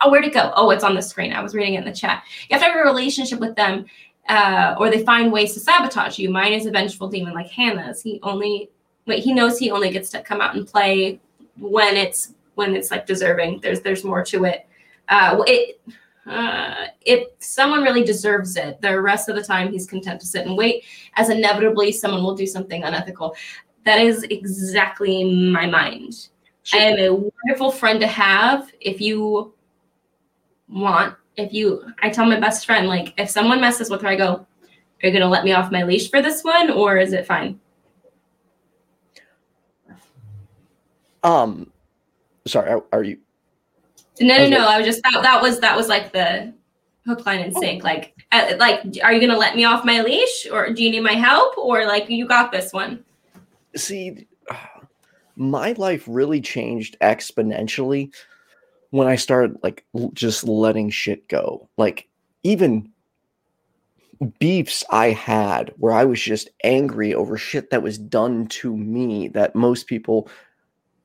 oh, 0.00 0.10
where'd 0.10 0.24
it 0.24 0.34
go? 0.34 0.52
Oh, 0.56 0.70
it's 0.70 0.84
on 0.84 0.94
the 0.94 1.02
screen. 1.02 1.32
I 1.32 1.42
was 1.42 1.54
reading 1.54 1.74
it 1.74 1.78
in 1.78 1.84
the 1.84 1.92
chat. 1.92 2.24
You 2.48 2.54
have 2.54 2.62
to 2.62 2.68
have 2.68 2.76
a 2.76 2.88
relationship 2.88 3.40
with 3.40 3.56
them, 3.56 3.86
uh, 4.28 4.76
or 4.78 4.90
they 4.90 5.04
find 5.04 5.32
ways 5.32 5.54
to 5.54 5.60
sabotage 5.60 6.18
you. 6.18 6.30
Mine 6.30 6.52
is 6.52 6.66
a 6.66 6.70
vengeful 6.70 7.08
demon 7.08 7.34
like 7.34 7.50
Hannah's. 7.50 8.02
He 8.02 8.20
only 8.22 8.70
wait, 9.06 9.22
he 9.22 9.32
knows 9.32 9.58
he 9.58 9.70
only 9.70 9.90
gets 9.90 10.10
to 10.10 10.22
come 10.22 10.40
out 10.40 10.54
and 10.56 10.66
play 10.66 11.20
when 11.58 11.96
it's 11.96 12.34
when 12.54 12.74
it's 12.74 12.90
like 12.90 13.06
deserving. 13.06 13.60
There's 13.60 13.80
there's 13.80 14.04
more 14.04 14.24
to 14.24 14.44
it. 14.44 14.66
Uh, 15.08 15.42
it 15.46 15.80
uh, 16.26 16.86
if 17.02 17.28
someone 17.38 17.82
really 17.82 18.02
deserves 18.02 18.56
it, 18.56 18.80
the 18.80 19.00
rest 19.00 19.28
of 19.28 19.36
the 19.36 19.42
time 19.42 19.70
he's 19.70 19.86
content 19.86 20.20
to 20.20 20.26
sit 20.26 20.46
and 20.46 20.56
wait, 20.56 20.84
as 21.14 21.28
inevitably 21.28 21.92
someone 21.92 22.22
will 22.22 22.34
do 22.34 22.46
something 22.46 22.82
unethical. 22.82 23.36
That 23.84 24.00
is 24.00 24.24
exactly 24.24 25.50
my 25.50 25.66
mind. 25.66 26.28
Sure. 26.64 26.80
I 26.80 26.84
am 26.84 26.98
a 26.98 27.14
wonderful 27.14 27.70
friend 27.70 28.00
to 28.00 28.08
have 28.08 28.72
if 28.80 29.00
you 29.00 29.54
want. 30.68 31.14
If 31.36 31.52
you, 31.52 31.82
I 32.02 32.10
tell 32.10 32.26
my 32.26 32.40
best 32.40 32.66
friend, 32.66 32.86
like, 32.88 33.12
if 33.18 33.28
someone 33.28 33.60
messes 33.60 33.90
with 33.90 34.02
her, 34.02 34.08
I 34.08 34.16
go, 34.16 34.46
Are 35.02 35.08
you 35.08 35.12
gonna 35.12 35.28
let 35.28 35.44
me 35.44 35.52
off 35.52 35.70
my 35.70 35.82
leash 35.82 36.10
for 36.10 36.22
this 36.22 36.42
one, 36.42 36.70
or 36.70 36.96
is 36.96 37.12
it 37.12 37.26
fine? 37.26 37.60
Um, 41.22 41.72
sorry, 42.46 42.70
are, 42.70 42.84
are 42.92 43.02
you? 43.02 43.18
No, 44.20 44.38
no, 44.38 44.48
no. 44.48 44.58
like- 44.58 44.68
I 44.68 44.78
was 44.78 44.86
just 44.86 45.02
that, 45.02 45.22
that 45.22 45.42
was 45.42 45.60
that 45.60 45.76
was 45.76 45.88
like 45.88 46.12
the 46.12 46.54
hook, 47.04 47.26
line, 47.26 47.40
and 47.40 47.54
sink. 47.54 47.84
Like, 47.84 48.14
uh, 48.32 48.54
like, 48.58 48.80
are 49.02 49.12
you 49.12 49.20
gonna 49.20 49.38
let 49.38 49.56
me 49.56 49.64
off 49.64 49.84
my 49.84 50.00
leash, 50.00 50.46
or 50.50 50.72
do 50.72 50.82
you 50.82 50.90
need 50.90 51.00
my 51.00 51.12
help, 51.14 51.58
or 51.58 51.84
like 51.84 52.08
you 52.08 52.26
got 52.26 52.52
this 52.52 52.72
one? 52.72 53.04
see 53.76 54.26
my 55.36 55.72
life 55.72 56.04
really 56.06 56.40
changed 56.40 56.96
exponentially 57.00 58.12
when 58.90 59.08
i 59.08 59.16
started 59.16 59.56
like 59.62 59.84
just 60.12 60.44
letting 60.44 60.90
shit 60.90 61.28
go. 61.28 61.68
Like 61.76 62.08
even 62.42 62.90
beefs 64.38 64.82
i 64.90 65.10
had 65.10 65.74
where 65.76 65.92
i 65.92 66.02
was 66.02 66.18
just 66.18 66.48
angry 66.64 67.12
over 67.12 67.36
shit 67.36 67.68
that 67.68 67.82
was 67.82 67.98
done 67.98 68.46
to 68.46 68.74
me 68.74 69.28
that 69.28 69.54
most 69.54 69.86
people 69.86 70.26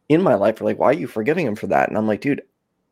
in 0.08 0.22
my 0.22 0.34
life 0.34 0.62
are 0.62 0.64
like 0.64 0.80
why 0.80 0.88
are 0.88 0.94
you 0.94 1.08
forgiving 1.08 1.46
him 1.46 1.56
for 1.56 1.68
that? 1.68 1.90
And 1.90 1.98
i'm 1.98 2.08
like 2.08 2.22
dude 2.22 2.42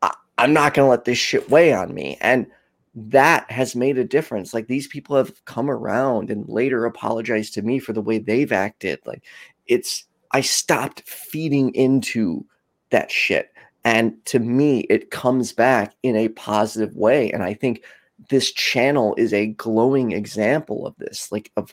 I, 0.02 0.12
i'm 0.36 0.52
not 0.52 0.74
gonna 0.74 0.88
let 0.88 1.04
this 1.06 1.18
shit 1.18 1.48
weigh 1.48 1.72
on 1.72 1.94
me. 1.94 2.18
And 2.20 2.46
that 2.94 3.50
has 3.50 3.76
made 3.76 3.98
a 3.98 4.04
difference. 4.04 4.52
Like 4.52 4.66
these 4.66 4.88
people 4.88 5.16
have 5.16 5.44
come 5.44 5.70
around 5.70 6.30
and 6.30 6.48
later 6.48 6.84
apologized 6.84 7.54
to 7.54 7.62
me 7.62 7.78
for 7.78 7.92
the 7.92 8.00
way 8.00 8.18
they've 8.18 8.52
acted. 8.52 9.00
Like 9.06 9.24
it's 9.66 10.04
I 10.32 10.40
stopped 10.40 11.08
feeding 11.08 11.74
into 11.74 12.44
that 12.90 13.10
shit. 13.10 13.52
And 13.84 14.24
to 14.26 14.38
me, 14.38 14.80
it 14.90 15.10
comes 15.10 15.52
back 15.52 15.94
in 16.02 16.16
a 16.16 16.28
positive 16.28 16.96
way. 16.96 17.30
And 17.30 17.42
I 17.42 17.54
think 17.54 17.84
this 18.28 18.52
channel 18.52 19.14
is 19.16 19.32
a 19.32 19.46
glowing 19.46 20.12
example 20.12 20.86
of 20.86 20.94
this, 20.98 21.32
like 21.32 21.50
of 21.56 21.72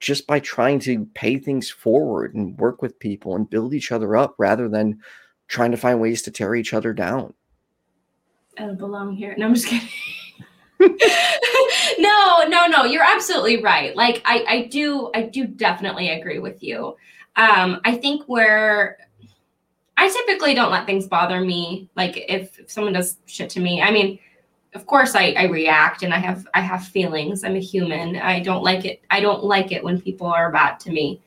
just 0.00 0.26
by 0.26 0.38
trying 0.38 0.78
to 0.80 1.06
pay 1.14 1.38
things 1.38 1.68
forward 1.70 2.34
and 2.34 2.58
work 2.58 2.80
with 2.80 2.98
people 3.00 3.34
and 3.34 3.50
build 3.50 3.74
each 3.74 3.90
other 3.90 4.16
up 4.16 4.34
rather 4.38 4.68
than 4.68 5.00
trying 5.48 5.72
to 5.72 5.76
find 5.76 6.00
ways 6.00 6.22
to 6.22 6.30
tear 6.30 6.54
each 6.54 6.72
other 6.72 6.92
down. 6.92 7.34
I 8.56 8.62
don't 8.62 8.78
belong 8.78 9.12
here. 9.12 9.34
No, 9.36 9.46
I'm 9.46 9.54
just 9.54 9.66
kidding. 9.66 9.88
no, 11.98 12.44
no, 12.46 12.66
no. 12.66 12.84
You're 12.84 13.02
absolutely 13.02 13.62
right. 13.62 13.96
Like 13.96 14.22
I, 14.24 14.44
I 14.48 14.62
do, 14.66 15.10
I 15.14 15.22
do 15.22 15.46
definitely 15.46 16.10
agree 16.10 16.38
with 16.38 16.62
you. 16.62 16.96
Um, 17.36 17.80
I 17.84 17.96
think 17.96 18.24
where 18.26 18.98
I 19.98 20.08
typically 20.08 20.54
don't 20.54 20.70
let 20.70 20.86
things 20.86 21.08
bother 21.08 21.40
me. 21.40 21.90
Like 21.96 22.24
if, 22.28 22.58
if 22.60 22.70
someone 22.70 22.92
does 22.92 23.18
shit 23.26 23.50
to 23.50 23.60
me, 23.60 23.82
I 23.82 23.90
mean, 23.90 24.18
of 24.74 24.86
course 24.86 25.16
I, 25.16 25.34
I 25.36 25.44
react 25.46 26.04
and 26.04 26.14
I 26.14 26.18
have 26.18 26.46
I 26.54 26.60
have 26.60 26.86
feelings. 26.86 27.42
I'm 27.42 27.56
a 27.56 27.60
human. 27.60 28.16
I 28.16 28.38
don't 28.38 28.62
like 28.62 28.84
it. 28.84 29.02
I 29.10 29.18
don't 29.20 29.42
like 29.42 29.72
it 29.72 29.82
when 29.82 30.00
people 30.00 30.28
are 30.28 30.52
bad 30.52 30.78
to 30.80 30.90
me. 30.92 31.20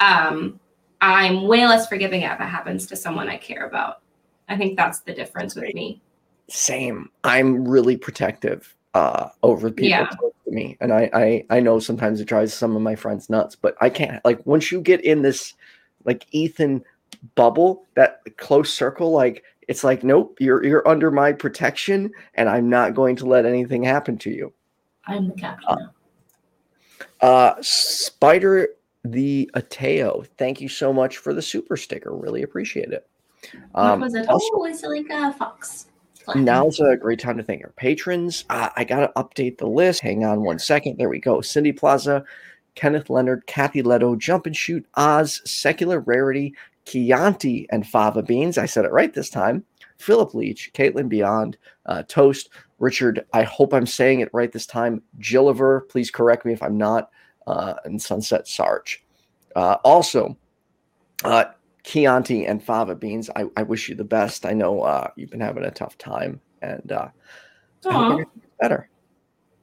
Um, 0.00 0.58
I'm 1.02 1.42
way 1.42 1.66
less 1.66 1.86
forgiving 1.86 2.22
if 2.22 2.40
it 2.40 2.44
happens 2.44 2.86
to 2.86 2.96
someone 2.96 3.28
I 3.28 3.36
care 3.36 3.66
about. 3.66 4.00
I 4.48 4.56
think 4.56 4.78
that's 4.78 5.00
the 5.00 5.12
difference 5.12 5.54
with 5.54 5.74
me. 5.74 6.00
Same. 6.48 7.10
I'm 7.24 7.68
really 7.68 7.96
protective 7.96 8.74
uh, 8.94 9.28
over 9.42 9.70
people 9.70 9.88
Yeah. 9.88 10.08
to 10.08 10.50
me, 10.50 10.78
and 10.80 10.94
I, 10.94 11.10
I 11.12 11.44
I 11.50 11.60
know 11.60 11.78
sometimes 11.78 12.20
it 12.20 12.26
drives 12.26 12.54
some 12.54 12.74
of 12.74 12.80
my 12.80 12.94
friends 12.94 13.28
nuts, 13.28 13.54
but 13.54 13.76
I 13.82 13.90
can't. 13.90 14.24
Like 14.24 14.44
once 14.46 14.72
you 14.72 14.80
get 14.80 15.04
in 15.04 15.20
this 15.20 15.52
like 16.04 16.26
Ethan 16.30 16.82
bubble, 17.34 17.84
that 17.94 18.20
close 18.36 18.72
circle, 18.72 19.10
like 19.12 19.44
it's 19.68 19.84
like 19.84 20.04
nope, 20.04 20.36
you're 20.40 20.64
you're 20.64 20.86
under 20.86 21.10
my 21.10 21.32
protection, 21.32 22.10
and 22.34 22.48
I'm 22.48 22.68
not 22.68 22.94
going 22.94 23.16
to 23.16 23.26
let 23.26 23.46
anything 23.46 23.82
happen 23.82 24.18
to 24.18 24.30
you. 24.30 24.52
I'm 25.06 25.28
the 25.28 25.34
captain. 25.34 25.78
now. 25.78 25.90
Uh, 27.20 27.54
Spider 27.60 28.68
the 29.04 29.50
Ateo, 29.54 30.26
thank 30.38 30.60
you 30.60 30.68
so 30.68 30.92
much 30.92 31.18
for 31.18 31.34
the 31.34 31.42
super 31.42 31.76
sticker. 31.76 32.14
Really 32.14 32.42
appreciate 32.42 32.90
it. 32.90 33.06
what 33.72 33.84
Um, 33.84 34.00
was 34.00 34.14
it? 34.14 34.28
also- 34.28 34.46
oh, 34.54 34.64
it's 34.64 34.82
like 34.82 35.06
a 35.10 35.32
fox. 35.32 35.86
Now's 36.34 36.80
a 36.80 36.96
great 36.96 37.18
time 37.20 37.36
to 37.36 37.42
thank 37.42 37.62
our 37.62 37.72
patrons. 37.76 38.46
Uh, 38.48 38.70
I 38.76 38.84
got 38.84 39.00
to 39.00 39.12
update 39.22 39.58
the 39.58 39.66
list. 39.66 40.00
Hang 40.00 40.24
on 40.24 40.40
one 40.42 40.58
second. 40.58 40.96
There 40.96 41.10
we 41.10 41.18
go. 41.20 41.42
Cindy 41.42 41.70
Plaza, 41.70 42.24
Kenneth 42.74 43.10
Leonard, 43.10 43.46
Kathy 43.46 43.82
Leto, 43.82 44.16
Jump 44.16 44.46
and 44.46 44.56
Shoot, 44.56 44.86
Oz, 44.94 45.42
Secular 45.44 46.00
Rarity, 46.00 46.54
Chianti, 46.86 47.66
and 47.70 47.86
Fava 47.86 48.22
Beans. 48.22 48.58
I 48.58 48.66
said 48.66 48.84
it 48.84 48.92
right 48.92 49.12
this 49.12 49.30
time. 49.30 49.64
Philip 49.98 50.34
Leach, 50.34 50.72
Caitlin 50.74 51.08
Beyond, 51.08 51.56
uh, 51.86 52.02
Toast, 52.08 52.50
Richard. 52.78 53.24
I 53.32 53.42
hope 53.44 53.72
I'm 53.72 53.86
saying 53.86 54.20
it 54.20 54.30
right 54.32 54.50
this 54.50 54.66
time. 54.66 55.02
Gilliver, 55.18 55.82
please 55.82 56.10
correct 56.10 56.44
me 56.44 56.52
if 56.52 56.62
I'm 56.62 56.76
not. 56.76 57.10
Uh, 57.46 57.74
and 57.84 58.00
Sunset 58.00 58.48
Sarge. 58.48 59.04
Uh, 59.54 59.76
also, 59.84 60.36
uh, 61.24 61.44
Chianti 61.84 62.46
and 62.46 62.62
Fava 62.62 62.94
Beans, 62.94 63.30
I, 63.36 63.44
I 63.56 63.62
wish 63.62 63.88
you 63.88 63.94
the 63.94 64.04
best. 64.04 64.46
I 64.46 64.52
know 64.52 64.82
uh, 64.82 65.08
you've 65.16 65.30
been 65.30 65.40
having 65.40 65.64
a 65.64 65.70
tough 65.70 65.98
time, 65.98 66.40
and 66.62 66.90
uh, 66.90 67.08
I 67.86 67.92
hope 67.92 67.94
Aw. 67.94 68.12
everything 68.12 68.40
gets 68.40 68.54
better. 68.60 68.88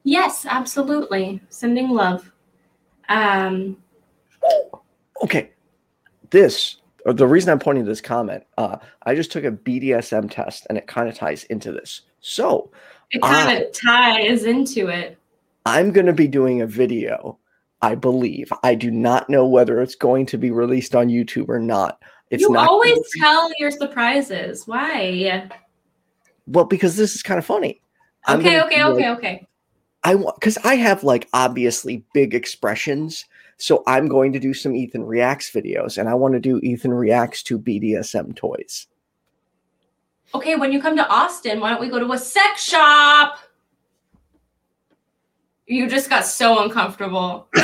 Yes, 0.04 0.46
absolutely. 0.48 1.42
Sending 1.50 1.90
love. 1.90 2.32
Um, 3.10 3.78
Okay, 5.24 5.52
this 6.32 6.78
the 7.06 7.28
reason 7.28 7.52
I'm 7.52 7.60
pointing 7.60 7.86
to 7.86 7.90
this 7.90 8.02
comment, 8.02 8.44
uh, 8.58 8.78
I 9.04 9.16
just 9.16 9.32
took 9.32 9.44
a 9.44 9.52
BDSM 9.52 10.30
test, 10.30 10.68
and 10.70 10.78
it 10.78 10.88
kind 10.88 11.10
of 11.10 11.16
ties 11.16 11.44
into 11.46 11.72
this. 11.72 12.02
So 12.20 12.72
it 13.12 13.22
kind 13.22 13.64
of 13.64 13.72
ties 13.74 14.44
into 14.44 14.88
it. 14.88 15.18
I'm 15.66 15.92
going 15.92 16.06
to 16.06 16.14
be 16.14 16.28
doing 16.28 16.62
a 16.62 16.68
video. 16.68 17.38
I 17.82 17.96
believe. 17.96 18.54
I 18.64 18.76
do 18.76 18.92
not 18.92 19.30
know 19.30 19.46
whether 19.48 19.82
it's 19.82 19.96
going 19.96 20.28
to 20.28 20.38
be 20.38 20.52
released 20.52 20.96
on 20.96 21.08
YouTube 21.08 21.50
or 21.50 21.60
not. 21.60 22.00
It's 22.30 22.42
you 22.42 22.52
not 22.52 22.70
always 22.70 23.00
tell 23.20 23.50
your 23.58 23.72
surprises. 23.72 24.68
Why? 24.68 25.50
well 26.48 26.66
because 26.66 26.96
this 26.96 27.16
is 27.16 27.24
kind 27.24 27.38
of 27.38 27.46
funny. 27.46 27.82
I'm 28.26 28.40
Okay, 28.40 28.60
gonna 28.60 28.66
okay, 28.66 28.84
like, 28.84 28.94
okay, 28.94 29.10
okay. 29.10 29.48
I 30.04 30.16
want 30.16 30.36
because 30.40 30.58
I 30.60 30.76
have 30.76 31.04
like 31.04 31.28
obviously 31.34 32.06
big 32.14 32.34
expressions. 32.34 33.26
So 33.62 33.84
I'm 33.86 34.08
going 34.08 34.34
to 34.34 34.40
do 34.40 34.56
some 34.56 34.76
Ethan 34.76 35.06
Reacts 35.06 35.52
videos 35.52 36.00
and 36.00 36.10
I 36.10 36.16
want 36.16 36.34
to 36.34 36.40
do 36.40 36.58
Ethan 36.60 36.92
Reacts 36.92 37.44
to 37.44 37.60
BDSM 37.60 38.36
toys. 38.36 38.88
Okay, 40.34 40.56
when 40.56 40.72
you 40.72 40.82
come 40.82 40.96
to 40.96 41.08
Austin, 41.08 41.60
why 41.60 41.70
don't 41.70 41.80
we 41.80 41.90
go 41.90 42.00
to 42.00 42.12
a 42.14 42.18
sex 42.18 42.64
shop? 42.64 43.38
You 45.68 45.88
just 45.88 46.10
got 46.10 46.26
so 46.26 46.64
uncomfortable. 46.64 47.48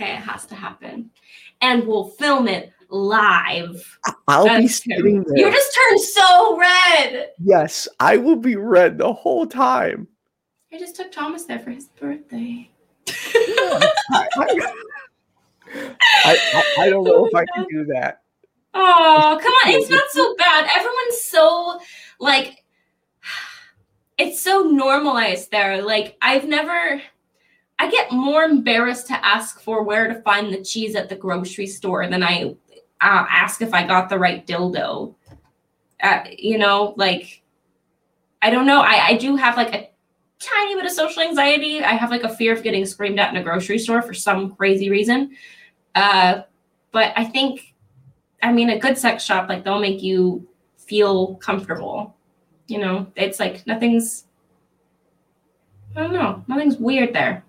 Okay, 0.00 0.12
it 0.12 0.20
has 0.20 0.46
to 0.46 0.54
happen. 0.54 1.10
And 1.60 1.84
we'll 1.84 2.10
film 2.10 2.46
it 2.46 2.72
live. 2.88 3.98
I'll 4.28 4.44
be 4.44 4.50
That's 4.50 4.80
true. 4.80 4.94
sitting 4.94 5.24
there. 5.24 5.38
You 5.38 5.50
just 5.52 5.74
turned 5.74 6.00
so 6.00 6.56
red. 6.56 7.30
yes, 7.42 7.88
I 7.98 8.16
will 8.16 8.36
be 8.36 8.54
red 8.54 8.96
the 8.96 9.12
whole 9.12 9.44
time. 9.44 10.06
I 10.72 10.78
just 10.78 10.94
took 10.94 11.10
Thomas 11.10 11.46
there 11.46 11.58
for 11.58 11.70
his 11.70 11.86
birthday. 11.98 12.70
I, 15.70 16.36
I, 16.54 16.74
I, 16.80 16.90
don't 16.90 17.04
know 17.04 17.26
if 17.26 17.34
I 17.34 17.44
can 17.54 17.66
do 17.70 17.84
that. 17.86 18.22
Oh, 18.74 19.38
come 19.40 19.52
on. 19.52 19.72
It's 19.72 19.90
not 19.90 20.04
so 20.10 20.34
bad. 20.36 20.68
Everyone's 20.76 21.20
so 21.20 21.80
like 22.18 22.64
it's 24.18 24.42
so 24.42 24.62
normalized 24.62 25.50
there. 25.50 25.82
Like 25.82 26.16
I've 26.22 26.48
never 26.48 27.02
I 27.78 27.90
get 27.90 28.10
more 28.10 28.42
embarrassed 28.42 29.06
to 29.08 29.24
ask 29.24 29.60
for 29.60 29.82
where 29.84 30.08
to 30.08 30.20
find 30.22 30.52
the 30.52 30.62
cheese 30.62 30.96
at 30.96 31.08
the 31.08 31.16
grocery 31.16 31.66
store 31.66 32.08
than 32.08 32.22
I 32.22 32.56
uh, 33.00 33.26
ask 33.30 33.62
if 33.62 33.72
I 33.72 33.86
got 33.86 34.08
the 34.08 34.18
right 34.18 34.44
dildo. 34.44 35.14
Uh, 36.02 36.24
you 36.36 36.58
know, 36.58 36.94
like 36.96 37.42
I 38.42 38.50
don't 38.50 38.66
know. 38.66 38.80
I, 38.80 39.08
I 39.08 39.16
do 39.16 39.36
have 39.36 39.56
like 39.56 39.74
a 39.74 39.87
tiny 40.40 40.74
bit 40.74 40.84
of 40.84 40.92
social 40.92 41.22
anxiety. 41.22 41.82
I 41.82 41.92
have 41.92 42.10
like 42.10 42.22
a 42.22 42.28
fear 42.28 42.52
of 42.52 42.62
getting 42.62 42.86
screamed 42.86 43.18
at 43.18 43.30
in 43.30 43.40
a 43.40 43.42
grocery 43.42 43.78
store 43.78 44.02
for 44.02 44.14
some 44.14 44.54
crazy 44.54 44.90
reason. 44.90 45.36
Uh, 45.94 46.42
but 46.92 47.12
I 47.16 47.24
think 47.24 47.74
I 48.42 48.52
mean, 48.52 48.70
a 48.70 48.78
good 48.78 48.96
sex 48.96 49.24
shop, 49.24 49.48
like 49.48 49.64
they'll 49.64 49.80
make 49.80 50.02
you 50.02 50.46
feel 50.76 51.34
comfortable. 51.36 52.14
You 52.66 52.78
know, 52.78 53.06
it's 53.16 53.40
like 53.40 53.66
nothing's, 53.66 54.24
I 55.96 56.02
don't 56.02 56.12
know, 56.12 56.44
nothing's 56.46 56.76
weird 56.76 57.14
there. 57.14 57.44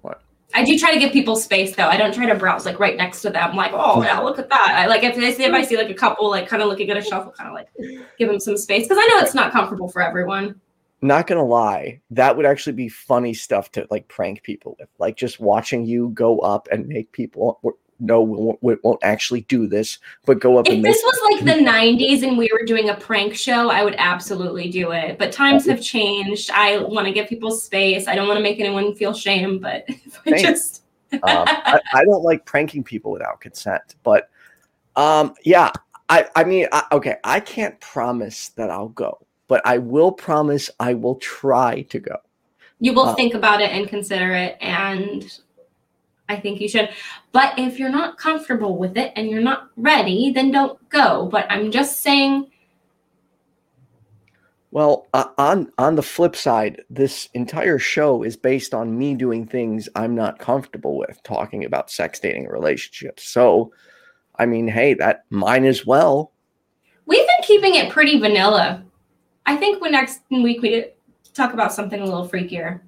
What? 0.00 0.22
I 0.54 0.64
do 0.64 0.78
try 0.78 0.92
to 0.92 0.98
give 0.98 1.12
people 1.12 1.36
space 1.36 1.76
though. 1.76 1.88
I 1.88 1.96
don't 1.96 2.14
try 2.14 2.26
to 2.26 2.34
browse 2.34 2.66
like 2.66 2.80
right 2.80 2.96
next 2.96 3.22
to 3.22 3.30
them, 3.30 3.54
like, 3.54 3.72
oh 3.74 4.02
yeah, 4.02 4.18
look 4.20 4.38
at 4.38 4.48
that. 4.48 4.74
I 4.76 4.86
like 4.86 5.04
if 5.04 5.16
I 5.16 5.32
see 5.32 5.44
if 5.44 5.52
I 5.52 5.62
see 5.62 5.76
like 5.76 5.90
a 5.90 5.94
couple 5.94 6.28
like 6.30 6.48
kind 6.48 6.62
of 6.62 6.68
looking 6.68 6.90
at 6.90 6.96
a 6.96 7.02
shelf, 7.02 7.26
I'll 7.26 7.32
kind 7.32 7.48
of 7.48 7.54
like 7.54 7.68
give 8.18 8.28
them 8.28 8.40
some 8.40 8.56
space 8.56 8.88
because 8.88 8.98
I 9.00 9.06
know 9.08 9.24
it's 9.24 9.34
not 9.34 9.52
comfortable 9.52 9.88
for 9.88 10.02
everyone. 10.02 10.60
Not 11.04 11.26
gonna 11.26 11.44
lie, 11.44 12.00
that 12.10 12.36
would 12.36 12.46
actually 12.46 12.72
be 12.72 12.88
funny 12.88 13.34
stuff 13.34 13.70
to 13.72 13.86
like 13.90 14.08
prank 14.08 14.42
people 14.42 14.76
with. 14.78 14.88
Like 14.98 15.16
just 15.16 15.38
watching 15.38 15.84
you 15.84 16.08
go 16.14 16.38
up 16.38 16.66
and 16.72 16.88
make 16.88 17.12
people 17.12 17.60
no, 18.00 18.22
we 18.22 18.36
won't, 18.36 18.62
we 18.62 18.76
won't 18.82 19.04
actually 19.04 19.42
do 19.42 19.66
this, 19.66 19.98
but 20.26 20.40
go 20.40 20.58
up 20.58 20.66
If 20.66 20.74
and 20.74 20.84
this 20.84 21.00
was 21.04 21.32
like 21.32 21.44
the 21.44 21.62
90s 21.62 22.26
and 22.26 22.36
we 22.36 22.50
were 22.52 22.64
doing 22.66 22.88
a 22.88 22.94
prank 22.94 23.34
show, 23.34 23.70
I 23.70 23.84
would 23.84 23.94
absolutely 23.98 24.68
do 24.68 24.90
it. 24.92 25.18
But 25.18 25.30
times 25.30 25.66
have 25.66 25.80
changed. 25.80 26.50
I 26.50 26.78
want 26.78 27.06
to 27.06 27.12
give 27.12 27.28
people 27.28 27.50
space. 27.50 28.08
I 28.08 28.14
don't 28.14 28.26
want 28.26 28.38
to 28.38 28.42
make 28.42 28.58
anyone 28.58 28.94
feel 28.94 29.14
shame, 29.14 29.58
but 29.58 29.86
I 30.26 30.42
just 30.42 30.82
um, 31.12 31.20
I, 31.46 31.80
I 31.92 32.04
don't 32.04 32.22
like 32.22 32.44
pranking 32.44 32.82
people 32.82 33.12
without 33.12 33.40
consent, 33.40 33.94
but 34.02 34.28
um, 34.96 35.34
yeah, 35.44 35.70
I, 36.08 36.26
I 36.34 36.44
mean, 36.44 36.66
I, 36.72 36.84
okay, 36.92 37.16
I 37.24 37.40
can't 37.40 37.78
promise 37.80 38.48
that 38.50 38.70
I'll 38.70 38.88
go, 38.88 39.24
but 39.48 39.60
I 39.64 39.78
will 39.78 40.12
promise 40.12 40.70
I 40.80 40.94
will 40.94 41.16
try 41.16 41.82
to 41.82 41.98
go. 41.98 42.16
you 42.80 42.92
will 42.92 43.08
Uh, 43.08 43.14
think 43.14 43.34
about 43.34 43.60
it 43.60 43.70
and 43.70 43.88
consider 43.88 44.32
it 44.34 44.56
and 44.60 45.40
I 46.28 46.36
think 46.36 46.60
you 46.60 46.68
should. 46.68 46.88
But 47.32 47.58
if 47.58 47.78
you're 47.78 47.90
not 47.90 48.16
comfortable 48.18 48.76
with 48.78 48.96
it 48.96 49.12
and 49.14 49.28
you're 49.28 49.42
not 49.42 49.68
ready, 49.76 50.32
then 50.32 50.50
don't 50.50 50.78
go. 50.88 51.28
But 51.30 51.46
I'm 51.50 51.70
just 51.70 52.00
saying 52.00 52.50
Well, 54.70 55.06
uh, 55.14 55.26
on 55.38 55.70
on 55.78 55.94
the 55.94 56.02
flip 56.02 56.34
side, 56.34 56.82
this 56.90 57.28
entire 57.34 57.78
show 57.78 58.24
is 58.24 58.36
based 58.36 58.74
on 58.74 58.98
me 58.98 59.14
doing 59.14 59.46
things 59.46 59.88
I'm 59.94 60.16
not 60.16 60.40
comfortable 60.40 60.98
with, 60.98 61.22
talking 61.22 61.64
about 61.64 61.90
sex, 61.92 62.18
dating, 62.18 62.48
relationships. 62.48 63.28
So, 63.28 63.72
I 64.36 64.46
mean, 64.46 64.66
hey, 64.66 64.94
that 64.94 65.26
mine 65.30 65.64
as 65.64 65.86
well. 65.86 66.32
we've 67.06 67.26
been 67.26 67.44
keeping 67.46 67.74
it 67.76 67.92
pretty 67.92 68.18
vanilla. 68.18 68.82
I 69.46 69.56
think 69.56 69.80
when 69.80 69.92
next 69.92 70.22
week 70.30 70.62
we 70.62 70.86
talk 71.34 71.52
about 71.52 71.72
something 71.72 72.00
a 72.00 72.04
little 72.04 72.28
freakier. 72.28 72.80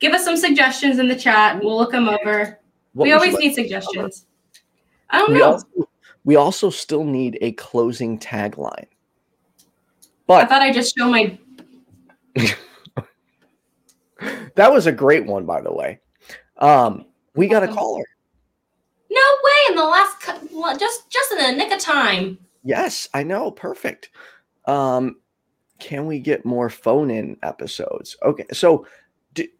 Give 0.00 0.12
us 0.12 0.24
some 0.24 0.36
suggestions 0.36 0.98
in 0.98 1.08
the 1.08 1.16
chat. 1.16 1.62
We'll 1.62 1.76
look 1.78 1.92
them 1.92 2.08
over. 2.08 2.58
What 2.92 3.04
we 3.04 3.12
always 3.12 3.34
like- 3.34 3.40
need 3.42 3.54
suggestions. 3.54 4.26
I 5.10 5.18
don't 5.18 5.32
we 5.32 5.38
know. 5.38 5.52
also 5.52 5.66
we 6.24 6.36
also 6.36 6.70
still 6.70 7.04
need 7.04 7.38
a 7.40 7.52
closing 7.52 8.18
tagline. 8.18 8.86
But 10.26 10.44
I 10.44 10.46
thought 10.46 10.62
I'd 10.62 10.74
just 10.74 10.96
show 10.96 11.08
my 11.08 11.38
that 14.54 14.72
was 14.72 14.86
a 14.86 14.92
great 14.92 15.26
one, 15.26 15.44
by 15.44 15.60
the 15.60 15.72
way. 15.72 16.00
Um, 16.58 17.06
we 17.34 17.48
got 17.48 17.62
a 17.62 17.68
caller. 17.68 18.04
no 19.10 19.20
way 19.44 19.70
in 19.70 19.76
the 19.76 19.84
last 19.84 20.24
just 20.78 21.10
just 21.10 21.32
in 21.32 21.38
the 21.38 21.52
nick 21.52 21.72
of 21.72 21.80
time. 21.80 22.38
Yes, 22.64 23.08
I 23.12 23.22
know. 23.24 23.50
Perfect. 23.50 24.10
Um, 24.66 25.16
can 25.82 26.06
we 26.06 26.20
get 26.20 26.44
more 26.44 26.70
phone 26.70 27.10
in 27.10 27.36
episodes? 27.42 28.16
Okay, 28.22 28.46
so 28.52 28.86
d- 29.34 29.50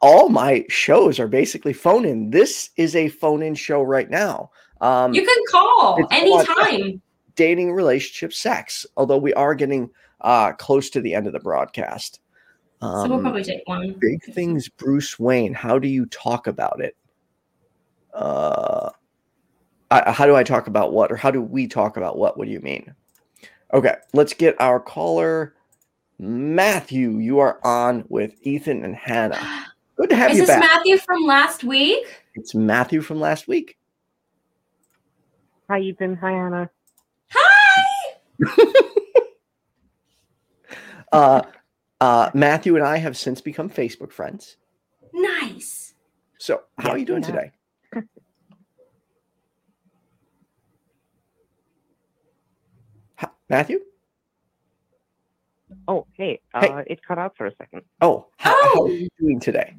all 0.00 0.28
my 0.28 0.64
shows 0.68 1.18
are 1.18 1.26
basically 1.28 1.72
phone 1.72 2.04
in. 2.04 2.30
This 2.30 2.70
is 2.76 2.94
a 2.94 3.08
phone 3.08 3.42
in 3.42 3.54
show 3.56 3.82
right 3.82 4.08
now. 4.08 4.50
Um, 4.80 5.12
You 5.12 5.26
can 5.26 5.36
call 5.50 5.96
it's 5.98 6.12
a 6.12 6.26
lot 6.30 6.48
anytime. 6.48 7.02
dating, 7.34 7.72
relationship, 7.72 8.32
sex. 8.32 8.86
Although 8.96 9.18
we 9.18 9.34
are 9.34 9.54
getting 9.54 9.90
uh, 10.20 10.52
close 10.52 10.88
to 10.90 11.00
the 11.00 11.14
end 11.14 11.26
of 11.26 11.32
the 11.32 11.40
broadcast. 11.40 12.20
so 12.80 12.88
we'll 13.08 13.12
Um, 13.14 13.20
probably 13.22 13.42
take 13.44 13.62
one. 13.66 13.94
big 14.00 14.22
things, 14.34 14.68
Bruce 14.68 15.18
Wayne. 15.18 15.52
How 15.54 15.78
do 15.78 15.88
you 15.88 16.06
talk 16.06 16.46
about 16.46 16.80
it? 16.80 16.96
Uh, 18.14 18.90
I, 19.90 20.10
how 20.12 20.26
do 20.26 20.34
I 20.36 20.42
talk 20.42 20.66
about 20.68 20.92
what, 20.92 21.10
or 21.12 21.16
how 21.16 21.30
do 21.30 21.42
we 21.42 21.66
talk 21.66 21.96
about 21.96 22.18
what? 22.18 22.36
What 22.38 22.46
do 22.46 22.52
you 22.52 22.60
mean? 22.60 22.94
Okay, 23.74 23.94
let's 24.12 24.34
get 24.34 24.60
our 24.60 24.78
caller, 24.80 25.54
Matthew. 26.18 27.18
You 27.18 27.38
are 27.40 27.58
on 27.64 28.04
with 28.08 28.34
Ethan 28.42 28.84
and 28.84 28.94
Hannah. 28.94 29.66
Good 29.96 30.10
to 30.10 30.16
have 30.16 30.30
Is 30.32 30.38
you 30.38 30.46
back. 30.46 30.62
Is 30.62 30.62
this. 30.62 30.70
Matthew 30.70 30.98
from 30.98 31.22
last 31.24 31.64
week? 31.64 32.06
it's 32.34 32.54
Matthew 32.54 33.02
from 33.02 33.20
last 33.20 33.46
week. 33.48 33.76
Hi, 35.68 35.80
Ethan. 35.80 36.16
Hi, 36.16 36.32
Anna. 36.32 36.70
Hi. 37.30 37.84
Uh, 41.12 41.42
uh, 42.00 42.30
Matthew 42.32 42.74
and 42.76 42.84
I 42.84 42.96
have 42.96 43.18
since 43.18 43.40
become 43.42 43.68
Facebook 43.68 44.12
friends. 44.12 44.56
Nice. 45.12 45.92
So, 46.38 46.62
how 46.78 46.88
Yes, 46.88 46.94
are 46.94 46.98
you 46.98 47.04
doing 47.04 47.20
we 47.20 47.26
have. 47.26 47.52
today? 47.92 48.02
Matthew? 53.50 53.80
Oh, 55.88 56.06
hey. 56.16 56.40
Uh, 56.54 56.82
It 56.86 57.00
cut 57.06 57.18
out 57.18 57.36
for 57.36 57.46
a 57.46 57.54
second. 57.56 57.82
Oh, 58.00 58.26
how, 58.36 58.50
how 58.62 58.72
Oh. 58.76 58.86
are 58.88 58.92
you 58.92 59.08
doing 59.18 59.40
today? 59.40 59.74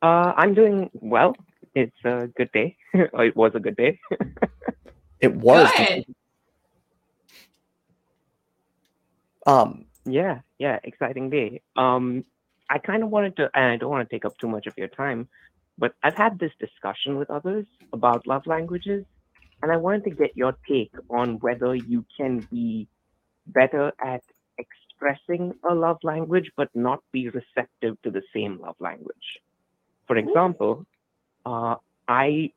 Uh, 0.00 0.32
I'm 0.36 0.54
doing 0.54 0.90
well. 0.94 1.36
It's 1.74 1.96
a 2.04 2.28
good 2.36 2.50
day. 2.52 2.76
It 2.94 3.36
was 3.36 3.52
a 3.54 3.60
good 3.60 3.76
day. 3.76 3.98
It 5.20 5.32
was. 5.36 5.70
Good. 5.78 6.04
Um, 9.46 9.84
yeah, 10.04 10.40
yeah, 10.58 10.80
exciting 10.82 11.30
day. 11.30 11.60
Um, 11.76 12.24
I 12.68 12.78
kind 12.78 13.04
of 13.04 13.10
wanted 13.10 13.36
to, 13.36 13.48
and 13.54 13.64
I 13.72 13.76
don't 13.76 13.90
want 13.90 14.08
to 14.08 14.12
take 14.12 14.24
up 14.24 14.36
too 14.38 14.48
much 14.48 14.66
of 14.66 14.76
your 14.76 14.88
time, 14.88 15.28
but 15.78 15.94
I've 16.02 16.16
had 16.16 16.40
this 16.40 16.50
discussion 16.58 17.16
with 17.18 17.30
others 17.30 17.66
about 17.92 18.26
love 18.26 18.46
languages, 18.48 19.04
and 19.62 19.70
I 19.70 19.76
wanted 19.76 20.02
to 20.04 20.10
get 20.10 20.36
your 20.36 20.56
take 20.68 20.90
on 21.08 21.38
whether 21.38 21.74
you 21.76 22.04
can 22.16 22.40
be 22.50 22.88
better 23.46 23.92
at 24.04 24.22
expressing 24.58 25.54
a 25.68 25.74
love 25.74 25.98
language 26.02 26.50
but 26.56 26.68
not 26.74 27.00
be 27.12 27.28
receptive 27.28 28.00
to 28.02 28.10
the 28.10 28.22
same 28.34 28.58
love 28.60 28.76
language. 28.78 29.38
For 30.06 30.16
example, 30.16 30.86
uh, 31.46 31.76
I 32.08 32.52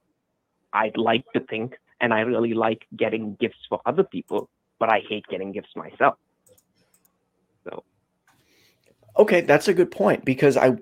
I'd 0.73 0.97
like 0.97 1.25
to 1.33 1.39
think, 1.39 1.77
and 2.01 2.13
I 2.13 2.21
really 2.21 2.53
like 2.53 2.85
getting 2.95 3.35
gifts 3.39 3.59
for 3.69 3.79
other 3.85 4.03
people, 4.03 4.49
but 4.79 4.89
I 4.89 5.01
hate 5.07 5.25
getting 5.27 5.51
gifts 5.53 5.73
myself. 5.75 6.17
okay, 9.17 9.41
that's 9.41 9.67
a 9.67 9.73
good 9.73 9.91
point 9.91 10.25
because 10.25 10.57
I 10.57 10.77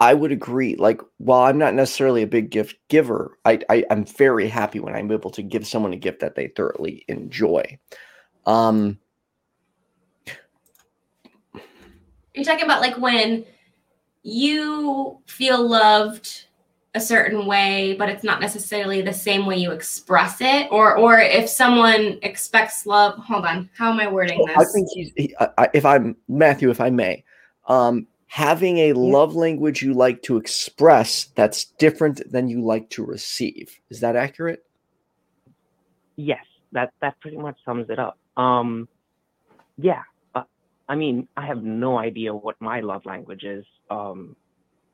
I 0.00 0.14
would 0.14 0.32
agree. 0.32 0.74
Like, 0.76 1.00
while 1.18 1.42
I'm 1.42 1.58
not 1.58 1.74
necessarily 1.74 2.22
a 2.22 2.26
big 2.26 2.50
gift 2.50 2.76
giver, 2.88 3.38
I, 3.44 3.60
I 3.68 3.84
I'm 3.90 4.04
very 4.04 4.48
happy 4.48 4.80
when 4.80 4.94
I'm 4.94 5.10
able 5.10 5.30
to 5.30 5.42
give 5.42 5.66
someone 5.66 5.92
a 5.92 5.96
gift 5.96 6.20
that 6.20 6.34
they 6.34 6.48
thoroughly 6.48 7.04
enjoy. 7.08 7.78
Um, 8.46 8.98
You're 12.34 12.44
talking 12.44 12.64
about 12.64 12.80
like 12.80 12.96
when 12.98 13.44
you 14.22 15.18
feel 15.26 15.66
loved 15.66 16.46
a 16.94 17.00
certain 17.00 17.46
way, 17.46 17.94
but 17.98 18.08
it's 18.08 18.24
not 18.24 18.40
necessarily 18.40 19.00
the 19.00 19.12
same 19.12 19.46
way 19.46 19.56
you 19.56 19.70
express 19.72 20.40
it, 20.40 20.68
or 20.70 20.96
or 20.96 21.18
if 21.18 21.48
someone 21.48 22.18
expects 22.22 22.86
love. 22.86 23.14
Hold 23.18 23.46
on, 23.46 23.70
how 23.76 23.90
am 23.90 24.00
I 24.00 24.10
wording 24.10 24.44
this? 24.46 24.56
I 24.58 24.64
think 24.72 24.88
he's, 24.92 25.12
he, 25.16 25.34
I, 25.40 25.48
I- 25.58 25.70
if 25.74 25.84
I'm 25.86 26.16
Matthew, 26.28 26.70
if 26.70 26.80
I 26.80 26.90
may, 26.90 27.24
um, 27.66 28.06
having 28.26 28.78
a 28.78 28.92
love 28.92 29.34
language 29.34 29.82
you 29.82 29.94
like 29.94 30.22
to 30.22 30.36
express 30.36 31.24
that's 31.34 31.64
different 31.64 32.20
than 32.30 32.48
you 32.48 32.62
like 32.62 32.88
to 32.90 33.04
receive. 33.04 33.78
Is 33.90 34.00
that 34.00 34.14
accurate? 34.16 34.64
Yes, 36.16 36.44
that 36.72 36.92
that 37.00 37.18
pretty 37.20 37.38
much 37.38 37.56
sums 37.64 37.88
it 37.88 37.98
up. 37.98 38.18
Um, 38.36 38.86
yeah, 39.78 40.02
I 40.92 40.94
mean, 40.94 41.26
I 41.38 41.46
have 41.46 41.62
no 41.62 41.98
idea 41.98 42.34
what 42.34 42.56
my 42.60 42.80
love 42.80 43.06
language 43.06 43.44
is, 43.44 43.64
um, 43.90 44.36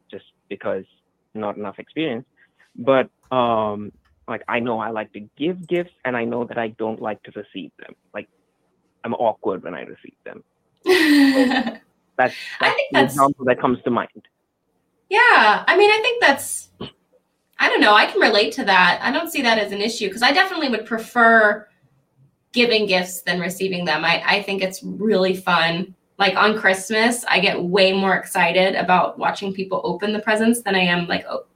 just 0.09 0.27
because 0.49 0.85
not 1.35 1.57
enough 1.57 1.81
experience. 1.81 2.25
But 2.77 3.11
um, 3.33 3.91
like 4.29 4.45
I 4.47 4.61
know 4.61 4.79
I 4.79 4.91
like 4.91 5.13
to 5.15 5.21
give 5.37 5.67
gifts, 5.67 5.91
and 6.05 6.17
I 6.17 6.25
know 6.25 6.45
that 6.45 6.57
I 6.57 6.69
don't 6.69 7.03
like 7.03 7.21
to 7.25 7.33
receive 7.35 7.73
them. 7.81 7.97
Like 8.15 8.29
I'm 9.03 9.15
awkward 9.15 9.65
when 9.65 9.75
I 9.75 9.81
receive 9.81 10.15
them. 10.25 10.45
That's, 12.17 12.35
I 12.61 12.67
that's 12.67 12.75
think 12.77 12.91
the 12.91 12.95
that's- 12.95 13.13
example 13.15 13.45
that 13.47 13.61
comes 13.61 13.79
to 13.85 13.91
mind. 13.91 14.23
Yeah, 15.11 15.65
I 15.67 15.77
mean, 15.79 15.91
I 15.91 15.99
think 16.03 16.21
that's. 16.21 16.69
I 17.61 17.69
don't 17.69 17.81
know. 17.81 17.95
I 17.95 18.07
can 18.07 18.21
relate 18.21 18.53
to 18.55 18.65
that. 18.65 18.99
I 19.03 19.11
don't 19.11 19.31
see 19.33 19.41
that 19.43 19.57
as 19.59 19.71
an 19.73 19.81
issue 19.81 20.09
because 20.09 20.23
I 20.23 20.33
definitely 20.33 20.69
would 20.69 20.85
prefer 20.85 21.68
giving 22.53 22.87
gifts 22.87 23.23
than 23.23 23.41
receiving 23.41 23.85
them. 23.85 24.05
I, 24.05 24.23
I 24.27 24.43
think 24.43 24.63
it's 24.63 24.83
really 24.83 25.37
fun. 25.37 25.95
Like 26.19 26.37
on 26.37 26.59
Christmas, 26.59 27.25
I 27.29 27.39
get 27.39 27.63
way 27.63 27.93
more 27.93 28.15
excited 28.15 28.75
about 28.75 29.19
watching 29.19 29.53
people 29.53 29.81
open 29.85 30.13
the 30.13 30.19
presents 30.19 30.63
than 30.63 30.75
I 30.75 30.81
am 30.81 31.07
like 31.07 31.25
o- 31.27 31.47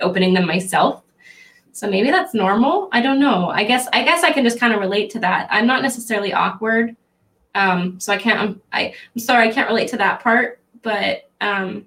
opening 0.00 0.32
them 0.32 0.46
myself. 0.46 1.02
So 1.72 1.90
maybe 1.90 2.10
that's 2.10 2.32
normal. 2.32 2.88
I 2.92 3.02
don't 3.02 3.20
know. 3.20 3.50
I 3.50 3.64
guess 3.64 3.86
I 3.92 4.02
guess 4.02 4.24
I 4.24 4.32
can 4.32 4.44
just 4.44 4.58
kind 4.58 4.72
of 4.72 4.80
relate 4.80 5.10
to 5.10 5.18
that. 5.18 5.46
I'm 5.50 5.66
not 5.66 5.82
necessarily 5.82 6.32
awkward, 6.32 6.96
um, 7.54 8.00
so 8.00 8.14
I 8.14 8.16
can't. 8.16 8.40
I'm, 8.40 8.62
I, 8.72 8.94
I'm 9.14 9.20
sorry, 9.20 9.48
I 9.48 9.52
can't 9.52 9.68
relate 9.68 9.88
to 9.88 9.98
that 9.98 10.20
part. 10.20 10.60
But 10.80 11.30
um, 11.42 11.84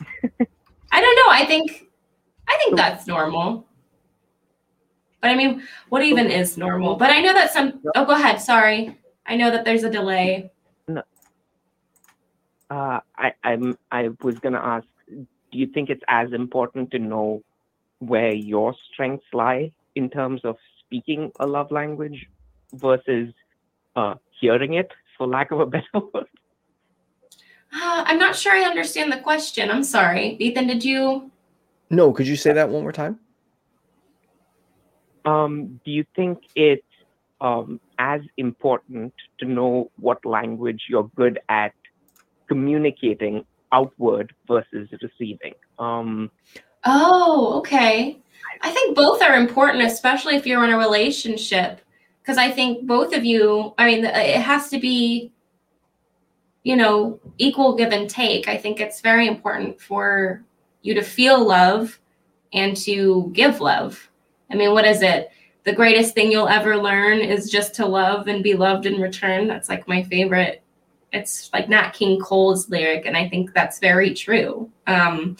I 0.00 1.00
don't 1.00 1.16
know. 1.16 1.32
I 1.32 1.44
think 1.46 1.88
I 2.48 2.58
think 2.62 2.76
that's 2.76 3.06
normal. 3.06 3.66
But 5.20 5.30
I 5.30 5.34
mean, 5.34 5.62
what 5.88 6.02
even 6.02 6.30
is 6.30 6.56
normal? 6.56 6.96
But 6.96 7.10
I 7.10 7.20
know 7.20 7.32
that 7.32 7.52
some. 7.52 7.80
Oh, 7.94 8.04
go 8.04 8.12
ahead. 8.12 8.40
Sorry. 8.40 8.98
I 9.26 9.36
know 9.36 9.50
that 9.50 9.64
there's 9.64 9.84
a 9.84 9.90
delay. 9.90 10.50
No. 10.88 11.02
Uh, 12.70 13.00
I 13.16 13.32
I'm 13.44 13.76
I 13.92 14.10
was 14.22 14.38
gonna 14.38 14.60
ask, 14.62 14.86
do 15.08 15.58
you 15.58 15.66
think 15.66 15.90
it's 15.90 16.02
as 16.08 16.32
important 16.32 16.90
to 16.92 16.98
know 16.98 17.42
where 17.98 18.32
your 18.32 18.74
strengths 18.92 19.26
lie 19.32 19.72
in 19.94 20.08
terms 20.08 20.40
of 20.44 20.56
speaking 20.80 21.30
a 21.38 21.46
love 21.46 21.70
language 21.70 22.26
versus 22.72 23.32
uh, 23.96 24.14
hearing 24.40 24.74
it, 24.74 24.90
for 25.18 25.26
lack 25.26 25.50
of 25.50 25.60
a 25.60 25.66
better 25.66 25.84
word? 25.94 26.26
Uh, 27.72 28.02
I'm 28.06 28.18
not 28.18 28.34
sure 28.34 28.52
I 28.52 28.62
understand 28.62 29.12
the 29.12 29.18
question. 29.18 29.70
I'm 29.70 29.84
sorry. 29.84 30.36
Ethan, 30.40 30.66
did 30.66 30.84
you? 30.84 31.30
No, 31.90 32.12
could 32.12 32.26
you 32.26 32.36
say 32.36 32.52
that 32.52 32.68
one 32.68 32.82
more 32.82 32.92
time? 32.92 33.18
Um, 35.24 35.80
do 35.84 35.90
you 35.90 36.04
think 36.16 36.38
it's 36.54 36.82
um, 37.40 37.80
as 37.98 38.20
important 38.36 39.12
to 39.38 39.46
know 39.46 39.90
what 39.98 40.24
language 40.24 40.84
you're 40.88 41.10
good 41.14 41.38
at 41.48 41.72
communicating 42.48 43.44
outward 43.72 44.32
versus 44.46 44.88
receiving? 45.02 45.54
Um, 45.78 46.30
Oh, 46.84 47.58
okay. 47.58 48.18
I 48.62 48.70
think 48.70 48.96
both 48.96 49.22
are 49.22 49.36
important, 49.36 49.84
especially 49.84 50.36
if 50.36 50.46
you're 50.46 50.64
in 50.64 50.70
a 50.70 50.78
relationship, 50.78 51.80
because 52.22 52.38
I 52.38 52.50
think 52.50 52.86
both 52.86 53.14
of 53.14 53.24
you. 53.24 53.74
I 53.78 53.86
mean, 53.86 54.04
it 54.04 54.40
has 54.40 54.68
to 54.70 54.78
be, 54.78 55.32
you 56.62 56.76
know, 56.76 57.20
equal 57.38 57.76
give 57.76 57.92
and 57.92 58.08
take. 58.08 58.48
I 58.48 58.56
think 58.56 58.80
it's 58.80 59.00
very 59.00 59.26
important 59.26 59.80
for 59.80 60.42
you 60.82 60.94
to 60.94 61.02
feel 61.02 61.46
love 61.46 62.00
and 62.52 62.76
to 62.78 63.30
give 63.34 63.60
love. 63.60 64.09
I 64.50 64.56
mean, 64.56 64.72
what 64.72 64.84
is 64.84 65.02
it? 65.02 65.30
The 65.64 65.72
greatest 65.72 66.14
thing 66.14 66.32
you'll 66.32 66.48
ever 66.48 66.76
learn 66.76 67.18
is 67.18 67.50
just 67.50 67.74
to 67.74 67.86
love 67.86 68.28
and 68.28 68.42
be 68.42 68.54
loved 68.54 68.86
in 68.86 69.00
return. 69.00 69.46
That's 69.46 69.68
like 69.68 69.86
my 69.86 70.02
favorite. 70.02 70.62
It's 71.12 71.50
like 71.52 71.68
Nat 71.68 71.90
King 71.90 72.20
Cole's 72.20 72.68
lyric, 72.70 73.04
and 73.06 73.16
I 73.16 73.28
think 73.28 73.52
that's 73.52 73.78
very 73.78 74.14
true. 74.14 74.70
Um, 74.86 75.36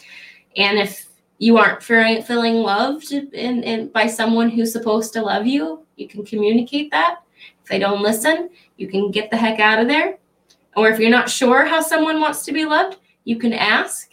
and 0.57 0.77
if 0.77 1.07
you 1.37 1.57
aren't 1.57 1.81
feeling, 1.81 2.57
loved 2.57 3.11
in, 3.11 3.63
in, 3.63 3.87
by 3.87 4.05
someone 4.05 4.49
who's 4.49 4.71
supposed 4.71 5.11
to 5.13 5.23
love 5.23 5.47
you, 5.47 5.83
you 5.95 6.07
can 6.07 6.23
communicate 6.23 6.91
that. 6.91 7.21
If 7.63 7.69
they 7.69 7.79
don't 7.79 8.03
listen, 8.03 8.49
you 8.77 8.87
can 8.87 9.09
get 9.09 9.31
the 9.31 9.37
heck 9.37 9.59
out 9.59 9.79
of 9.79 9.87
there. 9.87 10.17
Or 10.75 10.89
if 10.89 10.99
you're 10.99 11.09
not 11.09 11.29
sure 11.29 11.65
how 11.65 11.81
someone 11.81 12.21
wants 12.21 12.45
to 12.45 12.51
be 12.51 12.65
loved, 12.65 12.97
you 13.23 13.37
can 13.37 13.53
ask. 13.53 14.11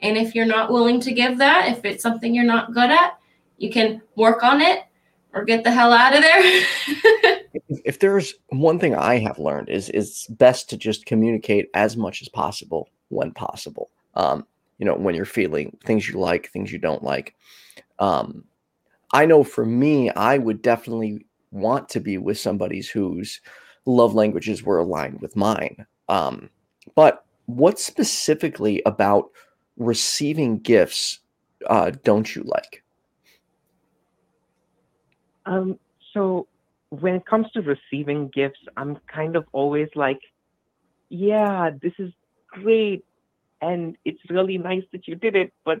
And 0.00 0.16
if 0.16 0.34
you're 0.34 0.46
not 0.46 0.72
willing 0.72 1.00
to 1.00 1.12
give 1.12 1.36
that, 1.38 1.68
if 1.68 1.84
it's 1.84 2.02
something 2.02 2.34
you're 2.34 2.44
not 2.44 2.72
good 2.72 2.90
at, 2.90 3.19
you 3.60 3.70
can 3.70 4.02
work 4.16 4.42
on 4.42 4.60
it 4.60 4.80
or 5.32 5.44
get 5.44 5.62
the 5.62 5.70
hell 5.70 5.92
out 5.92 6.14
of 6.14 6.22
there. 6.22 6.62
if, 7.84 8.00
there's 8.00 8.34
one 8.48 8.78
thing 8.78 8.96
I 8.96 9.18
have 9.18 9.38
learned 9.38 9.68
is 9.68 9.88
it's 9.90 10.26
best 10.26 10.68
to 10.70 10.76
just 10.76 11.06
communicate 11.06 11.68
as 11.74 11.96
much 11.96 12.20
as 12.20 12.28
possible 12.28 12.90
when 13.10 13.32
possible. 13.32 13.90
Um, 14.14 14.44
you 14.80 14.86
know 14.86 14.96
when 14.96 15.14
you're 15.14 15.24
feeling 15.24 15.76
things 15.84 16.08
you 16.08 16.18
like 16.18 16.50
things 16.50 16.72
you 16.72 16.78
don't 16.78 17.04
like 17.04 17.36
um 18.00 18.42
i 19.12 19.24
know 19.24 19.44
for 19.44 19.64
me 19.64 20.10
i 20.10 20.36
would 20.36 20.60
definitely 20.62 21.24
want 21.52 21.88
to 21.88 22.00
be 22.00 22.18
with 22.18 22.38
somebody's 22.38 22.88
whose 22.88 23.40
love 23.84 24.14
languages 24.14 24.64
were 24.64 24.78
aligned 24.78 25.20
with 25.20 25.36
mine 25.36 25.86
um 26.08 26.50
but 26.96 27.24
what 27.46 27.78
specifically 27.78 28.82
about 28.86 29.30
receiving 29.76 30.58
gifts 30.58 31.20
uh 31.68 31.92
don't 32.02 32.34
you 32.34 32.42
like 32.44 32.82
um 35.46 35.78
so 36.12 36.46
when 36.90 37.14
it 37.14 37.26
comes 37.26 37.50
to 37.52 37.60
receiving 37.62 38.28
gifts 38.28 38.60
i'm 38.76 38.96
kind 39.06 39.36
of 39.36 39.44
always 39.52 39.88
like 39.94 40.20
yeah 41.08 41.70
this 41.82 41.92
is 41.98 42.12
great 42.48 43.04
and 43.60 43.96
it's 44.04 44.20
really 44.30 44.58
nice 44.58 44.84
that 44.92 45.06
you 45.06 45.14
did 45.14 45.36
it, 45.36 45.52
but 45.64 45.80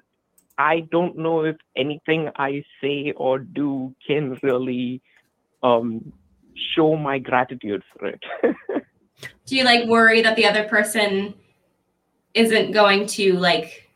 I 0.58 0.80
don't 0.80 1.16
know 1.16 1.44
if 1.44 1.56
anything 1.76 2.30
I 2.36 2.64
say 2.80 3.12
or 3.16 3.38
do 3.38 3.94
can 4.06 4.38
really 4.42 5.00
um, 5.62 6.12
show 6.74 6.96
my 6.96 7.18
gratitude 7.18 7.82
for 7.92 8.08
it. 8.08 8.22
do 9.46 9.56
you 9.56 9.64
like 9.64 9.88
worry 9.88 10.22
that 10.22 10.36
the 10.36 10.46
other 10.46 10.64
person 10.64 11.34
isn't 12.34 12.72
going 12.72 13.06
to 13.06 13.34
like 13.34 13.90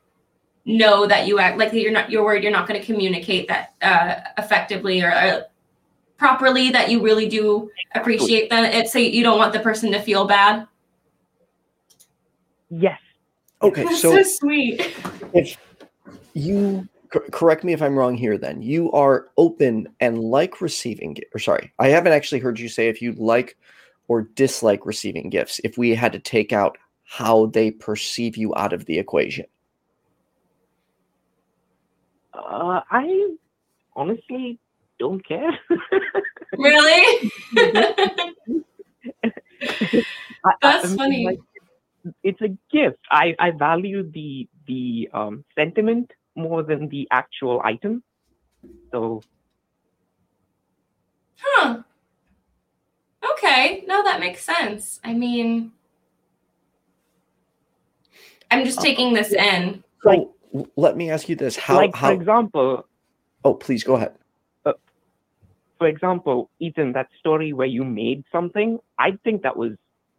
know 0.66 1.06
that 1.06 1.26
you 1.26 1.38
act 1.38 1.58
like 1.58 1.72
you're 1.72 1.92
not 1.92 2.10
you're 2.10 2.24
worried 2.24 2.42
you're 2.42 2.52
not 2.52 2.66
going 2.66 2.78
to 2.78 2.84
communicate 2.84 3.48
that 3.48 3.74
uh, 3.82 4.16
effectively 4.38 5.02
or 5.02 5.10
uh, 5.10 5.40
properly 6.16 6.70
that 6.70 6.90
you 6.90 7.02
really 7.02 7.28
do 7.28 7.70
appreciate 7.94 8.48
that 8.50 8.74
it 8.74 8.88
so 8.88 8.98
you 8.98 9.22
don't 9.22 9.38
want 9.38 9.52
the 9.52 9.60
person 9.60 9.90
to 9.92 10.00
feel 10.00 10.26
bad 10.26 10.66
yes 12.70 12.98
Okay, 13.64 13.84
That's 13.84 14.02
so, 14.02 14.22
so 14.22 14.22
sweet. 14.22 14.94
if 15.32 15.56
you 16.34 16.86
correct 17.30 17.64
me 17.64 17.72
if 17.72 17.80
I'm 17.80 17.96
wrong 17.96 18.14
here, 18.14 18.36
then 18.36 18.60
you 18.60 18.92
are 18.92 19.28
open 19.38 19.88
and 20.00 20.18
like 20.18 20.60
receiving, 20.60 21.16
or 21.34 21.38
sorry, 21.38 21.72
I 21.78 21.88
haven't 21.88 22.12
actually 22.12 22.40
heard 22.40 22.58
you 22.58 22.68
say 22.68 22.88
if 22.88 23.00
you 23.00 23.12
like 23.12 23.56
or 24.08 24.22
dislike 24.34 24.84
receiving 24.84 25.30
gifts. 25.30 25.62
If 25.64 25.78
we 25.78 25.94
had 25.94 26.12
to 26.12 26.18
take 26.18 26.52
out 26.52 26.76
how 27.04 27.46
they 27.46 27.70
perceive 27.70 28.36
you 28.36 28.54
out 28.54 28.74
of 28.74 28.84
the 28.84 28.98
equation. 28.98 29.46
Uh, 32.34 32.80
I 32.90 33.30
honestly 33.96 34.58
don't 34.98 35.26
care. 35.26 35.58
really? 36.56 37.30
That's 40.62 40.92
I, 40.92 40.96
funny. 40.96 41.24
Like, 41.24 41.40
it's 42.22 42.40
a 42.42 42.48
gift. 42.70 42.98
I, 43.10 43.34
I 43.38 43.50
value 43.50 44.10
the 44.10 44.48
the 44.66 45.08
um, 45.12 45.44
sentiment 45.54 46.10
more 46.36 46.62
than 46.62 46.88
the 46.88 47.08
actual 47.10 47.60
item. 47.64 48.02
So. 48.90 49.22
Huh. 51.38 51.82
Okay. 53.32 53.84
No, 53.86 54.02
that 54.02 54.20
makes 54.20 54.44
sense. 54.44 55.00
I 55.04 55.12
mean, 55.14 55.72
I'm 58.50 58.64
just 58.64 58.80
taking 58.80 59.14
this 59.14 59.32
in. 59.32 59.82
So 60.02 60.08
like, 60.10 60.28
let 60.76 60.96
me 60.96 61.10
ask 61.10 61.28
you 61.28 61.36
this: 61.36 61.56
How, 61.56 61.76
like 61.76 61.94
how, 61.94 62.08
for 62.08 62.14
example. 62.14 62.86
Oh, 63.44 63.54
please 63.54 63.84
go 63.84 63.96
ahead. 63.96 64.14
For 65.78 65.86
example, 65.86 66.50
Ethan, 66.60 66.92
that 66.92 67.08
story 67.18 67.52
where 67.52 67.66
you 67.66 67.84
made 67.84 68.24
something, 68.30 68.78
I 68.98 69.18
think 69.24 69.42
that 69.42 69.56
was 69.56 69.72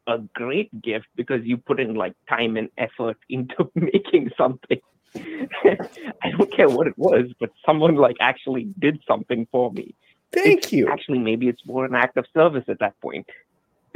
a 0.08 0.20
great 0.34 0.70
gift 0.82 1.08
because 1.16 1.44
you 1.46 1.58
put 1.58 1.80
in 1.80 1.96
like 1.96 2.14
time 2.30 2.58
and 2.58 2.70
effort 2.78 3.18
into 3.30 3.72
making 3.76 4.32
something. 4.38 4.80
I 5.16 6.32
don't 6.38 6.52
care 6.52 6.70
what 6.70 6.88
it 6.88 6.98
was, 6.98 7.28
but 7.40 7.52
someone 7.66 7.96
like 7.96 8.18
actually 8.20 8.68
did 8.80 9.02
something 9.08 9.48
for 9.52 9.72
me. 9.72 9.96
Thank 10.32 10.66
it's, 10.66 10.74
you. 10.74 10.90
Actually, 10.90 11.20
maybe 11.20 11.48
it's 11.48 11.66
more 11.66 11.86
an 11.86 11.96
act 11.96 12.18
of 12.18 12.26
service 12.34 12.66
at 12.68 12.80
that 12.80 13.00
point. 13.00 13.26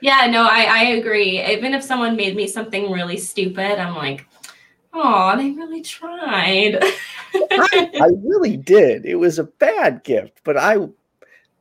yeah, 0.00 0.26
no, 0.30 0.44
I, 0.44 0.64
I 0.64 0.82
agree. 0.98 1.44
Even 1.44 1.74
if 1.74 1.82
someone 1.82 2.16
made 2.16 2.34
me 2.34 2.46
something 2.46 2.90
really 2.90 3.18
stupid, 3.18 3.78
I'm 3.78 3.94
like, 3.94 4.26
oh, 4.92 5.36
they 5.36 5.50
really 5.50 5.82
tried. 5.82 6.78
I, 7.34 7.90
I 8.00 8.08
really 8.22 8.56
did. 8.56 9.06
It 9.06 9.16
was 9.16 9.38
a 9.38 9.44
bad 9.44 10.04
gift, 10.04 10.40
but 10.44 10.56
I, 10.56 10.88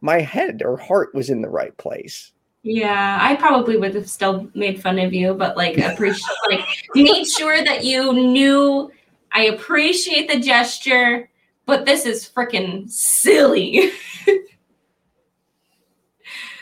my 0.02 0.22
head 0.22 0.62
or 0.64 0.78
heart 0.78 1.14
was 1.14 1.30
in 1.30 1.42
the 1.42 1.50
right 1.50 1.76
place. 1.78 2.32
Yeah, 2.64 3.18
I 3.22 3.36
probably 3.36 3.78
would 3.78 3.96
have 3.96 4.10
still 4.10 4.50
made 4.54 4.82
fun 4.82 5.00
of 5.00 5.14
you, 5.14 5.34
but 5.34 5.56
like 5.56 5.78
appreciate 5.78 6.36
like 6.50 6.66
made 6.96 7.26
sure 7.26 7.64
that 7.64 7.86
you 7.86 8.12
knew 8.12 8.92
I 9.32 9.44
appreciate 9.44 10.30
the 10.30 10.40
gesture, 10.40 11.30
but 11.66 11.86
this 11.86 12.06
is 12.06 12.30
freaking 12.30 12.90
silly. 12.90 13.92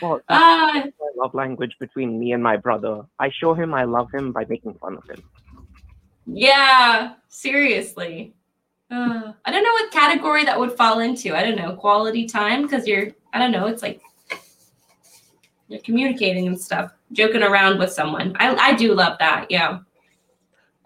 well, 0.01 0.21
uh, 0.29 0.83
love 1.15 1.33
language 1.33 1.75
between 1.79 2.19
me 2.19 2.33
and 2.33 2.43
my 2.43 2.57
brother. 2.57 3.03
I 3.19 3.29
show 3.29 3.53
him 3.53 3.73
I 3.73 3.85
love 3.85 4.09
him 4.13 4.31
by 4.31 4.45
making 4.49 4.75
fun 4.75 4.97
of 4.97 5.09
him. 5.09 5.23
Yeah, 6.25 7.13
seriously. 7.27 8.33
Uh, 8.91 9.33
I 9.43 9.51
don't 9.51 9.63
know 9.63 9.71
what 9.71 9.91
category 9.91 10.43
that 10.45 10.59
would 10.59 10.73
fall 10.73 10.99
into. 10.99 11.35
I 11.35 11.43
don't 11.43 11.57
know 11.57 11.75
quality 11.75 12.25
time 12.25 12.63
because 12.63 12.87
you're. 12.87 13.09
I 13.33 13.39
don't 13.39 13.51
know. 13.51 13.67
It's 13.67 13.81
like 13.81 14.01
you're 15.67 15.81
communicating 15.81 16.47
and 16.47 16.59
stuff, 16.59 16.91
joking 17.11 17.43
around 17.43 17.79
with 17.79 17.91
someone. 17.91 18.35
I, 18.39 18.55
I 18.55 18.73
do 18.75 18.93
love 18.93 19.17
that. 19.19 19.47
Yeah. 19.49 19.79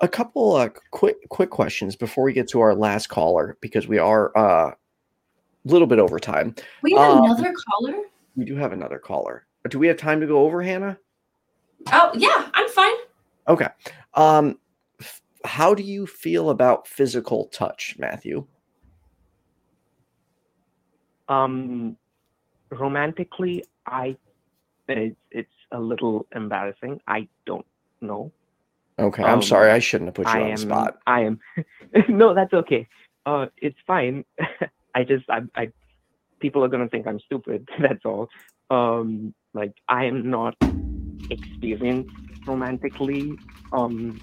A 0.02 0.08
couple 0.08 0.56
uh, 0.56 0.70
quick 0.92 1.18
quick 1.30 1.50
questions 1.50 1.96
before 1.96 2.24
we 2.24 2.32
get 2.32 2.48
to 2.50 2.62
our 2.62 2.74
last 2.74 3.08
caller 3.08 3.58
because 3.60 3.88
we 3.88 3.98
are 3.98 4.36
uh, 4.38 4.72
a 4.72 4.76
little 5.66 5.88
bit 5.88 6.00
over 6.00 6.20
time. 6.20 6.56
We 6.82 6.94
have 6.94 7.18
um, 7.18 7.24
another 7.26 7.54
caller. 7.68 8.04
We 8.36 8.46
do 8.46 8.56
have 8.56 8.72
another 8.72 8.98
caller. 8.98 9.46
Do 9.70 9.78
we 9.78 9.88
have 9.88 9.98
time 9.98 10.22
to 10.22 10.28
go 10.28 10.40
over, 10.40 10.62
Hannah? 10.62 10.98
Oh 11.92 12.12
yeah, 12.16 12.50
I'm 12.54 12.70
fine. 12.70 12.96
Okay. 13.50 13.68
Um, 14.14 14.58
how 15.46 15.74
do 15.74 15.84
you 15.84 16.06
feel 16.06 16.50
about 16.50 16.88
physical 16.88 17.46
touch, 17.46 17.96
Matthew? 17.98 18.46
Um, 21.28 21.98
romantically, 22.72 23.64
I 23.86 24.18
it's 24.88 25.16
it's 25.32 25.50
a 25.72 25.80
little 25.80 26.26
embarrassing. 26.36 27.00
I 27.08 27.28
don't 27.46 27.66
know. 28.02 28.32
Okay, 28.98 29.24
I'm 29.24 29.36
um, 29.36 29.42
sorry. 29.42 29.72
I 29.72 29.80
shouldn't 29.80 30.10
have 30.10 30.16
put 30.16 30.26
you 30.26 30.40
I 30.40 30.42
on 30.42 30.50
am, 30.50 30.56
the 30.56 30.62
spot. 30.62 31.00
I 31.08 31.22
am. 31.22 31.40
no, 32.10 32.34
that's 32.34 32.54
okay. 32.54 32.88
Uh, 33.26 33.48
it's 33.58 33.78
fine. 33.88 34.26
I 34.96 35.04
just, 35.04 35.30
I, 35.30 35.42
I, 35.56 35.72
people 36.40 36.64
are 36.64 36.68
gonna 36.68 36.90
think 36.90 37.08
I'm 37.08 37.20
stupid. 37.20 37.70
That's 37.80 38.04
all. 38.04 38.30
Um, 38.70 39.34
like 39.54 39.74
I 39.88 40.06
am 40.06 40.30
not 40.30 40.56
experienced 41.30 42.12
romantically. 42.46 43.38
Um, 43.72 44.20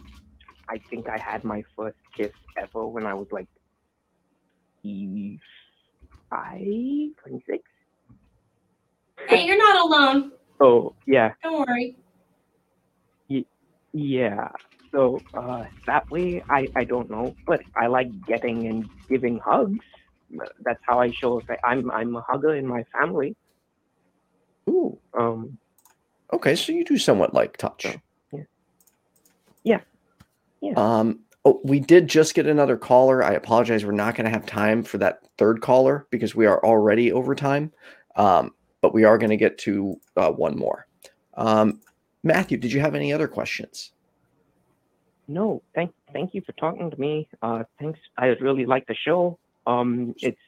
I 0.68 0.78
think 0.90 1.08
I 1.08 1.18
had 1.18 1.44
my 1.44 1.62
first 1.76 1.96
kiss 2.16 2.32
ever 2.56 2.86
when 2.86 3.06
I 3.06 3.14
was 3.14 3.28
like 3.30 3.46
five, 6.30 6.58
26. 6.60 7.62
Hey, 9.28 9.46
you're 9.46 9.58
not 9.58 9.84
alone. 9.86 10.32
Oh 10.60 10.94
yeah, 11.06 11.32
Don't 11.42 11.66
worry. 11.68 11.96
yeah. 13.92 14.48
So 14.94 15.20
uh, 15.34 15.64
that 15.86 16.10
way, 16.10 16.42
I 16.48 16.68
I 16.76 16.84
don't 16.84 17.10
know, 17.10 17.34
but 17.46 17.60
I 17.76 17.86
like 17.88 18.08
getting 18.26 18.66
and 18.66 18.88
giving 19.08 19.38
hugs. 19.44 19.84
That's 20.64 20.80
how 20.86 21.00
I 21.00 21.10
show. 21.10 21.38
If 21.38 21.46
I'm 21.64 21.90
I'm 21.90 22.16
a 22.16 22.22
hugger 22.28 22.54
in 22.54 22.66
my 22.66 22.84
family. 22.98 23.36
Ooh. 24.70 24.98
Um, 25.18 25.58
Okay, 26.32 26.56
so 26.56 26.72
you 26.72 26.84
do 26.84 26.98
somewhat 26.98 27.34
like 27.34 27.56
touch. 27.56 27.82
So, 27.82 27.88
yeah. 27.88 27.94
Yeah. 27.94 28.05
Yeah. 30.60 30.74
Um. 30.76 31.20
Oh, 31.44 31.60
we 31.62 31.78
did 31.78 32.08
just 32.08 32.34
get 32.34 32.46
another 32.46 32.76
caller. 32.76 33.22
I 33.22 33.32
apologize. 33.34 33.84
We're 33.84 33.92
not 33.92 34.16
going 34.16 34.24
to 34.24 34.30
have 34.30 34.46
time 34.46 34.82
for 34.82 34.98
that 34.98 35.20
third 35.38 35.60
caller 35.60 36.06
because 36.10 36.34
we 36.34 36.44
are 36.46 36.64
already 36.64 37.12
over 37.12 37.36
time. 37.36 37.72
Um, 38.16 38.52
but 38.80 38.92
we 38.92 39.04
are 39.04 39.16
going 39.16 39.30
to 39.30 39.36
get 39.36 39.56
to 39.58 40.00
uh, 40.16 40.30
one 40.30 40.58
more. 40.58 40.86
Um, 41.34 41.80
Matthew, 42.24 42.58
did 42.58 42.72
you 42.72 42.80
have 42.80 42.96
any 42.96 43.12
other 43.12 43.28
questions? 43.28 43.92
no, 45.28 45.62
thank 45.74 45.92
thank 46.12 46.34
you 46.34 46.42
for 46.42 46.52
talking 46.52 46.90
to 46.90 47.00
me. 47.00 47.28
Uh, 47.42 47.64
thanks. 47.78 47.98
I 48.16 48.26
really 48.26 48.66
like 48.66 48.86
the 48.86 48.94
show. 48.94 49.38
Um, 49.66 50.14
it's 50.18 50.38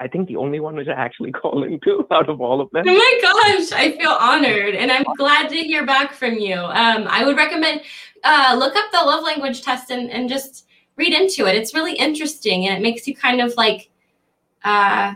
I 0.00 0.08
think 0.08 0.28
the 0.28 0.36
only 0.36 0.60
one 0.60 0.76
was 0.76 0.88
actually 0.88 1.32
calling 1.42 1.80
to 1.80 2.06
out 2.10 2.28
of 2.28 2.40
all 2.40 2.60
of 2.60 2.70
them. 2.70 2.84
Oh 2.86 2.94
my 2.94 3.18
gosh, 3.22 3.72
I 3.72 3.96
feel 3.96 4.10
honored 4.10 4.74
and 4.74 4.90
I'm 4.90 5.04
glad 5.16 5.48
to 5.50 5.56
hear 5.56 5.86
back 5.86 6.12
from 6.12 6.34
you. 6.34 6.54
Um, 6.54 7.06
I 7.08 7.24
would 7.24 7.36
recommend 7.36 7.82
uh, 8.24 8.56
look 8.58 8.74
up 8.74 8.90
the 8.90 8.98
love 8.98 9.22
language 9.22 9.62
test 9.62 9.90
and, 9.90 10.10
and 10.10 10.28
just 10.28 10.66
read 10.96 11.12
into 11.12 11.46
it. 11.46 11.54
It's 11.54 11.74
really 11.74 11.94
interesting 11.94 12.66
and 12.66 12.76
it 12.76 12.82
makes 12.82 13.06
you 13.06 13.14
kind 13.14 13.40
of 13.40 13.54
like 13.56 13.90
uh, 14.64 15.14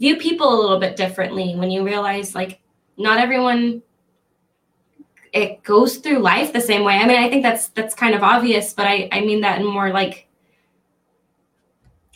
view 0.00 0.16
people 0.16 0.52
a 0.52 0.58
little 0.60 0.80
bit 0.80 0.96
differently 0.96 1.54
when 1.54 1.70
you 1.70 1.84
realize 1.84 2.34
like 2.34 2.60
not 2.96 3.18
everyone 3.18 3.82
it 5.32 5.64
goes 5.64 5.96
through 5.96 6.20
life 6.20 6.52
the 6.52 6.60
same 6.60 6.84
way. 6.84 6.94
I 6.94 7.06
mean, 7.06 7.18
I 7.18 7.28
think 7.28 7.42
that's 7.42 7.68
that's 7.68 7.94
kind 7.94 8.14
of 8.14 8.22
obvious, 8.22 8.72
but 8.72 8.86
I, 8.86 9.08
I 9.10 9.20
mean 9.20 9.40
that 9.40 9.60
in 9.60 9.66
more 9.66 9.90
like 9.90 10.28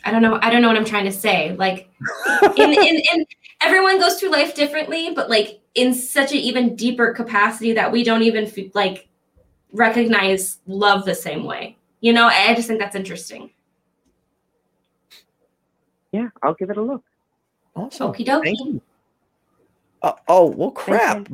I 0.05 0.11
don't 0.11 0.21
know. 0.21 0.39
I 0.41 0.49
don't 0.49 0.61
know 0.61 0.67
what 0.67 0.77
I'm 0.77 0.85
trying 0.85 1.05
to 1.05 1.11
say. 1.11 1.55
Like, 1.57 1.89
in, 2.57 2.73
in, 2.73 3.01
in 3.13 3.25
everyone 3.61 3.99
goes 3.99 4.19
through 4.19 4.31
life 4.31 4.55
differently, 4.55 5.11
but 5.13 5.29
like 5.29 5.61
in 5.75 5.93
such 5.93 6.31
an 6.31 6.37
even 6.37 6.75
deeper 6.75 7.13
capacity 7.13 7.73
that 7.73 7.91
we 7.91 8.03
don't 8.03 8.23
even 8.23 8.45
f- 8.45 8.73
like 8.73 9.07
recognize 9.73 10.59
love 10.67 11.05
the 11.05 11.15
same 11.15 11.43
way. 11.43 11.77
You 12.01 12.13
know, 12.13 12.27
I 12.27 12.53
just 12.55 12.67
think 12.67 12.79
that's 12.79 12.95
interesting. 12.95 13.51
Yeah, 16.11 16.29
I'll 16.41 16.53
give 16.53 16.69
it 16.69 16.77
a 16.77 16.81
look. 16.81 17.03
Awesome. 17.75 18.11
Okie 18.11 18.25
dokie. 18.25 18.43
Thank 18.45 18.59
you. 18.59 18.81
Uh, 20.01 20.13
oh 20.27 20.49
well, 20.49 20.71
crap. 20.71 21.29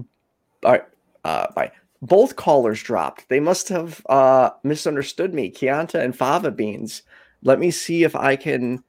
All 0.64 0.72
right. 0.72 0.84
Uh, 1.24 1.48
bye. 1.54 1.72
Both 2.02 2.36
callers 2.36 2.84
dropped. 2.84 3.30
They 3.30 3.40
must 3.40 3.70
have 3.70 4.06
uh, 4.08 4.52
misunderstood 4.64 5.34
me. 5.34 5.50
Chianti 5.50 5.98
and 5.98 6.16
Fava 6.16 6.52
Beans. 6.52 7.04
Let 7.44 7.60
me 7.60 7.72
see 7.72 8.04
if 8.04 8.16
I 8.16 8.36
can. 8.36 8.84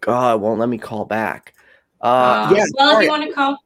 God, 0.00 0.40
won't 0.40 0.60
let 0.60 0.68
me 0.68 0.78
call 0.78 1.04
back. 1.04 1.54
Uh, 2.00 2.06
Uh, 2.50 2.54
yeah, 2.54 2.64
well, 2.74 2.98
if 2.98 3.04
you 3.04 3.10
want 3.10 3.24
to 3.24 3.32
call, 3.32 3.56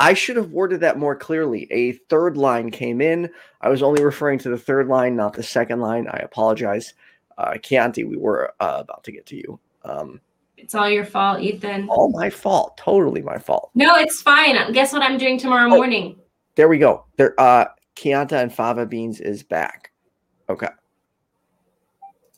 I 0.00 0.14
should 0.14 0.36
have 0.36 0.50
worded 0.50 0.80
that 0.80 0.98
more 0.98 1.14
clearly. 1.14 1.68
A 1.70 1.92
third 1.92 2.36
line 2.36 2.70
came 2.70 3.00
in. 3.00 3.30
I 3.60 3.68
was 3.68 3.82
only 3.82 4.04
referring 4.04 4.38
to 4.40 4.50
the 4.50 4.58
third 4.58 4.88
line, 4.88 5.16
not 5.16 5.32
the 5.32 5.42
second 5.42 5.80
line. 5.80 6.06
I 6.08 6.18
apologize. 6.18 6.94
Uh, 7.38 7.56
Chianti, 7.58 8.04
we 8.04 8.16
were 8.16 8.52
uh, 8.60 8.78
about 8.80 9.04
to 9.04 9.12
get 9.12 9.26
to 9.26 9.36
you. 9.36 9.60
Um, 9.84 10.20
it's 10.56 10.74
all 10.74 10.88
your 10.88 11.04
fault, 11.04 11.40
Ethan. 11.40 11.88
all 11.88 12.10
my 12.10 12.30
fault. 12.30 12.76
Totally 12.78 13.22
my 13.22 13.38
fault. 13.38 13.70
No, 13.74 13.94
it's 13.96 14.20
fine. 14.22 14.72
Guess 14.72 14.92
what 14.92 15.02
I'm 15.02 15.18
doing 15.18 15.38
tomorrow 15.38 15.66
Oh. 15.70 15.76
morning? 15.76 16.16
There 16.56 16.66
we 16.68 16.78
go. 16.78 17.04
There, 17.16 17.38
uh, 17.38 17.66
Chianti 17.94 18.34
and 18.36 18.52
Fava 18.52 18.86
Beans 18.86 19.20
is 19.20 19.42
back. 19.42 19.92
Okay. 20.48 20.68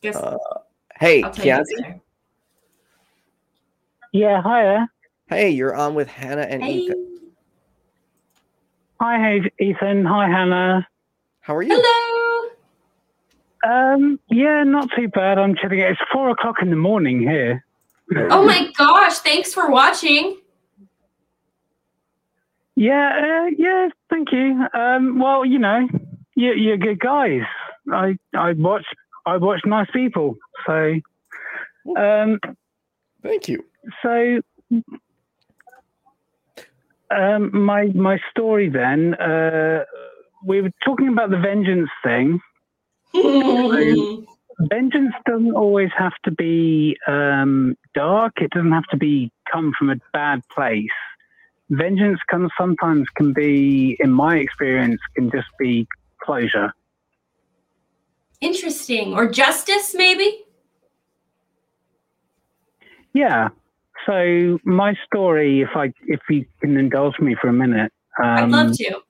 Guess 0.02 0.16
Uh, 0.16 0.36
Hey, 1.00 1.22
I'll 1.22 1.30
tell 1.30 1.44
you 1.46 1.52
Chianti. 1.52 1.76
later. 1.76 2.00
Yeah, 4.12 4.42
hiya. 4.42 4.88
Hey, 5.28 5.50
you're 5.50 5.74
on 5.76 5.94
with 5.94 6.08
Hannah 6.08 6.42
and 6.42 6.62
Hey. 6.62 6.78
Ethan. 6.78 7.04
Hi, 9.00 9.18
hey, 9.20 9.50
Ethan. 9.60 10.04
Hi, 10.04 10.26
Hannah. 10.26 10.88
How 11.40 11.54
are 11.54 11.62
you? 11.62 11.70
Hello. 11.80 12.50
Um, 13.64 14.18
yeah, 14.30 14.64
not 14.64 14.88
too 14.96 15.08
bad. 15.08 15.38
I'm 15.38 15.54
chilling. 15.56 15.78
It's 15.80 16.00
four 16.12 16.30
o'clock 16.30 16.56
in 16.62 16.70
the 16.70 16.76
morning 16.76 17.20
here. 17.20 17.64
Oh 18.30 18.44
my 18.44 18.70
gosh! 18.76 19.18
Thanks 19.18 19.52
for 19.52 19.68
watching. 19.70 20.38
Yeah, 22.76 23.44
uh, 23.46 23.50
yeah. 23.58 23.88
Thank 24.08 24.32
you. 24.32 24.66
Um, 24.72 25.18
well, 25.18 25.44
you 25.44 25.58
know, 25.58 25.86
you, 26.36 26.52
you're 26.54 26.76
good 26.78 27.00
guys. 27.00 27.42
I 27.92 28.16
I 28.34 28.52
watch 28.52 28.86
I 29.28 29.36
watch 29.36 29.60
nice 29.66 29.90
people. 29.92 30.36
So, 30.66 30.94
um, 31.96 32.40
Thank 33.22 33.48
you. 33.48 33.64
so 34.02 34.40
um, 37.10 37.64
my 37.64 37.86
my 37.94 38.18
story 38.30 38.68
then. 38.68 39.14
Uh, 39.14 39.84
we 40.44 40.62
were 40.62 40.70
talking 40.84 41.08
about 41.08 41.30
the 41.30 41.38
vengeance 41.38 41.90
thing. 42.04 42.40
vengeance 44.60 45.14
doesn't 45.26 45.52
always 45.54 45.90
have 45.96 46.12
to 46.24 46.30
be 46.30 46.96
um, 47.06 47.76
dark. 47.94 48.34
It 48.40 48.50
doesn't 48.50 48.72
have 48.72 48.86
to 48.90 48.96
be 48.96 49.30
come 49.52 49.72
from 49.78 49.90
a 49.90 49.96
bad 50.12 50.42
place. 50.54 50.86
Vengeance 51.70 52.20
can 52.30 52.48
sometimes 52.58 53.06
can 53.16 53.32
be, 53.32 53.96
in 54.00 54.10
my 54.10 54.36
experience, 54.36 55.00
can 55.14 55.30
just 55.30 55.48
be 55.58 55.86
closure. 56.22 56.72
Interesting. 58.40 59.14
Or 59.14 59.28
justice, 59.28 59.94
maybe? 59.94 60.44
Yeah. 63.12 63.48
So 64.06 64.58
my 64.64 64.94
story, 65.06 65.62
if 65.62 65.70
I 65.74 65.92
if 66.06 66.20
you 66.30 66.46
can 66.60 66.76
indulge 66.76 67.18
me 67.18 67.36
for 67.40 67.48
a 67.48 67.52
minute, 67.52 67.92
um, 68.22 68.26
I'd 68.26 68.50
love 68.50 68.76
to. 68.76 69.02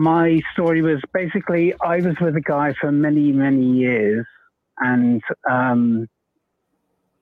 my 0.00 0.40
story 0.54 0.80
was 0.80 0.98
basically 1.12 1.74
I 1.84 1.96
was 1.96 2.16
with 2.22 2.34
a 2.34 2.40
guy 2.40 2.72
for 2.80 2.90
many, 2.90 3.32
many 3.32 3.70
years 3.72 4.24
and 4.78 5.22
um, 5.48 6.08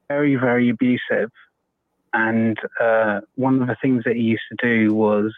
very, 0.07 0.37
very 0.37 0.71
abusive. 0.71 1.31
And 2.13 2.57
uh, 2.81 3.23
one 3.35 3.61
of 3.61 3.67
the 3.67 3.77
things 3.83 4.05
that 4.05 4.15
he 4.15 4.23
used 4.23 4.45
to 4.53 4.57
do 4.63 4.95
was, 4.95 5.35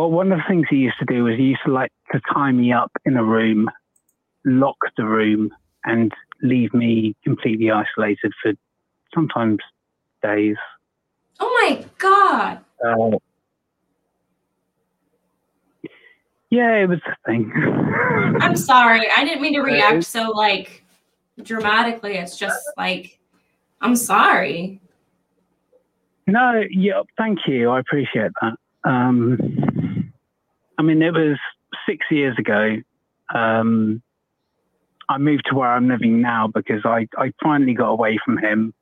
well, 0.00 0.10
one 0.10 0.32
of 0.32 0.38
the 0.38 0.44
things 0.48 0.64
he 0.70 0.76
used 0.76 0.98
to 0.98 1.04
do 1.04 1.24
was 1.24 1.36
he 1.36 1.42
used 1.42 1.60
to 1.66 1.70
like 1.70 1.92
to 2.10 2.22
tie 2.32 2.52
me 2.52 2.72
up 2.72 2.90
in 3.04 3.18
a 3.18 3.22
room, 3.22 3.68
lock 4.46 4.78
the 4.96 5.04
room, 5.04 5.50
and 5.84 6.10
leave 6.42 6.72
me 6.72 7.14
completely 7.22 7.70
isolated 7.70 8.32
for 8.42 8.54
sometimes 9.14 9.58
days. 10.22 10.56
Oh 11.38 11.60
my 11.62 11.84
god. 11.98 12.64
Uh, 12.82 13.18
yeah, 16.48 16.76
it 16.76 16.88
was 16.88 17.00
a 17.06 17.16
thing. 17.26 17.52
I'm 18.40 18.56
sorry. 18.56 19.06
I 19.14 19.22
didn't 19.22 19.42
mean 19.42 19.52
to 19.52 19.60
react 19.60 20.04
so 20.04 20.30
like 20.30 20.82
dramatically. 21.42 22.14
It's 22.14 22.38
just 22.38 22.58
like 22.78 23.18
I'm 23.82 23.96
sorry. 23.96 24.80
no, 26.26 26.62
yeah, 26.70 27.02
thank 27.18 27.40
you. 27.46 27.68
I 27.68 27.80
appreciate 27.80 28.30
that. 28.40 28.54
Um, 28.84 29.36
I 30.80 30.82
mean, 30.82 31.02
it 31.02 31.12
was 31.12 31.38
six 31.86 32.06
years 32.10 32.34
ago. 32.38 32.76
Um, 33.34 34.00
I 35.10 35.18
moved 35.18 35.42
to 35.50 35.54
where 35.54 35.70
I'm 35.70 35.88
living 35.88 36.22
now 36.22 36.48
because 36.48 36.86
I, 36.86 37.06
I 37.18 37.34
finally 37.42 37.74
got 37.74 37.90
away 37.90 38.18
from 38.24 38.38
him 38.38 38.72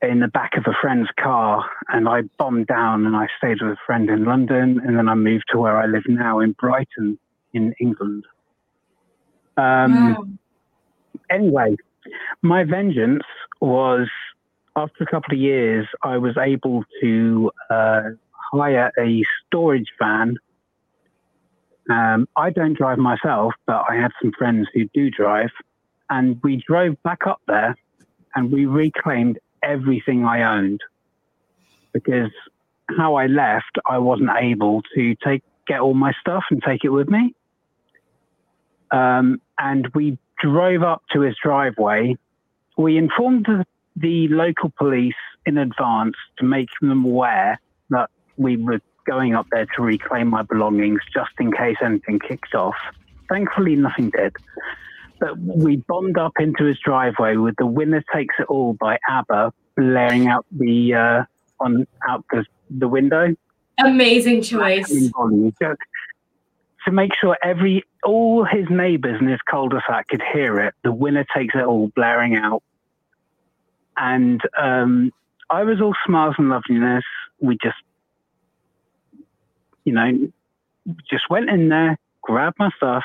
in 0.00 0.20
the 0.20 0.28
back 0.28 0.52
of 0.56 0.64
a 0.66 0.72
friend's 0.80 1.10
car 1.20 1.68
and 1.88 2.08
I 2.08 2.22
bombed 2.38 2.66
down 2.66 3.04
and 3.04 3.14
I 3.14 3.26
stayed 3.36 3.60
with 3.60 3.72
a 3.72 3.76
friend 3.84 4.08
in 4.08 4.24
London 4.24 4.80
and 4.82 4.96
then 4.96 5.06
I 5.06 5.14
moved 5.14 5.44
to 5.52 5.58
where 5.58 5.76
I 5.76 5.84
live 5.84 6.04
now 6.08 6.40
in 6.40 6.52
Brighton 6.52 7.18
in 7.52 7.74
England. 7.78 8.24
Um, 9.58 10.14
Wow. 10.14 10.28
anyway, 11.28 11.76
my 12.40 12.64
vengeance 12.64 13.24
was 13.60 14.08
after 14.76 15.04
a 15.04 15.06
couple 15.06 15.34
of 15.34 15.40
years, 15.40 15.86
I 16.02 16.16
was 16.16 16.38
able 16.38 16.84
to 17.02 17.50
uh, 17.68 18.00
hire 18.52 18.90
a 18.98 19.22
storage 19.46 19.88
van 19.98 20.36
Um, 21.90 22.28
I 22.36 22.50
don't 22.50 22.76
drive 22.76 22.98
myself, 22.98 23.54
but 23.66 23.84
I 23.88 23.94
have 23.96 24.12
some 24.20 24.32
friends 24.32 24.68
who 24.74 24.84
do 24.92 25.10
drive. 25.10 25.50
And 26.10 26.38
we 26.42 26.62
drove 26.66 27.02
back 27.02 27.26
up 27.26 27.40
there 27.46 27.76
and 28.34 28.52
we 28.52 28.66
reclaimed 28.66 29.38
everything 29.62 30.24
I 30.24 30.42
owned 30.56 30.80
because 31.92 32.30
how 32.96 33.16
I 33.16 33.26
left, 33.26 33.78
I 33.88 33.98
wasn't 33.98 34.30
able 34.38 34.82
to 34.94 35.14
take 35.24 35.42
get 35.66 35.80
all 35.80 35.94
my 35.94 36.12
stuff 36.20 36.44
and 36.50 36.62
take 36.62 36.84
it 36.84 36.88
with 36.88 37.08
me. 37.08 37.34
Um, 38.90 39.40
and 39.58 39.86
we 39.94 40.18
drove 40.40 40.82
up 40.82 41.02
to 41.12 41.20
his 41.20 41.36
driveway. 41.42 42.16
We 42.76 42.96
informed 42.96 43.44
the, 43.46 43.66
the 43.96 44.28
local 44.28 44.72
police 44.78 45.14
in 45.44 45.58
advance 45.58 46.16
to 46.38 46.44
make 46.44 46.68
them 46.80 47.04
aware 47.04 47.60
we 48.38 48.56
were 48.56 48.80
going 49.06 49.34
up 49.34 49.46
there 49.50 49.66
to 49.76 49.82
reclaim 49.82 50.28
my 50.28 50.42
belongings 50.42 51.00
just 51.12 51.32
in 51.38 51.52
case 51.52 51.76
anything 51.82 52.18
kicked 52.18 52.54
off. 52.54 52.76
Thankfully, 53.28 53.76
nothing 53.76 54.10
did. 54.10 54.34
But 55.20 55.38
we 55.38 55.76
bombed 55.76 56.16
up 56.16 56.32
into 56.38 56.64
his 56.64 56.78
driveway 56.78 57.36
with 57.36 57.56
"The 57.56 57.66
Winner 57.66 58.04
Takes 58.14 58.36
It 58.38 58.46
All" 58.46 58.74
by 58.74 58.98
ABBA 59.08 59.52
blaring 59.76 60.28
out 60.28 60.46
the 60.52 60.94
uh, 60.94 61.24
on 61.60 61.86
out 62.08 62.24
the, 62.30 62.44
the 62.70 62.88
window. 62.88 63.34
Amazing 63.78 64.42
choice. 64.42 64.88
To 66.84 66.92
make 66.92 67.10
sure 67.20 67.36
every 67.42 67.84
all 68.04 68.44
his 68.44 68.66
neighbours 68.70 69.20
in 69.20 69.28
his 69.28 69.40
cul-de-sac 69.50 70.08
could 70.08 70.22
hear 70.32 70.58
it, 70.60 70.74
the 70.82 70.92
winner 70.92 71.26
takes 71.36 71.54
it 71.54 71.64
all 71.64 71.88
blaring 71.94 72.36
out. 72.36 72.62
And 73.96 74.40
um, 74.56 75.12
I 75.50 75.64
was 75.64 75.80
all 75.80 75.94
smiles 76.06 76.36
and 76.38 76.48
loveliness. 76.48 77.04
We 77.40 77.58
just, 77.62 77.76
you 79.88 79.94
know, 79.94 80.30
just 81.10 81.30
went 81.30 81.48
in 81.48 81.70
there, 81.70 81.98
grabbed 82.22 82.58
my 82.58 82.70
stuff, 82.76 83.04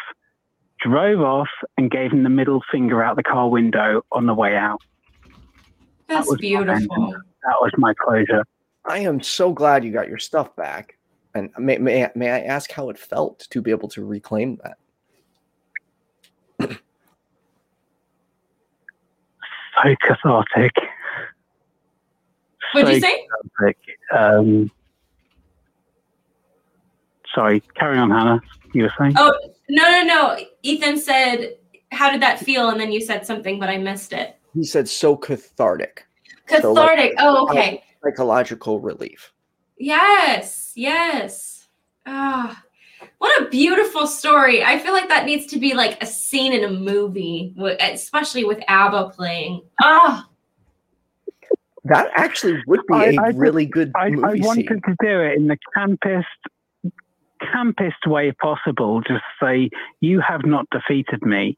drove 0.82 1.22
off, 1.22 1.48
and 1.78 1.90
gave 1.90 2.12
him 2.12 2.24
the 2.24 2.30
middle 2.30 2.62
finger 2.70 3.02
out 3.02 3.16
the 3.16 3.24
car 3.24 3.50
window 3.50 4.04
on 4.12 4.26
the 4.26 4.34
way 4.34 4.58
out. 4.58 4.82
That's 6.10 6.30
that 6.30 6.38
beautiful. 6.40 7.14
That 7.44 7.56
was 7.62 7.72
my 7.78 7.94
closure. 7.94 8.44
I 8.86 9.00
am 9.00 9.22
so 9.22 9.54
glad 9.54 9.86
you 9.86 9.94
got 9.94 10.10
your 10.10 10.20
stuff 10.20 10.54
back. 10.58 10.98
And 11.34 11.50
may, 11.58 11.78
may, 11.78 12.10
may 12.16 12.30
I 12.30 12.42
ask 12.42 12.70
how 12.70 12.90
it 12.90 13.00
felt 13.00 13.48
to 13.50 13.62
be 13.62 13.72
able 13.72 13.88
to 13.90 14.04
reclaim 14.04 14.60
that? 14.64 14.78
So 19.82 19.96
cathartic. 20.06 20.74
What'd 22.74 22.90
So 22.90 22.94
you 22.96 23.00
say? 23.00 23.28
cathartic. 23.58 23.78
Um, 24.14 24.70
sorry, 27.34 27.62
carry 27.76 27.98
on, 27.98 28.10
Hannah. 28.12 28.42
You 28.74 28.84
were 28.84 28.94
saying? 29.00 29.14
Oh 29.18 29.34
no 29.70 29.90
no 29.92 30.04
no! 30.04 30.38
Ethan 30.64 30.98
said, 30.98 31.56
"How 31.92 32.12
did 32.12 32.22
that 32.22 32.40
feel?" 32.40 32.70
And 32.70 32.80
then 32.80 32.92
you 32.92 33.02
said 33.02 33.26
something, 33.26 33.60
but 33.60 33.70
I 33.70 33.78
missed 33.78 34.14
it. 34.14 34.36
He 34.54 34.64
said 34.64 34.88
so 34.90 35.16
cathartic, 35.16 36.06
So, 36.50 36.74
like, 36.74 36.90
Cathartic. 36.90 37.14
oh 37.20 37.48
okay. 37.50 37.84
psychological 38.04 38.80
relief. 38.80 39.32
Yes 39.78 40.72
yes. 40.76 41.68
Ah, 42.06 42.62
what 43.20 43.42
a 43.42 43.50
beautiful 43.50 44.08
story. 44.08 44.64
I 44.64 44.78
feel 44.80 44.94
like 44.94 45.08
that 45.10 45.26
needs 45.26 45.46
to 45.48 45.60
be 45.60 45.74
like 45.74 46.02
a 46.02 46.06
scene 46.06 46.52
in 46.54 46.64
a 46.64 46.70
movie, 46.70 47.54
especially 47.80 48.44
with 48.44 48.60
ABBA 48.68 49.10
playing. 49.16 49.62
Ah, 49.82 50.28
That 51.86 52.10
actually 52.16 52.62
would 52.68 52.82
be 52.88 52.94
I- 52.94 53.06
a 53.12 53.22
I- 53.22 53.28
really 53.30 53.66
good 53.66 53.92
I, 53.96 54.10
movie 54.10 54.42
I 54.42 54.46
wanted 54.46 54.68
scene. 54.68 54.82
to 54.82 54.96
do 55.02 55.20
it 55.22 55.38
in 55.38 55.48
the 55.48 55.58
campest, 55.76 56.24
campest 57.52 58.08
way 58.08 58.32
possible. 58.32 59.02
Just 59.02 59.24
say, 59.42 59.70
"You 60.00 60.22
have 60.22 60.46
not 60.46 60.66
defeated 60.70 61.22
me. 61.24 61.58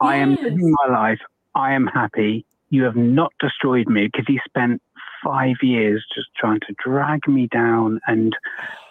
I 0.00 0.16
am 0.16 0.34
living 0.34 0.74
my 0.82 0.92
life. 0.92 1.20
I 1.54 1.72
am 1.74 1.86
happy. 1.86 2.44
You 2.70 2.84
have 2.84 2.96
not 2.96 3.32
destroyed 3.40 3.88
me." 3.88 4.06
Because 4.06 4.26
he 4.26 4.40
spent 4.44 4.82
five 5.22 5.56
years 5.62 6.04
just 6.14 6.28
trying 6.36 6.60
to 6.60 6.74
drag 6.84 7.26
me 7.26 7.46
down 7.46 8.00
and 8.06 8.36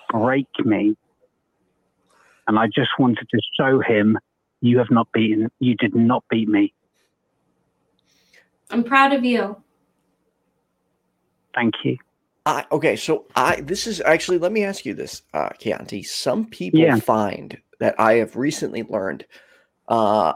break 0.10 0.48
me, 0.64 0.96
and 2.48 2.58
I 2.58 2.68
just 2.68 2.92
wanted 2.98 3.28
to 3.30 3.40
show 3.58 3.80
him, 3.80 4.18
"You 4.62 4.78
have 4.80 4.92
not 4.92 5.12
beaten. 5.12 5.50
You 5.60 5.76
did 5.76 5.96
not 5.96 6.24
beat 6.30 6.48
me. 6.48 6.74
I'm 8.72 8.84
proud 8.84 9.14
of 9.14 9.24
you. 9.24 9.62
Thank 11.54 11.74
you." 11.84 11.98
I, 12.46 12.66
okay, 12.72 12.96
so 12.96 13.26
I 13.36 13.62
this 13.62 13.88
is 13.88 14.02
actually 14.02 14.38
let 14.38 14.52
me 14.52 14.64
ask 14.64 14.86
you 14.86 14.94
this, 14.94 15.22
uh, 15.34 15.50
Chianti. 15.60 16.04
Some 16.04 16.46
people 16.46 16.80
Yeah. 16.82 17.00
find 17.00 17.58
that 17.80 17.96
I 18.00 18.16
have 18.16 18.36
recently 18.36 18.84
learned, 18.84 19.26
uh, 19.88 20.34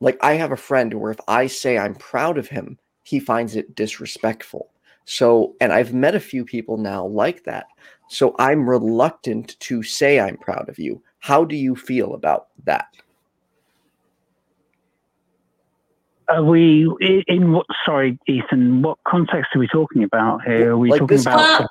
like 0.00 0.18
I 0.22 0.34
have 0.34 0.52
a 0.52 0.56
friend 0.56 0.92
where 0.94 1.10
if 1.12 1.20
I 1.28 1.46
say 1.46 1.78
I'm 1.78 1.94
proud 1.94 2.36
of 2.36 2.48
him, 2.48 2.78
he 3.02 3.18
finds 3.18 3.56
it 3.56 3.74
disrespectful. 3.74 4.70
So, 5.04 5.56
and 5.60 5.72
I've 5.72 5.94
met 5.94 6.14
a 6.14 6.20
few 6.20 6.44
people 6.44 6.76
now 6.76 7.06
like 7.06 7.44
that. 7.44 7.66
So 8.08 8.34
I'm 8.38 8.68
reluctant 8.68 9.58
to 9.60 9.82
say 9.82 10.20
I'm 10.20 10.36
proud 10.36 10.68
of 10.68 10.78
you. 10.78 11.02
How 11.18 11.44
do 11.44 11.56
you 11.56 11.74
feel 11.74 12.14
about 12.14 12.48
that? 12.64 12.88
Are 16.32 16.42
we 16.42 16.88
in 17.28 17.52
what? 17.52 17.66
Sorry, 17.84 18.18
Ethan. 18.26 18.80
What 18.80 18.96
context 19.06 19.50
are 19.54 19.58
we 19.58 19.68
talking 19.68 20.02
about 20.02 20.42
here? 20.42 20.72
Are 20.72 20.78
we 20.78 20.88
Like 20.90 21.00
talking 21.00 21.20
about 21.20 21.68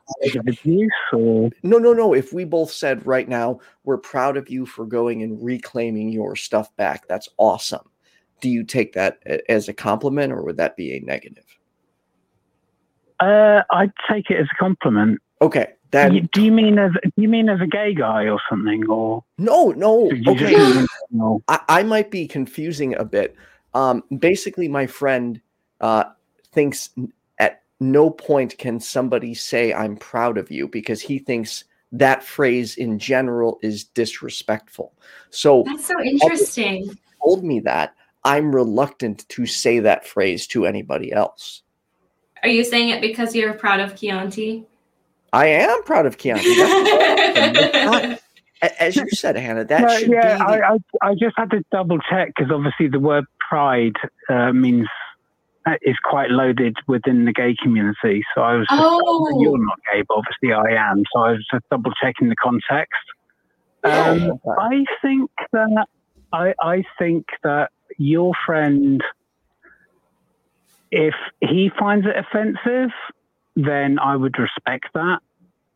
abuse 0.47 0.91
or? 1.12 1.49
No, 1.64 1.80
no, 1.80 1.93
no. 1.93 2.14
If 2.14 2.32
we 2.32 2.43
both 2.43 2.72
said 2.72 3.05
right 3.07 3.28
now, 3.28 3.59
we're 3.86 3.97
proud 3.97 4.38
of 4.38 4.51
you 4.51 4.68
for 4.68 4.86
going 4.86 5.24
and 5.24 5.43
reclaiming 5.43 6.09
your 6.09 6.36
stuff 6.36 6.76
back, 6.76 7.07
that's 7.07 7.28
awesome. 7.38 7.89
Do 8.39 8.49
you 8.49 8.64
take 8.64 8.93
that 8.93 9.18
as 9.49 9.68
a 9.68 9.74
compliment 9.74 10.32
or 10.32 10.43
would 10.43 10.57
that 10.57 10.76
be 10.76 10.95
a 10.95 10.99
negative? 10.99 11.45
Uh, 13.20 13.64
I'd 13.72 13.91
take 14.12 14.30
it 14.30 14.38
as 14.39 14.47
a 14.51 14.55
compliment. 14.57 15.20
Okay, 15.41 15.74
then 15.89 16.14
You- 16.14 16.22
do 16.34 16.43
you 16.43 16.51
mean 16.51 16.78
as 16.78 16.91
do 17.03 17.22
you 17.22 17.30
mean 17.30 17.49
as 17.49 17.62
a 17.62 17.68
gay 17.68 17.95
guy 17.95 18.28
or 18.28 18.39
something, 18.47 18.88
or 18.88 19.24
no, 19.39 19.70
no. 19.72 20.12
Okay? 20.28 20.85
I, 21.48 21.60
I 21.68 21.84
might 21.84 22.11
be 22.11 22.27
confusing 22.27 22.95
a 22.95 23.06
bit. 23.06 23.35
Um, 23.73 24.03
basically, 24.19 24.68
my 24.68 24.88
friend 24.88 25.39
uh, 25.80 26.06
thinks 26.52 26.89
at 27.39 27.64
no 27.80 28.10
point 28.10 28.57
can 28.57 28.80
somebody 28.80 29.34
say 29.34 29.73
"I'm 29.73 29.95
proud 29.98 30.38
of 30.38 30.52
you" 30.52 30.68
because 30.68 31.02
he 31.02 31.19
thinks 31.19 31.64
that 31.91 32.23
phrase 32.23 32.77
in 32.77 32.99
general 32.99 33.60
is 33.61 33.84
disrespectful. 33.84 34.93
So 35.30 35.64
That's 35.65 35.85
so 35.85 36.02
interesting. 36.02 36.98
told 37.23 37.43
me 37.43 37.60
that 37.61 37.93
I'm 38.23 38.53
reluctant 38.56 39.27
to 39.30 39.45
say 39.45 39.80
that 39.80 40.07
phrase 40.07 40.48
to 40.48 40.65
anybody 40.65 41.11
else. 41.11 41.64
Are 42.43 42.49
you 42.49 42.64
saying 42.64 42.89
it 42.89 43.02
because 43.02 43.35
you're 43.35 43.53
proud 43.53 43.80
of 43.80 43.95
Chianti? 43.95 44.65
I 45.34 45.48
am 45.48 45.84
proud 45.84 46.06
of 46.06 46.18
Chianti. 46.18 46.56
That's 46.56 47.85
awesome. 47.85 48.18
A- 48.64 48.81
As 48.84 48.95
you 48.95 49.10
said, 49.10 49.35
Hannah, 49.38 49.65
that 49.65 49.81
Yeah, 49.81 49.98
should 49.98 50.11
yeah, 50.11 50.38
be. 50.38 50.43
the- 50.43 50.43
I, 50.43 50.73
I 50.73 51.10
I 51.10 51.14
just 51.15 51.34
had 51.38 51.49
to 51.52 51.64
double 51.72 51.99
check 52.10 52.31
because 52.35 52.52
obviously 52.52 52.88
the 52.89 52.99
word 52.99 53.26
pride 53.52 53.98
uh, 54.30 54.53
means 54.53 54.88
is 55.84 55.98
quite 56.03 56.32
loaded 56.32 56.76
within 56.88 57.26
the 57.26 57.34
gay 57.34 57.53
community. 57.61 58.23
So 58.34 58.41
I 58.41 58.56
was 58.56 58.65
just, 58.69 58.82
Oh. 58.82 59.41
you're 59.41 59.64
not 59.64 59.80
gay, 59.91 60.02
but 60.07 60.15
obviously 60.19 60.53
I 60.53 60.90
am. 60.90 61.03
So 61.14 61.19
I 61.19 61.32
was 61.32 61.45
just 61.52 61.65
double 61.69 61.91
checking 62.02 62.30
the 62.30 62.36
context. 62.36 63.06
Um. 63.84 64.40
I 64.60 64.86
think 65.02 65.30
that 65.52 65.88
I 66.32 66.53
I 66.61 66.84
think 66.98 67.26
that 67.44 67.72
your 67.98 68.32
friend, 68.45 69.03
if 70.91 71.15
he 71.41 71.69
finds 71.78 72.06
it 72.07 72.15
offensive, 72.18 72.91
then 73.56 73.99
I 73.99 74.15
would 74.15 74.38
respect 74.40 74.86
that. 74.94 75.19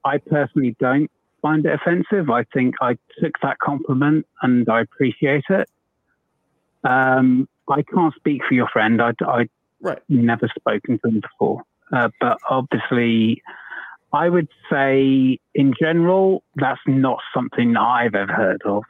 I 0.05 0.17
personally 0.19 0.75
don't 0.79 1.11
find 1.41 1.65
it 1.65 1.73
offensive. 1.73 2.29
I 2.29 2.43
think 2.53 2.75
I 2.81 2.97
took 3.21 3.33
that 3.41 3.57
compliment 3.59 4.25
and 4.41 4.67
I 4.69 4.81
appreciate 4.81 5.45
it. 5.49 5.67
Um, 6.83 7.49
I 7.69 7.81
can't 7.83 8.13
speak 8.15 8.41
for 8.47 8.53
your 8.53 8.67
friend. 8.67 9.01
I, 9.01 9.13
I 9.21 9.49
Right. 9.81 10.01
never 10.09 10.49
spoken 10.57 10.99
to 10.99 11.07
him 11.09 11.19
before, 11.21 11.61
uh, 11.93 12.09
but 12.19 12.37
obviously, 12.49 13.41
I 14.13 14.29
would 14.29 14.47
say 14.71 15.37
in 15.53 15.73
general 15.79 16.43
that's 16.55 16.79
not 16.87 17.19
something 17.33 17.75
I've 17.75 18.15
ever 18.15 18.33
heard 18.33 18.61
of. 18.63 18.83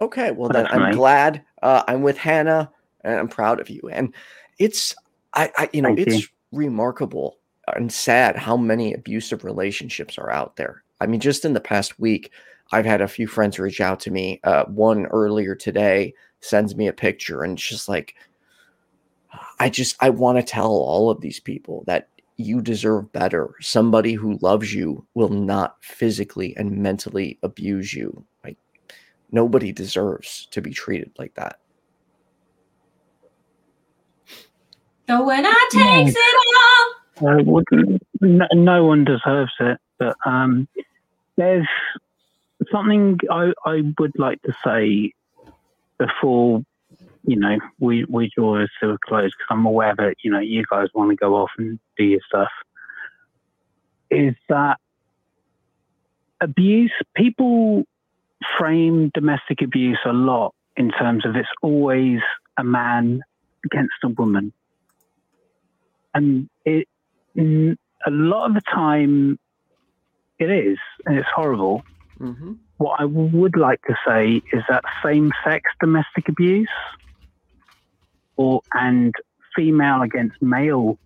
Okay, 0.00 0.30
well 0.30 0.48
then 0.48 0.66
I'm 0.66 0.94
glad 0.94 1.42
uh, 1.62 1.82
I'm 1.88 2.02
with 2.02 2.18
Hannah 2.18 2.70
and 3.02 3.18
I'm 3.18 3.28
proud 3.28 3.60
of 3.60 3.70
you. 3.70 3.80
And 3.90 4.14
it's 4.58 4.94
I, 5.34 5.50
I 5.56 5.70
you 5.72 5.82
know, 5.82 5.88
Thank 5.88 6.00
it's 6.00 6.20
you. 6.20 6.28
remarkable 6.52 7.38
and 7.74 7.92
sad 7.92 8.36
how 8.36 8.56
many 8.56 8.92
abusive 8.92 9.44
relationships 9.44 10.18
are 10.18 10.30
out 10.30 10.56
there. 10.56 10.82
I 11.00 11.06
mean, 11.06 11.20
just 11.20 11.44
in 11.44 11.54
the 11.54 11.60
past 11.60 11.98
week, 11.98 12.30
I've 12.72 12.84
had 12.84 13.00
a 13.00 13.08
few 13.08 13.26
friends 13.26 13.58
reach 13.58 13.80
out 13.80 14.00
to 14.00 14.10
me. 14.10 14.40
Uh, 14.44 14.64
one 14.66 15.06
earlier 15.06 15.54
today 15.54 16.14
sends 16.40 16.74
me 16.76 16.86
a 16.86 16.92
picture 16.92 17.42
and 17.42 17.54
it's 17.58 17.68
just 17.68 17.88
like 17.88 18.14
I 19.58 19.68
just 19.68 19.96
I 20.00 20.10
want 20.10 20.38
to 20.38 20.42
tell 20.42 20.70
all 20.70 21.10
of 21.10 21.20
these 21.20 21.40
people 21.40 21.84
that 21.86 22.08
you 22.36 22.60
deserve 22.60 23.12
better. 23.12 23.50
Somebody 23.60 24.14
who 24.14 24.38
loves 24.40 24.74
you 24.74 25.06
will 25.14 25.28
not 25.28 25.76
physically 25.82 26.56
and 26.56 26.78
mentally 26.78 27.38
abuse 27.42 27.94
you. 27.94 28.24
Like 28.42 28.56
nobody 29.30 29.72
deserves 29.72 30.48
to 30.50 30.60
be 30.60 30.70
treated 30.70 31.12
like 31.18 31.34
that. 31.34 31.60
The 35.06 35.22
winner 35.22 35.50
takes 35.70 36.14
it 36.16 36.36
all. 37.20 37.30
I 37.30 37.42
wouldn't, 37.42 38.02
no, 38.20 38.46
no 38.54 38.84
one 38.84 39.04
deserves 39.04 39.52
it, 39.60 39.78
but 39.98 40.16
um, 40.24 40.68
there's 41.36 41.66
something 42.70 43.18
I, 43.30 43.52
I 43.66 43.82
would 43.98 44.18
like 44.18 44.40
to 44.42 44.54
say 44.64 45.12
before 46.00 46.62
you 47.24 47.36
know 47.36 47.58
we 47.78 48.04
we 48.08 48.30
draw 48.34 48.58
this 48.58 48.70
to 48.80 48.90
a 48.90 48.98
close 48.98 49.26
because 49.26 49.46
I'm 49.50 49.66
aware 49.66 49.94
that 49.96 50.14
you 50.24 50.32
know 50.32 50.40
you 50.40 50.64
guys 50.68 50.88
want 50.94 51.10
to 51.10 51.16
go 51.16 51.36
off 51.36 51.50
and 51.58 51.78
do 51.96 52.04
your 52.04 52.20
stuff. 52.26 52.48
Is 54.10 54.34
that 54.48 54.78
abuse? 56.40 56.92
People 57.14 57.84
frame 58.58 59.10
domestic 59.14 59.62
abuse 59.62 60.00
a 60.04 60.12
lot 60.12 60.54
in 60.76 60.90
terms 60.90 61.26
of 61.26 61.36
it's 61.36 61.48
always 61.62 62.20
a 62.56 62.64
man 62.64 63.20
against 63.64 63.92
a 64.02 64.08
woman, 64.08 64.52
and 66.14 66.48
it 66.64 66.88
a 67.36 68.10
lot 68.10 68.46
of 68.46 68.54
the 68.54 68.62
time 68.62 69.38
it 70.38 70.50
is, 70.50 70.78
and 71.04 71.18
it's 71.18 71.28
horrible. 71.34 71.84
Mm-hmm. 72.20 72.52
What 72.78 73.00
I 73.00 73.04
would 73.04 73.56
like 73.56 73.80
to 73.82 73.94
say 74.06 74.42
is 74.52 74.62
that 74.68 74.84
same 75.04 75.32
sex 75.44 75.70
domestic 75.80 76.28
abuse 76.28 76.68
or 78.36 78.62
and 78.74 79.14
female 79.54 80.02
against 80.02 80.40
male 80.40 80.98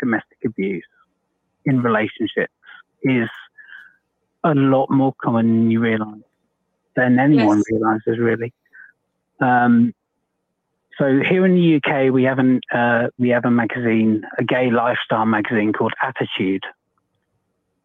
domestic 0.00 0.38
abuse 0.44 0.84
in 1.64 1.82
relationships 1.82 2.52
is 3.02 3.28
a 4.44 4.54
lot 4.54 4.90
more 4.90 5.14
common 5.22 5.46
than 5.46 5.70
you 5.70 5.80
realize 5.80 6.20
than 6.96 7.18
anyone 7.18 7.58
Yes. 7.58 7.64
realizes 7.70 8.18
really. 8.18 8.52
Um, 9.40 9.94
so 10.98 11.20
here 11.20 11.46
in 11.46 11.54
the 11.54 11.76
UK, 11.76 12.12
we 12.12 12.24
have 12.24 12.38
an 12.38 12.60
uh, 12.72 13.08
we 13.18 13.30
have 13.30 13.44
a 13.46 13.50
magazine, 13.50 14.22
a 14.38 14.44
gay 14.44 14.70
lifestyle 14.70 15.24
magazine 15.24 15.72
called 15.72 15.94
Attitude, 16.02 16.64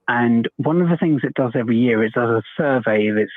and 0.07 0.47
one 0.57 0.81
of 0.81 0.89
the 0.89 0.97
things 0.97 1.21
it 1.23 1.33
does 1.33 1.53
every 1.55 1.77
year 1.77 2.03
is 2.03 2.11
does 2.13 2.29
a 2.29 2.43
survey 2.57 3.07
of 3.07 3.17
its 3.17 3.31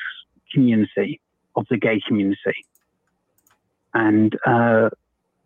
community, 0.53 1.21
of 1.57 1.67
the 1.71 1.79
gay 1.79 2.01
community. 2.07 2.65
And 3.95 4.35
uh, 4.47 4.91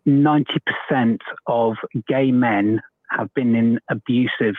90% 0.05 1.19
of 1.47 1.75
gay 2.07 2.31
men 2.31 2.81
have 3.09 3.33
been 3.33 3.55
in 3.55 3.79
abusive, 3.89 4.55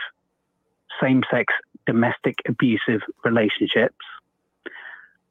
same 1.01 1.21
sex, 1.31 1.53
domestic 1.85 2.35
abusive 2.47 3.01
relationships. 3.23 3.95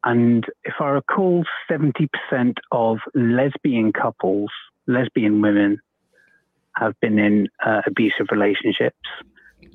And 0.05 0.45
if 0.65 0.75
I 0.81 0.91
recall, 0.91 1.45
70% 1.69 2.09
of 2.71 2.99
lesbian 3.15 3.93
couples, 3.93 4.51
lesbian 4.87 5.41
women, 5.41 5.81
have 6.77 6.99
been 7.01 7.19
in 7.19 7.49
uh, 7.65 7.83
abusive 7.87 8.27
relationships 8.31 8.99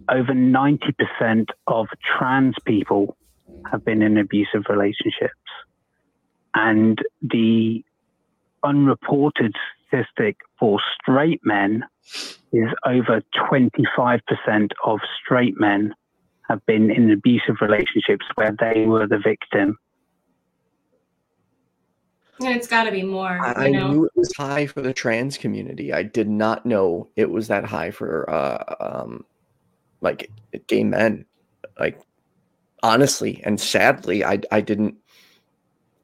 over 0.09 0.33
90% 0.33 1.45
of 1.67 1.87
trans 2.17 2.55
people 2.65 3.15
have 3.71 3.83
been 3.85 4.01
in 4.01 4.17
abusive 4.17 4.63
relationships. 4.69 5.33
And 6.55 6.99
the 7.21 7.83
unreported 8.63 9.53
statistic 9.87 10.37
for 10.59 10.79
straight 11.01 11.41
men 11.43 11.83
is 12.51 12.69
over 12.85 13.21
25% 13.51 14.19
of 14.83 14.99
straight 15.23 15.59
men 15.59 15.93
have 16.49 16.65
been 16.65 16.89
in 16.89 17.11
abusive 17.11 17.57
relationships 17.61 18.25
where 18.35 18.55
they 18.59 18.85
were 18.85 19.07
the 19.07 19.19
victim. 19.19 19.77
And 22.39 22.55
it's 22.55 22.67
got 22.67 22.85
to 22.85 22.91
be 22.91 23.03
more. 23.03 23.39
I, 23.39 23.51
I 23.51 23.65
you 23.67 23.73
know? 23.73 23.91
knew 23.91 24.05
it 24.05 24.11
was 24.15 24.31
high 24.35 24.65
for 24.65 24.81
the 24.81 24.93
trans 24.93 25.37
community. 25.37 25.93
I 25.93 26.03
did 26.03 26.29
not 26.29 26.65
know 26.65 27.09
it 27.15 27.29
was 27.29 27.49
that 27.49 27.65
high 27.65 27.91
for 27.91 28.27
uh, 28.29 28.75
um, 28.79 29.25
like 30.01 30.31
gay 30.67 30.83
men. 30.83 31.25
Like 31.79 31.99
honestly 32.83 33.41
and 33.45 33.59
sadly, 33.59 34.23
I 34.23 34.39
I 34.51 34.61
didn't. 34.61 34.95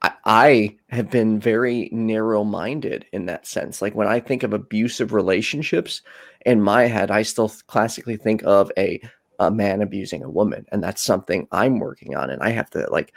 I, 0.01 0.11
I 0.25 0.77
have 0.89 1.09
been 1.09 1.39
very 1.39 1.89
narrow-minded 1.91 3.05
in 3.11 3.25
that 3.27 3.47
sense. 3.47 3.81
Like 3.81 3.95
when 3.95 4.07
I 4.07 4.19
think 4.19 4.43
of 4.43 4.53
abusive 4.53 5.13
relationships, 5.13 6.01
in 6.45 6.61
my 6.61 6.83
head, 6.83 7.11
I 7.11 7.23
still 7.23 7.51
classically 7.67 8.17
think 8.17 8.43
of 8.43 8.71
a 8.77 9.01
a 9.39 9.51
man 9.51 9.81
abusing 9.81 10.23
a 10.23 10.29
woman, 10.29 10.65
and 10.71 10.83
that's 10.83 11.03
something 11.03 11.47
I'm 11.51 11.79
working 11.79 12.15
on, 12.15 12.29
and 12.29 12.41
I 12.41 12.49
have 12.51 12.69
to 12.71 12.87
like 12.91 13.13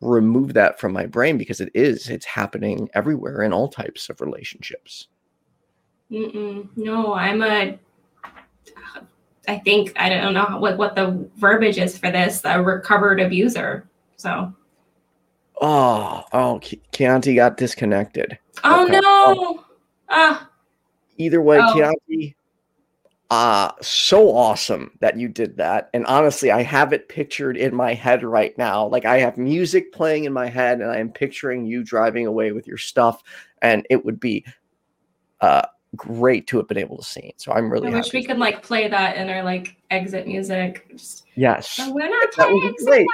remove 0.00 0.54
that 0.54 0.80
from 0.80 0.92
my 0.92 1.06
brain 1.06 1.38
because 1.38 1.60
it 1.60 1.70
is 1.74 2.08
it's 2.08 2.26
happening 2.26 2.88
everywhere 2.92 3.42
in 3.42 3.52
all 3.52 3.68
types 3.68 4.10
of 4.10 4.20
relationships 4.20 5.06
Mm-mm. 6.12 6.68
No, 6.76 7.14
I'm 7.14 7.42
a. 7.42 7.78
I 9.48 9.58
think 9.58 9.92
I 9.96 10.08
don't 10.08 10.34
know 10.34 10.56
what 10.58 10.78
what 10.78 10.94
the 10.94 11.28
verbiage 11.36 11.78
is 11.78 11.98
for 11.98 12.10
this. 12.10 12.42
A 12.44 12.62
recovered 12.62 13.20
abuser. 13.20 13.88
So. 14.16 14.54
oh 15.60 16.22
oh 16.32 16.60
Chianti 16.92 17.34
got 17.34 17.56
disconnected 17.56 18.38
Oh 18.64 18.84
Okay. 18.84 19.00
no. 19.00 19.64
Ah. 20.08 20.48
either 21.18 21.40
way 21.42 21.58
Oh. 21.60 21.72
Chianti 21.74 22.34
uh 23.30 23.72
so 23.80 24.30
awesome 24.36 24.90
that 25.00 25.16
you 25.18 25.26
did 25.26 25.56
that 25.56 25.88
and 25.94 26.04
honestly 26.06 26.50
i 26.50 26.62
have 26.62 26.92
it 26.92 27.08
pictured 27.08 27.56
in 27.56 27.74
my 27.74 27.94
head 27.94 28.22
right 28.22 28.56
now 28.58 28.86
like 28.86 29.06
i 29.06 29.18
have 29.18 29.38
music 29.38 29.90
playing 29.92 30.24
in 30.24 30.32
my 30.34 30.46
head 30.48 30.80
and 30.82 30.90
i 30.90 30.98
am 30.98 31.10
picturing 31.10 31.64
you 31.64 31.82
driving 31.82 32.26
away 32.26 32.52
with 32.52 32.66
your 32.66 32.76
stuff 32.76 33.22
and 33.62 33.86
it 33.88 34.04
would 34.04 34.20
be 34.20 34.44
uh 35.40 35.62
great 35.96 36.46
to 36.46 36.56
have 36.56 36.66
been 36.68 36.78
able 36.78 36.96
to 36.96 37.04
see 37.04 37.20
it 37.20 37.40
so 37.40 37.52
i'm 37.52 37.70
really 37.70 37.88
I 37.88 37.96
wish 37.96 38.06
happy 38.06 38.18
we 38.18 38.24
could 38.24 38.38
like 38.38 38.62
play 38.62 38.88
that 38.88 39.16
in 39.16 39.28
our 39.28 39.42
like 39.42 39.76
exit 39.90 40.26
music. 40.26 40.88
Just 40.90 41.24
yes 41.34 41.78
winner 41.92 42.18
takes 42.22 42.36
That 42.36 42.52
would 42.52 42.76
be 42.76 42.84
great. 42.84 43.06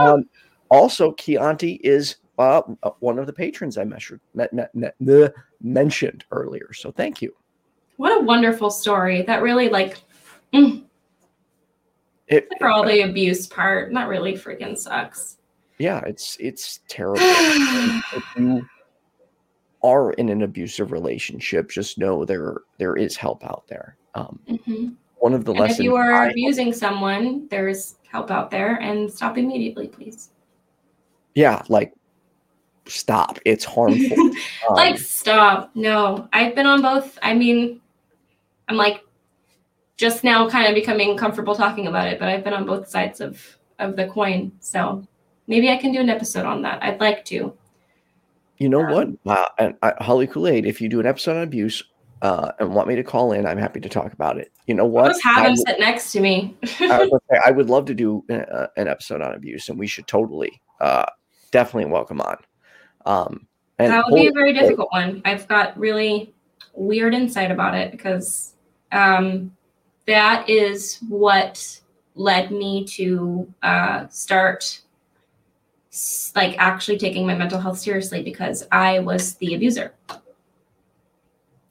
Um, 0.00 0.24
also, 0.70 1.12
Chianti 1.12 1.74
is 1.84 2.16
uh, 2.38 2.62
one 2.98 3.18
of 3.18 3.26
the 3.26 3.32
patrons 3.32 3.78
I 3.78 3.84
measured, 3.84 4.20
met, 4.34 4.52
met, 4.52 4.74
met, 4.74 4.94
the 5.00 5.32
mentioned 5.62 6.24
earlier. 6.32 6.72
So 6.72 6.90
thank 6.90 7.22
you. 7.22 7.34
what 7.96 8.10
a 8.18 8.24
wonderful 8.24 8.70
story. 8.70 9.22
That 9.22 9.42
really 9.42 9.68
like 9.68 9.98
mm, 10.52 10.82
It, 12.26 12.48
for 12.58 12.68
all 12.68 12.84
the 12.84 13.02
abuse 13.02 13.46
part. 13.46 13.92
That 13.92 14.08
really 14.08 14.32
freaking 14.34 14.76
sucks. 14.76 15.38
yeah, 15.78 16.00
it's 16.06 16.36
it's 16.40 16.80
terrible. 16.88 17.20
if 17.22 18.24
you 18.36 18.66
are 19.84 20.12
in 20.14 20.28
an 20.30 20.42
abusive 20.42 20.90
relationship, 20.90 21.70
just 21.70 21.98
know 21.98 22.24
there 22.24 22.62
there 22.78 22.96
is 22.96 23.16
help 23.16 23.44
out 23.44 23.64
there. 23.68 23.96
Um, 24.14 24.40
Mhm. 24.48 24.94
one 25.18 25.34
of 25.34 25.44
the 25.44 25.52
And 25.52 25.60
lessons 25.60 25.78
if 25.80 25.84
you 25.84 25.94
are 25.96 26.12
I- 26.14 26.30
abusing 26.30 26.72
someone, 26.72 27.46
there's 27.50 27.96
help 28.10 28.30
out 28.30 28.50
there, 28.50 28.76
and 28.80 29.08
stop 29.12 29.38
immediately, 29.38 29.86
please. 29.88 30.30
yeah, 31.34 31.62
like 31.68 31.92
stop. 32.86 33.38
It's 33.44 33.64
harmful. 33.64 34.16
Um, 34.68 34.76
like 34.76 34.98
stop 34.98 35.70
no 35.74 36.26
i've 36.32 36.54
been 36.54 36.64
on 36.66 36.80
both 36.80 37.18
i 37.22 37.34
mean 37.34 37.80
i'm 38.68 38.76
like 38.76 39.02
just 39.98 40.24
now 40.24 40.48
kind 40.48 40.66
of 40.66 40.74
becoming 40.74 41.16
comfortable 41.18 41.54
talking 41.54 41.86
about 41.86 42.08
it 42.08 42.18
but 42.18 42.28
i've 42.28 42.42
been 42.44 42.54
on 42.54 42.64
both 42.64 42.88
sides 42.88 43.20
of 43.20 43.42
of 43.78 43.94
the 43.96 44.06
coin 44.06 44.50
so 44.60 45.02
maybe 45.48 45.68
i 45.70 45.76
can 45.76 45.92
do 45.92 46.00
an 46.00 46.08
episode 46.08 46.46
on 46.46 46.62
that 46.62 46.82
i'd 46.82 46.98
like 47.00 47.24
to 47.26 47.52
You 48.58 48.68
know 48.68 48.80
Um, 48.82 49.18
what? 49.24 49.38
Uh, 49.38 49.46
and 49.58 49.74
uh, 49.82 49.92
Holy 50.02 50.26
Kool 50.26 50.46
Aid, 50.48 50.66
if 50.66 50.80
you 50.80 50.88
do 50.88 51.00
an 51.00 51.06
episode 51.06 51.36
on 51.36 51.42
abuse 51.42 51.82
uh, 52.22 52.52
and 52.60 52.74
want 52.74 52.88
me 52.88 52.94
to 52.96 53.02
call 53.04 53.32
in, 53.32 53.46
I'm 53.46 53.58
happy 53.58 53.80
to 53.80 53.88
talk 53.88 54.12
about 54.12 54.38
it. 54.38 54.52
You 54.66 54.74
know 54.74 54.86
what? 54.86 55.06
let's 55.08 55.22
have 55.24 55.38
I 55.38 55.46
him 55.46 55.50
would- 55.52 55.66
sit 55.66 55.80
next 55.80 56.12
to 56.12 56.20
me 56.20 56.56
I, 56.80 57.04
was 57.04 57.20
I 57.46 57.50
would 57.50 57.68
love 57.68 57.84
to 57.86 57.94
do 57.94 58.24
uh, 58.30 58.66
an 58.76 58.88
episode 58.88 59.20
on 59.20 59.34
abuse, 59.34 59.68
and 59.68 59.78
we 59.78 59.86
should 59.86 60.06
totally, 60.06 60.60
uh, 60.80 61.06
definitely 61.50 61.90
welcome 61.90 62.20
on. 62.20 62.36
Um, 63.06 63.46
and 63.78 63.92
that 63.92 64.04
would 64.08 64.14
be 64.16 64.28
a 64.28 64.32
very 64.32 64.52
difficult 64.52 64.88
one 64.92 65.20
i've 65.24 65.48
got 65.48 65.76
really 65.76 66.32
weird 66.74 67.12
insight 67.12 67.50
about 67.50 67.74
it 67.74 67.90
because 67.90 68.54
um, 68.92 69.50
that 70.06 70.48
is 70.48 71.00
what 71.08 71.80
led 72.14 72.52
me 72.52 72.84
to 72.84 73.52
uh, 73.64 74.06
start 74.08 74.80
like 76.34 76.56
actually 76.58 76.98
taking 76.98 77.26
my 77.26 77.34
mental 77.34 77.60
health 77.60 77.78
seriously 77.78 78.22
because 78.22 78.66
i 78.72 78.98
was 78.98 79.34
the 79.36 79.54
abuser 79.54 79.94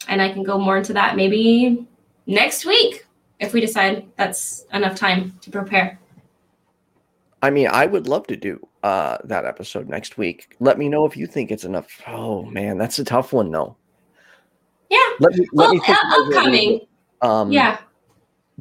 and 0.07 0.21
i 0.21 0.31
can 0.31 0.43
go 0.43 0.57
more 0.57 0.77
into 0.77 0.93
that 0.93 1.15
maybe 1.15 1.85
next 2.27 2.65
week 2.65 3.05
if 3.39 3.53
we 3.53 3.59
decide 3.59 4.05
that's 4.17 4.65
enough 4.73 4.95
time 4.95 5.37
to 5.41 5.49
prepare 5.51 5.99
I 7.41 7.49
mean, 7.49 7.67
I 7.69 7.87
would 7.87 8.07
love 8.07 8.25
to 8.27 8.37
do 8.37 8.65
uh, 8.83 9.17
that 9.25 9.43
episode 9.43 9.89
next 9.89 10.17
week. 10.17 10.55
Let 10.61 10.77
me 10.77 10.87
know 10.87 11.05
if 11.05 11.17
you 11.17 11.27
think 11.27 11.51
it's 11.51 11.65
enough. 11.65 11.87
Oh 12.07 12.43
man, 12.43 12.77
that's 12.77 12.99
a 12.99 13.03
tough 13.03 13.33
one, 13.33 13.51
though. 13.51 13.75
yeah 14.89 14.97
Let 15.19 15.33
me 15.33 15.45
let 15.51 15.65
well 15.65 15.73
me 15.73 15.79
think 15.81 15.97
about 15.99 16.05
it 16.05 16.05
a 16.05 16.23
little 16.23 16.37
upcoming 16.39 16.79
Um, 17.21 17.51
yeah 17.51 17.79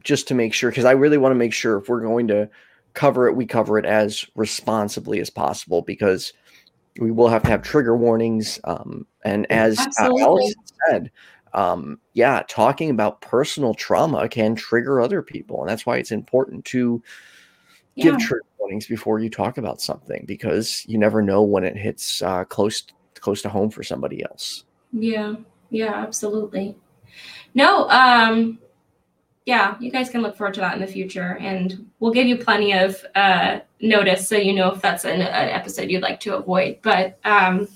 just 0.03 0.27
to 0.29 0.35
make 0.35 0.53
sure 0.53 0.69
because 0.71 0.85
I 0.85 0.93
really 0.93 1.17
want 1.17 1.31
to 1.31 1.37
make 1.37 1.53
sure 1.53 1.77
if 1.79 1.89
we're 1.89 2.01
going 2.01 2.27
to 2.27 2.51
cover 2.95 3.29
it, 3.29 3.37
we 3.37 3.47
cover 3.47 3.79
it 3.79 3.87
as 3.87 4.27
responsibly 4.35 5.21
as 5.21 5.31
possible 5.31 5.83
because 5.83 6.33
we 7.01 7.11
will 7.11 7.29
have 7.29 7.43
to 7.43 7.51
have 7.51 7.63
trigger 7.63 7.97
warnings. 7.97 8.61
Um, 8.65 9.07
and 9.25 9.51
as 9.51 9.79
uh, 9.79 9.85
Absolutely. 9.85 10.23
Alex 10.23 10.55
said, 10.89 11.11
um, 11.55 11.99
yeah, 12.13 12.43
talking 12.49 12.91
about 12.91 13.21
personal 13.21 13.75
trauma 13.75 14.29
can 14.29 14.55
trigger 14.55 15.01
other 15.01 15.23
people, 15.23 15.61
and 15.61 15.69
that's 15.69 15.87
why 15.87 15.99
it's 15.99 16.13
important 16.13 16.65
to 16.67 17.03
Yeah. 17.95 18.13
give 18.13 18.21
trigger 18.21 18.45
warnings 18.59 18.87
before 18.87 19.19
you 19.19 19.29
talk 19.29 19.59
about 19.59 19.81
something 19.81 20.25
because 20.27 20.85
you 20.89 20.99
never 20.99 21.21
know 21.23 21.43
when 21.43 21.65
it 21.65 21.77
hits 21.77 22.23
uh, 22.23 22.45
close 22.45 22.85
close 23.21 23.43
to 23.43 23.49
home 23.49 23.71
for 23.71 23.83
somebody 23.83 24.23
else. 24.25 24.65
Yeah, 24.93 25.35
yeah, 25.71 25.95
absolutely. 25.95 26.77
No, 27.55 27.89
um, 27.91 28.59
yeah, 29.45 29.77
you 29.81 29.91
guys 29.91 30.09
can 30.09 30.23
look 30.23 30.37
forward 30.37 30.55
to 30.55 30.61
that 30.61 30.75
in 30.75 30.81
the 30.81 30.87
future, 30.87 31.37
and 31.41 31.91
we'll 31.99 32.13
give 32.13 32.27
you 32.27 32.37
plenty 32.37 32.73
of 32.73 33.05
uh, 33.15 33.61
notice 33.81 34.29
so 34.29 34.37
you 34.37 34.53
know 34.53 34.73
if 34.73 34.81
that's 34.81 35.05
an, 35.05 35.21
an 35.21 35.49
episode 35.49 35.91
you'd 35.91 36.03
like 36.03 36.21
to 36.21 36.37
avoid. 36.37 36.79
But 36.83 37.19
um, 37.25 37.67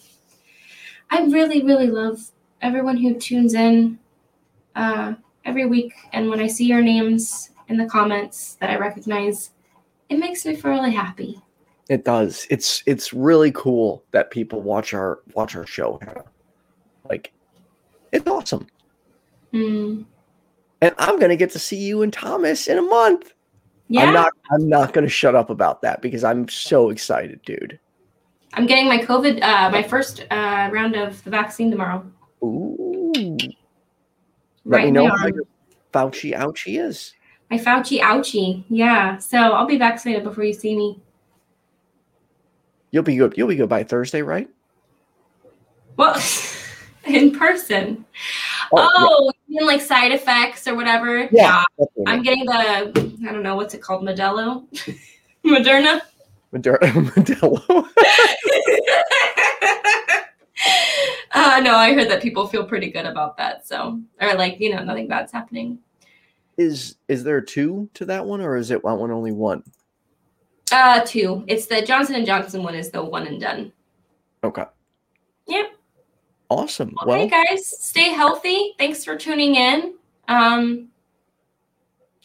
I 1.11 1.25
really, 1.25 1.63
really 1.63 1.89
love 1.89 2.21
everyone 2.63 2.97
who 2.97 3.15
tunes 3.15 3.55
in 3.55 3.99
uh, 4.77 5.15
every 5.45 5.67
week, 5.67 5.93
and 6.13 6.29
when 6.31 6.41
I 6.41 6.47
see 6.47 6.67
your 6.67 6.83
names 6.83 7.51
in 7.69 7.77
the 7.77 7.87
comments 7.87 8.57
that 8.61 8.71
I 8.71 8.77
recognize, 8.77 9.51
it 10.09 10.19
makes 10.19 10.47
me 10.47 10.55
feel 10.55 10.71
really 10.71 10.93
happy. 10.93 11.43
It 11.89 12.05
does. 12.05 12.47
It's 12.51 12.83
it's 12.87 13.13
really 13.13 13.53
cool 13.53 14.05
that 14.13 14.31
people 14.31 14.61
watch 14.61 14.95
our 14.95 15.21
watch 15.35 15.57
our 15.57 15.67
show. 15.67 16.01
Like, 17.09 17.33
it's 18.13 18.27
awesome. 18.27 18.67
Mm, 19.53 20.05
and 20.81 20.95
I'm 20.99 21.19
gonna 21.19 21.37
get 21.37 21.51
to 21.51 21.59
see 21.59 21.77
you 21.77 22.03
and 22.03 22.13
Thomas 22.13 22.67
in 22.69 22.79
a 22.79 22.83
month. 22.83 23.33
yeah, 23.89 24.03
I'm 24.05 24.15
not 24.15 24.33
I'm 24.51 24.69
not 24.69 24.93
gonna 24.93 25.09
shut 25.09 25.35
up 25.35 25.51
about 25.51 25.83
that 25.83 26.03
because 26.03 26.25
I'm 26.25 26.49
so 26.49 26.91
excited, 26.91 27.41
dude. 27.43 27.79
I'm 28.55 28.67
getting 28.67 28.87
my 28.89 28.99
COVID, 28.99 29.43
uh, 29.43 29.71
my 29.71 29.83
first 29.83 30.25
uh, 30.31 30.71
round 30.73 30.97
of 30.97 31.23
the 31.25 31.31
vaccine 31.31 31.71
tomorrow. 31.71 32.05
Ooh. 32.43 33.13
Let 34.65 34.79
Right 34.79 34.85
me 34.87 34.91
know 34.93 35.09
how 35.09 35.27
your 35.27 35.45
Fauci 35.93 36.35
ouchie 36.35 36.81
is. 36.83 37.13
My 37.51 37.59
Fauci 37.59 38.01
ouchie. 38.01 38.65
Yeah. 38.69 39.19
So 39.19 39.39
I'll 39.39 39.67
be 39.67 39.77
vaccinated 39.79 40.25
before 40.25 40.45
you 40.45 40.53
see 40.53 40.75
me. 40.77 41.01
You'll 42.91 43.03
be 43.03 43.17
good. 43.17 43.35
You'll 43.37 43.49
be 43.49 43.57
good 43.57 43.69
by 43.69 43.85
Thursday, 43.85 44.23
right? 44.23 44.49
Well, 45.97 46.15
in 47.09 47.37
person. 47.37 48.05
Oh, 48.73 49.31
you 49.47 49.59
mean 49.59 49.67
like 49.67 49.81
side 49.81 50.13
effects 50.13 50.67
or 50.67 50.75
whatever? 50.75 51.29
yeah. 51.33 51.63
definitely. 51.79 52.05
I'm 52.07 52.23
getting 52.23 52.45
the, 52.45 53.27
I 53.29 53.33
don't 53.33 53.43
know, 53.43 53.57
what's 53.57 53.75
it 53.75 53.83
called? 53.83 54.03
Modelo? 54.03 54.67
Moderna? 55.45 56.01
Moder- 56.53 56.79
Modelo. 56.83 57.87
uh, 61.35 61.61
no, 61.61 61.77
I 61.77 61.93
heard 61.95 62.11
that 62.11 62.23
people 62.23 62.49
feel 62.49 62.65
pretty 62.65 62.91
good 62.91 63.07
about 63.07 63.37
that. 63.37 63.67
So, 63.67 64.01
or 64.21 64.35
like, 64.35 64.59
you 64.59 64.75
know, 64.75 64.83
nothing 64.83 65.07
bad's 65.07 65.33
happening. 65.33 65.79
is 66.57 66.97
is 67.09 67.23
there 67.23 67.41
two 67.41 67.89
to 67.95 68.05
that 68.07 68.25
one, 68.25 68.41
or 68.41 68.57
is 68.57 68.71
it 68.71 68.83
one 68.83 69.11
only 69.11 69.33
one? 69.33 69.63
Uh, 70.73 71.01
two. 71.05 71.45
It's 71.47 71.67
the 71.67 71.83
Johnson 71.83 72.17
and 72.17 72.27
Johnson 72.27 72.63
one 72.63 72.75
is 72.75 72.91
the 72.91 73.05
one 73.05 73.27
and 73.27 73.41
done. 73.41 73.73
Okay. 74.43 74.65
Yep. 75.47 75.76
Awesome. 76.49 76.95
Okay, 77.03 77.29
Well, 77.29 77.29
guys, 77.29 77.67
stay 77.67 78.11
healthy. 78.11 78.75
Thanks 78.79 79.05
for 79.05 79.17
tuning 79.17 79.57
in. 79.57 79.95
Um, 80.29 80.89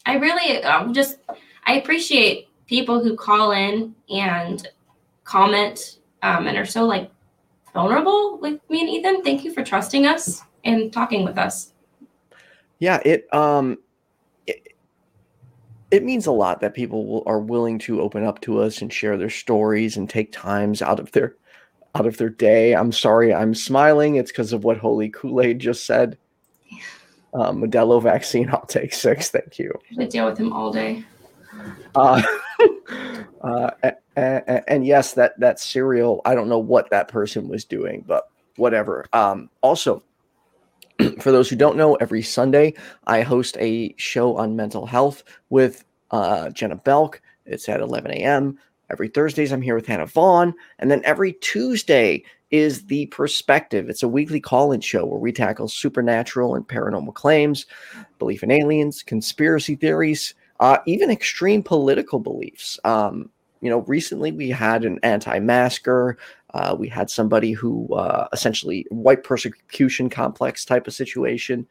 I 0.06 0.14
really 0.14 0.62
um, 0.64 0.92
just 0.94 1.18
I 1.66 1.74
appreciate 1.74 2.48
people 2.66 3.02
who 3.02 3.16
call 3.16 3.52
in 3.52 3.94
and 4.10 4.68
comment 5.24 5.98
um, 6.22 6.46
and 6.46 6.56
are 6.56 6.66
so 6.66 6.84
like 6.84 7.10
vulnerable 7.72 8.38
with 8.38 8.60
me 8.70 8.80
and 8.80 8.90
Ethan. 8.90 9.22
Thank 9.22 9.44
you 9.44 9.52
for 9.52 9.64
trusting 9.64 10.06
us 10.06 10.42
and 10.64 10.92
talking 10.92 11.24
with 11.24 11.38
us. 11.38 11.72
yeah. 12.78 13.00
It 13.04 13.32
um. 13.34 13.78
It, 14.46 14.74
it 15.90 16.04
means 16.04 16.26
a 16.26 16.32
lot 16.32 16.60
that 16.60 16.74
people 16.74 17.06
will, 17.06 17.22
are 17.26 17.38
willing 17.40 17.78
to 17.80 18.00
open 18.00 18.24
up 18.24 18.40
to 18.42 18.60
us 18.60 18.80
and 18.80 18.92
share 18.92 19.16
their 19.16 19.30
stories 19.30 19.96
and 19.96 20.08
take 20.08 20.32
times 20.32 20.80
out 20.80 20.98
of 20.98 21.12
their 21.12 21.36
out 21.94 22.06
of 22.06 22.16
their 22.16 22.30
day. 22.30 22.74
I'm 22.74 22.92
sorry, 22.92 23.34
I'm 23.34 23.54
smiling. 23.54 24.16
It's 24.16 24.30
because 24.30 24.52
of 24.52 24.64
what 24.64 24.78
Holy 24.78 25.08
Kool 25.10 25.40
Aid 25.40 25.58
just 25.58 25.86
said. 25.86 26.16
Uh, 27.34 27.50
Modelo 27.52 28.02
vaccine, 28.02 28.50
I'll 28.50 28.66
take 28.66 28.92
six. 28.92 29.30
Thank 29.30 29.58
you. 29.58 29.72
I 29.92 30.02
to 30.04 30.08
deal 30.08 30.26
with 30.26 30.38
him 30.38 30.52
all 30.52 30.70
day. 30.72 31.04
Uh, 31.94 32.22
uh, 33.42 33.70
a- 33.82 33.92
a- 34.16 34.70
and 34.70 34.86
yes, 34.86 35.14
that 35.14 35.38
that 35.40 35.58
cereal. 35.60 36.20
I 36.24 36.34
don't 36.34 36.48
know 36.48 36.58
what 36.58 36.90
that 36.90 37.08
person 37.08 37.48
was 37.48 37.64
doing, 37.64 38.04
but 38.06 38.28
whatever. 38.56 39.06
Um, 39.12 39.48
also, 39.62 40.02
for 41.20 41.32
those 41.32 41.48
who 41.48 41.56
don't 41.56 41.76
know, 41.76 41.94
every 41.96 42.22
Sunday 42.22 42.74
I 43.06 43.22
host 43.22 43.56
a 43.58 43.94
show 43.96 44.36
on 44.36 44.56
mental 44.56 44.86
health 44.86 45.24
with 45.50 45.84
uh, 46.10 46.50
Jenna 46.50 46.76
Belk. 46.76 47.20
It's 47.46 47.68
at 47.68 47.80
11 47.80 48.10
a.m. 48.12 48.58
Every 48.92 49.08
Thursdays, 49.08 49.52
I'm 49.52 49.62
here 49.62 49.74
with 49.74 49.86
Hannah 49.86 50.06
Vaughn. 50.06 50.54
And 50.78 50.90
then 50.90 51.00
every 51.02 51.32
Tuesday 51.32 52.22
is 52.50 52.84
The 52.84 53.06
Perspective. 53.06 53.88
It's 53.88 54.02
a 54.02 54.08
weekly 54.08 54.38
call 54.38 54.70
in 54.70 54.82
show 54.82 55.06
where 55.06 55.18
we 55.18 55.32
tackle 55.32 55.66
supernatural 55.66 56.54
and 56.54 56.68
paranormal 56.68 57.14
claims, 57.14 57.64
belief 58.18 58.42
in 58.42 58.50
aliens, 58.50 59.02
conspiracy 59.02 59.76
theories, 59.76 60.34
uh, 60.60 60.76
even 60.84 61.10
extreme 61.10 61.62
political 61.62 62.18
beliefs. 62.18 62.78
Um, 62.84 63.30
you 63.62 63.70
know, 63.70 63.78
recently 63.82 64.30
we 64.30 64.50
had 64.50 64.84
an 64.84 64.98
anti 65.02 65.38
masker. 65.38 66.18
Uh, 66.52 66.76
we 66.78 66.86
had 66.86 67.08
somebody 67.08 67.52
who 67.52 67.92
uh, 67.94 68.28
essentially 68.34 68.86
white 68.90 69.24
persecution 69.24 70.10
complex 70.10 70.66
type 70.66 70.86
of 70.86 70.92
situation. 70.92 71.66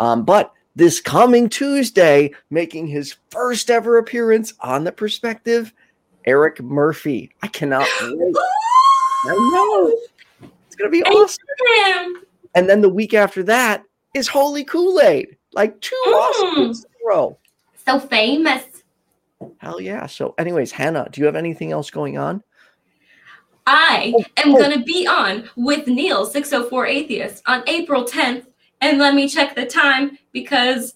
Um, 0.00 0.24
but 0.24 0.52
this 0.74 1.00
coming 1.00 1.48
Tuesday, 1.48 2.32
making 2.50 2.88
his 2.88 3.14
first 3.30 3.70
ever 3.70 3.96
appearance 3.96 4.54
on 4.58 4.82
the 4.82 4.90
perspective, 4.90 5.72
Eric 6.26 6.60
Murphy. 6.62 7.30
I 7.42 7.48
cannot 7.48 7.86
wait. 8.02 8.36
I 9.26 9.34
know. 9.52 9.98
It's 10.66 10.76
going 10.76 10.90
to 10.90 10.96
be 10.96 11.02
awesome. 11.04 12.22
And 12.54 12.68
then 12.68 12.80
the 12.80 12.88
week 12.88 13.14
after 13.14 13.42
that 13.44 13.82
is 14.14 14.28
Holy 14.28 14.64
Kool 14.64 15.00
Aid. 15.00 15.36
Like 15.52 15.80
two 15.80 15.94
awesome 16.06 16.54
Mm. 16.54 16.68
weeks 16.68 16.78
in 16.80 16.84
a 17.04 17.08
row. 17.08 17.38
So 17.86 17.98
famous. 18.00 18.64
Hell 19.58 19.80
yeah. 19.80 20.06
So, 20.06 20.34
anyways, 20.38 20.72
Hannah, 20.72 21.08
do 21.10 21.20
you 21.20 21.26
have 21.26 21.36
anything 21.36 21.70
else 21.72 21.90
going 21.90 22.16
on? 22.18 22.42
I 23.66 24.12
Oh, 24.16 24.24
am 24.38 24.54
oh. 24.54 24.58
going 24.58 24.78
to 24.78 24.84
be 24.84 25.06
on 25.06 25.48
with 25.56 25.86
Neil 25.86 26.26
604 26.26 26.86
Atheist 26.86 27.42
on 27.46 27.62
April 27.66 28.04
10th. 28.04 28.46
And 28.80 28.98
let 28.98 29.14
me 29.14 29.28
check 29.28 29.54
the 29.54 29.64
time 29.66 30.18
because 30.32 30.94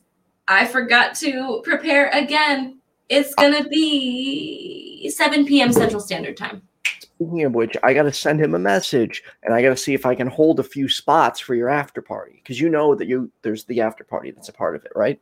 I 0.49 0.67
forgot 0.67 1.15
to 1.17 1.61
prepare 1.65 2.11
again. 2.11 2.79
It's 3.09 3.35
going 3.35 3.55
to 3.63 3.69
be 3.69 4.88
7 5.09 5.47
p.m. 5.47 5.73
Central 5.73 6.01
Standard 6.01 6.37
Time. 6.37 6.63
Speaking 7.01 7.45
of 7.45 7.55
which, 7.55 7.77
I 7.83 7.95
got 7.95 8.05
to 8.05 8.13
send 8.13 8.41
him 8.41 8.55
a 8.55 8.59
message 8.59 9.23
and 9.43 9.53
I 9.53 9.63
got 9.63 9.71
to 9.71 9.77
see 9.77 9.95
if 9.95 10.07
I 10.07 10.15
can 10.15 10.29
hold 10.29 10.61
a 10.61 10.65
few 10.65 10.89
spots 10.89 11.41
for 11.41 11.55
your 11.55 11.69
after 11.69 12.01
party 12.01 12.41
because 12.43 12.61
you 12.61 12.69
know 12.69 12.95
that 12.95 13.09
you 13.09 13.31
there's 13.43 13.65
the 13.65 13.81
after 13.81 14.05
party 14.05 14.31
that's 14.31 14.49
a 14.49 14.53
part 14.53 14.77
of 14.77 14.85
it, 14.85 14.93
right? 14.95 15.21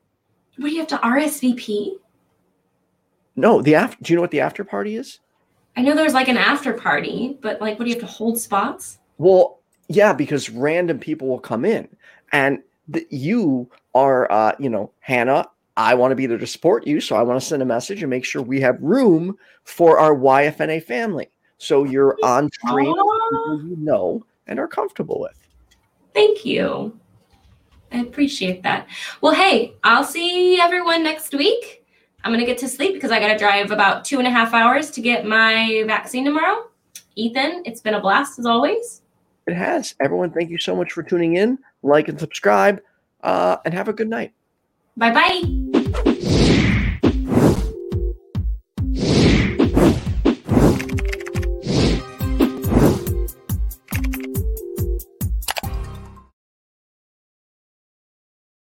What 0.57 0.69
do 0.69 0.75
you 0.75 0.81
have 0.81 0.89
to 0.89 0.99
RSVP? 0.99 1.99
No, 3.37 3.61
the 3.61 3.75
after. 3.75 4.03
Do 4.03 4.13
you 4.13 4.17
know 4.17 4.23
what 4.23 4.31
the 4.31 4.41
after 4.41 4.65
party 4.65 4.97
is? 4.97 5.21
I 5.77 5.83
know 5.83 5.95
there's 5.95 6.15
like 6.15 6.29
an 6.29 6.39
after 6.39 6.73
party, 6.73 7.39
but 7.43 7.61
like, 7.61 7.79
what 7.79 7.85
do 7.85 7.91
you 7.91 7.97
have 7.97 8.09
to 8.09 8.11
hold 8.11 8.39
spots? 8.39 8.99
Well, 9.19 9.61
yeah, 9.89 10.13
because 10.15 10.49
random 10.49 10.99
people 10.99 11.29
will 11.29 11.39
come 11.39 11.65
in, 11.65 11.89
and 12.33 12.63
the, 12.89 13.07
you 13.11 13.71
are, 13.95 14.31
uh, 14.33 14.53
you 14.59 14.71
know, 14.71 14.91
Hannah. 15.01 15.49
I 15.77 15.95
want 15.95 16.13
to 16.13 16.17
be 16.17 16.27
there 16.27 16.39
to 16.39 16.47
support 16.47 16.87
you, 16.87 17.01
so 17.01 17.17
I 17.17 17.23
want 17.23 17.41
to 17.41 17.47
send 17.47 17.63
a 17.63 17.67
message 17.67 18.03
and 18.03 18.11
make 18.11 18.25
sure 18.25 18.41
we 18.43 18.61
have 18.61 18.81
room 18.81 19.37
for 19.65 19.99
our 19.99 20.15
YFNA 20.15 20.83
family. 20.85 21.29
So 21.59 21.85
you're 21.85 22.17
on 22.23 22.51
stream, 22.53 22.87
with 22.87 22.99
Aw, 22.99 23.31
people 23.31 23.69
you 23.71 23.77
know 23.79 24.25
and 24.47 24.59
are 24.59 24.69
comfortable 24.69 25.21
with. 25.21 25.37
thank 26.15 26.45
you. 26.45 26.99
I 27.93 27.99
appreciate 28.01 28.63
that. 28.65 28.89
Well, 29.21 29.35
hey, 29.35 29.75
I'll 29.85 30.05
see 30.05 30.61
everyone 30.61 31.03
next 31.03 31.33
week. 31.35 31.85
I'm 32.25 32.33
going 32.33 32.41
to 32.41 32.47
get 32.47 32.59
to 32.59 32.69
sleep 32.69 32.95
because 32.95 33.11
I 33.13 33.21
got 33.21 33.29
to 33.29 33.39
drive 33.39 33.71
about 33.71 34.05
two 34.05 34.19
and 34.19 34.27
a 34.27 34.31
half 34.31 34.53
hours 34.55 34.91
to 34.93 35.01
get 35.01 35.25
my 35.25 35.85
vaccine 35.87 36.25
tomorrow. 36.25 36.69
Ethan, 37.15 37.63
it's 37.65 37.81
been 37.81 37.95
a 37.95 38.01
blast 38.01 38.39
as 38.39 38.47
always. 38.47 39.03
It 39.47 39.55
has. 39.55 39.95
Everyone, 40.01 40.33
thank 40.33 40.51
you 40.51 40.59
so 40.59 40.75
much 40.75 40.93
for 40.93 41.03
tuning 41.05 41.37
in. 41.37 41.59
Like 41.83 42.09
and 42.09 42.19
subscribe, 42.19 42.81
uh, 43.23 43.59
and 43.65 43.73
have 43.73 43.89
a 43.89 43.93
good 43.93 44.09
night. 44.09 44.33
Bye 44.97 45.13
bye. 45.13 45.66